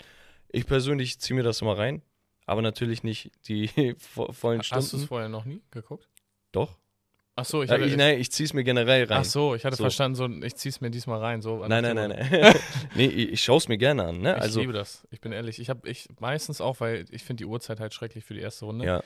Ich 0.51 0.66
persönlich 0.66 1.18
ziehe 1.20 1.37
mir 1.37 1.43
das 1.45 1.62
immer 1.62 1.79
rein, 1.79 2.03
aber 2.45 2.61
natürlich 2.61 3.03
nicht 3.05 3.31
die 3.49 3.68
vo- 4.14 4.33
vollen 4.33 4.61
Hast 4.61 4.72
du 4.72 4.76
es 4.79 4.89
Stunden. 4.89 5.07
vorher 5.07 5.29
noch 5.29 5.45
nie 5.45 5.62
geguckt? 5.70 6.09
Doch. 6.53 6.76
Ach 7.41 7.45
so, 7.45 7.62
ich 7.62 7.70
Ja, 7.70 7.76
hatte, 7.76 7.84
ich, 7.86 7.97
nee, 7.97 8.14
ich 8.14 8.32
ziehe 8.32 8.47
es 8.47 8.53
mir 8.53 8.64
generell 8.64 9.05
rein. 9.05 9.18
ach 9.20 9.24
so, 9.24 9.55
ich 9.55 9.64
hatte 9.64 9.76
So. 9.76 9.84
verstanden, 9.84 10.16
so, 10.16 10.26
ich 10.45 10.57
zieh's 10.57 10.80
mir 10.80 10.91
diesmal 10.91 11.20
rein. 11.20 11.41
So, 11.41 11.64
Nein, 11.66 11.84
nein, 11.84 11.95
nein, 11.95 12.09
nein. 12.11 12.55
nee, 12.97 13.07
ich, 13.07 13.43
schaue 13.43 13.59
es 13.59 13.68
mir 13.68 13.78
gerne 13.78 14.05
an. 14.07 14.18
Ne? 14.20 14.34
Ich 14.36 14.43
Also, 14.43 14.61
liebe 14.61 14.72
das. 14.72 15.07
Ich 15.12 15.20
bin 15.20 15.30
ehrlich. 15.30 15.61
Ich 15.61 15.70
habe 15.70 15.89
ich 15.89 16.09
meistens 16.18 16.61
auch, 16.61 16.80
weil 16.80 17.05
ich 17.11 17.22
finde 17.22 17.43
die 17.43 17.47
Uhrzeit 17.47 17.78
halt 17.78 17.95
schrecklich 17.95 18.24
für 18.24 18.34
die 18.34 18.41
erste 18.41 18.64
Runde. 18.64 18.84
ja. 18.84 19.03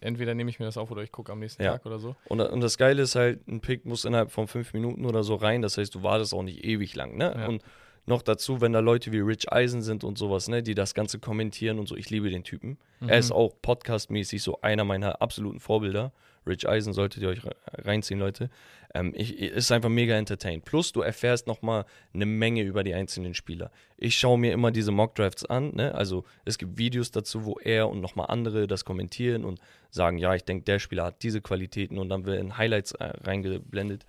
Entweder 0.00 0.34
nehme 0.34 0.50
ich 0.50 0.58
mir 0.58 0.66
das 0.66 0.76
auf 0.76 0.90
oder 0.90 1.02
ich 1.02 1.12
gucke 1.12 1.32
am 1.32 1.38
nächsten 1.38 1.62
Ja. 1.62 1.72
Tag 1.72 1.86
oder 1.86 1.98
so. 1.98 2.14
Und, 2.28 2.40
und 2.42 2.60
das 2.60 2.76
Geile 2.76 3.02
ist 3.02 3.14
halt, 3.14 3.46
ein 3.48 3.60
Pick 3.60 3.86
muss 3.86 4.04
innerhalb 4.04 4.30
von 4.30 4.48
fünf 4.48 4.72
Minuten 4.74 5.06
oder 5.06 5.22
so 5.24 5.34
rein. 5.36 5.62
Das 5.62 5.78
heißt, 5.78 5.94
du 5.94 6.02
wartest 6.02 6.34
auch 6.34 6.42
nicht 6.42 6.64
ewig 6.64 6.94
lang. 6.94 7.16
Ne? 7.16 7.34
Ja. 7.38 7.46
Und 7.48 7.62
noch 8.06 8.22
dazu, 8.22 8.60
wenn 8.60 8.72
da 8.72 8.80
Leute 8.80 9.12
wie 9.12 9.20
Rich 9.20 9.52
Eisen 9.52 9.80
sind 9.82 10.02
und 10.04 10.18
sowas, 10.18 10.48
ne, 10.48 10.62
die 10.62 10.74
das 10.74 10.94
Ganze 10.94 11.18
kommentieren 11.20 11.78
und 11.78 11.86
so. 11.88 11.96
Ich 11.96 12.10
liebe 12.10 12.30
den 12.30 12.42
Typen. 12.44 12.78
Er 13.06 13.18
ist 13.18 13.30
Mhm. 13.30 13.36
auch 13.36 13.52
podcastmäßig 13.62 14.42
so 14.42 14.60
einer 14.60 14.84
meiner 14.84 15.22
absoluten 15.22 15.60
Vorbilder. 15.60 16.12
Rich 16.44 16.68
Eisen 16.68 16.92
solltet 16.92 17.22
ihr 17.22 17.28
euch 17.28 17.44
re- 17.44 17.54
reinziehen, 17.72 18.18
Leute. 18.18 18.50
Ähm, 18.94 19.12
ich, 19.16 19.38
ist 19.38 19.70
einfach 19.70 19.88
mega 19.88 20.16
entertained. 20.16 20.64
Plus, 20.64 20.90
du 20.92 21.00
erfährst 21.00 21.46
nochmal 21.46 21.84
eine 22.12 22.26
Menge 22.26 22.62
über 22.62 22.82
die 22.82 22.92
einzelnen 22.94 23.34
Spieler. 23.34 23.70
Ich 23.96 24.16
schaue 24.18 24.36
mir 24.36 24.52
immer 24.52 24.72
diese 24.72 24.90
Mockdrafts 24.90 25.44
an. 25.46 25.72
Ne? 25.76 25.94
Also, 25.94 26.24
es 26.44 26.58
gibt 26.58 26.78
Videos 26.78 27.12
dazu, 27.12 27.44
wo 27.44 27.58
er 27.62 27.88
und 27.88 28.00
nochmal 28.00 28.26
andere 28.28 28.66
das 28.66 28.84
kommentieren 28.84 29.44
und 29.44 29.60
sagen: 29.90 30.18
Ja, 30.18 30.34
ich 30.34 30.42
denke, 30.44 30.64
der 30.64 30.80
Spieler 30.80 31.04
hat 31.04 31.22
diese 31.22 31.40
Qualitäten 31.40 31.96
und 31.98 32.08
dann 32.08 32.26
werden 32.26 32.58
Highlights 32.58 32.92
äh, 32.92 33.12
reingeblendet. 33.22 34.04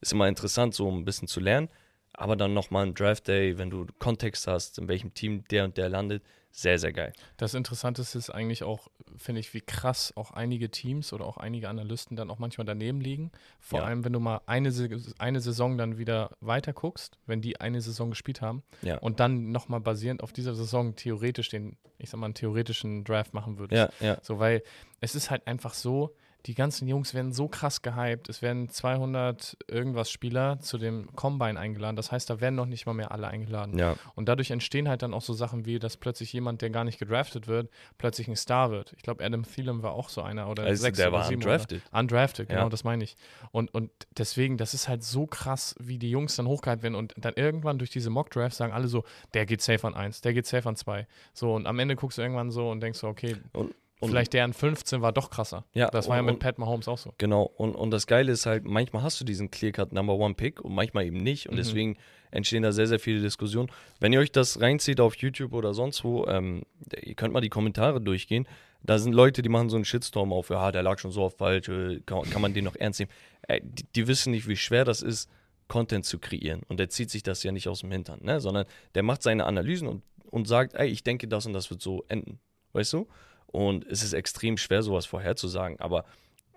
Ist 0.00 0.12
immer 0.14 0.28
interessant, 0.28 0.74
so 0.74 0.90
ein 0.90 1.04
bisschen 1.04 1.28
zu 1.28 1.40
lernen. 1.40 1.68
Aber 2.16 2.36
dann 2.36 2.54
nochmal 2.54 2.86
ein 2.86 2.94
Draft 2.94 3.28
Day, 3.28 3.58
wenn 3.58 3.70
du 3.70 3.86
Kontext 3.98 4.46
hast, 4.46 4.78
in 4.78 4.88
welchem 4.88 5.14
Team 5.14 5.44
der 5.50 5.64
und 5.64 5.76
der 5.76 5.88
landet, 5.88 6.22
sehr, 6.56 6.78
sehr 6.78 6.92
geil. 6.92 7.12
Das 7.36 7.54
Interessanteste 7.54 8.16
ist 8.16 8.30
eigentlich 8.30 8.62
auch, 8.62 8.86
finde 9.16 9.40
ich, 9.40 9.52
wie 9.54 9.60
krass 9.60 10.12
auch 10.14 10.30
einige 10.30 10.70
Teams 10.70 11.12
oder 11.12 11.24
auch 11.26 11.36
einige 11.36 11.68
Analysten 11.68 12.16
dann 12.16 12.30
auch 12.30 12.38
manchmal 12.38 12.64
daneben 12.64 13.00
liegen. 13.00 13.32
Vor 13.58 13.80
Ja. 13.80 13.86
allem, 13.86 14.04
wenn 14.04 14.12
du 14.12 14.20
mal 14.20 14.40
eine, 14.46 14.72
eine 15.18 15.40
Saison 15.40 15.76
dann 15.76 15.98
wieder 15.98 16.30
weiter 16.40 16.72
guckst, 16.72 17.18
wenn 17.26 17.40
die 17.40 17.60
eine 17.60 17.80
Saison 17.80 18.10
gespielt 18.10 18.40
haben 18.40 18.62
Ja. 18.82 18.98
und 18.98 19.18
dann 19.18 19.50
nochmal 19.50 19.80
basierend 19.80 20.22
auf 20.22 20.32
dieser 20.32 20.54
Saison 20.54 20.94
theoretisch 20.94 21.48
den, 21.48 21.76
ich 21.98 22.10
sag 22.10 22.20
mal, 22.20 22.26
einen 22.26 22.34
theoretischen 22.34 23.02
Draft 23.02 23.34
machen 23.34 23.58
würdest. 23.58 23.92
Ja, 24.00 24.06
ja. 24.06 24.18
So, 24.22 24.38
weil 24.38 24.62
es 25.00 25.16
ist 25.16 25.30
halt 25.32 25.48
einfach 25.48 25.74
so, 25.74 26.14
die 26.46 26.54
ganzen 26.54 26.86
Jungs 26.88 27.14
werden 27.14 27.32
so 27.32 27.48
krass 27.48 27.80
gehypt. 27.82 28.28
Es 28.28 28.42
werden 28.42 28.68
200 28.68 29.56
irgendwas 29.66 30.10
Spieler 30.10 30.58
zu 30.60 30.76
dem 30.78 31.14
Combine 31.16 31.58
eingeladen. 31.58 31.96
Das 31.96 32.12
heißt, 32.12 32.28
da 32.28 32.40
werden 32.40 32.54
noch 32.54 32.66
nicht 32.66 32.84
mal 32.86 32.92
mehr 32.92 33.12
alle 33.12 33.28
eingeladen. 33.28 33.78
Ja, 33.78 33.96
Und 34.14 34.28
dadurch 34.28 34.50
entstehen 34.50 34.88
halt 34.88 35.02
dann 35.02 35.14
auch 35.14 35.22
so 35.22 35.32
Sachen 35.32 35.64
wie, 35.64 35.78
dass 35.78 35.96
plötzlich 35.96 36.32
jemand, 36.32 36.60
der 36.62 36.70
gar 36.70 36.84
nicht 36.84 36.98
gedraftet 36.98 37.46
wird, 37.46 37.70
plötzlich 37.98 38.28
ein 38.28 38.36
Star 38.36 38.70
wird. 38.70 38.92
Ich 38.96 39.02
glaube, 39.02 39.24
Adam 39.24 39.42
Thielen 39.44 39.82
war 39.82 39.92
auch 39.92 40.08
so 40.08 40.20
einer 40.22 40.48
oder 40.48 40.64
also 40.64 40.82
sechs 40.82 40.98
der 40.98 41.08
oder 41.08 41.18
war 41.18 41.24
sieben 41.24 41.42
undrafted. 41.42 41.82
Oder 41.90 42.00
undrafted, 42.00 42.48
genau, 42.48 42.62
Ja. 42.64 42.68
das 42.68 42.84
meine 42.84 43.04
ich. 43.04 43.16
Und, 43.50 43.72
und 43.72 43.90
deswegen, 44.18 44.58
das 44.58 44.74
ist 44.74 44.88
halt 44.88 45.02
so 45.02 45.26
krass, 45.26 45.74
wie 45.80 45.98
die 45.98 46.10
Jungs 46.10 46.36
dann 46.36 46.46
hochgehalten 46.46 46.82
werden 46.82 46.94
und 46.94 47.14
dann 47.16 47.34
irgendwann 47.36 47.78
durch 47.78 47.90
diese 47.90 48.10
Mock-Drafts 48.10 48.58
sagen 48.58 48.72
alle 48.72 48.88
so, 48.88 49.04
der 49.32 49.46
geht 49.46 49.62
safe 49.62 49.86
an 49.86 49.94
1, 49.94 50.20
der 50.20 50.34
geht 50.34 50.46
safe 50.46 50.68
an 50.68 50.76
2. 50.76 51.06
So, 51.32 51.54
und 51.54 51.66
am 51.66 51.78
Ende 51.78 51.96
guckst 51.96 52.18
du 52.18 52.22
irgendwann 52.22 52.50
so 52.50 52.70
und 52.70 52.80
denkst 52.80 52.98
so, 52.98 53.08
okay, 53.08 53.36
Und, 53.52 53.74
und 54.04 54.10
vielleicht 54.10 54.32
der 54.32 54.44
an 54.44 54.52
15 54.52 55.02
war 55.02 55.12
doch 55.12 55.30
krasser. 55.30 55.64
Ja, 55.74 55.88
Das 55.90 56.08
war 56.08 56.18
und- 56.18 56.26
ja 56.26 56.32
mit 56.32 56.40
Pat 56.40 56.58
Mahomes 56.58 56.86
auch 56.88 56.98
so. 56.98 57.12
Genau, 57.18 57.42
und, 57.42 57.74
und 57.74 57.90
das 57.90 58.06
Geile 58.06 58.32
ist 58.32 58.46
halt, 58.46 58.64
manchmal 58.64 59.02
hast 59.02 59.20
du 59.20 59.24
diesen 59.24 59.50
Clear-Cut 59.50 59.92
Number 59.92 60.14
One 60.14 60.34
Pick 60.34 60.60
und 60.60 60.74
manchmal 60.74 61.04
eben 61.06 61.18
nicht. 61.18 61.48
Und 61.48 61.54
Mhm. 61.54 61.58
deswegen 61.58 61.96
entstehen 62.30 62.62
da 62.62 62.72
sehr, 62.72 62.86
sehr 62.86 62.98
viele 62.98 63.20
Diskussionen. 63.20 63.70
Wenn 64.00 64.12
ihr 64.12 64.20
euch 64.20 64.32
das 64.32 64.60
reinzieht 64.60 65.00
auf 65.00 65.16
YouTube 65.16 65.52
oder 65.52 65.74
sonst 65.74 66.02
wo, 66.04 66.26
ähm, 66.26 66.62
ihr 67.02 67.14
könnt 67.14 67.32
mal 67.32 67.40
die 67.40 67.48
Kommentare 67.50 68.00
durchgehen. 68.00 68.46
Da 68.82 68.98
sind 68.98 69.12
Leute, 69.14 69.40
die 69.42 69.48
machen 69.48 69.70
so 69.70 69.76
einen 69.76 69.84
Shitstorm 69.86 70.32
auf, 70.32 70.50
ja, 70.50 70.70
der 70.70 70.82
lag 70.82 70.98
schon 70.98 71.10
so 71.10 71.22
oft 71.22 71.38
falsch, 71.38 71.68
äh, 71.68 72.00
kann, 72.04 72.22
kann 72.28 72.42
man 72.42 72.52
den 72.52 72.64
noch 72.64 72.76
ernst 72.76 73.00
nehmen? 73.00 73.10
Äh, 73.48 73.60
die, 73.62 73.84
die 73.94 74.06
wissen 74.08 74.30
nicht, 74.32 74.46
wie 74.48 74.56
schwer 74.56 74.84
das 74.84 75.00
ist, 75.00 75.30
Content 75.68 76.04
zu 76.04 76.18
kreieren. 76.18 76.60
Und 76.68 76.78
der 76.80 76.90
zieht 76.90 77.10
sich 77.10 77.22
das 77.22 77.42
ja 77.42 77.50
nicht 77.52 77.68
aus 77.68 77.80
dem 77.80 77.90
Hintern, 77.90 78.20
ne? 78.22 78.40
sondern 78.40 78.66
der 78.94 79.02
macht 79.02 79.22
seine 79.22 79.46
Analysen 79.46 79.88
und, 79.88 80.02
und 80.30 80.46
sagt, 80.46 80.74
ey, 80.74 80.88
ich 80.88 81.02
denke, 81.02 81.28
das 81.28 81.46
und 81.46 81.54
das 81.54 81.70
wird 81.70 81.80
so 81.80 82.04
enden. 82.08 82.38
Weißt 82.74 82.92
du? 82.92 83.06
Und 83.54 83.86
es 83.86 84.02
ist 84.02 84.14
extrem 84.14 84.56
schwer, 84.56 84.82
sowas 84.82 85.06
vorherzusagen. 85.06 85.78
Aber 85.78 86.04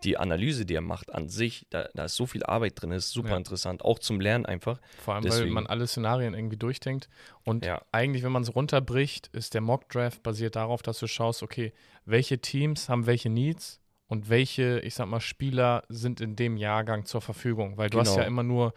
die 0.04 0.18
Analyse, 0.18 0.66
die 0.66 0.74
er 0.74 0.82
macht 0.82 1.14
an 1.14 1.30
sich, 1.30 1.68
da, 1.70 1.88
da 1.94 2.06
ist 2.06 2.16
so 2.16 2.26
viel 2.26 2.44
Arbeit 2.44 2.82
drin, 2.82 2.92
ist 2.92 3.12
super 3.12 3.30
Ja. 3.30 3.38
interessant, 3.38 3.86
auch 3.86 4.00
zum 4.00 4.20
Lernen 4.20 4.48
einfach. 4.48 4.82
Vor 4.98 5.14
allem, 5.14 5.24
weil 5.26 5.30
Deswegen. 5.32 5.54
man 5.54 5.68
alle 5.68 5.86
Szenarien 5.86 6.34
irgendwie 6.34 6.58
durchdenkt. 6.58 7.08
Und 7.44 7.66
Ja. 7.66 7.82
eigentlich, 7.92 8.24
wenn 8.24 8.32
man 8.32 8.42
es 8.42 8.56
runterbricht, 8.56 9.28
ist 9.28 9.54
der 9.54 9.62
Mock-Draft 9.62 10.24
basiert 10.24 10.56
darauf, 10.56 10.82
dass 10.82 10.98
du 11.00 11.06
schaust, 11.08 11.44
okay, 11.44 11.72
welche 12.06 12.40
Teams 12.40 12.90
haben 12.90 13.06
welche 13.06 13.30
Needs 13.30 13.80
und 14.08 14.28
welche, 14.30 14.80
ich 14.80 14.96
sag 14.96 15.06
mal, 15.08 15.20
Spieler 15.20 15.84
sind 15.90 16.20
in 16.20 16.36
dem 16.36 16.58
Jahrgang 16.58 17.06
zur 17.06 17.22
Verfügung. 17.22 17.78
Weil 17.78 17.92
du 17.92 18.00
hast 18.00 18.10
Genau. 18.10 18.22
ja 18.22 18.28
immer 18.28 18.44
nur 18.44 18.74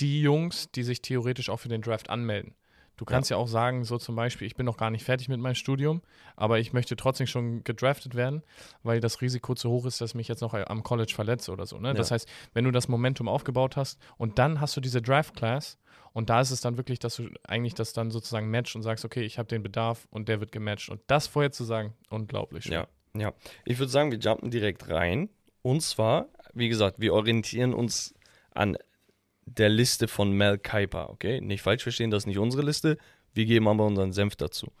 die 0.00 0.22
Jungs, 0.22 0.70
die 0.74 0.82
sich 0.82 1.02
theoretisch 1.02 1.50
auch 1.50 1.58
für 1.60 1.68
den 1.68 1.82
Draft 1.82 2.08
anmelden. 2.08 2.54
Du 2.96 3.04
kannst 3.04 3.30
ja. 3.30 3.36
auch 3.36 3.48
sagen, 3.48 3.84
so 3.84 3.98
zum 3.98 4.14
Beispiel, 4.14 4.46
ich 4.46 4.54
bin 4.54 4.66
noch 4.66 4.76
gar 4.76 4.90
nicht 4.90 5.04
fertig 5.04 5.28
mit 5.28 5.40
meinem 5.40 5.54
Studium, 5.56 6.00
aber 6.36 6.60
ich 6.60 6.72
möchte 6.72 6.94
trotzdem 6.96 7.26
schon 7.26 7.64
gedraftet 7.64 8.14
werden, 8.14 8.42
weil 8.82 9.00
das 9.00 9.20
Risiko 9.20 9.54
zu 9.54 9.70
hoch 9.70 9.84
ist, 9.86 10.00
dass 10.00 10.10
ich 10.10 10.14
mich 10.14 10.28
jetzt 10.28 10.40
noch 10.42 10.54
am 10.54 10.82
College 10.82 11.12
verletze 11.14 11.50
oder 11.50 11.66
so. 11.66 11.78
Ne? 11.78 11.94
Das 11.94 12.10
Ja. 12.10 12.14
heißt, 12.14 12.28
wenn 12.52 12.64
du 12.64 12.70
das 12.70 12.86
Momentum 12.88 13.28
aufgebaut 13.28 13.76
hast 13.76 13.98
und 14.16 14.38
dann 14.38 14.60
hast 14.60 14.76
du 14.76 14.80
diese 14.80 15.02
Draft-Class 15.02 15.78
und 16.12 16.30
da 16.30 16.40
ist 16.40 16.52
es 16.52 16.60
dann 16.60 16.76
wirklich, 16.76 17.00
dass 17.00 17.16
du 17.16 17.28
eigentlich 17.42 17.74
das 17.74 17.92
dann 17.92 18.12
sozusagen 18.12 18.48
matcht 18.50 18.76
und 18.76 18.82
sagst, 18.82 19.04
okay, 19.04 19.22
ich 19.22 19.38
habe 19.38 19.48
den 19.48 19.64
Bedarf 19.64 20.06
und 20.10 20.28
der 20.28 20.38
wird 20.38 20.52
gematcht. 20.52 20.88
Und 20.88 21.00
das 21.08 21.26
vorher 21.26 21.50
zu 21.50 21.64
sagen, 21.64 21.94
unglaublich 22.10 22.64
schön. 22.64 22.74
Ja, 22.74 22.86
ja. 23.16 23.32
Ich 23.64 23.78
würde 23.80 23.90
sagen, 23.90 24.12
wir 24.12 24.18
jumpen 24.18 24.50
direkt 24.50 24.88
rein. 24.88 25.28
Und 25.62 25.82
zwar, 25.82 26.28
wie 26.52 26.68
gesagt, 26.68 27.00
wir 27.00 27.12
orientieren 27.14 27.74
uns 27.74 28.14
an 28.52 28.76
der 29.46 29.68
Liste 29.68 30.08
von 30.08 30.32
Mel 30.32 30.58
Kiper, 30.58 31.10
okay? 31.10 31.40
Nicht 31.40 31.62
falsch 31.62 31.82
verstehen, 31.82 32.10
das 32.10 32.24
ist 32.24 32.26
nicht 32.26 32.38
unsere 32.38 32.62
Liste. 32.62 32.98
Wir 33.34 33.46
geben 33.46 33.68
aber 33.68 33.86
unseren 33.86 34.12
Senf 34.12 34.36
dazu. 34.36 34.72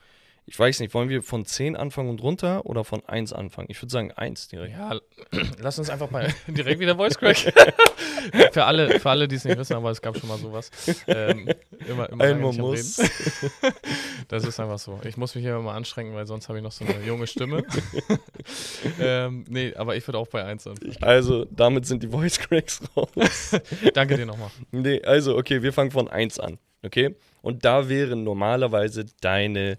Ich 0.46 0.58
weiß 0.58 0.80
nicht, 0.80 0.92
wollen 0.92 1.08
wir 1.08 1.22
von 1.22 1.46
10 1.46 1.74
anfangen 1.74 2.10
und 2.10 2.22
runter 2.22 2.66
oder 2.66 2.84
von 2.84 3.02
1 3.06 3.32
anfangen? 3.32 3.68
Ich 3.70 3.80
würde 3.80 3.90
sagen 3.90 4.12
1 4.12 4.48
direkt. 4.48 4.72
Ja, 4.72 5.00
lass 5.58 5.78
uns 5.78 5.88
einfach 5.88 6.10
mal 6.10 6.28
direkt 6.46 6.80
wieder 6.80 6.96
Voice 6.96 7.16
Crack. 7.16 7.36
für 8.52 8.64
alle, 8.64 9.00
für 9.00 9.08
alle, 9.08 9.26
die 9.26 9.36
es 9.36 9.44
nicht 9.44 9.56
wissen, 9.56 9.74
aber 9.74 9.90
es 9.90 10.02
gab 10.02 10.18
schon 10.18 10.28
mal 10.28 10.36
sowas. 10.36 10.70
Ähm, 11.06 11.48
immer, 11.88 12.10
immer 12.10 12.24
Einmal 12.24 12.50
am 12.50 12.56
muss. 12.56 13.00
Das 14.28 14.44
ist 14.44 14.60
einfach 14.60 14.78
so. 14.78 15.00
Ich 15.04 15.16
muss 15.16 15.34
mich 15.34 15.44
hier 15.44 15.52
immer 15.52 15.62
mal 15.62 15.76
anstrengen, 15.76 16.14
weil 16.14 16.26
sonst 16.26 16.48
habe 16.48 16.58
ich 16.58 16.64
noch 16.64 16.72
so 16.72 16.84
eine 16.84 17.04
junge 17.06 17.26
Stimme. 17.26 17.62
ähm, 19.00 19.44
nee, 19.48 19.74
aber 19.74 19.96
ich 19.96 20.06
würde 20.06 20.18
auch 20.18 20.28
bei 20.28 20.44
1 20.44 20.66
anfangen. 20.66 20.96
Also, 21.00 21.46
damit 21.46 21.86
sind 21.86 22.02
die 22.02 22.08
Voice 22.08 22.38
Cracks 22.38 22.82
raus. 22.94 23.56
Danke 23.94 24.16
dir 24.16 24.26
nochmal. 24.26 24.50
nee, 24.72 25.02
also, 25.02 25.36
okay, 25.36 25.62
wir 25.62 25.72
fangen 25.72 25.90
von 25.90 26.08
1 26.08 26.38
an, 26.38 26.58
okay? 26.82 27.14
Und 27.40 27.64
da 27.64 27.88
wären 27.88 28.24
normalerweise 28.24 29.06
deine 29.20 29.78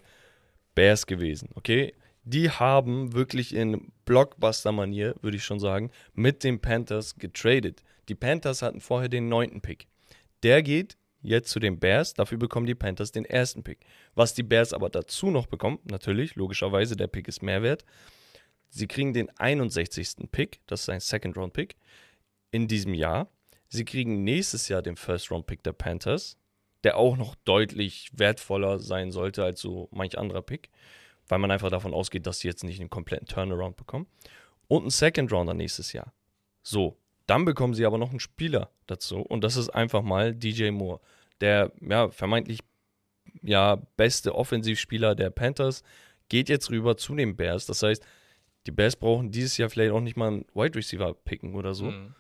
Bears 0.76 1.08
gewesen, 1.08 1.50
okay? 1.56 1.94
Die 2.24 2.50
haben 2.50 3.14
wirklich 3.14 3.54
in 3.56 3.92
Blockbuster-Manier, 4.06 5.16
würde 5.22 5.38
ich 5.38 5.44
schon 5.44 5.60
sagen, 5.60 5.92
mit 6.14 6.44
den 6.44 6.60
Panthers 6.60 7.16
getradet. 7.16 7.84
Die 8.10 8.16
Panthers 8.16 8.62
hatten 8.62 8.82
vorher 8.82 9.10
den 9.10 9.30
neunten 9.30 9.62
Pick. 9.62 9.88
Der 10.44 10.62
geht 10.62 10.98
jetzt 11.22 11.50
zu 11.50 11.60
den 11.60 11.80
Bears, 11.80 12.14
dafür 12.14 12.38
bekommen 12.38 12.66
die 12.66 12.76
Panthers 12.76 13.12
den 13.12 13.26
ersten 13.26 13.64
Pick. 13.64 13.80
Was 14.14 14.34
die 14.34 14.44
Bears 14.44 14.74
aber 14.74 14.90
dazu 14.90 15.32
noch 15.32 15.48
bekommen, 15.48 15.80
natürlich, 15.86 16.36
logischerweise, 16.36 16.96
der 16.96 17.08
Pick 17.08 17.28
ist 17.28 17.42
mehr 17.42 17.64
wert. 17.64 17.86
Sie 18.70 18.88
kriegen 18.88 19.14
den 19.14 19.30
61. 19.38 20.30
Pick, 20.32 20.60
das 20.68 20.82
ist 20.82 20.90
ein 20.90 21.00
Second-Round-Pick, 21.00 21.76
in 22.52 22.68
diesem 22.68 22.94
Jahr. 22.94 23.30
Sie 23.70 23.86
kriegen 23.86 24.24
nächstes 24.24 24.68
Jahr 24.68 24.82
den 24.82 24.96
First-Round-Pick 24.96 25.64
der 25.64 25.74
Panthers, 25.74 26.38
der 26.86 26.98
auch 26.98 27.18
noch 27.18 27.36
deutlich 27.44 28.12
wertvoller 28.14 28.80
sein 28.80 29.12
sollte 29.12 29.44
als 29.44 29.60
so 29.60 29.90
manch 29.92 30.18
anderer 30.18 30.44
Pick, 30.44 30.70
weil 31.28 31.40
man 31.40 31.52
einfach 31.52 31.72
davon 31.72 31.94
ausgeht, 31.94 32.28
dass 32.28 32.40
sie 32.40 32.48
jetzt 32.48 32.64
nicht 32.64 32.80
einen 32.80 32.92
kompletten 32.92 33.28
Turnaround 33.28 33.76
bekommen. 33.76 34.08
Und 34.68 34.84
einen 34.84 34.92
Second-Rounder 34.92 35.54
nächstes 35.54 35.94
Jahr. 35.94 36.14
So, 36.62 36.98
dann 37.28 37.44
bekommen 37.44 37.74
sie 37.74 37.86
aber 37.86 37.98
noch 37.98 38.12
einen 38.12 38.20
Spieler 38.20 38.70
dazu 38.86 39.20
und 39.20 39.44
das 39.44 39.58
ist 39.58 39.70
einfach 39.70 40.04
mal 40.04 40.34
DJ 40.34 40.70
Moore, 40.70 41.02
der 41.42 41.72
ja 41.82 42.10
vermeintlich 42.10 42.60
ja 43.42 43.82
beste 43.98 44.36
Offensivspieler 44.36 45.16
der 45.16 45.32
Panthers 45.32 45.84
geht 46.30 46.50
jetzt 46.50 46.70
rüber 46.70 46.98
zu 46.98 47.16
den 47.16 47.36
Bears. 47.36 47.66
Das 47.66 47.84
heißt, 47.84 48.06
die 48.68 48.72
Bears 48.72 48.96
brauchen 48.96 49.32
dieses 49.32 49.58
Jahr 49.58 49.70
vielleicht 49.70 49.92
auch 49.92 50.02
nicht 50.02 50.18
mal 50.18 50.28
einen 50.28 50.46
Wide 50.54 50.76
Receiver 50.76 51.14
picken 51.14 51.56
oder 51.56 51.74
so. 51.74 51.86
Mhm. 51.86 52.16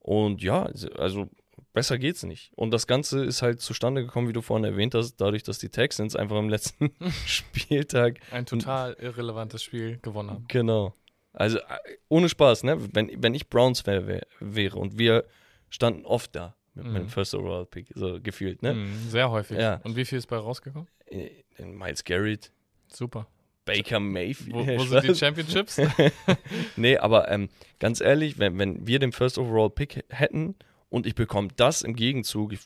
Und 0.00 0.42
ja, 0.42 0.70
also 0.96 1.28
besser 1.72 1.98
geht's 1.98 2.22
nicht. 2.22 2.52
Und 2.56 2.72
das 2.72 2.86
Ganze 2.86 3.24
ist 3.24 3.42
halt 3.42 3.60
zustande 3.60 4.02
gekommen, 4.02 4.28
wie 4.28 4.32
du 4.32 4.42
vorhin 4.42 4.64
erwähnt 4.64 4.94
hast, 4.94 5.16
dadurch, 5.16 5.42
dass 5.42 5.58
die 5.58 5.68
Texans 5.68 6.16
einfach 6.16 6.38
im 6.38 6.48
letzten 6.48 6.92
Spieltag 7.26 8.20
ein 8.30 8.46
total 8.46 8.94
irrelevantes 8.94 9.62
Spiel 9.62 9.98
gewonnen 10.02 10.30
haben. 10.30 10.44
Genau. 10.48 10.94
Also 11.32 11.58
äh, 11.58 11.62
ohne 12.08 12.28
Spaß, 12.28 12.64
ne? 12.64 12.76
Wenn, 12.92 13.22
wenn 13.22 13.34
ich 13.34 13.48
Browns 13.48 13.86
wär, 13.86 14.06
wär, 14.06 14.26
wäre 14.40 14.78
und 14.78 14.98
wir 14.98 15.24
standen 15.68 16.04
oft 16.04 16.34
da 16.34 16.56
mit 16.74 16.86
mhm. 16.86 16.92
meinem 16.92 17.08
First 17.08 17.34
Overall 17.34 17.66
Pick, 17.66 17.92
so 17.94 18.20
gefühlt, 18.20 18.62
ne? 18.62 18.74
Mhm, 18.74 19.08
sehr 19.08 19.30
häufig. 19.30 19.58
Ja. 19.58 19.80
Und 19.84 19.96
wie 19.96 20.04
viel 20.04 20.18
ist 20.18 20.26
bei 20.26 20.36
rausgekommen? 20.36 20.88
Äh, 21.06 21.30
Miles 21.58 22.04
Garrett. 22.04 22.52
Super. 22.88 23.26
Baker 23.64 24.00
Mayfield. 24.00 24.54
Wo, 24.54 24.66
wo 24.66 24.84
sind 24.84 25.04
die 25.04 25.14
Championships? 25.14 25.80
nee, 26.76 26.96
aber 26.96 27.30
ähm, 27.30 27.48
ganz 27.78 28.00
ehrlich, 28.00 28.38
wenn, 28.38 28.58
wenn 28.58 28.86
wir 28.86 28.98
den 28.98 29.12
First 29.12 29.38
Overall 29.38 29.70
Pick 29.70 30.04
hätten 30.08 30.56
und 30.90 31.06
ich 31.06 31.14
bekomme 31.14 31.48
das 31.56 31.82
im 31.82 31.96
Gegenzug, 31.96 32.52
ich 32.52 32.60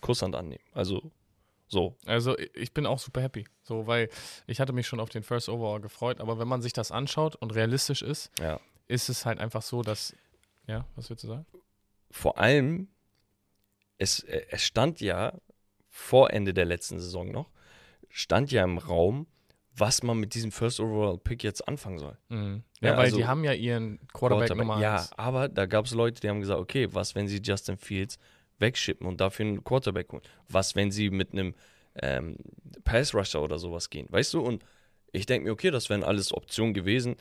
Kusshand 0.00 0.34
annehmen. 0.34 0.64
Also 0.72 1.12
so. 1.68 1.96
Also 2.06 2.36
ich 2.54 2.72
bin 2.72 2.86
auch 2.86 2.98
super 2.98 3.22
happy. 3.22 3.46
So, 3.62 3.86
weil 3.86 4.08
ich 4.46 4.60
hatte 4.60 4.72
mich 4.72 4.86
schon 4.86 5.00
auf 5.00 5.10
den 5.10 5.22
First 5.22 5.48
Overall 5.48 5.80
gefreut, 5.80 6.20
aber 6.20 6.38
wenn 6.38 6.48
man 6.48 6.62
sich 6.62 6.72
das 6.72 6.90
anschaut 6.90 7.36
und 7.36 7.54
realistisch 7.54 8.02
ist, 8.02 8.30
ja. 8.40 8.60
ist 8.88 9.08
es 9.08 9.24
halt 9.26 9.38
einfach 9.38 9.62
so, 9.62 9.82
dass. 9.82 10.14
Ja, 10.66 10.84
was 10.96 11.10
würdest 11.10 11.24
du 11.24 11.28
sagen? 11.28 11.46
Vor 12.10 12.38
allem, 12.38 12.88
es, 13.98 14.20
es 14.20 14.62
stand 14.62 15.00
ja 15.00 15.38
vor 15.88 16.32
Ende 16.32 16.54
der 16.54 16.64
letzten 16.64 16.98
Saison 16.98 17.30
noch, 17.30 17.50
stand 18.08 18.50
ja 18.52 18.64
im 18.64 18.78
Raum, 18.78 19.26
was 19.78 20.02
man 20.02 20.18
mit 20.18 20.34
diesem 20.34 20.52
First 20.52 20.80
Overall 20.80 21.18
Pick 21.18 21.44
jetzt 21.44 21.66
anfangen 21.68 21.98
soll. 21.98 22.16
Mhm. 22.28 22.62
Ja, 22.80 22.90
ja, 22.90 22.96
weil 22.96 23.04
also, 23.06 23.16
die 23.18 23.26
haben 23.26 23.44
ja 23.44 23.52
ihren 23.52 23.98
Quarterback, 24.12 24.48
Quarterback 24.48 24.66
Nummer 24.66 24.80
Ja, 24.80 25.06
aber 25.16 25.48
da 25.48 25.66
gab 25.66 25.84
es 25.84 25.92
Leute, 25.92 26.20
die 26.20 26.28
haben 26.28 26.40
gesagt, 26.40 26.60
okay, 26.60 26.88
was, 26.92 27.14
wenn 27.14 27.28
sie 27.28 27.40
Justin 27.42 27.76
Fields 27.76 28.18
wegschippen 28.58 29.06
und 29.06 29.20
dafür 29.20 29.46
einen 29.46 29.64
Quarterback 29.64 30.12
holen? 30.12 30.22
Was, 30.48 30.74
wenn 30.76 30.90
sie 30.90 31.10
mit 31.10 31.32
einem 31.32 31.54
ähm, 32.00 32.36
Pass-Rusher 32.84 33.42
oder 33.42 33.58
sowas 33.58 33.90
gehen? 33.90 34.06
Weißt 34.10 34.32
du? 34.34 34.40
Und 34.40 34.64
ich 35.12 35.26
denke 35.26 35.46
mir, 35.46 35.52
okay, 35.52 35.70
das 35.70 35.90
wären 35.90 36.04
alles 36.04 36.32
Optionen 36.32 36.72
gewesen. 36.72 37.16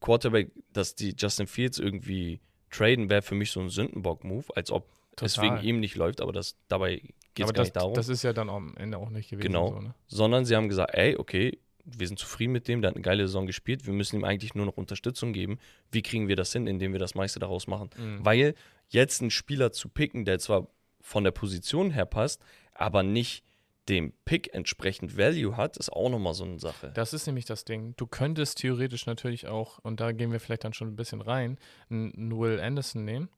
Quarterback, 0.00 0.52
dass 0.72 0.94
die 0.94 1.14
Justin 1.18 1.48
Fields 1.48 1.78
irgendwie 1.80 2.40
traden, 2.70 3.10
wäre 3.10 3.22
für 3.22 3.34
mich 3.34 3.50
so 3.50 3.60
ein 3.60 3.70
Sündenbock-Move, 3.70 4.44
als 4.54 4.70
ob 4.70 4.88
Total. 5.16 5.26
es 5.26 5.42
wegen 5.42 5.66
ihm 5.66 5.80
nicht 5.80 5.96
läuft, 5.96 6.20
aber 6.20 6.32
das 6.32 6.56
dabei 6.68 7.00
geht 7.34 7.46
es 7.46 7.46
gar 7.46 7.52
das, 7.52 7.66
nicht 7.66 7.76
darum. 7.76 7.94
Das 7.94 8.08
ist 8.08 8.22
ja 8.22 8.32
dann 8.32 8.48
am 8.50 8.76
Ende 8.76 8.98
auch 8.98 9.10
nicht 9.10 9.30
gewesen. 9.30 9.48
Genau. 9.48 9.72
So, 9.72 9.80
ne? 9.80 9.94
Sondern 10.06 10.44
sie 10.44 10.54
haben 10.54 10.68
gesagt, 10.68 10.94
ey, 10.94 11.16
okay, 11.16 11.58
wir 11.96 12.06
sind 12.06 12.18
zufrieden 12.18 12.52
mit 12.52 12.68
dem, 12.68 12.82
der 12.82 12.90
hat 12.90 12.96
eine 12.96 13.02
geile 13.02 13.26
Saison 13.26 13.46
gespielt, 13.46 13.86
wir 13.86 13.92
müssen 13.92 14.16
ihm 14.16 14.24
eigentlich 14.24 14.54
nur 14.54 14.66
noch 14.66 14.76
Unterstützung 14.76 15.32
geben. 15.32 15.58
Wie 15.90 16.02
kriegen 16.02 16.28
wir 16.28 16.36
das 16.36 16.52
hin, 16.52 16.66
indem 16.66 16.92
wir 16.92 17.00
das 17.00 17.14
meiste 17.14 17.38
daraus 17.38 17.66
machen? 17.66 17.90
Mhm. 17.96 18.24
Weil 18.24 18.54
jetzt 18.88 19.20
einen 19.20 19.30
Spieler 19.30 19.72
zu 19.72 19.88
picken, 19.88 20.24
der 20.24 20.38
zwar 20.38 20.68
von 21.00 21.24
der 21.24 21.30
Position 21.30 21.90
her 21.90 22.06
passt, 22.06 22.42
aber 22.74 23.02
nicht 23.02 23.44
dem 23.88 24.12
Pick 24.24 24.52
entsprechend 24.54 25.16
Value 25.16 25.56
hat, 25.56 25.76
ist 25.78 25.90
auch 25.90 26.10
nochmal 26.10 26.34
so 26.34 26.44
eine 26.44 26.58
Sache. 26.58 26.92
Das 26.94 27.14
ist 27.14 27.26
nämlich 27.26 27.46
das 27.46 27.64
Ding. 27.64 27.94
Du 27.96 28.06
könntest 28.06 28.58
theoretisch 28.58 29.06
natürlich 29.06 29.46
auch, 29.46 29.78
und 29.78 30.00
da 30.00 30.12
gehen 30.12 30.30
wir 30.30 30.40
vielleicht 30.40 30.64
dann 30.64 30.74
schon 30.74 30.88
ein 30.88 30.96
bisschen 30.96 31.22
rein, 31.22 31.58
einen 31.88 32.38
Will 32.38 32.60
Anderson 32.60 33.04
nehmen. 33.04 33.30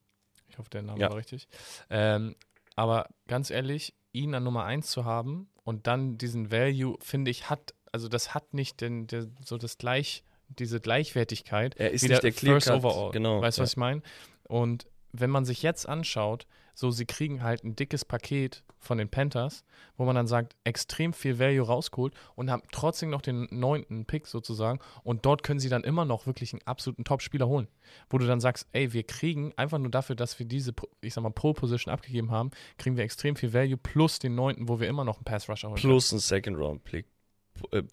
Ich 0.49 0.57
hoffe, 0.57 0.69
der 0.69 0.81
Name 0.81 0.99
ja. 0.99 1.09
war 1.09 1.15
richtig. 1.15 1.47
Ähm, 1.89 2.35
aber 2.75 3.07
ganz 3.27 3.49
ehrlich, 3.49 3.93
ihn 4.11 4.35
an 4.35 4.43
Nummer 4.43 4.65
1 4.65 4.89
zu 4.89 5.05
haben 5.05 5.49
und 5.63 5.87
dann 5.87 6.17
diesen 6.17 6.51
Value, 6.51 6.97
finde 6.99 7.31
ich, 7.31 7.49
hat, 7.49 7.73
also 7.91 8.07
das 8.07 8.33
hat 8.33 8.53
nicht 8.53 8.81
den, 8.81 9.07
der, 9.07 9.27
so 9.43 9.57
das 9.57 9.77
gleich, 9.77 10.23
diese 10.47 10.79
Gleichwertigkeit. 10.79 11.75
Er 11.77 11.91
ist 11.91 12.03
nicht 12.03 12.23
der, 12.23 12.33
First 12.33 12.69
Overall. 12.69 13.11
Genau. 13.11 13.41
Weißt 13.41 13.57
du, 13.57 13.61
ja. 13.61 13.63
was 13.63 13.71
ich 13.71 13.77
meine? 13.77 14.01
Und 14.43 14.87
wenn 15.13 15.29
man 15.29 15.45
sich 15.45 15.61
jetzt 15.61 15.87
anschaut, 15.87 16.47
so 16.73 16.89
sie 16.89 17.05
kriegen 17.05 17.43
halt 17.43 17.63
ein 17.63 17.75
dickes 17.75 18.05
Paket 18.05 18.63
von 18.79 18.97
den 18.97 19.09
Panthers, 19.09 19.63
wo 19.97 20.05
man 20.05 20.15
dann 20.15 20.25
sagt, 20.25 20.55
extrem 20.63 21.13
viel 21.13 21.37
Value 21.37 21.65
rausgeholt 21.65 22.13
und 22.35 22.49
haben 22.49 22.63
trotzdem 22.71 23.09
noch 23.09 23.21
den 23.21 23.47
neunten 23.51 24.05
Pick 24.05 24.25
sozusagen 24.25 24.79
und 25.03 25.25
dort 25.25 25.43
können 25.43 25.59
sie 25.59 25.69
dann 25.69 25.83
immer 25.83 26.05
noch 26.05 26.25
wirklich 26.25 26.53
einen 26.53 26.61
absoluten 26.63 27.03
Top-Spieler 27.03 27.47
holen, 27.47 27.67
wo 28.09 28.17
du 28.17 28.25
dann 28.25 28.39
sagst, 28.39 28.67
ey, 28.71 28.93
wir 28.93 29.03
kriegen 29.03 29.53
einfach 29.57 29.77
nur 29.77 29.91
dafür, 29.91 30.15
dass 30.15 30.39
wir 30.39 30.45
diese, 30.45 30.73
ich 31.01 31.13
sag 31.13 31.21
mal, 31.23 31.29
Pole-Position 31.29 31.93
abgegeben 31.93 32.31
haben, 32.31 32.51
kriegen 32.77 32.97
wir 32.97 33.03
extrem 33.03 33.35
viel 33.35 33.53
Value 33.53 33.77
plus 33.77 34.17
den 34.17 34.33
neunten, 34.33 34.67
wo 34.67 34.79
wir 34.79 34.87
immer 34.87 35.03
noch 35.03 35.17
einen 35.17 35.25
Pass-Rusher 35.25 35.69
holen. 35.69 35.79
Plus 35.79 36.11
einen 36.11 36.19
Second-Round-Pick 36.19 37.05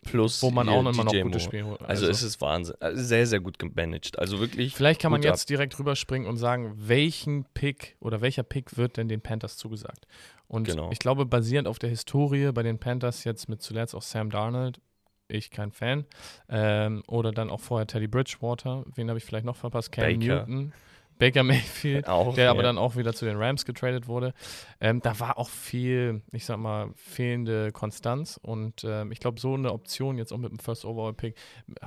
plus 0.04 0.42
wo 0.42 0.50
man 0.50 0.68
auch 0.68 0.80
immer 0.80 0.92
noch 0.92 1.12
gute 1.12 1.40
Spiele 1.40 1.66
holt. 1.66 1.80
Also, 1.80 2.06
also 2.06 2.08
es 2.08 2.22
ist 2.22 2.40
Wahnsinn. 2.40 2.76
Also 2.80 3.02
sehr, 3.02 3.26
sehr 3.26 3.40
gut 3.40 3.58
gemanagt. 3.58 4.18
Also 4.18 4.40
wirklich. 4.40 4.74
Vielleicht 4.74 5.00
kann 5.00 5.12
man 5.12 5.22
jetzt 5.22 5.42
ab. 5.42 5.46
direkt 5.48 5.78
rüberspringen 5.78 6.28
und 6.28 6.36
sagen, 6.36 6.74
welchen 6.76 7.44
Pick 7.54 7.96
oder 8.00 8.20
welcher 8.20 8.42
Pick 8.42 8.76
wird 8.76 8.96
denn 8.96 9.08
den 9.08 9.20
Panthers 9.20 9.56
zugesagt? 9.56 10.06
Und 10.48 10.64
genau. 10.64 10.90
ich 10.90 10.98
glaube, 10.98 11.26
basierend 11.26 11.68
auf 11.68 11.78
der 11.78 11.90
Historie 11.90 12.52
bei 12.52 12.62
den 12.62 12.78
Panthers 12.78 13.24
jetzt 13.24 13.48
mit 13.48 13.62
zuletzt 13.62 13.94
auch 13.94 14.02
Sam 14.02 14.30
Darnold, 14.30 14.80
ich 15.28 15.50
kein 15.50 15.72
Fan, 15.72 16.06
ähm, 16.48 17.02
oder 17.06 17.32
dann 17.32 17.50
auch 17.50 17.60
vorher 17.60 17.86
Teddy 17.86 18.08
Bridgewater, 18.08 18.84
wen 18.94 19.08
habe 19.10 19.18
ich 19.18 19.24
vielleicht 19.24 19.44
noch 19.44 19.56
verpasst? 19.56 19.92
Cam 19.92 20.18
Baker. 20.18 20.46
Newton. 20.46 20.72
Baker 21.18 21.42
Mayfield, 21.42 22.06
auch, 22.08 22.34
der 22.34 22.44
ja. 22.44 22.50
aber 22.50 22.62
dann 22.62 22.78
auch 22.78 22.96
wieder 22.96 23.12
zu 23.12 23.24
den 23.24 23.36
Rams 23.36 23.64
getradet 23.64 24.06
wurde. 24.06 24.34
Ähm, 24.80 25.00
da 25.00 25.18
war 25.20 25.38
auch 25.38 25.48
viel, 25.48 26.22
ich 26.32 26.44
sag 26.44 26.58
mal, 26.58 26.90
fehlende 26.94 27.72
Konstanz 27.72 28.38
und 28.42 28.84
ähm, 28.84 29.12
ich 29.12 29.20
glaube, 29.20 29.40
so 29.40 29.54
eine 29.54 29.72
Option 29.72 30.18
jetzt 30.18 30.32
auch 30.32 30.38
mit 30.38 30.50
dem 30.50 30.58
First 30.58 30.84
Overall 30.84 31.14
Pick 31.14 31.36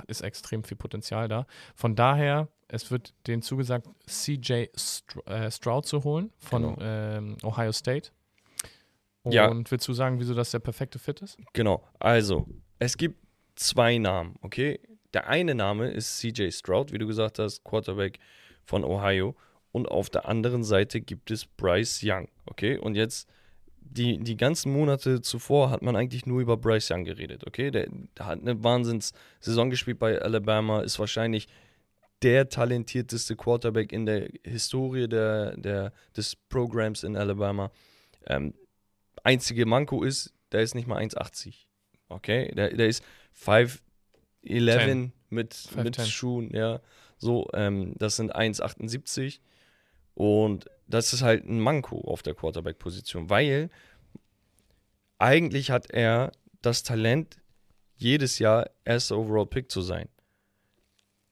ist 0.06 0.20
extrem 0.20 0.64
viel 0.64 0.76
Potenzial 0.76 1.28
da. 1.28 1.46
Von 1.74 1.94
daher, 1.94 2.48
es 2.68 2.90
wird 2.90 3.14
denen 3.26 3.42
zugesagt, 3.42 3.88
CJ 4.06 4.66
Str 4.76 5.26
äh, 5.26 5.50
Stroud 5.50 5.86
zu 5.86 6.04
holen 6.04 6.30
von 6.38 6.62
genau. 6.62 6.76
ähm, 6.80 7.36
Ohio 7.42 7.72
State. 7.72 8.10
Und 9.22 9.32
ja. 9.32 9.52
willst 9.68 9.86
du 9.86 9.92
sagen, 9.92 10.18
wieso 10.18 10.34
das 10.34 10.50
der 10.50 10.58
perfekte 10.58 10.98
Fit 10.98 11.20
ist? 11.20 11.38
Genau, 11.52 11.82
also 12.00 12.46
es 12.78 12.96
gibt 12.96 13.16
zwei 13.54 13.98
Namen, 13.98 14.36
okay? 14.42 14.80
Der 15.14 15.28
eine 15.28 15.54
Name 15.54 15.88
ist 15.88 16.18
CJ 16.18 16.50
Stroud, 16.50 16.92
wie 16.92 16.98
du 16.98 17.06
gesagt 17.06 17.38
hast, 17.38 17.62
Quarterback 17.64 18.18
von 18.64 18.84
Ohio. 18.84 19.34
Und 19.72 19.86
auf 19.88 20.10
der 20.10 20.28
anderen 20.28 20.64
Seite 20.64 21.00
gibt 21.00 21.30
es 21.30 21.46
Bryce 21.46 22.00
Young. 22.04 22.28
Okay, 22.46 22.76
und 22.76 22.94
jetzt 22.94 23.28
die, 23.80 24.18
die 24.18 24.36
ganzen 24.36 24.72
Monate 24.72 25.22
zuvor 25.22 25.70
hat 25.70 25.82
man 25.82 25.96
eigentlich 25.96 26.26
nur 26.26 26.40
über 26.40 26.56
Bryce 26.56 26.90
Young 26.90 27.04
geredet. 27.04 27.46
Okay, 27.46 27.70
der, 27.70 27.88
hat 28.18 28.40
eine 28.40 28.62
Wahnsinns-Saison 28.62 29.70
gespielt 29.70 29.98
bei 29.98 30.20
Alabama, 30.20 30.80
ist 30.80 30.98
wahrscheinlich 30.98 31.48
der 32.22 32.48
talentierteste 32.48 33.36
Quarterback 33.36 33.92
in 33.92 34.06
der 34.06 34.28
Historie 34.44 35.08
der, 35.08 35.56
der, 35.56 35.92
des 36.16 36.36
Programms 36.36 37.02
in 37.02 37.16
Alabama. 37.16 37.70
Ähm, 38.26 38.54
einzige 39.24 39.66
Manko 39.66 40.04
ist, 40.04 40.32
der 40.52 40.60
ist 40.60 40.74
nicht 40.74 40.86
mal 40.86 41.02
1,80. 41.02 41.66
Okay, 42.08 42.52
der, 42.54 42.70
der 42.74 42.86
ist 42.86 43.04
5'11 43.36 45.10
mit, 45.30 45.68
mit 45.76 45.96
Schuhen, 46.06 46.54
ja. 46.54 46.80
So, 47.22 47.48
ähm, 47.54 47.94
das 47.98 48.16
sind 48.16 48.34
1,78. 48.34 49.38
Und 50.14 50.68
das 50.88 51.12
ist 51.12 51.22
halt 51.22 51.44
ein 51.44 51.60
Manko 51.60 52.00
auf 52.00 52.22
der 52.22 52.34
Quarterback-Position, 52.34 53.30
weil 53.30 53.70
eigentlich 55.18 55.70
hat 55.70 55.88
er 55.90 56.32
das 56.62 56.82
Talent, 56.82 57.38
jedes 57.96 58.40
Jahr 58.40 58.68
erster 58.84 59.16
Overall-Pick 59.16 59.70
zu 59.70 59.82
sein. 59.82 60.08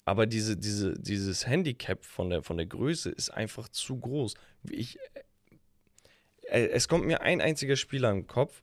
Aber 0.05 0.27
diese, 0.27 0.57
diese, 0.57 0.95
dieses 0.95 1.49
Handicap 1.49 2.05
von 2.05 2.31
der, 2.31 2.45
von 2.45 2.57
der 2.57 2.67
Größe 2.67 3.11
ist 3.11 3.31
einfach 3.31 3.69
zu 3.69 3.99
groß. 3.99 4.35
Ich, 4.69 4.97
äh, 6.43 6.69
es 6.69 6.87
kommt 6.87 7.05
mir 7.05 7.21
ein 7.21 7.41
einziger 7.41 7.75
Spieler 7.75 8.13
im 8.13 8.29
Kopf, 8.29 8.63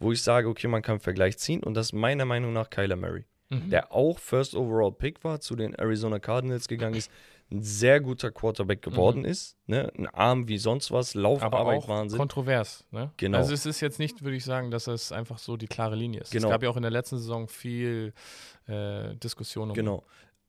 wo 0.00 0.10
ich 0.10 0.20
sage, 0.20 0.48
okay, 0.48 0.66
man 0.66 0.82
kann 0.82 0.98
Vergleich 0.98 1.38
ziehen 1.38 1.62
und 1.62 1.74
das 1.74 1.86
ist 1.86 1.92
meiner 1.92 2.24
Meinung 2.24 2.52
nach 2.52 2.70
Kyler 2.70 2.96
Murray 2.96 3.24
mhm. 3.48 3.70
der 3.70 3.92
auch 3.92 4.18
First 4.18 4.54
Overall 4.54 4.92
Pick 4.92 5.24
war, 5.24 5.40
zu 5.40 5.56
den 5.56 5.74
Arizona 5.74 6.18
Cardinals 6.18 6.68
gegangen 6.68 6.96
ist, 6.96 7.10
ein 7.50 7.62
sehr 7.62 8.00
guter 8.00 8.32
Quarterback 8.32 8.82
geworden 8.82 9.24
ist. 9.24 9.56
Ne? 9.66 9.92
Ein 9.96 10.08
Arm 10.08 10.48
wie 10.48 10.58
sonst 10.58 10.90
was, 10.90 11.14
Aber 11.14 11.22
Laufarbeit, 11.22 11.78
auch 11.78 11.88
Wahnsinn. 11.88 12.18
kontrovers. 12.18 12.84
Ne? 12.90 13.12
Genau. 13.16 13.38
Also 13.38 13.54
es 13.54 13.66
ist 13.66 13.80
jetzt 13.80 14.00
nicht, 14.00 14.22
würde 14.22 14.36
ich 14.36 14.44
sagen, 14.44 14.70
dass 14.70 14.88
es 14.88 15.12
einfach 15.12 15.38
so 15.38 15.56
die 15.56 15.68
klare 15.68 15.94
Linie 15.94 16.22
ist. 16.22 16.32
Genau. 16.32 16.48
Es 16.48 16.50
gab 16.50 16.62
ja 16.62 16.70
auch 16.70 16.76
in 16.76 16.82
der 16.82 16.90
letzten 16.90 17.18
Saison 17.18 17.46
viel 17.46 18.12
äh, 18.66 19.14
Diskussion 19.16 19.70
um 19.70 19.74
Genau. 19.74 20.04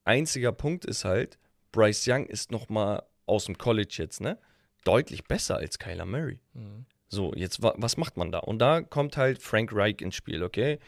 Einziger 0.06 0.52
Punkt 0.52 0.86
ist 0.86 1.06
halt, 1.06 1.38
Bryce 1.72 2.08
Young 2.08 2.26
ist 2.26 2.52
noch 2.52 2.70
mal 2.70 3.04
aus 3.28 3.46
dem 3.46 3.58
College 3.58 3.96
jetzt, 3.98 4.22
ne? 4.22 4.40
Deutlich 4.84 5.26
besser 5.26 5.58
als 5.58 5.78
Kyler 5.78 6.06
Murray. 6.06 6.40
Mhm. 6.54 6.86
So, 7.10 7.34
jetzt, 7.36 7.62
wa 7.62 7.74
was 7.78 7.98
macht 7.98 8.18
man 8.18 8.32
da? 8.32 8.40
Und 8.40 8.60
da 8.60 8.82
kommt 8.82 9.18
halt 9.18 9.42
Frank 9.42 9.72
Reich 9.74 10.02
ins 10.02 10.16
Spiel, 10.16 10.44
okay? 10.44 10.80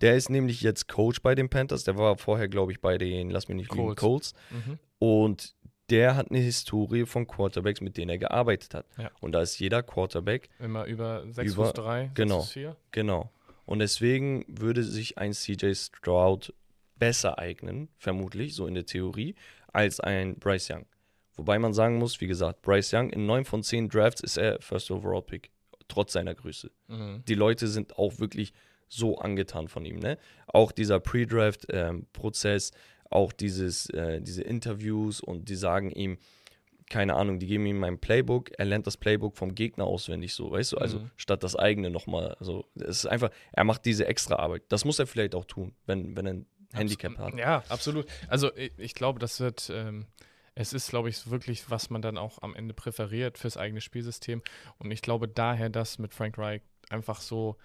Der 0.00 0.16
ist 0.16 0.28
nämlich 0.30 0.60
jetzt 0.60 0.88
Coach 0.88 1.20
bei 1.22 1.34
den 1.34 1.48
Panthers. 1.48 1.84
Der 1.84 1.96
war 1.96 2.16
vorher, 2.18 2.48
glaube 2.48 2.72
ich, 2.72 2.80
bei 2.80 2.98
den, 2.98 3.30
lass 3.30 3.48
mich 3.48 3.56
nicht 3.56 3.74
lügen, 3.74 3.94
Colts. 3.94 4.34
Mhm. 4.50 4.78
Und 4.98 5.54
der 5.90 6.16
hat 6.16 6.30
eine 6.30 6.40
Historie 6.40 7.04
von 7.06 7.26
Quarterbacks, 7.26 7.80
mit 7.80 7.96
denen 7.96 8.10
er 8.10 8.18
gearbeitet 8.18 8.74
hat. 8.74 8.86
Ja. 8.98 9.10
Und 9.20 9.32
da 9.32 9.42
ist 9.42 9.58
jeder 9.58 9.82
Quarterback, 9.82 10.48
Immer 10.58 10.84
über 10.86 11.24
6 11.30 11.52
Über- 11.52 11.64
Fuß 11.66 11.72
3, 11.74 12.10
genau. 12.14 12.40
6 12.40 12.44
Fuß 12.46 12.52
4. 12.52 12.76
genau. 12.90 13.30
Und 13.66 13.78
deswegen 13.78 14.44
würde 14.48 14.82
sich 14.82 15.16
ein 15.18 15.32
CJ 15.32 15.72
Stroud 15.74 16.52
besser 16.98 17.38
eignen, 17.38 17.88
vermutlich, 17.98 18.54
so 18.54 18.66
in 18.66 18.74
der 18.74 18.86
Theorie, 18.86 19.34
als 19.72 20.00
ein 20.00 20.36
Bryce 20.38 20.70
Young. 20.70 20.86
Wobei 21.36 21.58
man 21.58 21.72
sagen 21.74 21.98
muss, 21.98 22.20
wie 22.20 22.26
gesagt, 22.28 22.62
Bryce 22.62 22.92
Young 22.94 23.10
in 23.10 23.26
9 23.26 23.44
von 23.44 23.62
10 23.62 23.88
Drafts 23.88 24.20
ist 24.22 24.36
er 24.38 24.60
First 24.60 24.90
Overall 24.90 25.22
Pick, 25.22 25.50
trotz 25.88 26.12
seiner 26.12 26.34
Größe. 26.34 26.70
Mhm. 26.88 27.22
die 27.26 27.34
Leute 27.34 27.66
sind 27.68 27.98
auch 27.98 28.18
wirklich 28.18 28.52
so 28.88 29.18
angetan 29.18 29.68
von 29.68 29.84
ihm. 29.84 29.98
Ne? 29.98 30.18
Auch 30.46 30.72
dieser 30.72 31.00
Pre-Draft-Prozess, 31.00 32.72
auch 33.10 33.32
dieses, 33.32 33.88
äh, 33.90 34.20
diese 34.20 34.42
Interviews 34.42 35.20
und 35.20 35.48
die 35.48 35.56
sagen 35.56 35.90
ihm, 35.90 36.18
keine 36.90 37.14
Ahnung, 37.14 37.38
die 37.38 37.46
geben 37.46 37.64
ihm 37.66 37.82
ein 37.82 37.98
Playbook, 37.98 38.50
er 38.58 38.66
lernt 38.66 38.86
das 38.86 38.96
Playbook 38.98 39.36
vom 39.36 39.54
Gegner 39.54 39.84
auswendig 39.84 40.34
so, 40.34 40.50
weißt 40.50 40.72
du, 40.72 40.78
also 40.78 40.98
Mhm. 41.00 41.10
statt 41.16 41.42
das 41.42 41.56
eigene 41.56 41.90
nochmal. 41.90 42.34
Also 42.38 42.66
es 42.74 42.98
ist 42.98 43.06
einfach, 43.06 43.30
er 43.52 43.64
macht 43.64 43.86
diese 43.86 44.06
extra 44.06 44.36
Arbeit. 44.36 44.64
Das 44.68 44.84
muss 44.84 44.98
er 44.98 45.06
vielleicht 45.06 45.34
auch 45.34 45.46
tun, 45.46 45.74
wenn, 45.86 46.14
wenn 46.16 46.26
er 46.26 46.32
ein 46.34 46.46
Handicap 46.74 47.16
hat. 47.18 47.34
Ja, 47.38 47.64
absolut. 47.68 48.06
Also 48.28 48.54
ich, 48.54 48.72
ich 48.76 48.94
glaube, 48.94 49.18
das 49.18 49.40
wird, 49.40 49.70
ähm, 49.72 50.06
es 50.54 50.72
ist, 50.72 50.90
glaube 50.90 51.08
ich, 51.08 51.30
wirklich, 51.30 51.70
was 51.70 51.88
man 51.88 52.02
dann 52.02 52.18
auch 52.18 52.42
am 52.42 52.54
Ende 52.54 52.74
präferiert 52.74 53.38
fürs 53.38 53.56
eigene 53.56 53.80
Spielsystem. 53.80 54.42
Und 54.78 54.90
ich 54.90 55.00
glaube 55.00 55.26
daher, 55.26 55.70
dass 55.70 55.98
mit 55.98 56.12
Frank 56.12 56.36
Reich 56.36 56.60
einfach 56.90 57.20
so 57.22 57.56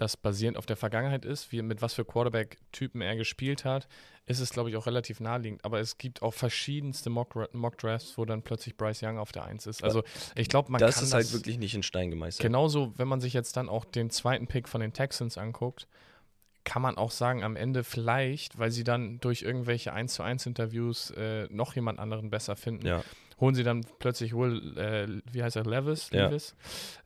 das 0.00 0.16
basierend 0.16 0.56
auf 0.56 0.66
der 0.66 0.76
Vergangenheit 0.76 1.24
ist, 1.24 1.52
wie 1.52 1.60
mit 1.62 1.82
was 1.82 1.94
für 1.94 2.04
Quarterback-Typen 2.04 3.00
er 3.00 3.16
gespielt 3.16 3.64
hat, 3.64 3.88
ist 4.26 4.40
es, 4.40 4.50
glaube 4.50 4.70
ich, 4.70 4.76
auch 4.76 4.86
relativ 4.86 5.20
naheliegend. 5.20 5.64
Aber 5.64 5.80
es 5.80 5.98
gibt 5.98 6.22
auch 6.22 6.34
verschiedenste 6.34 7.10
Mock- 7.10 7.52
Mock-Drafts, 7.52 8.16
wo 8.18 8.24
dann 8.24 8.42
plötzlich 8.42 8.76
Bryce 8.76 9.02
Young 9.02 9.18
auf 9.18 9.32
der 9.32 9.44
Eins 9.44 9.66
ist. 9.66 9.82
Also 9.82 10.02
ich 10.34 10.48
glaube, 10.48 10.70
man 10.70 10.80
das 10.80 10.96
kann 10.96 11.04
ist 11.04 11.12
das 11.12 11.14
halt 11.14 11.32
wirklich 11.32 11.58
nicht 11.58 11.74
in 11.74 11.82
Stein 11.82 12.10
gemeißelt. 12.10 12.42
Genauso, 12.42 12.92
wenn 12.96 13.08
man 13.08 13.20
sich 13.20 13.32
jetzt 13.32 13.56
dann 13.56 13.68
auch 13.68 13.84
den 13.84 14.10
zweiten 14.10 14.46
Pick 14.46 14.68
von 14.68 14.80
den 14.80 14.92
Texans 14.92 15.38
anguckt, 15.38 15.88
kann 16.64 16.82
man 16.82 16.98
auch 16.98 17.10
sagen, 17.10 17.42
am 17.44 17.56
Ende 17.56 17.82
vielleicht, 17.82 18.58
weil 18.58 18.70
sie 18.70 18.84
dann 18.84 19.20
durch 19.20 19.42
irgendwelche 19.42 19.92
1 19.94 20.12
zu 20.12 20.22
1 20.22 20.44
Interviews 20.44 21.10
äh, 21.12 21.46
noch 21.50 21.74
jemand 21.74 21.98
anderen 21.98 22.28
besser 22.28 22.56
finden, 22.56 22.86
Ja, 22.86 23.02
holen 23.40 23.54
sie 23.54 23.62
dann 23.62 23.84
plötzlich 23.98 24.34
wohl, 24.34 24.76
äh, 24.76 25.06
wie 25.32 25.42
heißt 25.42 25.56
er, 25.56 25.64
Levis, 25.64 26.10
Ja. 26.10 26.26
Levis 26.26 26.54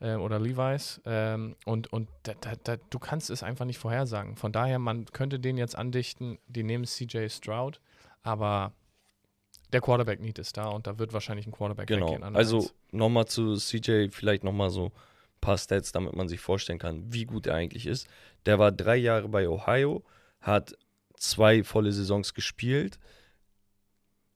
äh, 0.01 0.15
oder 0.15 0.39
Levi's 0.39 1.01
ähm, 1.05 1.57
und, 1.65 1.93
und 1.93 2.09
da, 2.23 2.35
da, 2.41 2.53
da, 2.63 2.77
du 2.91 2.99
kannst 2.99 3.31
es 3.31 3.43
einfach 3.43 3.65
nicht 3.65 3.79
vorhersagen. 3.79 4.37
Von 4.37 4.53
daher, 4.53 4.79
man 4.79 5.05
könnte 5.07 5.39
den 5.39 5.59
jetzt 5.59 5.77
andichten, 5.77 6.39
die 6.47 6.63
nehmen 6.63 6.85
CJ 6.85 7.29
Stroud, 7.29 7.81
aber 8.23 8.73
der 9.73 9.81
Quarterback-Need 9.81 10.39
ist 10.39 10.57
da 10.57 10.69
und 10.69 10.87
da 10.87 10.99
wird 10.99 11.13
wahrscheinlich 11.13 11.47
ein 11.47 11.53
Quarterback 11.53 11.87
genau. 11.87 12.09
weggehen. 12.09 12.37
Also 12.37 12.71
nochmal 12.91 13.27
zu 13.27 13.57
CJ, 13.57 14.09
vielleicht 14.11 14.45
nochmal 14.45 14.71
so 14.71 14.87
ein 14.87 14.93
paar 15.41 15.59
Stats, 15.59 15.93
damit 15.93 16.15
man 16.15 16.29
sich 16.29 16.41
vorstellen 16.41 16.79
kann, 16.79 17.13
wie 17.13 17.25
gut 17.25 17.47
er 17.47 17.55
eigentlich 17.55 17.87
ist. 17.87 18.07
Der 18.47 18.59
war 18.59 18.73
drei 18.73 18.97
Jahre 18.97 19.29
bei 19.29 19.49
Ohio, 19.49 20.05
hat 20.41 20.77
zwei 21.17 21.65
volle 21.65 21.93
Saisons 21.93 22.35
gespielt. 22.35 22.99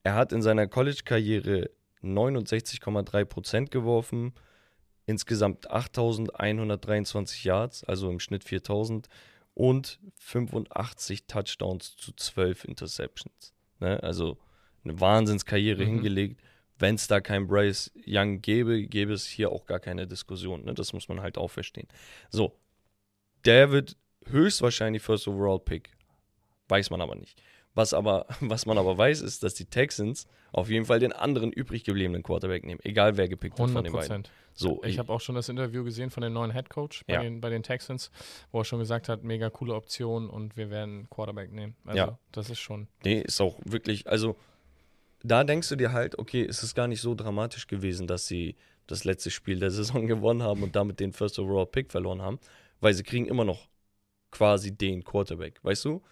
Er 0.05 0.15
hat 0.15 0.33
in 0.33 0.41
seiner 0.41 0.69
College-Karriere 0.69 1.71
69,3 2.03 3.25
Prozent 3.25 3.71
geworfen, 3.71 4.35
insgesamt 5.07 5.71
8.123 5.71 7.45
Yards, 7.47 7.85
also 7.85 8.11
im 8.11 8.21
Schnitt 8.21 8.45
4.000 8.45 9.07
und 9.55 9.99
85 10.19 11.27
Touchdowns 11.27 11.97
zu 11.97 12.13
12 12.13 12.65
Interceptions. 12.65 13.55
Ne? 13.81 14.03
Also 14.03 14.39
eine 14.85 15.01
Wahnsinnskarriere 15.01 15.83
Mhm. 15.83 15.87
hingelegt. 15.87 16.41
Wenn 16.79 16.97
es 16.97 17.07
da 17.09 17.21
kein 17.21 17.47
Bryce 17.47 17.91
Young 18.07 18.43
gäbe, 18.43 18.87
gäbe 18.87 19.15
es 19.15 19.27
hier 19.27 19.51
auch 19.51 19.65
gar 19.65 19.81
keine 19.81 20.07
Diskussion. 20.07 20.65
Ne? 20.65 20.75
Das 20.75 20.93
muss 20.93 21.09
man 21.09 21.23
halt 21.23 21.39
auch 21.39 21.49
verstehen. 21.51 21.89
So, 22.29 22.59
der 23.47 23.71
wird 23.71 23.97
höchstwahrscheinlich 24.27 25.03
First 25.03 25.27
Overall 25.27 25.59
Pick. 25.61 25.91
Weiß 26.69 26.91
man 26.91 27.01
aber 27.01 27.15
nicht. 27.15 27.41
Was, 27.77 27.95
aber, 27.95 28.27
was 28.41 28.67
man 28.67 28.79
aber 28.79 28.99
weiß, 28.99 29.21
ist, 29.21 29.45
dass 29.45 29.55
die 29.55 29.67
Texans 29.67 30.27
auf 30.51 30.69
jeden 30.71 30.87
Fall 30.87 30.99
den 30.99 31.13
anderen 31.13 31.53
übrig 31.53 31.85
gebliebenen 31.85 32.23
Quarterback 32.23 32.65
nehmen. 32.65 32.81
Egal 32.83 33.17
wer 33.17 33.29
gepickt 33.29 33.59
wird 33.59 33.69
von 33.71 33.77
100 33.77 33.85
den 33.87 33.93
beiden. 33.93 34.23
Prozent. 34.23 34.31
So, 34.55 34.83
Ich 34.85 34.99
habe 34.99 35.13
auch 35.13 35.21
schon 35.21 35.35
das 35.35 35.51
Interview 35.51 35.85
gesehen 35.85 36.09
von 36.09 36.23
dem 36.23 36.33
neuen 36.33 36.51
Head 36.51 36.71
Coach 36.71 37.05
bei, 37.07 37.13
Ja. 37.15 37.21
den, 37.23 37.43
bei 37.43 37.51
den 37.51 37.63
Texans, 37.63 38.11
wo 38.51 38.61
er 38.61 38.65
schon 38.65 38.79
gesagt 38.79 39.11
hat, 39.11 39.23
mega 39.23 39.51
coole 39.51 39.75
Option 39.75 40.31
und 40.31 40.57
wir 40.57 40.71
werden 40.71 41.09
Quarterback 41.11 41.53
nehmen. 41.53 41.77
Also 41.85 41.99
Ja. 41.99 42.19
das 42.33 42.49
ist 42.49 42.59
schon. 42.61 42.89
Nee, 43.05 43.21
ist 43.21 43.39
auch 43.43 43.61
wirklich, 43.67 44.07
also 44.09 44.35
da 45.23 45.45
denkst 45.45 45.69
du 45.69 45.77
dir 45.77 45.93
halt, 45.93 46.19
okay, 46.19 46.43
es 46.45 46.63
ist 46.63 46.75
gar 46.75 46.89
nicht 46.89 47.03
so 47.03 47.15
dramatisch 47.15 47.67
gewesen, 47.67 48.07
dass 48.07 48.27
sie 48.27 48.57
das 48.87 49.05
letzte 49.05 49.31
Spiel 49.31 49.59
der 49.59 49.71
Saison 49.71 50.07
gewonnen 50.07 50.43
haben 50.43 50.63
und 50.63 50.75
damit 50.75 51.01
den 51.01 51.13
First 51.13 51.39
Overall 51.39 51.67
Pick 51.67 51.91
verloren 51.93 52.23
haben, 52.23 52.39
weil 52.81 52.95
sie 52.95 53.03
kriegen 53.03 53.27
immer 53.27 53.45
noch 53.45 53.69
quasi 54.31 54.75
den 54.75 55.05
Quarterback, 55.05 55.63
weißt 55.63 55.85
du? 55.85 56.03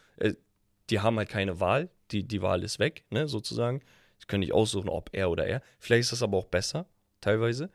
Die 0.91 1.01
haben 1.01 1.17
halt 1.17 1.29
keine 1.29 1.61
Wahl, 1.61 1.91
die, 2.11 2.25
die 2.25 2.43
Wahl 2.43 2.63
ist 2.63 2.79
weg, 2.79 3.05
ne, 3.11 3.29
sozusagen. 3.29 3.81
Sie 4.19 4.27
können 4.27 4.41
nicht 4.41 4.53
aussuchen, 4.53 4.89
ob 4.89 5.11
er 5.13 5.31
oder 5.31 5.47
er. 5.47 5.63
Vielleicht 5.79 6.03
ist 6.03 6.13
das 6.13 6.23
aber 6.23 6.39
auch 6.39 6.47
besser, 6.47 6.87
teilweise. 7.21 7.71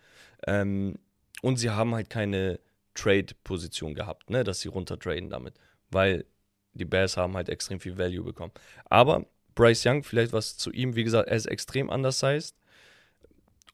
Ähm, 0.47 0.97
und 1.41 1.57
sie 1.57 1.69
haben 1.69 1.95
halt 1.95 2.09
keine 2.09 2.59
Trade-Position 2.95 3.93
gehabt, 3.95 4.29
ne, 4.29 4.43
dass 4.43 4.61
sie 4.61 4.69
runtertraden 4.69 5.29
damit, 5.29 5.55
weil 5.89 6.25
die 6.73 6.85
Bears 6.85 7.17
haben 7.17 7.35
halt 7.35 7.49
extrem 7.49 7.79
viel 7.79 7.97
Value 7.97 8.23
bekommen. 8.23 8.53
Aber 8.85 9.25
Bryce 9.55 9.85
Young, 9.85 10.03
vielleicht 10.03 10.33
was 10.33 10.57
zu 10.57 10.71
ihm, 10.71 10.95
wie 10.95 11.03
gesagt, 11.03 11.27
er 11.27 11.35
ist 11.35 11.45
extrem 11.45 11.89
undersized, 11.89 12.55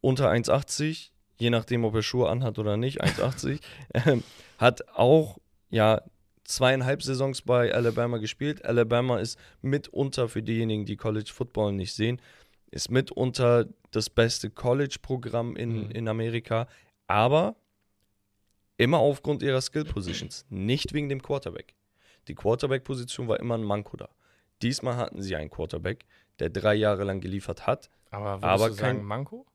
unter 0.02 0.30
1,80, 0.30 1.10
je 1.38 1.50
nachdem, 1.50 1.84
ob 1.84 1.96
er 1.96 2.04
Schuhe 2.04 2.30
anhat 2.30 2.60
oder 2.60 2.78
nicht, 2.78 3.04
1,80, 3.04 3.60
ähm, 3.94 4.24
hat 4.58 4.88
auch, 4.90 5.38
ja, 5.70 6.02
zweieinhalb 6.46 7.04
Saisons 7.04 7.42
bei 7.42 7.74
Alabama 7.74 8.18
gespielt. 8.18 8.64
Alabama 8.66 9.20
ist 9.20 9.38
mitunter, 9.62 10.30
für 10.30 10.42
diejenigen, 10.42 10.86
die 10.86 10.96
College 10.98 11.32
Football 11.34 11.74
nicht 11.74 11.94
sehen, 11.94 12.22
ist 12.72 12.90
mitunter 12.92 13.68
das 13.92 14.10
beste 14.10 14.50
College-Programm 14.50 15.56
in, 15.56 15.86
Mhm. 15.86 15.92
in 15.92 16.08
Amerika, 16.08 16.68
aber 17.08 17.56
immer 18.78 19.00
aufgrund 19.00 19.42
ihrer 19.44 19.62
Skill-Positions, 19.62 20.46
nicht 20.50 20.94
wegen 20.94 21.10
dem 21.10 21.22
Quarterback. 21.22 21.74
Die 22.28 22.36
Quarterback-Position 22.36 23.28
war 23.28 23.40
immer 23.40 23.56
ein 23.58 23.64
Manko 23.64 23.98
da. 23.98 24.10
Diesmal 24.62 24.96
hatten 24.98 25.22
sie 25.22 25.36
einen 25.36 25.50
Quarterback, 25.50 26.06
der 26.40 26.50
drei 26.50 26.76
Jahre 26.76 27.04
lang 27.04 27.22
geliefert 27.22 27.68
hat. 27.68 27.90
Aber 28.12 28.42
Aber 28.44 28.68
du 28.70 28.74
sagen, 28.74 28.98
kein- 29.00 29.06
Manko 29.06 29.46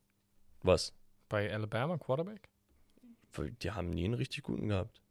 Was? 0.63 0.93
bei 1.29 1.51
Alabama 1.53 1.97
Quarterback? 1.97 2.49
Die 3.61 3.71
haben 3.71 3.89
nie 3.91 4.05
einen 4.05 4.13
richtig 4.15 4.43
guten 4.43 4.67
gehabt. 4.67 5.01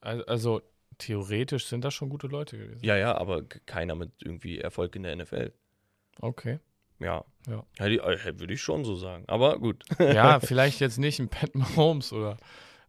Also, 0.00 0.24
also 0.26 0.62
theoretisch 1.00 1.66
sind 1.66 1.84
das 1.84 1.94
schon 1.94 2.08
gute 2.08 2.26
Leute 2.28 2.56
gewesen. 2.58 2.84
Ja, 2.84 2.96
ja, 2.96 3.16
aber 3.16 3.42
keiner 3.44 3.94
mit 3.94 4.12
irgendwie 4.22 4.58
Erfolg 4.58 4.94
in 4.96 5.02
der 5.02 5.16
NFL. 5.16 5.52
Okay. 6.20 6.60
Ja. 6.98 7.24
Ja. 7.48 7.64
Äh, 7.78 8.38
würde 8.38 8.52
ich 8.54 8.60
schon 8.62 8.84
so 8.84 8.94
sagen. 8.94 9.24
Aber 9.26 9.58
gut. 9.58 9.84
Ja, 9.98 10.38
vielleicht 10.40 10.80
jetzt 10.80 10.98
nicht 10.98 11.18
ein 11.18 11.28
Pat 11.28 11.54
Mahomes 11.54 12.12
oder. 12.12 12.36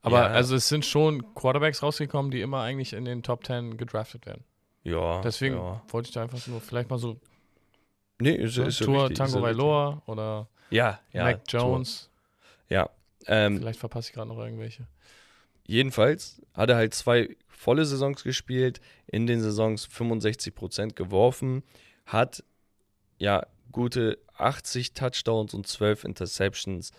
Aber 0.02 0.22
Ja. 0.22 0.28
also 0.28 0.56
es 0.56 0.68
sind 0.68 0.86
schon 0.86 1.34
Quarterbacks 1.36 1.82
rausgekommen, 1.84 2.32
die 2.32 2.42
immer 2.42 2.62
eigentlich 2.62 2.94
in 2.94 3.06
den 3.06 3.24
Top 3.24 3.46
10 3.46 3.78
gedraftet 3.78 4.26
werden. 4.26 4.44
Ja. 4.84 5.22
Deswegen 5.22 5.56
Ja. 5.56 5.82
wollte 5.90 6.08
ich 6.10 6.14
da 6.14 6.24
einfach 6.24 6.46
nur 6.48 6.60
vielleicht 6.62 6.90
mal 6.90 6.98
so 7.00 7.20
Nee, 8.20 8.32
ist, 8.36 8.58
ne, 8.58 8.66
ist 8.66 8.80
ja 8.80 8.86
Tour 8.86 9.02
richtig, 9.10 9.18
Tango. 9.18 9.42
Vailoa 9.42 10.02
oder 10.06 10.48
Ja, 10.70 11.00
ja. 11.14 11.24
Mac 11.24 11.48
Tour. 11.48 11.62
Jones. 11.62 12.10
Ja. 12.70 12.90
Ähm, 13.28 13.58
Vielleicht 13.60 13.80
verpasse 13.80 14.10
ich 14.10 14.14
gerade 14.16 14.28
noch 14.30 14.38
irgendwelche. 14.40 14.88
Jedenfalls 15.66 16.42
hat 16.54 16.70
er 16.70 16.76
halt 16.76 16.94
zwei 16.94 17.36
volle 17.62 17.86
Saisons 17.86 18.24
gespielt, 18.24 18.82
in 19.06 19.28
den 19.28 19.40
Saisons 19.40 19.88
65% 19.88 20.96
geworfen, 20.96 21.62
hat 22.08 22.44
ja 23.20 23.46
gute 23.72 24.18
80 24.36 24.94
Touchdowns 24.94 25.54
und 25.54 25.68
12 25.68 26.06
Interceptions 26.06 26.92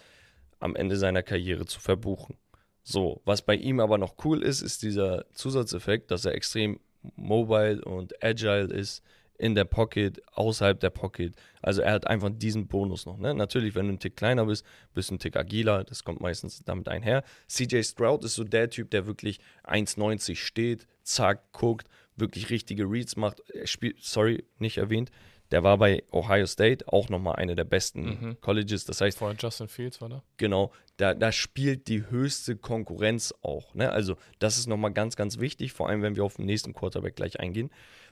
am 0.60 0.76
Ende 0.76 0.96
seiner 0.96 1.24
Karriere 1.24 1.66
zu 1.66 1.80
verbuchen. 1.80 2.36
So, 2.84 3.20
was 3.24 3.42
bei 3.42 3.56
ihm 3.56 3.80
aber 3.80 3.98
noch 3.98 4.14
cool 4.24 4.40
ist, 4.42 4.62
ist 4.62 4.82
dieser 4.82 5.24
Zusatzeffekt, 5.32 6.12
dass 6.12 6.24
er 6.24 6.34
extrem 6.34 6.78
mobile 7.16 7.84
und 7.84 8.22
agile 8.22 8.72
ist 8.72 9.02
in 9.38 9.54
der 9.54 9.64
Pocket, 9.64 10.22
außerhalb 10.34 10.78
der 10.78 10.90
Pocket. 10.90 11.34
Also 11.60 11.82
er 11.82 11.92
hat 11.92 12.06
einfach 12.06 12.30
diesen 12.32 12.68
Bonus 12.68 13.06
noch. 13.06 13.18
Ne? 13.18 13.34
Natürlich, 13.34 13.74
wenn 13.74 13.88
du 13.88 13.94
ein 13.94 13.98
Tick 13.98 14.16
kleiner 14.16 14.46
bist, 14.46 14.64
bist 14.94 15.10
du 15.10 15.14
ein 15.14 15.18
Tick 15.18 15.36
agiler. 15.36 15.84
Das 15.84 16.04
kommt 16.04 16.20
meistens 16.20 16.62
damit 16.64 16.88
einher. 16.88 17.24
CJ 17.48 17.82
Stroud 17.82 18.24
ist 18.24 18.34
so 18.34 18.44
der 18.44 18.70
Typ, 18.70 18.90
der 18.90 19.06
wirklich 19.06 19.40
1,90 19.64 20.36
steht, 20.36 20.86
zack, 21.02 21.52
guckt, 21.52 21.88
wirklich 22.16 22.50
richtige 22.50 22.84
Reads 22.84 23.16
macht. 23.16 23.40
Er 23.50 23.66
spielt, 23.66 24.02
sorry, 24.02 24.44
nicht 24.58 24.78
erwähnt, 24.78 25.10
der 25.52 25.62
war 25.62 25.78
bei 25.78 26.02
Ohio 26.10 26.46
State 26.46 26.92
auch 26.92 27.08
nochmal 27.08 27.36
eine 27.36 27.54
der 27.54 27.64
besten 27.64 28.04
Mhm. 28.04 28.40
Colleges. 28.40 28.84
Das 28.84 29.00
heißt, 29.00 29.18
Vorher 29.18 29.36
Justin 29.38 29.68
Fields 29.68 30.00
war 30.00 30.08
da. 30.08 30.22
Genau, 30.38 30.72
da, 30.96 31.14
da 31.14 31.30
spielt 31.30 31.86
die 31.88 32.08
höchste 32.10 32.56
Konkurrenz 32.56 33.32
auch. 33.42 33.74
Ne? 33.74 33.90
Also 33.92 34.16
das 34.40 34.58
ist 34.58 34.66
nochmal 34.66 34.92
ganz, 34.92 35.14
ganz 35.14 35.38
wichtig, 35.38 35.72
vor 35.72 35.88
allem 35.88 36.02
wenn 36.02 36.16
wir 36.16 36.24
auf 36.24 36.36
den 36.36 36.46
nächsten 36.46 36.72
Quarterback 36.72 37.14
gleich 37.16 37.38
eingehen, 37.38 37.70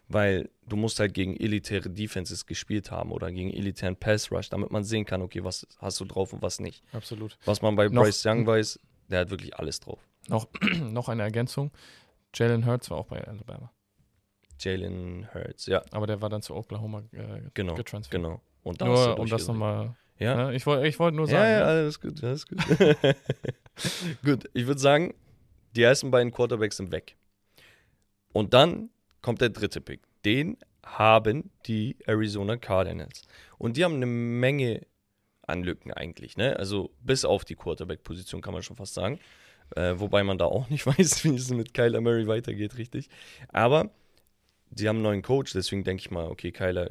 weil 0.09 0.51
du 0.69 0.77
musst 0.77 0.99
halt 1.01 1.15
gegen 1.15 1.37
elitäre 1.37 1.89
Defenses 1.91 2.47
gespielt 2.47 2.91
haben 2.91 3.13
oder 3.13 3.31
gegen 3.33 3.51
elitären 3.53 3.97
Pass 3.97 4.31
Rush, 4.33 4.49
damit 4.51 4.71
man 4.71 4.85
sehen 4.85 5.05
kann, 5.07 5.23
okay, 5.23 5.43
was 5.45 5.67
hast 5.79 5.99
du 6.01 6.05
drauf 6.05 6.33
und 6.33 6.43
was 6.43 6.61
nicht. 6.61 6.83
Absolut. 6.93 7.39
Was 7.45 7.63
man 7.63 7.77
bei 7.77 7.89
Noch- 7.89 8.03
Bryce 8.03 8.25
Young 8.27 8.47
weiß, 8.47 8.79
der 9.09 9.21
hat 9.21 9.31
wirklich 9.31 9.57
alles 9.57 9.81
drauf. 9.81 10.01
Noch, 10.29 10.49
noch 10.91 11.09
eine 11.09 11.23
Ergänzung. 11.23 11.71
Jalen 12.35 12.67
Hurts 12.67 12.91
war 12.91 12.99
auch 12.99 13.07
bei 13.07 13.23
Alabama. 13.25 13.73
Jalen 14.61 15.29
Hurts, 15.33 15.67
ja, 15.67 15.83
Aber 15.91 16.07
der 16.07 16.21
war 16.21 16.29
dann 16.29 16.43
zu 16.43 16.55
Oklahoma 16.55 17.03
äh, 17.13 17.43
genau, 17.55 17.75
getransfert. 17.75 18.11
genau. 18.13 18.41
Und 18.63 18.81
da 18.81 18.87
Nur 18.87 19.19
um 19.19 19.29
das 19.29 19.47
nochmal. 19.47 19.97
Ja, 20.19 20.49
Ne? 20.49 20.55
Ich 20.55 20.67
wollte 20.67 20.87
ich 20.87 20.99
wollt 20.99 21.15
nur 21.15 21.27
sagen. 21.27 21.43
Ja, 21.43 21.51
ja, 21.51 21.59
ne? 21.61 21.65
alles 21.65 22.01
gut, 22.01 22.23
alles 22.23 22.47
gut. 22.47 22.59
gut, 24.23 24.51
ich 24.53 24.67
würde 24.67 24.81
sagen, 24.81 25.15
die 25.75 25.83
ersten 25.83 26.11
beiden 26.11 26.31
Quarterbacks 26.31 26.77
sind 26.77 26.93
weg. 26.93 27.17
Und 28.33 28.53
dann 28.53 28.91
kommt 29.23 29.41
der 29.41 29.49
dritte 29.49 29.81
Pick. 29.81 30.03
Den 30.25 30.59
haben 30.85 31.51
die 31.67 31.97
Arizona 32.07 32.57
Cardinals. 32.57 33.23
Und 33.59 33.77
die 33.77 33.85
haben 33.85 33.95
eine 33.95 34.07
Menge 34.07 34.87
an 35.43 35.63
Lücken 35.63 35.93
eigentlich. 35.93 36.37
Ne? 36.37 36.57
Also 36.57 36.91
bis 37.01 37.25
auf 37.25 37.45
die 37.45 37.55
Quarterback-Position 37.55 38.41
kann 38.41 38.53
man 38.53 38.63
schon 38.63 38.77
fast 38.77 38.95
sagen. 38.95 39.19
Äh, 39.77 39.95
wobei 39.97 40.23
man 40.23 40.39
da 40.39 40.47
auch 40.47 40.69
nicht 40.69 40.87
weiß, 40.99 41.25
wie 41.25 41.35
es 41.35 41.51
mit 41.51 41.75
Kyler 41.75 42.01
Murray 42.01 42.27
weitergeht, 42.27 42.77
richtig. 42.77 43.09
Aber 43.49 43.91
die 44.71 44.89
haben 44.89 44.97
einen 44.97 45.03
neuen 45.03 45.23
Coach, 45.23 45.53
deswegen 45.53 45.85
denke 45.85 46.01
ich 46.01 46.11
mal, 46.11 46.27
okay, 46.27 46.53
Kyler 46.53 46.89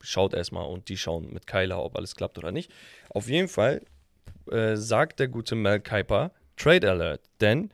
schaut 0.00 0.34
erstmal 0.34 0.66
und 0.66 0.88
die 0.88 0.96
schauen 0.96 1.32
mit 1.32 1.46
Kyler, 1.46 1.82
ob 1.82 1.96
alles 1.96 2.16
klappt 2.16 2.38
oder 2.38 2.52
nicht. 2.52 2.72
Auf 3.10 3.28
jeden 3.28 3.48
Fall 3.48 3.82
äh, 4.50 4.76
sagt 4.76 5.20
der 5.20 5.28
gute 5.28 5.54
Mel 5.54 5.80
Kiper 5.80 6.32
Trade 6.56 6.90
Alert, 6.90 7.22
denn 7.40 7.70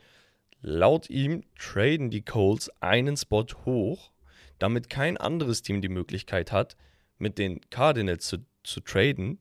laut 0.61 1.11
ihm 1.11 1.45
traden 1.59 2.11
die 2.11 2.23
Colts 2.25 2.71
einen 2.81 3.17
Spot 3.17 3.47
hoch, 3.65 4.13
damit 4.59 4.91
kein 4.91 5.17
anderes 5.17 5.63
Team 5.63 5.81
die 5.81 5.89
Möglichkeit 5.89 6.53
hat, 6.53 6.77
mit 7.19 7.39
den 7.39 7.61
Cardinals 7.71 8.27
zu, 8.27 8.39
zu 8.63 8.81
traden, 8.81 9.39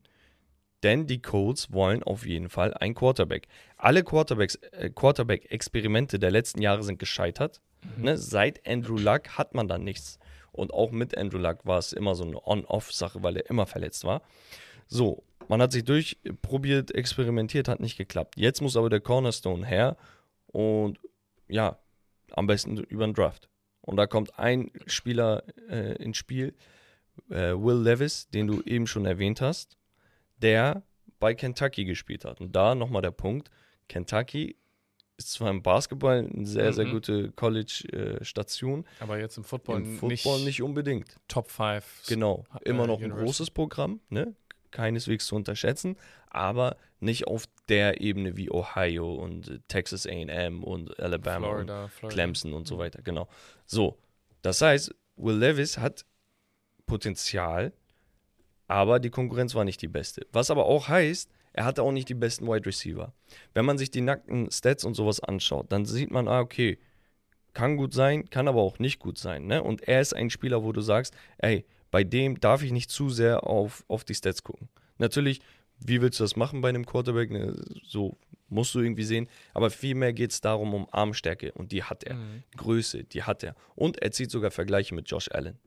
denn 0.83 1.07
die 1.07 1.21
Colts 1.21 1.71
wollen 1.71 2.03
auf 2.03 2.25
jeden 2.25 2.49
Fall 2.49 2.73
einen 2.73 2.95
Quarterback. 2.95 3.47
Alle 3.77 4.03
Quarterbacks, 4.03 4.55
äh, 4.55 4.89
Quarterback-Experimente 4.89 6.19
der 6.19 6.31
letzten 6.31 6.61
Jahre 6.61 6.83
sind 6.83 6.99
gescheitert. 6.99 7.61
Ne? 7.95 8.17
Seit 8.17 8.67
Andrew 8.67 8.97
Luck 8.97 9.37
hat 9.37 9.53
man 9.53 9.67
dann 9.67 9.83
nichts. 9.83 10.19
Und 10.51 10.73
auch 10.73 10.91
mit 10.91 11.17
Andrew 11.17 11.37
Luck 11.37 11.65
war 11.65 11.77
es 11.77 11.93
immer 11.93 12.15
so 12.15 12.23
eine 12.23 12.45
On-Off-Sache, 12.45 13.21
weil 13.23 13.37
er 13.37 13.49
immer 13.49 13.67
verletzt 13.67 14.03
war. 14.03 14.21
So, 14.87 15.23
man 15.47 15.61
hat 15.61 15.71
sich 15.71 15.83
durchprobiert, 15.83 16.93
experimentiert, 16.93 17.67
hat 17.67 17.79
nicht 17.79 17.97
geklappt. 17.97 18.35
Jetzt 18.37 18.61
muss 18.61 18.75
aber 18.75 18.89
der 18.89 18.99
Cornerstone 18.99 19.65
her 19.65 19.97
und 20.47 20.99
ja, 21.47 21.77
am 22.31 22.47
besten 22.47 22.77
über 22.77 23.05
den 23.05 23.13
Draft. 23.13 23.49
Und 23.81 23.97
da 23.97 24.07
kommt 24.07 24.37
ein 24.37 24.71
Spieler 24.85 25.43
äh, 25.69 25.95
ins 26.03 26.17
Spiel, 26.17 26.53
äh, 27.29 27.53
Will 27.53 27.81
Levis, 27.81 28.29
den 28.29 28.47
du 28.47 28.61
eben 28.63 28.87
schon 28.87 29.05
erwähnt 29.05 29.41
hast, 29.41 29.77
der 30.41 30.83
bei 31.19 31.33
Kentucky 31.33 31.85
gespielt 31.85 32.25
hat. 32.25 32.41
Und 32.41 32.55
da 32.55 32.75
nochmal 32.75 33.01
der 33.01 33.11
Punkt, 33.11 33.49
Kentucky 33.87 34.57
ist 35.17 35.31
zwar 35.31 35.49
im 35.49 35.61
Basketball 35.63 36.19
eine 36.19 36.45
sehr, 36.45 36.73
sehr 36.73 36.85
Mhm. 36.85 36.91
gute 36.91 37.31
College-Station, 37.31 38.85
Aber 38.99 39.19
jetzt 39.19 39.37
im 39.37 39.43
Football, 39.43 39.77
im 39.79 39.97
Football 39.97 40.41
nicht, 40.41 40.61
unbedingt. 40.61 41.15
Top 41.27 41.49
5. 41.49 42.03
Genau, 42.07 42.45
äh, 42.63 42.69
immer 42.69 42.85
noch 42.87 42.99
ein 42.99 43.05
University. 43.05 43.25
großes 43.25 43.51
Programm, 43.51 43.99
ne? 44.09 44.35
keineswegs 44.71 45.25
zu 45.25 45.35
unterschätzen, 45.35 45.95
aber 46.29 46.75
nicht 46.99 47.25
auf 47.25 47.45
der 47.69 48.01
Ebene 48.01 48.35
wie 48.37 48.51
Ohio 48.51 49.13
und 49.15 49.47
äh, 49.47 49.59
Texas 49.67 50.05
A&M 50.05 50.63
und 50.63 50.99
Alabama 50.99 51.47
und 51.47 51.53
Florida, 51.53 51.87
Florida. 51.87 52.13
Clemson 52.13 52.53
und 52.53 52.67
so 52.67 52.75
Mhm. 52.75 52.79
weiter, 52.79 53.01
genau. 53.01 53.27
So, 53.65 53.97
das 54.41 54.61
heißt, 54.61 54.93
Will 55.15 55.37
Levis 55.37 55.77
hat 55.79 56.05
Potenzial, 56.85 57.73
aber 58.67 58.99
die 58.99 59.09
Konkurrenz 59.09 59.55
war 59.55 59.63
nicht 59.63 59.81
die 59.81 59.87
beste. 59.87 60.27
Was 60.31 60.51
aber 60.51 60.65
auch 60.65 60.87
heißt, 60.89 61.31
er 61.57 61.65
hatte 61.65 61.81
auch 61.81 61.91
nicht 61.91 62.07
die 62.07 62.13
besten 62.13 62.47
Wide 62.47 62.67
Receiver. 62.67 63.13
Wenn 63.55 63.65
man 63.65 63.79
sich 63.79 63.89
die 63.89 64.01
nackten 64.01 64.51
Stats 64.51 64.85
und 64.85 64.93
sowas 64.93 65.19
anschaut, 65.19 65.71
dann 65.71 65.85
sieht 65.85 66.11
man, 66.11 66.27
ah, 66.27 66.39
okay, 66.39 66.77
kann 67.53 67.77
gut 67.77 67.95
sein, 67.95 68.29
kann 68.29 68.47
aber 68.47 68.61
auch 68.61 68.77
nicht 68.77 68.99
gut 68.99 69.17
sein. 69.17 69.47
Ne? 69.47 69.63
Und 69.63 69.87
er 69.87 69.99
ist 69.99 70.15
ein 70.15 70.29
Spieler, 70.29 70.63
wo 70.63 70.71
du 70.71 70.81
sagst, 70.81 71.15
ey, 71.39 71.65
bei 71.89 72.03
dem 72.03 72.39
darf 72.39 72.61
ich 72.61 72.71
nicht 72.71 72.91
zu 72.91 73.09
sehr 73.09 73.47
auf, 73.47 73.83
auf 73.87 74.03
die 74.03 74.13
Stats 74.13 74.43
gucken. 74.43 74.69
Natürlich, 74.99 75.41
wie 75.79 75.99
willst 75.99 76.19
du 76.19 76.25
das 76.25 76.35
machen 76.35 76.61
bei 76.61 76.69
einem 76.69 76.85
Quarterback? 76.85 77.31
Ne? 77.31 77.55
So 77.83 78.15
musst 78.49 78.75
du 78.75 78.79
irgendwie 78.79 79.03
sehen. 79.03 79.27
Aber 79.55 79.71
vielmehr 79.71 80.13
geht 80.13 80.33
es 80.33 80.41
darum, 80.41 80.75
um 80.75 80.87
Armstärke. 80.91 81.53
Und 81.53 81.71
die 81.71 81.83
hat 81.83 82.03
er. 82.03 82.17
Mhm. 82.17 82.43
Größe, 82.55 83.03
die 83.03 83.23
hat 83.23 83.43
er. 83.43 83.55
Und 83.73 83.99
er 83.99 84.11
zieht 84.11 84.29
sogar 84.29 84.51
Vergleiche 84.51 84.93
mit 84.93 85.09
Josh 85.09 85.31
Allen. 85.31 85.57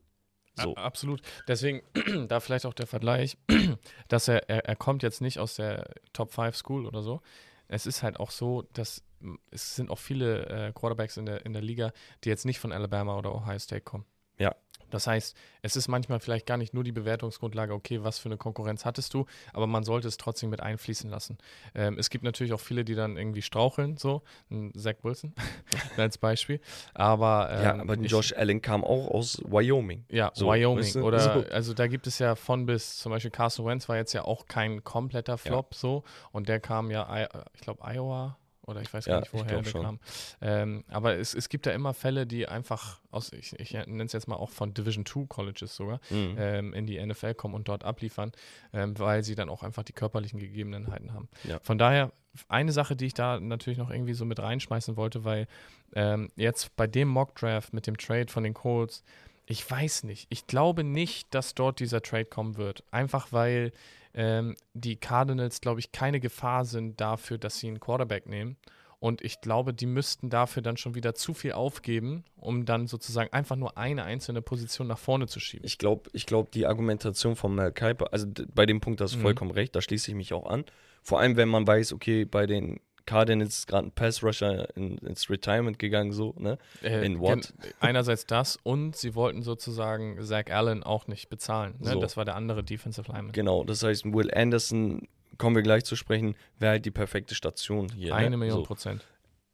So. 0.55 0.75
A- 0.75 0.81
Absolut. 0.83 1.21
Deswegen, 1.47 1.81
da 2.27 2.39
vielleicht 2.39 2.65
auch 2.65 2.73
der 2.73 2.87
Vergleich, 2.87 3.37
dass 4.07 4.27
er, 4.27 4.49
er, 4.49 4.65
er 4.65 4.75
kommt 4.75 5.03
jetzt 5.03 5.21
nicht 5.21 5.39
aus 5.39 5.55
der 5.55 5.89
Top 6.13 6.31
5 6.33 6.55
School 6.55 6.85
oder 6.85 7.01
so. 7.01 7.21
Es 7.67 7.85
ist 7.85 8.03
halt 8.03 8.19
auch 8.19 8.31
so, 8.31 8.63
dass 8.73 9.03
es 9.51 9.75
sind 9.75 9.89
auch 9.91 9.99
viele 9.99 10.45
äh, 10.47 10.71
Quarterbacks 10.73 11.15
in 11.17 11.25
der, 11.25 11.45
in 11.45 11.53
der 11.53 11.61
Liga, 11.61 11.93
die 12.23 12.29
jetzt 12.29 12.45
nicht 12.45 12.59
von 12.59 12.71
Alabama 12.71 13.17
oder 13.17 13.33
Ohio 13.33 13.59
State 13.59 13.81
kommen. 13.83 14.05
Ja. 14.39 14.55
Das 14.91 15.07
heißt, 15.07 15.35
es 15.63 15.75
ist 15.75 15.87
manchmal 15.87 16.19
vielleicht 16.19 16.45
gar 16.45 16.57
nicht 16.57 16.73
nur 16.73 16.83
die 16.83 16.91
Bewertungsgrundlage, 16.91 17.73
okay, 17.73 18.03
was 18.03 18.19
für 18.19 18.27
eine 18.29 18.37
Konkurrenz 18.37 18.85
hattest 18.85 19.13
du, 19.13 19.25
aber 19.53 19.65
man 19.67 19.83
sollte 19.83 20.07
es 20.07 20.17
trotzdem 20.17 20.49
mit 20.51 20.61
einfließen 20.61 21.09
lassen. 21.09 21.37
Ähm, 21.73 21.97
es 21.97 22.09
gibt 22.09 22.23
natürlich 22.23 22.53
auch 22.53 22.59
viele, 22.59 22.85
die 22.85 22.93
dann 22.95 23.17
irgendwie 23.17 23.41
straucheln, 23.41 23.97
so, 23.97 24.21
ein 24.51 24.71
Zach 24.75 24.95
Wilson 25.03 25.33
als 25.97 26.17
Beispiel. 26.17 26.59
Aber, 26.93 27.49
ähm, 27.51 27.63
ja, 27.63 27.79
aber 27.79 27.97
ich- 27.97 28.11
Josh 28.11 28.33
Allen 28.33 28.61
kam 28.61 28.83
auch 28.83 29.07
aus 29.09 29.41
Wyoming. 29.45 30.05
ja, 30.09 30.31
So, 30.33 30.47
Wyoming. 30.47 30.83
weißt 30.83 30.95
du, 30.95 31.01
Oder 31.03 31.19
so. 31.43 31.49
also 31.51 31.73
da 31.73 31.87
gibt 31.87 32.05
es 32.07 32.19
ja 32.19 32.35
von 32.35 32.65
bis, 32.65 32.97
zum 32.97 33.11
Beispiel 33.11 33.31
Carson 33.31 33.65
Wentz 33.65 33.87
war 33.89 33.95
jetzt 33.95 34.13
ja 34.13 34.23
auch 34.23 34.45
kein 34.45 34.83
kompletter 34.83 35.37
Flop 35.37 35.73
so. 35.73 36.03
Und 36.31 36.49
der 36.49 36.59
kam 36.59 36.91
ja, 36.91 37.07
I- 37.23 37.27
ich 37.53 37.61
glaube, 37.61 37.81
Iowa 37.83 38.37
oder 38.67 38.81
ich 38.81 38.93
weiß 38.93 39.05
Ja, 39.05 39.13
gar 39.13 39.19
nicht, 39.21 39.33
ich 39.33 39.39
woher 39.39 39.61
der 39.61 39.69
schon. 39.69 39.83
kam. 39.83 39.99
Ähm, 40.41 40.83
aber 40.89 41.15
es, 41.15 41.33
es 41.33 41.49
gibt 41.49 41.65
da 41.65 41.71
immer 41.71 41.93
Fälle, 41.93 42.25
die 42.27 42.47
einfach 42.47 42.99
aus, 43.11 43.33
ich, 43.33 43.59
ich 43.59 43.73
nenne 43.73 44.03
es 44.03 44.13
jetzt 44.13 44.27
mal 44.27 44.35
auch 44.35 44.49
von 44.49 44.73
Division 44.73 45.05
2 45.05 45.25
Colleges 45.27 45.75
sogar, 45.75 45.99
Mhm. 46.09 46.35
ähm, 46.37 46.73
in 46.73 46.85
die 46.85 47.03
NFL 47.05 47.33
kommen 47.33 47.55
und 47.55 47.67
dort 47.67 47.83
abliefern, 47.83 48.31
ähm, 48.73 48.97
weil 48.99 49.23
sie 49.23 49.35
dann 49.35 49.49
auch 49.49 49.63
einfach 49.63 49.83
die 49.83 49.93
körperlichen 49.93 50.39
Gegebenheiten 50.39 51.13
haben. 51.13 51.27
Ja. 51.43 51.59
Von 51.63 51.77
daher, 51.77 52.11
eine 52.47 52.71
Sache, 52.71 52.95
die 52.95 53.07
ich 53.07 53.13
da 53.13 53.39
natürlich 53.41 53.77
noch 53.77 53.89
irgendwie 53.89 54.13
so 54.13 54.23
mit 54.23 54.39
reinschmeißen 54.39 54.95
wollte, 54.95 55.25
weil 55.25 55.47
ähm, 55.93 56.29
jetzt 56.37 56.73
bei 56.77 56.87
dem 56.87 57.09
Mock-Draft 57.09 57.73
mit 57.73 57.87
dem 57.87 57.97
Trade 57.97 58.27
von 58.31 58.43
den 58.43 58.53
Colts, 58.53 59.03
ich 59.47 59.69
weiß 59.69 60.03
nicht. 60.03 60.27
Ich 60.29 60.47
glaube 60.47 60.85
nicht, 60.85 61.33
dass 61.35 61.55
dort 61.55 61.81
dieser 61.81 62.01
Trade 62.01 62.23
kommen 62.25 62.55
wird. 62.55 62.85
Einfach 62.91 63.33
weil 63.33 63.73
ähm, 64.13 64.55
die 64.73 64.97
Cardinals, 64.97 65.61
glaube 65.61 65.79
ich, 65.79 65.91
keine 65.91 66.19
Gefahr 66.19 66.65
sind 66.65 66.99
dafür, 67.01 67.37
dass 67.37 67.59
sie 67.59 67.67
einen 67.67 67.79
Quarterback 67.79 68.27
nehmen. 68.27 68.57
Und 68.99 69.23
ich 69.23 69.41
glaube, 69.41 69.73
die 69.73 69.87
müssten 69.87 70.29
dafür 70.29 70.61
dann 70.61 70.77
schon 70.77 70.93
wieder 70.93 71.15
zu 71.15 71.33
viel 71.33 71.53
aufgeben, 71.53 72.23
um 72.35 72.65
dann 72.65 72.85
sozusagen 72.85 73.33
einfach 73.33 73.55
nur 73.55 73.75
eine 73.75 74.03
einzelne 74.03 74.43
Position 74.43 74.85
nach 74.85 74.99
vorne 74.99 75.25
zu 75.25 75.39
schieben. 75.39 75.65
Ich 75.65 75.79
glaube, 75.79 76.09
ich 76.13 76.27
glaub, 76.27 76.51
die 76.51 76.67
Argumentation 76.67 77.35
von 77.35 77.55
Mel 77.55 77.71
Kiper, 77.71 78.13
also 78.13 78.27
bei 78.53 78.67
dem 78.67 78.79
Punkt 78.79 79.01
hast 79.01 79.13
du 79.15 79.17
Mhm. 79.17 79.21
vollkommen 79.23 79.51
recht, 79.51 79.75
da 79.75 79.81
schließe 79.81 80.11
ich 80.11 80.15
mich 80.15 80.33
auch 80.33 80.45
an. 80.45 80.65
Vor 81.01 81.19
allem, 81.19 81.35
wenn 81.35 81.49
man 81.49 81.65
weiß, 81.65 81.93
okay, 81.93 82.25
bei 82.25 82.45
den 82.45 82.79
Cardinals 83.11 83.59
ist 83.59 83.67
gerade 83.67 83.87
ein 83.87 83.91
Pass-Rusher 83.91 84.69
in, 84.77 84.97
ins 84.99 85.29
Retirement 85.29 85.77
gegangen, 85.77 86.13
so, 86.13 86.33
ne? 86.37 86.57
Äh, 86.81 87.05
In 87.05 87.19
what? 87.19 87.53
Einerseits 87.81 88.25
das 88.25 88.57
und 88.63 88.95
sie 88.95 89.15
wollten 89.15 89.43
sozusagen 89.43 90.17
Zach 90.23 90.45
Allen 90.49 90.81
auch 90.81 91.07
nicht 91.07 91.27
bezahlen. 91.27 91.75
Ne? 91.79 91.91
So. 91.91 91.99
Das 91.99 92.15
war 92.15 92.23
der 92.23 92.35
andere 92.35 92.63
Defensive 92.63 93.11
Lineman. 93.11 93.33
Genau, 93.33 93.65
das 93.65 93.83
heißt, 93.83 94.05
Will 94.05 94.33
Anderson, 94.33 95.09
kommen 95.37 95.57
wir 95.57 95.63
gleich 95.63 95.83
zu 95.83 95.97
sprechen, 95.97 96.35
wäre 96.57 96.71
halt 96.71 96.85
die 96.85 96.91
perfekte 96.91 97.35
Station 97.35 97.91
hier. 97.91 98.15
Eine 98.15 98.29
ne? 98.29 98.37
Million 98.37 98.59
so. 98.59 98.63
Prozent. 98.63 99.05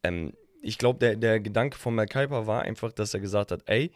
ähm, 0.04 0.32
ich 0.62 0.78
glaube, 0.78 1.00
der, 1.00 1.16
der 1.16 1.40
Gedanke 1.40 1.78
von 1.78 1.96
Mel 1.96 2.06
Kiper 2.06 2.46
war 2.46 2.62
einfach, 2.62 2.92
dass 2.92 3.12
er 3.14 3.20
gesagt 3.20 3.50
hat, 3.50 3.62
ey, 3.66 3.90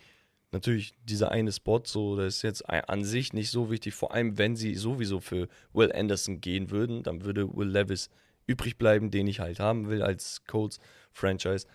natürlich 0.50 0.94
dieser 1.04 1.30
eine 1.30 1.52
Spot, 1.52 1.82
so, 1.84 2.16
das 2.16 2.36
ist 2.36 2.42
jetzt 2.42 2.68
an 2.68 3.04
sich 3.04 3.32
nicht 3.32 3.50
so 3.50 3.70
wichtig, 3.70 3.94
vor 3.94 4.12
allem 4.12 4.38
wenn 4.38 4.56
sie 4.56 4.74
sowieso 4.74 5.20
für 5.20 5.48
Will 5.72 5.92
Anderson 5.92 6.40
gehen 6.40 6.70
würden, 6.70 7.04
dann 7.04 7.24
würde 7.24 7.48
Will 7.56 7.68
Levis 7.68 8.10
übrig 8.46 8.76
bleiben, 8.78 9.10
den 9.10 9.26
ich 9.26 9.40
halt 9.40 9.60
haben 9.60 9.88
will 9.88 10.02
als 10.02 10.44
Colts 10.46 10.78
Franchise. 11.12 11.66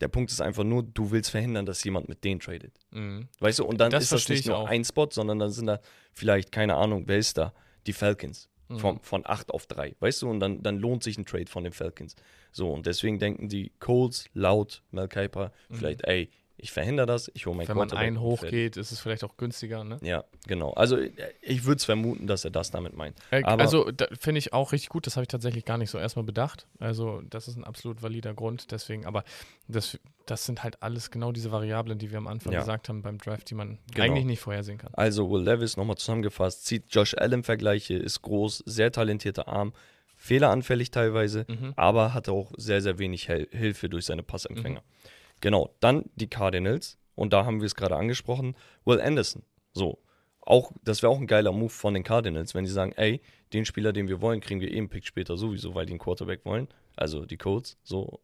Der 0.00 0.08
Punkt 0.08 0.30
ist 0.30 0.40
einfach 0.40 0.64
nur, 0.64 0.82
du 0.82 1.10
willst 1.10 1.30
verhindern, 1.30 1.66
dass 1.66 1.84
jemand 1.84 2.08
mit 2.08 2.24
denen 2.24 2.40
tradet. 2.40 2.78
Mhm. 2.90 3.28
Weißt 3.38 3.58
du, 3.58 3.64
und 3.66 3.78
dann 3.78 3.90
Das 3.90 4.04
ist 4.04 4.12
das 4.12 4.28
nicht 4.28 4.40
ich 4.40 4.46
nur 4.46 4.56
auch. 4.58 4.68
ein 4.68 4.84
Spot, 4.84 5.08
sondern 5.10 5.38
dann 5.38 5.50
sind 5.50 5.66
da 5.66 5.80
vielleicht, 6.14 6.52
keine 6.52 6.76
Ahnung, 6.76 7.04
wer 7.06 7.18
ist 7.18 7.36
da? 7.36 7.52
Die 7.86 7.92
Falcons. 7.92 8.48
Mhm. 8.68 8.78
Von, 8.78 9.00
von 9.02 9.22
8 9.26 9.50
auf 9.50 9.66
3. 9.66 9.96
Weißt 10.00 10.22
du, 10.22 10.30
und 10.30 10.40
dann, 10.40 10.62
dann 10.62 10.78
lohnt 10.78 11.02
sich 11.02 11.18
ein 11.18 11.26
Trade 11.26 11.46
von 11.50 11.64
den 11.64 11.72
Falcons. 11.72 12.14
So, 12.52 12.72
und 12.72 12.86
deswegen 12.86 13.18
denken 13.18 13.48
die 13.48 13.72
Colts 13.78 14.24
laut 14.32 14.82
Mel 14.90 15.08
Kiper 15.08 15.52
vielleicht, 15.70 16.04
ey, 16.04 16.30
ich 16.62 16.72
verhindere 16.72 17.06
das, 17.06 17.30
ich 17.34 17.46
hole 17.46 17.56
mein 17.56 17.64
Mhm. 17.64 17.68
Wenn 17.70 17.76
man 17.76 17.92
einen 17.92 18.20
hochgeht, 18.20 18.76
ist 18.76 18.92
es 18.92 19.00
vielleicht 19.00 19.24
auch 19.24 19.36
günstiger, 19.36 19.82
ne? 19.84 19.98
Ja, 20.02 20.24
genau. 20.46 20.72
Also 20.72 20.96
äh, 20.98 21.10
ich 21.42 21.64
würde 21.64 21.76
es 21.78 21.84
vermuten, 21.84 22.26
dass 22.26 22.44
er 22.44 22.50
das 22.50 22.70
damit 22.70 22.96
meint. 22.96 23.18
Äh, 23.30 23.42
Aber- 23.44 23.62
also 23.62 23.90
finde 24.18 24.38
ich 24.38 24.52
auch 24.52 24.72
richtig 24.72 24.88
gut, 24.90 25.06
das 25.06 25.16
habe 25.16 25.22
ich 25.24 25.28
tatsächlich 25.28 25.64
gar 25.64 25.78
nicht 25.78 25.90
so 25.90 25.98
erstmal 25.98 26.24
bedacht. 26.24 26.66
Also 26.78 27.22
das 27.28 27.48
ist 27.48 27.56
ein 27.56 27.64
absolut 27.64 28.02
valider 28.02 28.34
Grund, 28.34 28.70
deswegen, 28.72 29.06
aber 29.06 29.24
das, 29.68 29.98
das 30.26 30.46
sind 30.46 30.62
halt 30.62 30.82
alles 30.82 31.10
genau 31.10 31.32
diese 31.32 31.50
Variablen, 31.52 31.98
die 31.98 32.10
wir 32.10 32.18
am 32.18 32.26
Anfang 32.26 32.52
Ja. 32.52 32.60
gesagt 32.60 32.88
haben 32.88 33.02
beim 33.02 33.18
Draft, 33.18 33.48
die 33.50 33.54
man 33.54 33.78
Genau. 33.94 34.04
eigentlich 34.06 34.24
nicht 34.26 34.40
vorhersehen 34.40 34.78
kann. 34.78 34.90
Also 34.94 35.30
Will 35.30 35.42
Levis 35.42 35.76
nochmal 35.76 35.96
zusammengefasst, 35.96 36.66
zieht 36.66 36.84
Josh 36.94 37.14
Allen 37.16 37.42
Vergleiche, 37.42 37.94
ist 37.94 38.22
groß, 38.22 38.62
sehr 38.66 38.92
talentierter 38.92 39.48
Arm, 39.48 39.72
fehleranfällig 40.16 40.90
teilweise, 40.90 41.46
Mhm. 41.48 41.72
aber 41.76 42.12
hatte 42.14 42.32
auch 42.32 42.52
sehr, 42.56 42.82
sehr 42.82 42.98
wenig 42.98 43.28
Hel 43.28 43.48
Hilfe 43.50 43.88
durch 43.88 44.04
seine 44.04 44.22
Passempfänger. 44.22 44.80
Mhm. 44.80 45.10
Genau, 45.40 45.74
dann 45.80 46.04
die 46.14 46.28
Cardinals 46.28 46.98
und 47.14 47.32
da 47.32 47.44
haben 47.44 47.60
wir 47.60 47.66
es 47.66 47.74
gerade 47.74 47.96
angesprochen, 47.96 48.56
Will 48.84 49.00
Anderson. 49.00 49.42
So, 49.72 49.98
auch, 50.40 50.72
das 50.82 51.02
wäre 51.02 51.12
auch 51.12 51.18
ein 51.18 51.26
geiler 51.26 51.52
Move 51.52 51.70
von 51.70 51.94
den 51.94 52.02
Cardinals, 52.02 52.54
wenn 52.54 52.66
sie 52.66 52.72
sagen, 52.72 52.92
ey, 52.92 53.20
den 53.52 53.64
Spieler, 53.64 53.92
den 53.92 54.08
wir 54.08 54.20
wollen, 54.20 54.40
kriegen 54.40 54.60
wir 54.60 54.70
eben 54.70 54.88
Pick 54.88 55.06
später 55.06 55.36
sowieso, 55.36 55.74
weil 55.74 55.86
die 55.86 55.92
einen 55.92 55.98
Quarterback 56.00 56.44
wollen, 56.44 56.68
also 56.96 57.24
die 57.24 57.36
Colts. 57.36 57.76
So, 57.82 58.20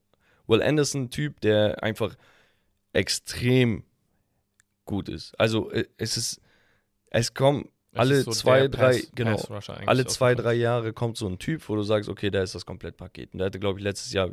Will 0.47 0.63
Anderson, 0.63 1.11
Typ, 1.11 1.41
der 1.41 1.83
einfach 1.83 2.17
extrem 2.93 3.85
gut 4.85 5.09
ist. 5.09 5.39
Also 5.39 5.71
äh, 5.71 5.87
es 5.99 6.17
ist, 6.17 6.41
es 7.11 7.35
kommen 7.35 7.69
alle 7.95 8.23
so 8.23 8.31
zwei, 8.31 8.69
drei, 8.69 8.93
Pass- 8.93 9.11
genau, 9.15 9.37
eigentlich 9.37 9.89
alle 9.89 10.07
zwei, 10.07 10.35
drei 10.35 10.55
Jahre 10.55 10.93
kommt 10.93 11.17
so 11.17 11.27
ein 11.27 11.39
Typ, 11.39 11.69
wo 11.69 11.77
du 11.77 11.83
sagst, 11.83 12.09
okay, 12.09 12.31
da 12.31 12.43
ist 12.43 12.55
das 12.55 12.67
Komplettpaket. 12.67 13.33
Und 13.33 13.39
der 13.39 13.47
hatte, 13.47 13.59
glaube 13.59 13.79
ich, 13.79 13.85
letztes 13.85 14.13
Jahr 14.13 14.31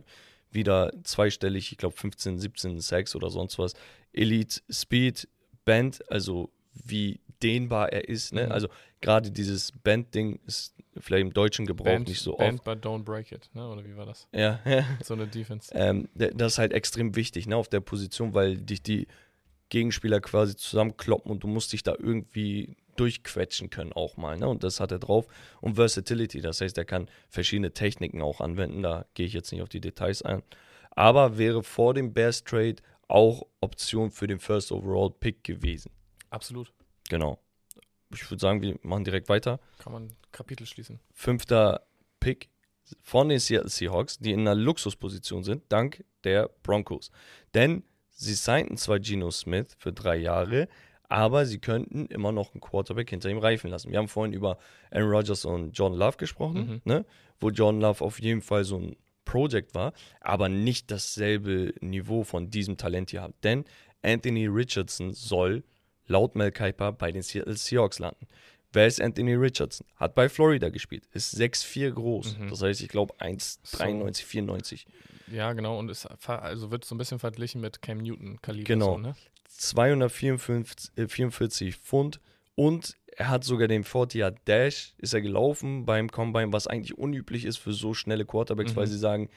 wieder 0.54 0.92
zweistellig, 1.04 1.72
ich 1.72 1.78
glaube 1.78 1.96
15, 1.96 2.40
17 2.40 2.80
Sacks 2.80 3.16
oder 3.16 3.30
sonst 3.30 3.58
was. 3.60 3.74
Elite 4.14 4.62
Speed, 4.70 5.28
Band, 5.66 6.04
also 6.12 6.50
wie 6.74 7.20
dehnbar 7.42 7.92
er 7.92 8.08
ist. 8.08 8.34
Ne? 8.34 8.46
Mhm. 8.46 8.52
Also 8.52 8.68
gerade 9.02 9.32
dieses 9.32 9.72
Band-Ding 9.72 10.40
ist 10.46 10.74
vielleicht 10.98 11.22
im 11.22 11.34
deutschen 11.34 11.66
Gebrauch 11.66 11.86
Band, 11.86 12.08
nicht 12.08 12.22
so 12.22 12.36
Band 12.38 12.60
oft. 12.60 12.64
but 12.64 12.86
don't 12.86 13.04
break 13.04 13.32
it, 13.32 13.50
ne? 13.54 13.68
oder 13.68 13.84
wie 13.84 13.96
war 13.96 14.06
das? 14.06 14.28
Ja. 14.32 14.60
So 15.04 15.14
eine 15.14 15.28
Defense. 15.28 15.72
Ähm, 15.74 16.08
das 16.16 16.54
ist 16.54 16.58
halt 16.58 16.72
extrem 16.74 17.16
wichtig, 17.16 17.48
ne, 17.48 17.56
auf 17.56 17.68
der 17.68 17.82
Position, 17.82 18.34
weil 18.34 18.58
dich 18.58 18.82
die 18.82 19.08
Gegenspieler 19.69 20.19
quasi 20.22 20.56
zusammenkloppen 20.56 21.31
und 21.31 21.44
du 21.44 21.48
musst 21.48 21.73
dich 21.73 21.84
da 21.84 21.95
irgendwie 21.98 22.76
durchquetschen 22.95 23.69
können 23.69 23.94
auch 23.94 24.18
mal, 24.18 24.38
ne? 24.38 24.48
Und 24.48 24.64
das 24.64 24.80
hat 24.80 24.91
er 24.91 24.99
drauf. 24.99 25.26
Und 25.61 25.76
Versatility, 25.76 26.41
das 26.41 26.61
heißt, 26.61 26.77
er 26.77 26.85
kann 26.85 27.10
verschiedene 27.30 27.73
Techniken 27.73 28.22
auch 28.22 28.40
anwenden, 28.40 28.84
da 28.84 29.06
gehe 29.15 29.26
ich 29.26 29.34
jetzt 29.34 29.52
nicht 29.52 29.61
auf 29.61 29.69
die 29.69 29.81
Details 29.81 30.22
ein. 30.22 30.44
Aber 30.91 31.38
wäre 31.38 31.64
vor 31.64 31.94
dem 31.94 32.14
Bears 32.14 32.44
Trade 32.44 32.76
auch 33.07 33.48
Option 33.61 34.11
für 34.11 34.27
den 34.27 34.40
First 34.40 34.72
Overall 34.72 35.11
Pick 35.11 35.44
gewesen. 35.44 35.91
Absolut. 36.30 36.72
Genau. 37.10 37.40
Ich 38.14 38.30
würde 38.30 38.41
sagen, 38.41 38.61
wir 38.61 38.77
machen 38.84 39.03
direkt 39.03 39.30
weiter. 39.30 39.60
Kann 39.80 39.94
man 39.94 40.15
Kapitel 40.31 40.68
schließen. 40.68 40.99
Fünfter 41.14 41.85
Pick 42.19 42.49
von 43.02 43.30
den 43.30 43.40
Seattle 43.40 43.69
Seahawks, 43.69 44.19
die 44.19 44.31
in 44.31 44.41
einer 44.41 44.56
Luxusposition 44.56 45.44
sind, 45.44 45.64
dank 45.69 46.03
der 46.23 46.49
Broncos. 46.64 47.11
Denn 47.53 47.84
sie 48.14 48.34
signten 48.34 48.77
zwar 48.77 48.99
Geno 48.99 49.31
Smith 49.31 49.76
für 49.77 49.91
drei 49.91 50.15
Jahre, 50.18 50.68
aber 51.10 51.45
sie 51.45 51.60
könnten 51.60 52.06
immer 52.07 52.31
noch 52.31 52.53
einen 52.53 52.61
Quarterback 52.61 53.10
hinter 53.10 53.30
ihm 53.30 53.38
reifen 53.38 53.69
lassen. 53.69 53.91
Wir 53.91 53.99
haben 53.99 54.07
vorhin 54.07 54.34
über 54.34 54.57
Aaron 54.91 55.10
Rodgers 55.11 55.45
und 55.45 55.72
John 55.77 55.94
Love 55.94 56.18
gesprochen, 56.18 56.68
Mhm. 56.68 56.81
ne? 56.85 57.06
wo 57.40 57.49
John 57.49 57.80
Love 57.81 58.03
auf 58.03 58.19
jeden 58.19 58.41
Fall 58.41 58.64
so 58.64 58.77
ein 58.80 58.95
Project 59.26 59.73
war, 59.76 59.94
aber 60.22 60.49
nicht 60.49 60.90
dasselbe 60.91 61.73
Niveau 61.81 62.23
von 62.23 62.49
diesem 62.49 62.77
Talent 62.77 63.11
hier 63.11 63.22
hat. 63.22 63.34
Denn 63.44 63.65
Anthony 64.02 64.48
Richardson 64.48 65.14
soll 65.14 65.64
laut 66.07 66.35
Mel 66.35 66.52
Kiper 66.52 66.91
bei 66.91 67.11
den 67.11 67.22
Seattle 67.22 67.56
Seahawks 67.56 67.99
landen. 67.99 68.27
Wer 68.74 68.88
ist 68.88 69.00
Anthony 69.02 69.36
Richardson? 69.36 69.86
Hat 69.95 70.16
bei 70.16 70.28
Florida 70.30 70.70
gespielt, 70.70 71.06
ist 71.14 71.36
6'4 71.40 71.91
groß. 71.91 72.38
Mhm. 72.38 72.50
Das 72.50 72.62
heißt, 72.62 72.82
ich 72.82 72.90
glaube 72.90 73.14
1,93, 73.20 74.24
94. 74.26 74.86
Ja, 75.32 75.54
genau, 75.54 75.80
und 75.80 75.90
ist 75.90 76.06
also 76.28 76.72
wird 76.72 76.84
so 76.84 76.95
ein 76.95 76.98
bisschen 76.98 77.20
verglichen 77.20 77.62
mit 77.62 77.82
Cam 77.82 78.00
Newton 78.00 78.41
Kaliber. 78.41 78.66
Genau. 78.66 78.94
So, 78.94 78.98
ne? 78.98 79.16
244 79.50 80.91
äh, 80.98 81.08
44 81.08 81.76
Pfund 81.78 82.20
und 82.56 82.98
er 83.16 83.30
hat 83.30 83.44
sogar 83.44 83.68
den 83.68 83.84
40er 83.84 84.36
Dash, 84.45 84.94
ist 84.98 85.14
er 85.14 85.22
gelaufen 85.22 85.86
beim 85.86 86.10
Combine, 86.10 86.52
was 86.52 86.66
eigentlich 86.68 86.98
unüblich 86.98 87.45
ist 87.45 87.58
für 87.58 87.72
so 87.74 87.94
schnelle 87.94 88.26
Quarterbacks, 88.26 88.72
Mhm. 88.72 88.76
weil 88.76 88.88
sie 88.88 88.98
sagen, 88.98 89.30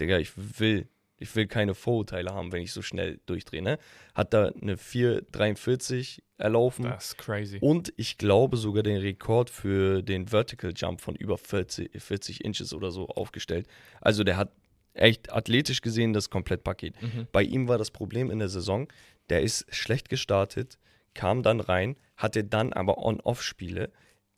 Digga, 0.00 0.18
ich 0.18 0.32
will, 0.58 0.88
ich 1.22 1.34
will 1.36 1.46
keine 1.46 1.74
Vorurteile 1.74 2.34
haben, 2.34 2.52
wenn 2.52 2.62
ich 2.62 2.72
so 2.72 2.82
schnell 2.82 3.20
durchdrehe. 3.26 3.62
Ne? 3.62 3.78
Hat 4.14 4.34
da 4.34 4.48
eine 4.60 4.76
4,43 4.76 6.20
erlaufen. 6.36 6.84
Das 6.84 7.06
ist 7.06 7.18
crazy. 7.18 7.58
Und 7.60 7.92
ich 7.96 8.18
glaube 8.18 8.56
sogar 8.56 8.82
den 8.82 8.98
Rekord 8.98 9.48
für 9.48 10.02
den 10.02 10.28
Vertical 10.28 10.72
Jump 10.76 11.00
von 11.00 11.14
über 11.14 11.38
40, 11.38 12.02
40 12.02 12.44
Inches 12.44 12.74
oder 12.74 12.90
so 12.90 13.06
aufgestellt. 13.08 13.66
Also 14.00 14.24
der 14.24 14.36
hat 14.36 14.52
echt 14.94 15.32
athletisch 15.32 15.80
gesehen 15.80 16.12
das 16.12 16.28
Komplettpaket. 16.28 17.00
Mhm. 17.00 17.26
Bei 17.32 17.42
ihm 17.42 17.68
war 17.68 17.78
das 17.78 17.90
Problem 17.90 18.30
in 18.30 18.38
der 18.38 18.48
Saison, 18.48 18.88
der 19.30 19.42
ist 19.42 19.64
schlecht 19.74 20.08
gestartet, 20.08 20.78
kam 21.14 21.42
dann 21.42 21.60
rein, 21.60 21.96
hatte 22.16 22.44
dann 22.44 22.72
aber 22.72 22.98
On-Off-Spiele, 22.98 23.90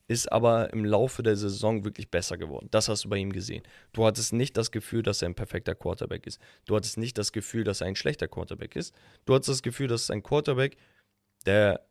ist 0.07 0.31
aber 0.31 0.73
im 0.73 0.85
Laufe 0.85 1.23
der 1.23 1.37
Saison 1.37 1.85
wirklich 1.85 2.11
besser 2.11 2.37
geworden. 2.37 2.69
Das 2.71 2.89
hast 2.89 3.05
du 3.05 3.09
bei 3.09 3.17
ihm 3.17 3.33
gesehen. 3.33 3.63
Du 3.93 4.05
hattest 4.05 4.33
nicht 4.33 4.57
das 4.57 4.71
Gefühl, 4.71 5.03
dass 5.03 5.23
er 5.23 5.29
ein 5.29 5.35
perfekter 5.35 5.75
Quarterback 5.75 6.27
ist. 6.27 6.41
Du 6.67 6.77
hattest 6.77 6.99
nicht 6.99 7.17
das 7.17 7.33
Gefühl, 7.33 7.65
dass 7.65 7.81
er 7.81 7.87
ein 7.87 7.97
schlechter 7.97 8.29
Quarterback 8.29 8.77
ist. 8.77 8.95
Du 9.25 9.35
hattest 9.35 9.49
das 9.49 9.63
Gefühl, 9.63 9.89
dass 9.89 10.03
es 10.03 10.11
ein 10.11 10.23
Quarterback, 10.23 10.77
der, 11.47 11.87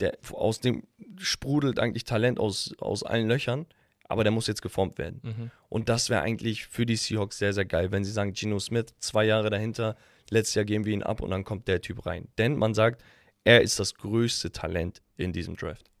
der 0.00 0.18
aus 0.32 0.60
dem 0.60 0.82
sprudelt 1.18 1.78
eigentlich 1.78 2.04
Talent 2.04 2.38
aus, 2.38 2.74
aus 2.78 3.02
allen 3.02 3.28
Löchern, 3.28 3.66
aber 4.04 4.24
der 4.24 4.32
muss 4.32 4.46
jetzt 4.46 4.60
geformt 4.60 4.98
werden. 4.98 5.20
Mhm. 5.22 5.50
Und 5.70 5.88
das 5.88 6.10
wäre 6.10 6.20
eigentlich 6.20 6.66
für 6.66 6.84
die 6.84 6.96
Seahawks 6.96 7.38
sehr, 7.38 7.54
sehr 7.54 7.64
geil, 7.64 7.90
wenn 7.90 8.04
sie 8.04 8.12
sagen, 8.12 8.34
Geno 8.34 8.58
Smith, 8.58 8.94
zwei 8.98 9.24
Jahre 9.24 9.48
dahinter, 9.48 9.96
letztes 10.28 10.56
Jahr 10.56 10.66
geben 10.66 10.84
wir 10.84 10.92
ihn 10.92 11.02
ab 11.02 11.22
und 11.22 11.30
dann 11.30 11.44
kommt 11.44 11.68
der 11.68 11.80
Typ 11.80 12.04
rein. 12.04 12.28
Denn 12.36 12.56
man 12.56 12.74
sagt, 12.74 13.02
er 13.44 13.62
ist 13.62 13.80
das 13.80 13.94
größte 13.94 14.52
Talent 14.52 15.00
in 15.16 15.32
diesem 15.32 15.56
Draft. 15.56 15.91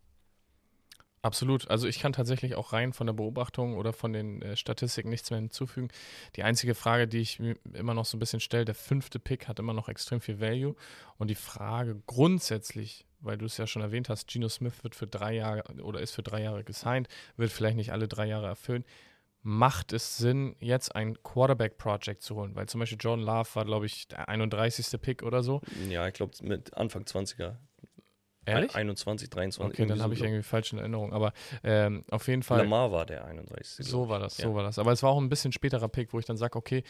Absolut. 1.22 1.70
Also 1.70 1.86
ich 1.86 2.00
kann 2.00 2.12
tatsächlich 2.12 2.56
auch 2.56 2.72
rein 2.72 2.92
von 2.92 3.06
der 3.06 3.14
Beobachtung 3.14 3.76
oder 3.76 3.92
von 3.92 4.12
den 4.12 4.42
äh, 4.42 4.56
Statistiken 4.56 5.08
nichts 5.08 5.30
mehr 5.30 5.38
hinzufügen. 5.38 5.88
Die 6.34 6.42
einzige 6.42 6.74
Frage, 6.74 7.06
die 7.06 7.18
ich 7.18 7.38
mir 7.38 7.54
immer 7.74 7.94
noch 7.94 8.04
so 8.04 8.16
ein 8.16 8.20
bisschen 8.20 8.40
stelle, 8.40 8.64
der 8.64 8.74
fünfte 8.74 9.20
Pick 9.20 9.46
hat 9.46 9.60
immer 9.60 9.72
noch 9.72 9.88
extrem 9.88 10.20
viel 10.20 10.40
Value. 10.40 10.74
Und 11.18 11.28
die 11.28 11.36
Frage 11.36 12.02
grundsätzlich, 12.06 13.06
weil 13.20 13.38
du 13.38 13.46
es 13.46 13.56
ja 13.56 13.68
schon 13.68 13.82
erwähnt 13.82 14.08
hast, 14.08 14.26
Geno 14.26 14.48
Smith 14.48 14.82
wird 14.82 14.96
für 14.96 15.06
drei 15.06 15.34
Jahre 15.34 15.62
oder 15.82 16.00
ist 16.00 16.10
für 16.10 16.24
drei 16.24 16.42
Jahre 16.42 16.64
gesigned, 16.64 17.08
wird 17.36 17.52
vielleicht 17.52 17.76
nicht 17.76 17.92
alle 17.92 18.08
drei 18.08 18.26
Jahre 18.26 18.48
erfüllen. 18.48 18.84
Macht 19.44 19.92
es 19.92 20.16
Sinn, 20.18 20.56
jetzt 20.58 20.94
ein 20.94 21.22
Quarterback-Project 21.22 22.22
zu 22.22 22.34
holen? 22.34 22.56
Weil 22.56 22.68
zum 22.68 22.80
Beispiel 22.80 22.98
John 23.00 23.20
Love 23.20 23.48
war, 23.54 23.64
glaube 23.64 23.86
ich, 23.86 24.08
der 24.08 24.28
31. 24.28 25.00
Pick 25.00 25.22
oder 25.22 25.44
so. 25.44 25.60
Ja, 25.88 26.06
ich 26.08 26.14
glaube 26.14 26.32
mit 26.42 26.74
Anfang 26.74 27.04
20er. 27.04 27.56
Ehrlich? 28.44 28.74
21, 28.74 29.30
23. 29.30 29.72
Okay, 29.72 29.86
dann 29.88 30.02
habe 30.02 30.14
ich 30.14 30.20
irgendwie 30.22 30.42
falsch 30.42 30.72
in 30.72 30.78
Erinnerung. 30.78 31.12
Aber 31.12 31.32
ähm, 31.62 32.04
auf 32.10 32.26
jeden 32.28 32.42
Fall. 32.42 32.58
Lamar 32.58 32.90
war 32.90 33.06
der 33.06 33.24
31. 33.24 33.86
So 33.86 34.08
war 34.08 34.18
das, 34.18 34.38
Ja. 34.38 34.44
so 34.48 34.54
war 34.54 34.62
das. 34.64 34.78
Aber 34.78 34.92
es 34.92 35.02
war 35.02 35.10
auch 35.10 35.20
ein 35.20 35.28
bisschen 35.28 35.52
späterer 35.52 35.88
Pick, 35.88 36.12
wo 36.12 36.18
ich 36.18 36.24
dann 36.26 36.36
sage, 36.36 36.56
okay, 36.58 36.82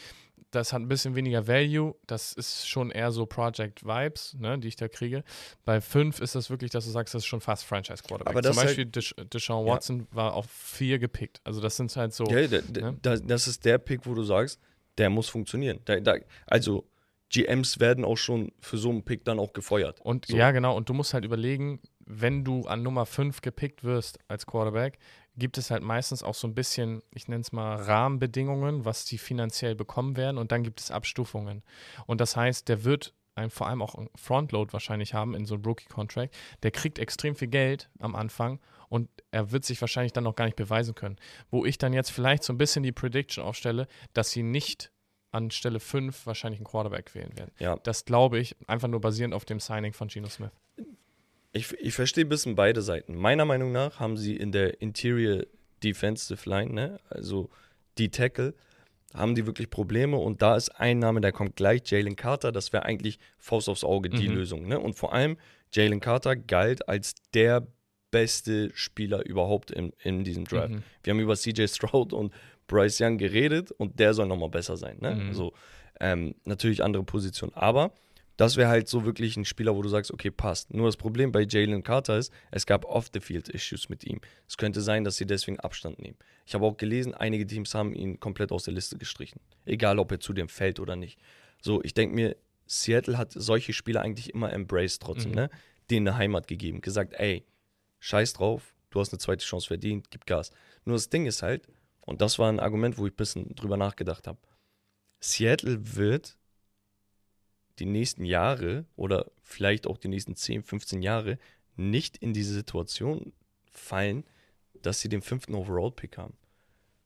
das 0.51 0.71
hat 0.73 0.81
ein 0.81 0.87
bisschen 0.87 1.15
weniger 1.15 1.47
Value, 1.47 1.95
das 2.05 2.33
ist 2.33 2.67
schon 2.67 2.91
eher 2.91 3.11
so 3.11 3.25
Project 3.25 3.83
Vibes, 3.85 4.35
ne, 4.39 4.59
die 4.59 4.67
ich 4.67 4.75
da 4.75 4.87
kriege. 4.87 5.23
Bei 5.65 5.81
5 5.81 6.19
ist 6.19 6.35
das 6.35 6.49
wirklich, 6.49 6.69
dass 6.71 6.85
du 6.85 6.91
sagst, 6.91 7.13
das 7.15 7.23
ist 7.23 7.27
schon 7.27 7.41
fast 7.41 7.63
Franchise 7.65 8.03
Quarterback. 8.03 8.33
Aber 8.33 8.41
das 8.41 8.55
Zum 8.55 8.59
halt- 8.63 8.69
Beispiel 8.77 8.85
Desha- 8.85 9.23
Deshaun 9.25 9.65
Ja. 9.67 9.73
Watson 9.73 10.07
war 10.11 10.33
auf 10.33 10.45
4 10.49 10.99
gepickt. 10.99 11.41
Also 11.43 11.59
das 11.61 11.75
sind 11.77 11.95
halt 11.95 12.13
so, 12.13 12.25
Ja, 12.25 12.47
ne? 12.47 12.97
da, 13.01 13.15
das 13.17 13.47
ist 13.47 13.65
der 13.65 13.77
Pick, 13.79 14.05
wo 14.05 14.13
du 14.13 14.23
sagst, 14.23 14.59
der 14.99 15.09
muss 15.09 15.27
funktionieren. 15.29 15.79
Da, 15.85 15.99
da, 15.99 16.17
also 16.45 16.85
GMs 17.33 17.79
werden 17.79 18.05
auch 18.05 18.17
schon 18.17 18.51
für 18.59 18.77
so 18.77 18.89
einen 18.89 19.03
Pick 19.03 19.25
dann 19.25 19.39
auch 19.39 19.53
gefeuert. 19.53 19.99
Und 20.01 20.27
So. 20.27 20.37
ja, 20.37 20.51
genau. 20.51 20.77
Und 20.77 20.87
du 20.87 20.93
musst 20.93 21.13
halt 21.13 21.25
überlegen, 21.25 21.81
wenn 22.05 22.43
du 22.43 22.67
an 22.67 22.83
Nummer 22.83 23.05
5 23.05 23.41
gepickt 23.41 23.83
wirst 23.83 24.19
als 24.27 24.45
Quarterback, 24.45 24.99
gibt 25.35 25.57
es 25.57 25.71
halt 25.71 25.81
meistens 25.81 26.21
auch 26.21 26.35
so 26.35 26.47
ein 26.47 26.53
bisschen, 26.53 27.01
ich 27.11 27.27
nenne 27.27 27.41
es 27.41 27.51
mal 27.51 27.75
Rahmenbedingungen, 27.75 28.85
was 28.85 29.05
die 29.05 29.17
finanziell 29.17 29.73
bekommen 29.73 30.15
werden. 30.15 30.37
Und 30.37 30.51
dann 30.51 30.63
gibt 30.63 30.79
es 30.79 30.91
Abstufungen. 30.91 31.63
Und 32.05 32.21
das 32.21 32.35
heißt, 32.35 32.69
der 32.69 32.83
wird 32.83 33.13
ein, 33.35 33.49
vor 33.49 33.67
allem 33.67 33.81
auch 33.81 33.95
ein 33.95 34.09
Frontload 34.15 34.73
wahrscheinlich 34.73 35.15
haben 35.15 35.33
in 35.33 35.45
so 35.45 35.55
einem 35.55 35.65
Rookie-Contract. 35.65 36.35
Der 36.61 36.69
kriegt 36.69 36.99
extrem 36.99 37.35
viel 37.35 37.47
Geld 37.47 37.89
am 37.99 38.15
Anfang 38.15 38.59
und 38.89 39.09
er 39.31 39.51
wird 39.51 39.65
sich 39.65 39.81
wahrscheinlich 39.81 40.13
dann 40.13 40.25
noch 40.25 40.35
gar 40.35 40.45
nicht 40.45 40.55
beweisen 40.55 40.93
können. 40.93 41.17
Wo 41.49 41.65
ich 41.65 41.79
dann 41.79 41.93
jetzt 41.93 42.11
vielleicht 42.11 42.43
so 42.43 42.53
ein 42.53 42.59
bisschen 42.59 42.83
die 42.83 42.91
Prediction 42.91 43.43
aufstelle, 43.43 43.87
dass 44.13 44.29
sie 44.29 44.43
nicht 44.43 44.91
an 45.33 45.51
Stelle 45.51 45.79
5 45.79 46.25
wahrscheinlich 46.25 46.59
einen 46.59 46.67
Quarterback 46.67 47.13
wählen 47.15 47.35
werden. 47.37 47.51
Ja. 47.59 47.75
Das 47.83 48.05
glaube 48.05 48.39
ich, 48.39 48.55
einfach 48.67 48.87
nur 48.87 49.01
basierend 49.01 49.33
auf 49.33 49.45
dem 49.45 49.59
Signing 49.59 49.93
von 49.93 50.07
Geno 50.07 50.29
Smith. 50.29 50.51
Ich, 51.51 51.71
ich 51.73 51.93
verstehe 51.93 52.25
ein 52.25 52.29
bisschen 52.29 52.55
beide 52.55 52.81
Seiten. 52.81 53.15
Meiner 53.15 53.45
Meinung 53.45 53.71
nach 53.71 53.99
haben 53.99 54.17
sie 54.17 54.35
in 54.35 54.51
der 54.51 54.81
Interior 54.81 55.43
Defensive 55.83 56.49
Line, 56.49 56.73
ne, 56.73 56.99
also 57.09 57.49
die 57.97 58.09
Tackle, 58.09 58.53
haben 59.13 59.35
die 59.35 59.45
wirklich 59.45 59.69
Probleme 59.69 60.17
und 60.17 60.41
da 60.41 60.55
ist 60.55 60.69
ein 60.69 60.97
Name, 60.97 61.21
der 61.21 61.31
kommt 61.31 61.55
gleich, 61.55 61.81
Jalen 61.85 62.15
Carter, 62.15 62.51
das 62.51 62.73
wäre 62.73 62.83
eigentlich 62.85 63.19
Faust 63.37 63.69
aufs 63.69 63.83
Auge, 63.83 64.09
die 64.09 64.27
Mhm. 64.29 64.35
Lösung. 64.35 64.67
Ne? 64.67 64.79
Und 64.79 64.95
vor 64.95 65.13
allem, 65.13 65.37
Jalen 65.71 65.99
Carter 65.99 66.35
galt 66.35 66.87
als 66.89 67.13
der 67.35 67.67
beste 68.09 68.71
Spieler 68.75 69.25
überhaupt 69.25 69.69
in, 69.71 69.91
in 70.03 70.23
diesem 70.23 70.45
Draft. 70.45 70.69
Mhm. 70.73 70.83
Wir 71.03 71.11
haben 71.11 71.19
über 71.19 71.35
CJ 71.35 71.67
Stroud 71.67 72.13
und 72.13 72.33
Bryce 72.73 73.01
Young 73.01 73.17
geredet 73.17 73.71
und 73.71 73.99
der 73.99 74.13
soll 74.13 74.27
nochmal 74.27 74.49
besser 74.49 74.77
sein. 74.77 74.97
Ne? 74.99 75.15
Mhm. 75.15 75.27
Also 75.29 75.53
ähm, 75.99 76.35
natürlich 76.45 76.83
andere 76.83 77.03
Position. 77.03 77.51
Aber 77.53 77.93
das 78.37 78.57
wäre 78.57 78.67
halt 78.69 78.87
so 78.87 79.05
wirklich 79.05 79.37
ein 79.37 79.45
Spieler, 79.45 79.75
wo 79.75 79.83
du 79.83 79.89
sagst, 79.89 80.11
okay, 80.11 80.31
passt. 80.31 80.73
Nur 80.73 80.87
das 80.87 80.97
Problem 80.97 81.31
bei 81.31 81.45
Jalen 81.47 81.83
Carter 81.83 82.17
ist, 82.17 82.33
es 82.49 82.65
gab 82.65 82.83
Off-the-Field-Issues 82.85 83.89
mit 83.89 84.03
ihm. 84.05 84.19
Es 84.47 84.57
könnte 84.57 84.81
sein, 84.81 85.03
dass 85.03 85.17
sie 85.17 85.27
deswegen 85.27 85.59
Abstand 85.59 85.99
nehmen. 85.99 86.17
Ich 86.45 86.55
habe 86.55 86.65
auch 86.65 86.75
gelesen, 86.77 87.13
einige 87.13 87.45
Teams 87.45 87.75
haben 87.75 87.93
ihn 87.93 88.19
komplett 88.19 88.51
aus 88.51 88.63
der 88.63 88.73
Liste 88.73 88.97
gestrichen. 88.97 89.39
Egal, 89.65 89.99
ob 89.99 90.11
er 90.11 90.19
zu 90.19 90.33
dem 90.33 90.49
fällt 90.49 90.79
oder 90.79 90.95
nicht. 90.95 91.19
So, 91.61 91.83
ich 91.83 91.93
denke 91.93 92.15
mir, 92.15 92.35
Seattle 92.65 93.17
hat 93.19 93.31
solche 93.33 93.71
Spieler 93.71 94.01
eigentlich 94.01 94.33
immer 94.33 94.51
embraced 94.51 95.01
trotzdem, 95.03 95.31
Mhm. 95.31 95.35
ne? 95.35 95.49
Denen 95.91 96.07
eine 96.07 96.17
Heimat 96.17 96.47
gegeben. 96.47 96.81
Gesagt, 96.81 97.13
ey, 97.17 97.45
scheiß 97.99 98.33
drauf, 98.33 98.73
du 98.89 98.99
hast 98.99 99.11
eine 99.13 99.19
zweite 99.19 99.45
Chance 99.45 99.67
verdient, 99.67 100.09
gib 100.09 100.25
Gas. 100.25 100.49
Nur 100.85 100.95
das 100.95 101.09
Ding 101.09 101.25
ist 101.27 101.43
halt, 101.43 101.67
und 102.05 102.21
das 102.21 102.39
war 102.39 102.49
ein 102.49 102.59
Argument, 102.59 102.97
wo 102.97 103.05
ich 103.05 103.13
ein 103.13 103.17
bisschen 103.17 103.55
drüber 103.55 103.77
nachgedacht 103.77 104.27
habe. 104.27 104.39
Seattle 105.19 105.95
wird 105.95 106.37
die 107.79 107.85
nächsten 107.85 108.25
Jahre 108.25 108.85
oder 108.95 109.31
vielleicht 109.41 109.87
auch 109.87 109.97
die 109.97 110.07
nächsten 110.07 110.35
10, 110.35 110.63
15 110.63 111.01
Jahre 111.01 111.39
nicht 111.75 112.17
in 112.17 112.33
diese 112.33 112.53
Situation 112.53 113.33
fallen, 113.71 114.25
dass 114.81 115.01
sie 115.01 115.09
den 115.09 115.21
fünften 115.21 115.55
Overall-Pick 115.55 116.17
haben. 116.17 116.37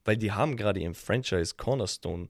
Weil 0.04 0.18
die 0.18 0.32
haben 0.32 0.58
gerade 0.58 0.80
ihren 0.80 0.96
Franchise 0.96 1.56
Cornerstone, 1.56 2.28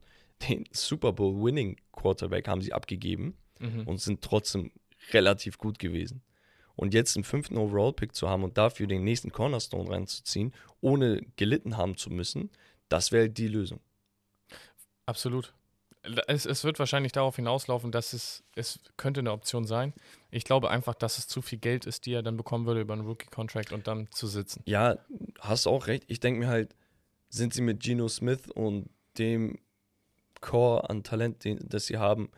den 0.48 0.64
Super 0.70 1.12
Bowl 1.12 1.42
Winning 1.42 1.76
Quarterback, 1.92 2.46
haben 2.46 2.60
sie 2.60 2.72
abgegeben 2.72 3.36
Mhm. 3.60 3.88
und 3.88 4.00
sind 4.00 4.22
trotzdem 4.22 4.70
relativ 5.12 5.58
gut 5.58 5.80
gewesen. 5.80 6.22
Und 6.78 6.94
jetzt 6.94 7.16
einen 7.16 7.24
fünften 7.24 7.58
Overall-Pick 7.58 8.14
zu 8.14 8.28
haben 8.28 8.44
und 8.44 8.56
dafür 8.56 8.86
den 8.86 9.02
nächsten 9.02 9.32
Cornerstone 9.32 9.90
reinzuziehen, 9.90 10.54
ohne 10.80 11.20
gelitten 11.34 11.76
haben 11.76 11.96
zu 11.96 12.08
müssen, 12.08 12.50
das 12.88 13.10
wäre 13.10 13.28
die 13.28 13.48
Lösung. 13.48 13.80
Absolut. 15.04 15.52
Es, 16.28 16.46
es 16.46 16.62
wird 16.62 16.78
wahrscheinlich 16.78 17.10
darauf 17.10 17.34
hinauslaufen, 17.34 17.90
dass 17.90 18.12
es, 18.12 18.44
es 18.54 18.78
könnte 18.96 19.18
eine 19.18 19.32
Option 19.32 19.64
sein. 19.64 19.92
Ich 20.30 20.44
glaube 20.44 20.70
einfach, 20.70 20.94
dass 20.94 21.18
es 21.18 21.26
zu 21.26 21.42
viel 21.42 21.58
Geld 21.58 21.84
ist, 21.84 22.06
die 22.06 22.12
er 22.12 22.22
dann 22.22 22.36
bekommen 22.36 22.64
würde 22.64 22.80
über 22.82 22.94
einen 22.94 23.06
Rookie-Contract 23.06 23.72
und 23.72 23.88
dann 23.88 24.08
zu 24.12 24.28
sitzen. 24.28 24.62
Ja, 24.64 24.98
hast 25.40 25.66
auch 25.66 25.88
recht. 25.88 26.04
Ich 26.06 26.20
denke 26.20 26.38
mir 26.38 26.48
halt, 26.48 26.76
sind 27.28 27.54
sie 27.54 27.62
mit 27.62 27.80
Geno 27.80 28.06
Smith 28.06 28.48
und 28.54 28.88
dem 29.18 29.58
Core 30.40 30.88
an 30.88 31.02
Talent, 31.02 31.42
den, 31.42 31.58
das 31.68 31.86
sie 31.86 31.98
haben, 31.98 32.30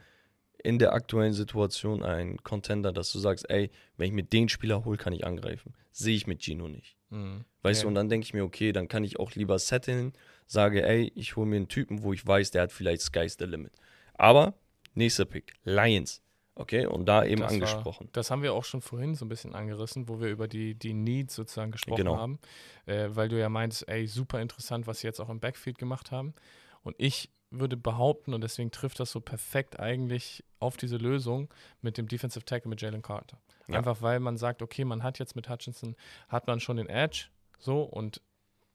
in 0.64 0.78
der 0.78 0.92
aktuellen 0.92 1.32
Situation 1.32 2.02
ein 2.02 2.38
Contender, 2.42 2.92
dass 2.92 3.12
du 3.12 3.18
sagst, 3.18 3.48
ey, 3.50 3.70
wenn 3.96 4.06
ich 4.08 4.12
mir 4.12 4.22
den 4.24 4.48
Spieler 4.48 4.84
hole, 4.84 4.96
kann 4.98 5.12
ich 5.12 5.24
angreifen. 5.26 5.74
Sehe 5.92 6.14
ich 6.16 6.26
mit 6.26 6.42
Gino 6.42 6.68
nicht. 6.68 6.96
Mhm. 7.10 7.44
Weißt 7.62 7.80
Ja. 7.80 7.84
du, 7.84 7.88
und 7.88 7.94
dann 7.94 8.08
denke 8.08 8.24
ich 8.24 8.34
mir, 8.34 8.44
okay, 8.44 8.72
dann 8.72 8.88
kann 8.88 9.04
ich 9.04 9.18
auch 9.18 9.32
lieber 9.32 9.58
setteln, 9.58 10.12
sage, 10.46 10.84
ey, 10.86 11.12
ich 11.14 11.36
hole 11.36 11.46
mir 11.46 11.56
einen 11.56 11.68
Typen, 11.68 12.02
wo 12.02 12.12
ich 12.12 12.26
weiß, 12.26 12.50
der 12.52 12.62
hat 12.62 12.72
vielleicht 12.72 13.02
Sky's 13.02 13.36
the 13.38 13.44
Limit. 13.44 13.72
Aber, 14.14 14.54
nächster 14.94 15.24
Pick, 15.24 15.54
Lions. 15.64 16.22
Okay, 16.56 16.84
und 16.84 17.06
da 17.06 17.24
eben 17.24 17.40
Das 17.40 17.48
war- 17.50 17.54
angesprochen. 17.54 18.08
Das 18.12 18.30
haben 18.30 18.42
wir 18.42 18.52
auch 18.52 18.64
schon 18.64 18.82
vorhin 18.82 19.14
so 19.14 19.24
ein 19.24 19.28
bisschen 19.30 19.54
angerissen, 19.54 20.08
wo 20.08 20.20
wir 20.20 20.28
über 20.28 20.46
die, 20.46 20.74
die 20.74 20.92
Needs 20.92 21.34
sozusagen 21.34 21.70
gesprochen 21.70 21.96
Genau. 21.98 22.16
haben. 22.18 22.38
Äh, 22.86 23.08
weil 23.12 23.28
du 23.28 23.38
ja 23.38 23.48
meinst, 23.48 23.88
ey, 23.88 24.06
super 24.06 24.40
interessant, 24.42 24.86
was 24.86 25.00
sie 25.00 25.06
jetzt 25.06 25.20
auch 25.20 25.30
im 25.30 25.40
Backfield 25.40 25.78
gemacht 25.78 26.10
haben. 26.10 26.34
Und 26.82 26.96
ich 26.98 27.30
würde 27.50 27.76
behaupten, 27.76 28.32
und 28.32 28.42
deswegen 28.42 28.70
trifft 28.70 29.00
das 29.00 29.10
so 29.10 29.20
perfekt 29.20 29.80
eigentlich 29.80 30.44
auf 30.60 30.76
diese 30.76 30.96
Lösung 30.96 31.52
mit 31.82 31.98
dem 31.98 32.06
Defensive 32.06 32.44
Tackle 32.44 32.68
mit 32.68 32.80
Jalen 32.80 33.02
Carter. 33.02 33.38
Ja. 33.68 33.78
Einfach 33.78 34.02
weil 34.02 34.20
man 34.20 34.36
sagt, 34.36 34.62
okay, 34.62 34.84
man 34.84 35.02
hat 35.02 35.18
jetzt 35.18 35.34
mit 35.36 35.48
Hutchinson, 35.48 35.96
hat 36.28 36.46
man 36.46 36.60
schon 36.60 36.76
den 36.76 36.88
Edge, 36.88 37.26
so, 37.58 37.82
und 37.82 38.22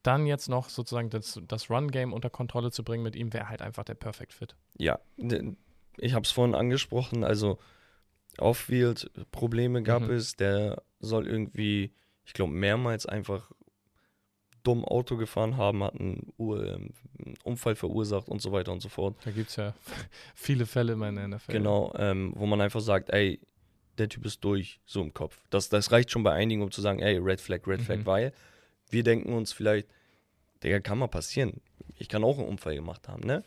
dann 0.03 0.27
jetzt 0.27 0.49
noch 0.49 0.69
sozusagen 0.69 1.10
das, 1.10 1.41
das 1.48 1.69
Run-Game 1.69 2.14
unter 2.14 2.30
Kontrolle 2.30 2.72
zu 2.72 2.84
bringen 2.84 3.02
mit 3.03 3.15
ihm, 3.15 3.34
wäre 3.34 3.49
halt 3.49 3.61
einfach 3.61 3.84
der 3.84 3.95
Perfect 3.95 4.34
Fit. 4.34 4.56
Ja, 4.77 4.99
ne, 5.18 5.56
ich 5.98 6.14
habe 6.14 6.23
es 6.23 6.32
vorhin 6.32 6.53
angesprochen, 6.53 7.23
also 7.23 7.57
Off-Field-Probleme 8.38 9.84
gab 9.84 10.03
Mhm. 10.03 10.11
es. 10.11 10.36
Der 10.36 10.84
soll 10.99 11.27
irgendwie, 11.27 11.94
ich 12.26 12.34
glaube, 12.34 12.52
mehrmals 12.52 13.06
einfach 13.06 13.52
dumm 14.65 14.83
Auto 14.85 15.15
gefahren 15.17 15.57
haben, 15.57 15.83
hat 15.83 15.99
einen, 15.99 16.33
ähm, 16.39 16.89
Unfall 17.43 17.75
verursacht 17.75 18.27
und 18.27 18.41
so 18.41 18.51
weiter 18.51 18.71
und 18.71 18.81
so 18.81 18.89
fort. 18.89 19.15
Da 19.23 19.31
gibt 19.31 19.49
es 19.49 19.55
ja 19.55 19.73
viele 20.35 20.65
Fälle 20.65 20.93
in 20.93 21.15
der 21.15 21.27
NFL. 21.27 21.51
Genau, 21.51 21.93
ähm, 21.97 22.33
wo 22.35 22.45
man 22.45 22.61
einfach 22.61 22.81
sagt, 22.81 23.09
ey, 23.11 23.39
der 23.97 24.09
Typ 24.09 24.25
ist 24.25 24.43
durch, 24.43 24.79
so 24.85 25.01
im 25.01 25.13
Kopf. 25.13 25.41
Das, 25.49 25.69
das 25.69 25.91
reicht 25.91 26.11
schon 26.11 26.23
bei 26.23 26.33
einigen, 26.33 26.61
um 26.61 26.71
zu 26.71 26.81
sagen, 26.81 26.99
ey, 26.99 27.17
Red 27.17 27.39
Flag, 27.39 27.65
Red 27.65 27.81
Flag, 27.81 27.99
Mhm. 27.99 28.05
weil 28.05 28.33
wir 28.89 29.03
denken 29.03 29.33
uns 29.33 29.53
vielleicht, 29.53 29.87
Digga, 30.63 30.79
kann 30.79 30.97
mal 30.97 31.07
passieren. 31.07 31.61
Ich 31.97 32.09
kann 32.09 32.23
auch 32.23 32.37
einen 32.39 32.47
Unfall 32.47 32.75
gemacht 32.75 33.07
haben, 33.07 33.25
ne? 33.25 33.43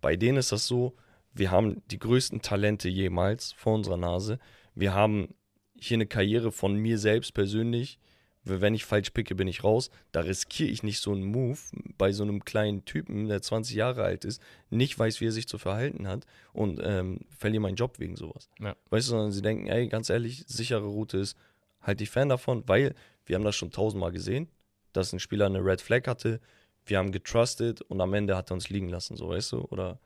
Bei 0.00 0.16
denen 0.16 0.38
ist 0.38 0.52
das 0.52 0.66
so, 0.66 0.94
wir 1.32 1.50
haben 1.50 1.82
die 1.90 1.98
größten 1.98 2.42
Talente 2.42 2.88
jemals 2.88 3.52
vor 3.52 3.74
unserer 3.74 3.96
Nase. 3.96 4.38
Wir 4.74 4.92
haben 4.94 5.34
hier 5.74 5.96
eine 5.96 6.06
Karriere 6.06 6.52
von 6.52 6.76
mir 6.76 6.98
selbst 6.98 7.32
persönlich. 7.34 7.98
Wenn 8.44 8.74
ich 8.74 8.84
falsch 8.84 9.10
picke, 9.10 9.34
bin 9.34 9.48
ich 9.48 9.64
raus. 9.64 9.90
Da 10.12 10.20
riskiere 10.20 10.70
ich 10.70 10.82
nicht 10.82 11.00
so 11.00 11.12
einen 11.12 11.24
Move 11.24 11.58
bei 11.98 12.12
so 12.12 12.22
einem 12.22 12.44
kleinen 12.44 12.84
Typen, 12.84 13.28
der 13.28 13.42
20 13.42 13.76
Jahre 13.76 14.04
alt 14.04 14.24
ist, 14.24 14.40
nicht 14.70 14.98
weiß, 14.98 15.20
wie 15.20 15.26
er 15.26 15.32
sich 15.32 15.48
zu 15.48 15.58
verhalten 15.58 16.06
hat 16.06 16.24
und 16.52 16.80
ähm, 16.82 17.20
verliere 17.36 17.62
meinen 17.62 17.76
Job 17.76 17.98
wegen 17.98 18.16
sowas. 18.16 18.48
Ja. 18.60 18.76
Weißt 18.90 19.08
du, 19.08 19.10
sondern 19.10 19.32
sie 19.32 19.42
denken, 19.42 19.66
ey, 19.66 19.88
ganz 19.88 20.08
ehrlich, 20.08 20.44
sichere 20.46 20.86
Route 20.86 21.18
ist, 21.18 21.36
halt 21.82 22.00
ich 22.00 22.10
Fan 22.10 22.28
davon, 22.28 22.62
weil 22.66 22.94
wir 23.26 23.36
haben 23.36 23.44
das 23.44 23.56
schon 23.56 23.70
tausendmal 23.70 24.12
gesehen, 24.12 24.48
dass 24.92 25.12
ein 25.12 25.20
Spieler 25.20 25.46
eine 25.46 25.64
Red 25.64 25.80
Flag 25.80 26.06
hatte, 26.06 26.40
wir 26.86 26.98
haben 26.98 27.12
getrustet 27.12 27.82
und 27.82 28.00
am 28.00 28.14
Ende 28.14 28.36
hat 28.36 28.50
er 28.50 28.54
uns 28.54 28.70
liegen 28.70 28.88
lassen, 28.88 29.16
so 29.16 29.28
weißt 29.28 29.52
du? 29.52 29.60
Oder 29.66 30.00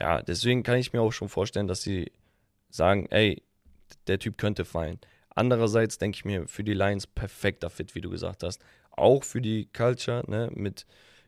ja, 0.00 0.22
deswegen 0.22 0.62
kann 0.62 0.78
ich 0.78 0.92
mir 0.92 1.00
auch 1.00 1.12
schon 1.12 1.28
vorstellen, 1.28 1.68
dass 1.68 1.82
sie 1.82 2.10
sagen, 2.70 3.06
ey, 3.10 3.42
der 4.06 4.18
Typ 4.18 4.38
könnte 4.38 4.64
fallen. 4.64 4.98
Andererseits 5.34 5.98
denke 5.98 6.16
ich 6.16 6.24
mir, 6.24 6.46
für 6.46 6.64
die 6.64 6.74
Lions 6.74 7.06
perfekter 7.06 7.70
Fit, 7.70 7.94
wie 7.94 8.00
du 8.00 8.10
gesagt 8.10 8.42
hast. 8.42 8.62
Auch 8.90 9.24
für 9.24 9.40
die 9.40 9.66
Culture, 9.72 10.22
ne, 10.28 10.50
mit 10.54 10.86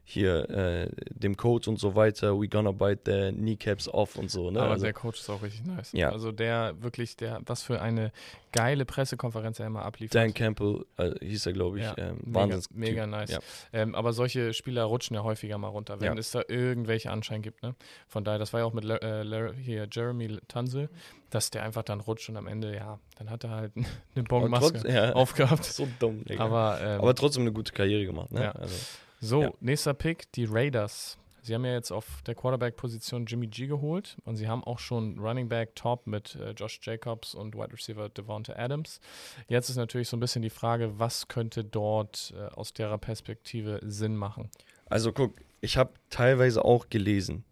hier 0.08 0.48
äh, 0.50 0.88
dem 1.10 1.36
Coach 1.36 1.66
und 1.66 1.80
so 1.80 1.96
weiter, 1.96 2.40
we 2.40 2.46
gonna 2.46 2.70
bite 2.70 3.00
the 3.06 3.36
kneecaps 3.36 3.88
off 3.88 4.14
und 4.14 4.30
so, 4.30 4.52
ne? 4.52 4.60
Aber 4.60 4.70
also, 4.70 4.84
der 4.84 4.92
Coach 4.92 5.18
ist 5.18 5.28
auch 5.28 5.42
richtig 5.42 5.66
nice. 5.66 5.90
Ja. 5.92 6.10
Also 6.10 6.30
der 6.30 6.80
wirklich, 6.80 7.16
der, 7.16 7.40
was 7.44 7.64
für 7.64 7.82
eine 7.82 8.12
geile 8.52 8.84
Pressekonferenz 8.84 9.58
er 9.58 9.66
immer 9.66 9.84
abliefert. 9.84 10.14
Dan 10.14 10.32
Campbell 10.32 10.86
äh, 10.96 11.10
hieß 11.24 11.46
er, 11.46 11.52
glaube 11.54 11.80
ich. 11.80 11.84
Ja, 11.84 11.94
ähm, 11.98 12.20
mega, 12.24 12.60
mega 12.72 13.06
nice. 13.08 13.30
Ja. 13.32 13.40
Ähm, 13.72 13.96
aber 13.96 14.12
solche 14.12 14.54
Spieler 14.54 14.84
rutschen 14.84 15.16
ja 15.16 15.24
häufiger 15.24 15.58
mal 15.58 15.68
runter, 15.68 16.00
wenn 16.00 16.14
Ja. 16.14 16.18
es 16.18 16.30
da 16.30 16.42
irgendwelche 16.46 17.10
Anschein 17.10 17.42
gibt. 17.42 17.64
Ne? 17.64 17.74
Von 18.06 18.22
daher, 18.22 18.38
das 18.38 18.52
war 18.52 18.60
ja 18.60 18.66
auch 18.66 18.72
mit 18.72 18.84
Le 18.84 19.00
äh, 19.02 19.24
Le 19.24 19.54
hier 19.54 19.88
Jeremy 19.90 20.38
Tanzel, 20.46 20.88
dass 21.30 21.50
der 21.50 21.64
einfach 21.64 21.82
dann 21.82 21.98
rutscht 21.98 22.28
und 22.28 22.36
am 22.36 22.46
Ende, 22.46 22.76
ja, 22.76 23.00
dann 23.18 23.28
hat 23.28 23.42
er 23.42 23.50
halt 23.50 23.72
eine 23.76 23.86
Aber 24.14 24.22
Bonmaske 24.28 24.88
ja, 24.88 25.14
aufgehabt. 25.14 25.64
so 25.64 25.88
dumm, 25.98 26.24
Digga. 26.24 26.44
Aber, 26.44 26.78
Aber, 26.98 27.10
ähm, 27.10 27.16
trotzdem 27.16 27.42
eine 27.42 27.52
gute 27.52 27.72
Karriere 27.72 28.06
gemacht, 28.06 28.30
ne? 28.30 28.44
Ja. 28.44 28.52
Also, 28.52 28.76
so, 29.20 29.42
ja. 29.42 29.52
nächster 29.60 29.94
Pick, 29.94 30.30
die 30.32 30.44
Raiders. 30.44 31.18
Sie 31.42 31.54
haben 31.54 31.64
ja 31.64 31.74
jetzt 31.74 31.92
auf 31.92 32.22
der 32.26 32.34
Quarterback-Position 32.34 33.24
Jimmy 33.26 33.46
G 33.46 33.68
geholt 33.68 34.16
und 34.24 34.34
sie 34.34 34.48
haben 34.48 34.64
auch 34.64 34.80
schon 34.80 35.16
Running 35.20 35.48
Back 35.48 35.76
Top 35.76 36.08
mit 36.08 36.34
äh, 36.34 36.50
Josh 36.50 36.80
Jacobs 36.82 37.36
und 37.36 37.54
Wide 37.54 37.72
Receiver 37.72 38.08
Devonta 38.08 38.54
Adams. 38.56 39.00
Jetzt 39.46 39.68
ist 39.70 39.76
natürlich 39.76 40.08
so 40.08 40.16
ein 40.16 40.20
bisschen 40.20 40.42
die 40.42 40.50
Frage, 40.50 40.98
was 40.98 41.28
könnte 41.28 41.62
dort 41.62 42.34
äh, 42.36 42.46
aus 42.54 42.72
derer 42.74 42.98
Perspektive 42.98 43.78
Sinn 43.84 44.16
machen? 44.16 44.50
also 44.88 45.12
guck, 45.12 45.34
ich 45.60 45.76
habe 45.76 45.94
teilweise 46.10 46.64
auch 46.64 46.88
gelesen, 46.88 47.44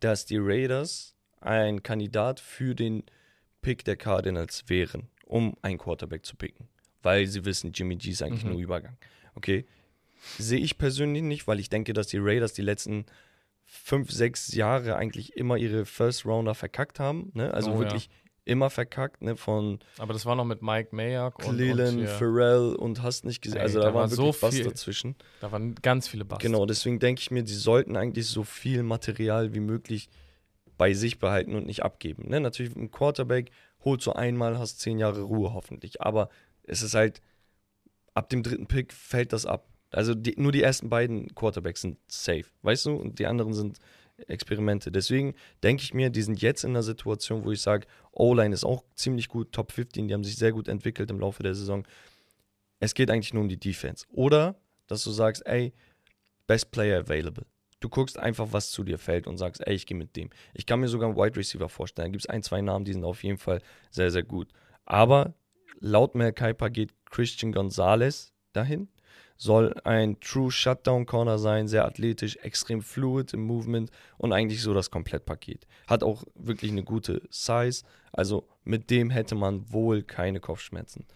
dass 0.00 0.24
die 0.26 0.38
Raiders 0.38 1.14
ein 1.40 1.82
Kandidat 1.82 2.40
für 2.40 2.74
den 2.74 3.02
Pick 3.62 3.84
der 3.84 3.96
Cardinals 3.96 4.64
wären, 4.68 5.08
um 5.26 5.54
einen 5.62 5.78
Quarterback 5.78 6.24
zu 6.24 6.36
picken. 6.36 6.68
Weil 7.02 7.26
sie 7.26 7.44
wissen, 7.44 7.72
Jimmy 7.72 7.96
G 7.96 8.10
ist 8.10 8.22
eigentlich 8.22 8.44
Mhm. 8.44 8.50
nur 8.52 8.60
Übergang. 8.60 8.96
Okay. 9.34 9.66
Sehe 10.38 10.58
ich 10.60 10.78
persönlich 10.78 11.22
nicht, 11.22 11.46
weil 11.46 11.60
ich 11.60 11.68
denke, 11.70 11.92
dass 11.92 12.06
die 12.08 12.18
Raiders 12.18 12.52
die 12.52 12.62
letzten 12.62 13.06
fünf, 13.64 14.10
sechs 14.10 14.54
Jahre 14.54 14.96
eigentlich 14.96 15.36
immer 15.36 15.56
ihre 15.56 15.84
First 15.84 16.24
Rounder 16.26 16.54
verkackt 16.54 16.98
haben. 17.00 17.30
Ne? 17.34 17.52
Also 17.52 17.70
Oh 17.70 17.74
ja. 17.74 17.80
wirklich 17.80 18.08
immer 18.44 18.70
verkackt, 18.70 19.20
ne? 19.20 19.36
Von 19.36 19.78
Aber 19.98 20.14
das 20.14 20.24
war 20.24 20.34
noch 20.34 20.46
mit 20.46 20.62
Mike 20.62 20.96
Mayock 20.96 21.38
und, 21.40 21.46
und 21.50 21.56
Cleland, 21.56 22.08
Pharrell 22.08 22.74
und 22.76 23.02
hast 23.02 23.26
nicht 23.26 23.42
gesehen. 23.42 23.58
Ey, 23.58 23.62
Also 23.64 23.78
da 23.80 23.86
da, 23.88 23.94
war 23.94 24.02
war 24.02 24.08
so 24.08 24.24
wirklich 24.28 24.42
was 24.42 24.54
viel. 24.54 24.64
dazwischen. 24.64 25.16
da 25.40 25.52
waren 25.52 25.74
ganz 25.74 26.08
viele 26.08 26.24
Busts. 26.24 26.42
Genau, 26.42 26.64
deswegen 26.64 26.98
denke 26.98 27.20
ich 27.20 27.30
mir, 27.30 27.42
die 27.42 27.52
sollten 27.52 27.94
eigentlich 27.96 28.26
so 28.26 28.44
viel 28.44 28.82
Material 28.82 29.52
wie 29.52 29.60
möglich 29.60 30.08
bei 30.78 30.94
sich 30.94 31.18
behalten 31.18 31.54
und 31.56 31.66
nicht 31.66 31.82
abgeben. 31.82 32.28
Ne? 32.30 32.40
Natürlich 32.40 32.74
ein 32.74 32.90
Quarterback 32.90 33.50
holst 33.84 34.06
du 34.06 34.12
einmal, 34.12 34.58
hast 34.58 34.80
zehn 34.80 34.98
Jahre 34.98 35.20
Ruhe 35.22 35.52
hoffentlich. 35.52 36.00
Aber 36.00 36.30
es 36.62 36.80
ist 36.82 36.94
halt, 36.94 37.20
ab 38.14 38.30
dem 38.30 38.42
dritten 38.42 38.66
Pick 38.66 38.94
fällt 38.94 39.34
das 39.34 39.44
ab. 39.44 39.66
Also 39.90 40.14
die, 40.14 40.34
nur 40.36 40.52
die 40.52 40.62
ersten 40.62 40.88
beiden 40.88 41.34
Quarterbacks 41.34 41.80
sind 41.82 41.98
safe, 42.08 42.44
weißt 42.62 42.86
du? 42.86 42.96
Und 42.96 43.18
die 43.18 43.26
anderen 43.26 43.54
sind 43.54 43.78
Experimente. 44.26 44.90
Deswegen 44.90 45.34
denke 45.62 45.82
ich 45.82 45.94
mir, 45.94 46.10
die 46.10 46.22
sind 46.22 46.42
jetzt 46.42 46.64
in 46.64 46.70
einer 46.70 46.82
Situation, 46.82 47.44
wo 47.44 47.52
ich 47.52 47.60
sage, 47.60 47.86
O-Line 48.12 48.52
ist 48.52 48.64
auch 48.64 48.82
ziemlich 48.94 49.28
gut, 49.28 49.52
Top 49.52 49.72
15, 49.72 50.08
die 50.08 50.14
haben 50.14 50.24
sich 50.24 50.36
sehr 50.36 50.52
gut 50.52 50.68
entwickelt 50.68 51.10
im 51.10 51.20
Laufe 51.20 51.42
der 51.42 51.54
Saison. 51.54 51.86
Es 52.80 52.94
geht 52.94 53.10
eigentlich 53.10 53.32
nur 53.32 53.42
um 53.42 53.48
die 53.48 53.58
Defense. 53.60 54.04
Oder, 54.10 54.56
dass 54.88 55.04
du 55.04 55.10
sagst, 55.10 55.46
ey, 55.46 55.72
Best 56.46 56.70
Player 56.70 57.00
available. 57.00 57.46
Du 57.80 57.88
guckst 57.88 58.18
einfach, 58.18 58.48
was 58.50 58.72
zu 58.72 58.82
dir 58.82 58.98
fällt 58.98 59.28
und 59.28 59.38
sagst, 59.38 59.64
ey, 59.66 59.74
ich 59.74 59.86
gehe 59.86 59.96
mit 59.96 60.16
dem. 60.16 60.30
Ich 60.52 60.66
kann 60.66 60.80
mir 60.80 60.88
sogar 60.88 61.08
einen 61.08 61.16
Wide 61.16 61.36
Receiver 61.36 61.68
vorstellen. 61.68 62.06
Da 62.06 62.10
gibt 62.10 62.24
es 62.24 62.30
ein, 62.30 62.42
zwei 62.42 62.60
Namen, 62.60 62.84
die 62.84 62.92
sind 62.92 63.04
auf 63.04 63.22
jeden 63.22 63.38
Fall 63.38 63.62
sehr, 63.90 64.10
sehr 64.10 64.24
gut. 64.24 64.48
Aber 64.84 65.34
laut 65.78 66.16
Mel 66.16 66.32
Kiper 66.32 66.70
geht 66.70 66.92
Christian 67.04 67.52
Gonzalez 67.52 68.32
dahin 68.52 68.88
soll 69.38 69.74
ein 69.84 70.20
True 70.20 70.50
Shutdown 70.50 71.06
Corner 71.06 71.38
sein, 71.38 71.66
sehr 71.68 71.86
athletisch, 71.86 72.36
extrem 72.42 72.82
fluid 72.82 73.32
im 73.32 73.44
Movement 73.44 73.90
und 74.18 74.34
eigentlich 74.34 74.60
so 74.60 74.74
das 74.74 74.90
Komplettpaket. 74.90 75.66
Hat 75.86 76.02
auch 76.02 76.24
wirklich 76.34 76.70
eine 76.70 76.84
gute 76.84 77.22
Size, 77.30 77.84
also 78.12 78.46
mit 78.64 78.90
dem 78.90 79.08
hätte 79.08 79.34
man 79.34 79.72
wohl 79.72 80.02
keine 80.02 80.40
Kopfschmerzen 80.40 81.06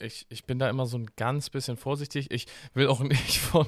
ich, 0.00 0.26
ich 0.28 0.44
bin 0.44 0.58
da 0.58 0.68
immer 0.68 0.86
so 0.86 0.98
ein 0.98 1.06
ganz 1.16 1.50
bisschen 1.50 1.76
vorsichtig. 1.76 2.30
Ich 2.30 2.46
will 2.74 2.88
auch 2.88 3.00
nicht 3.00 3.38
von 3.38 3.66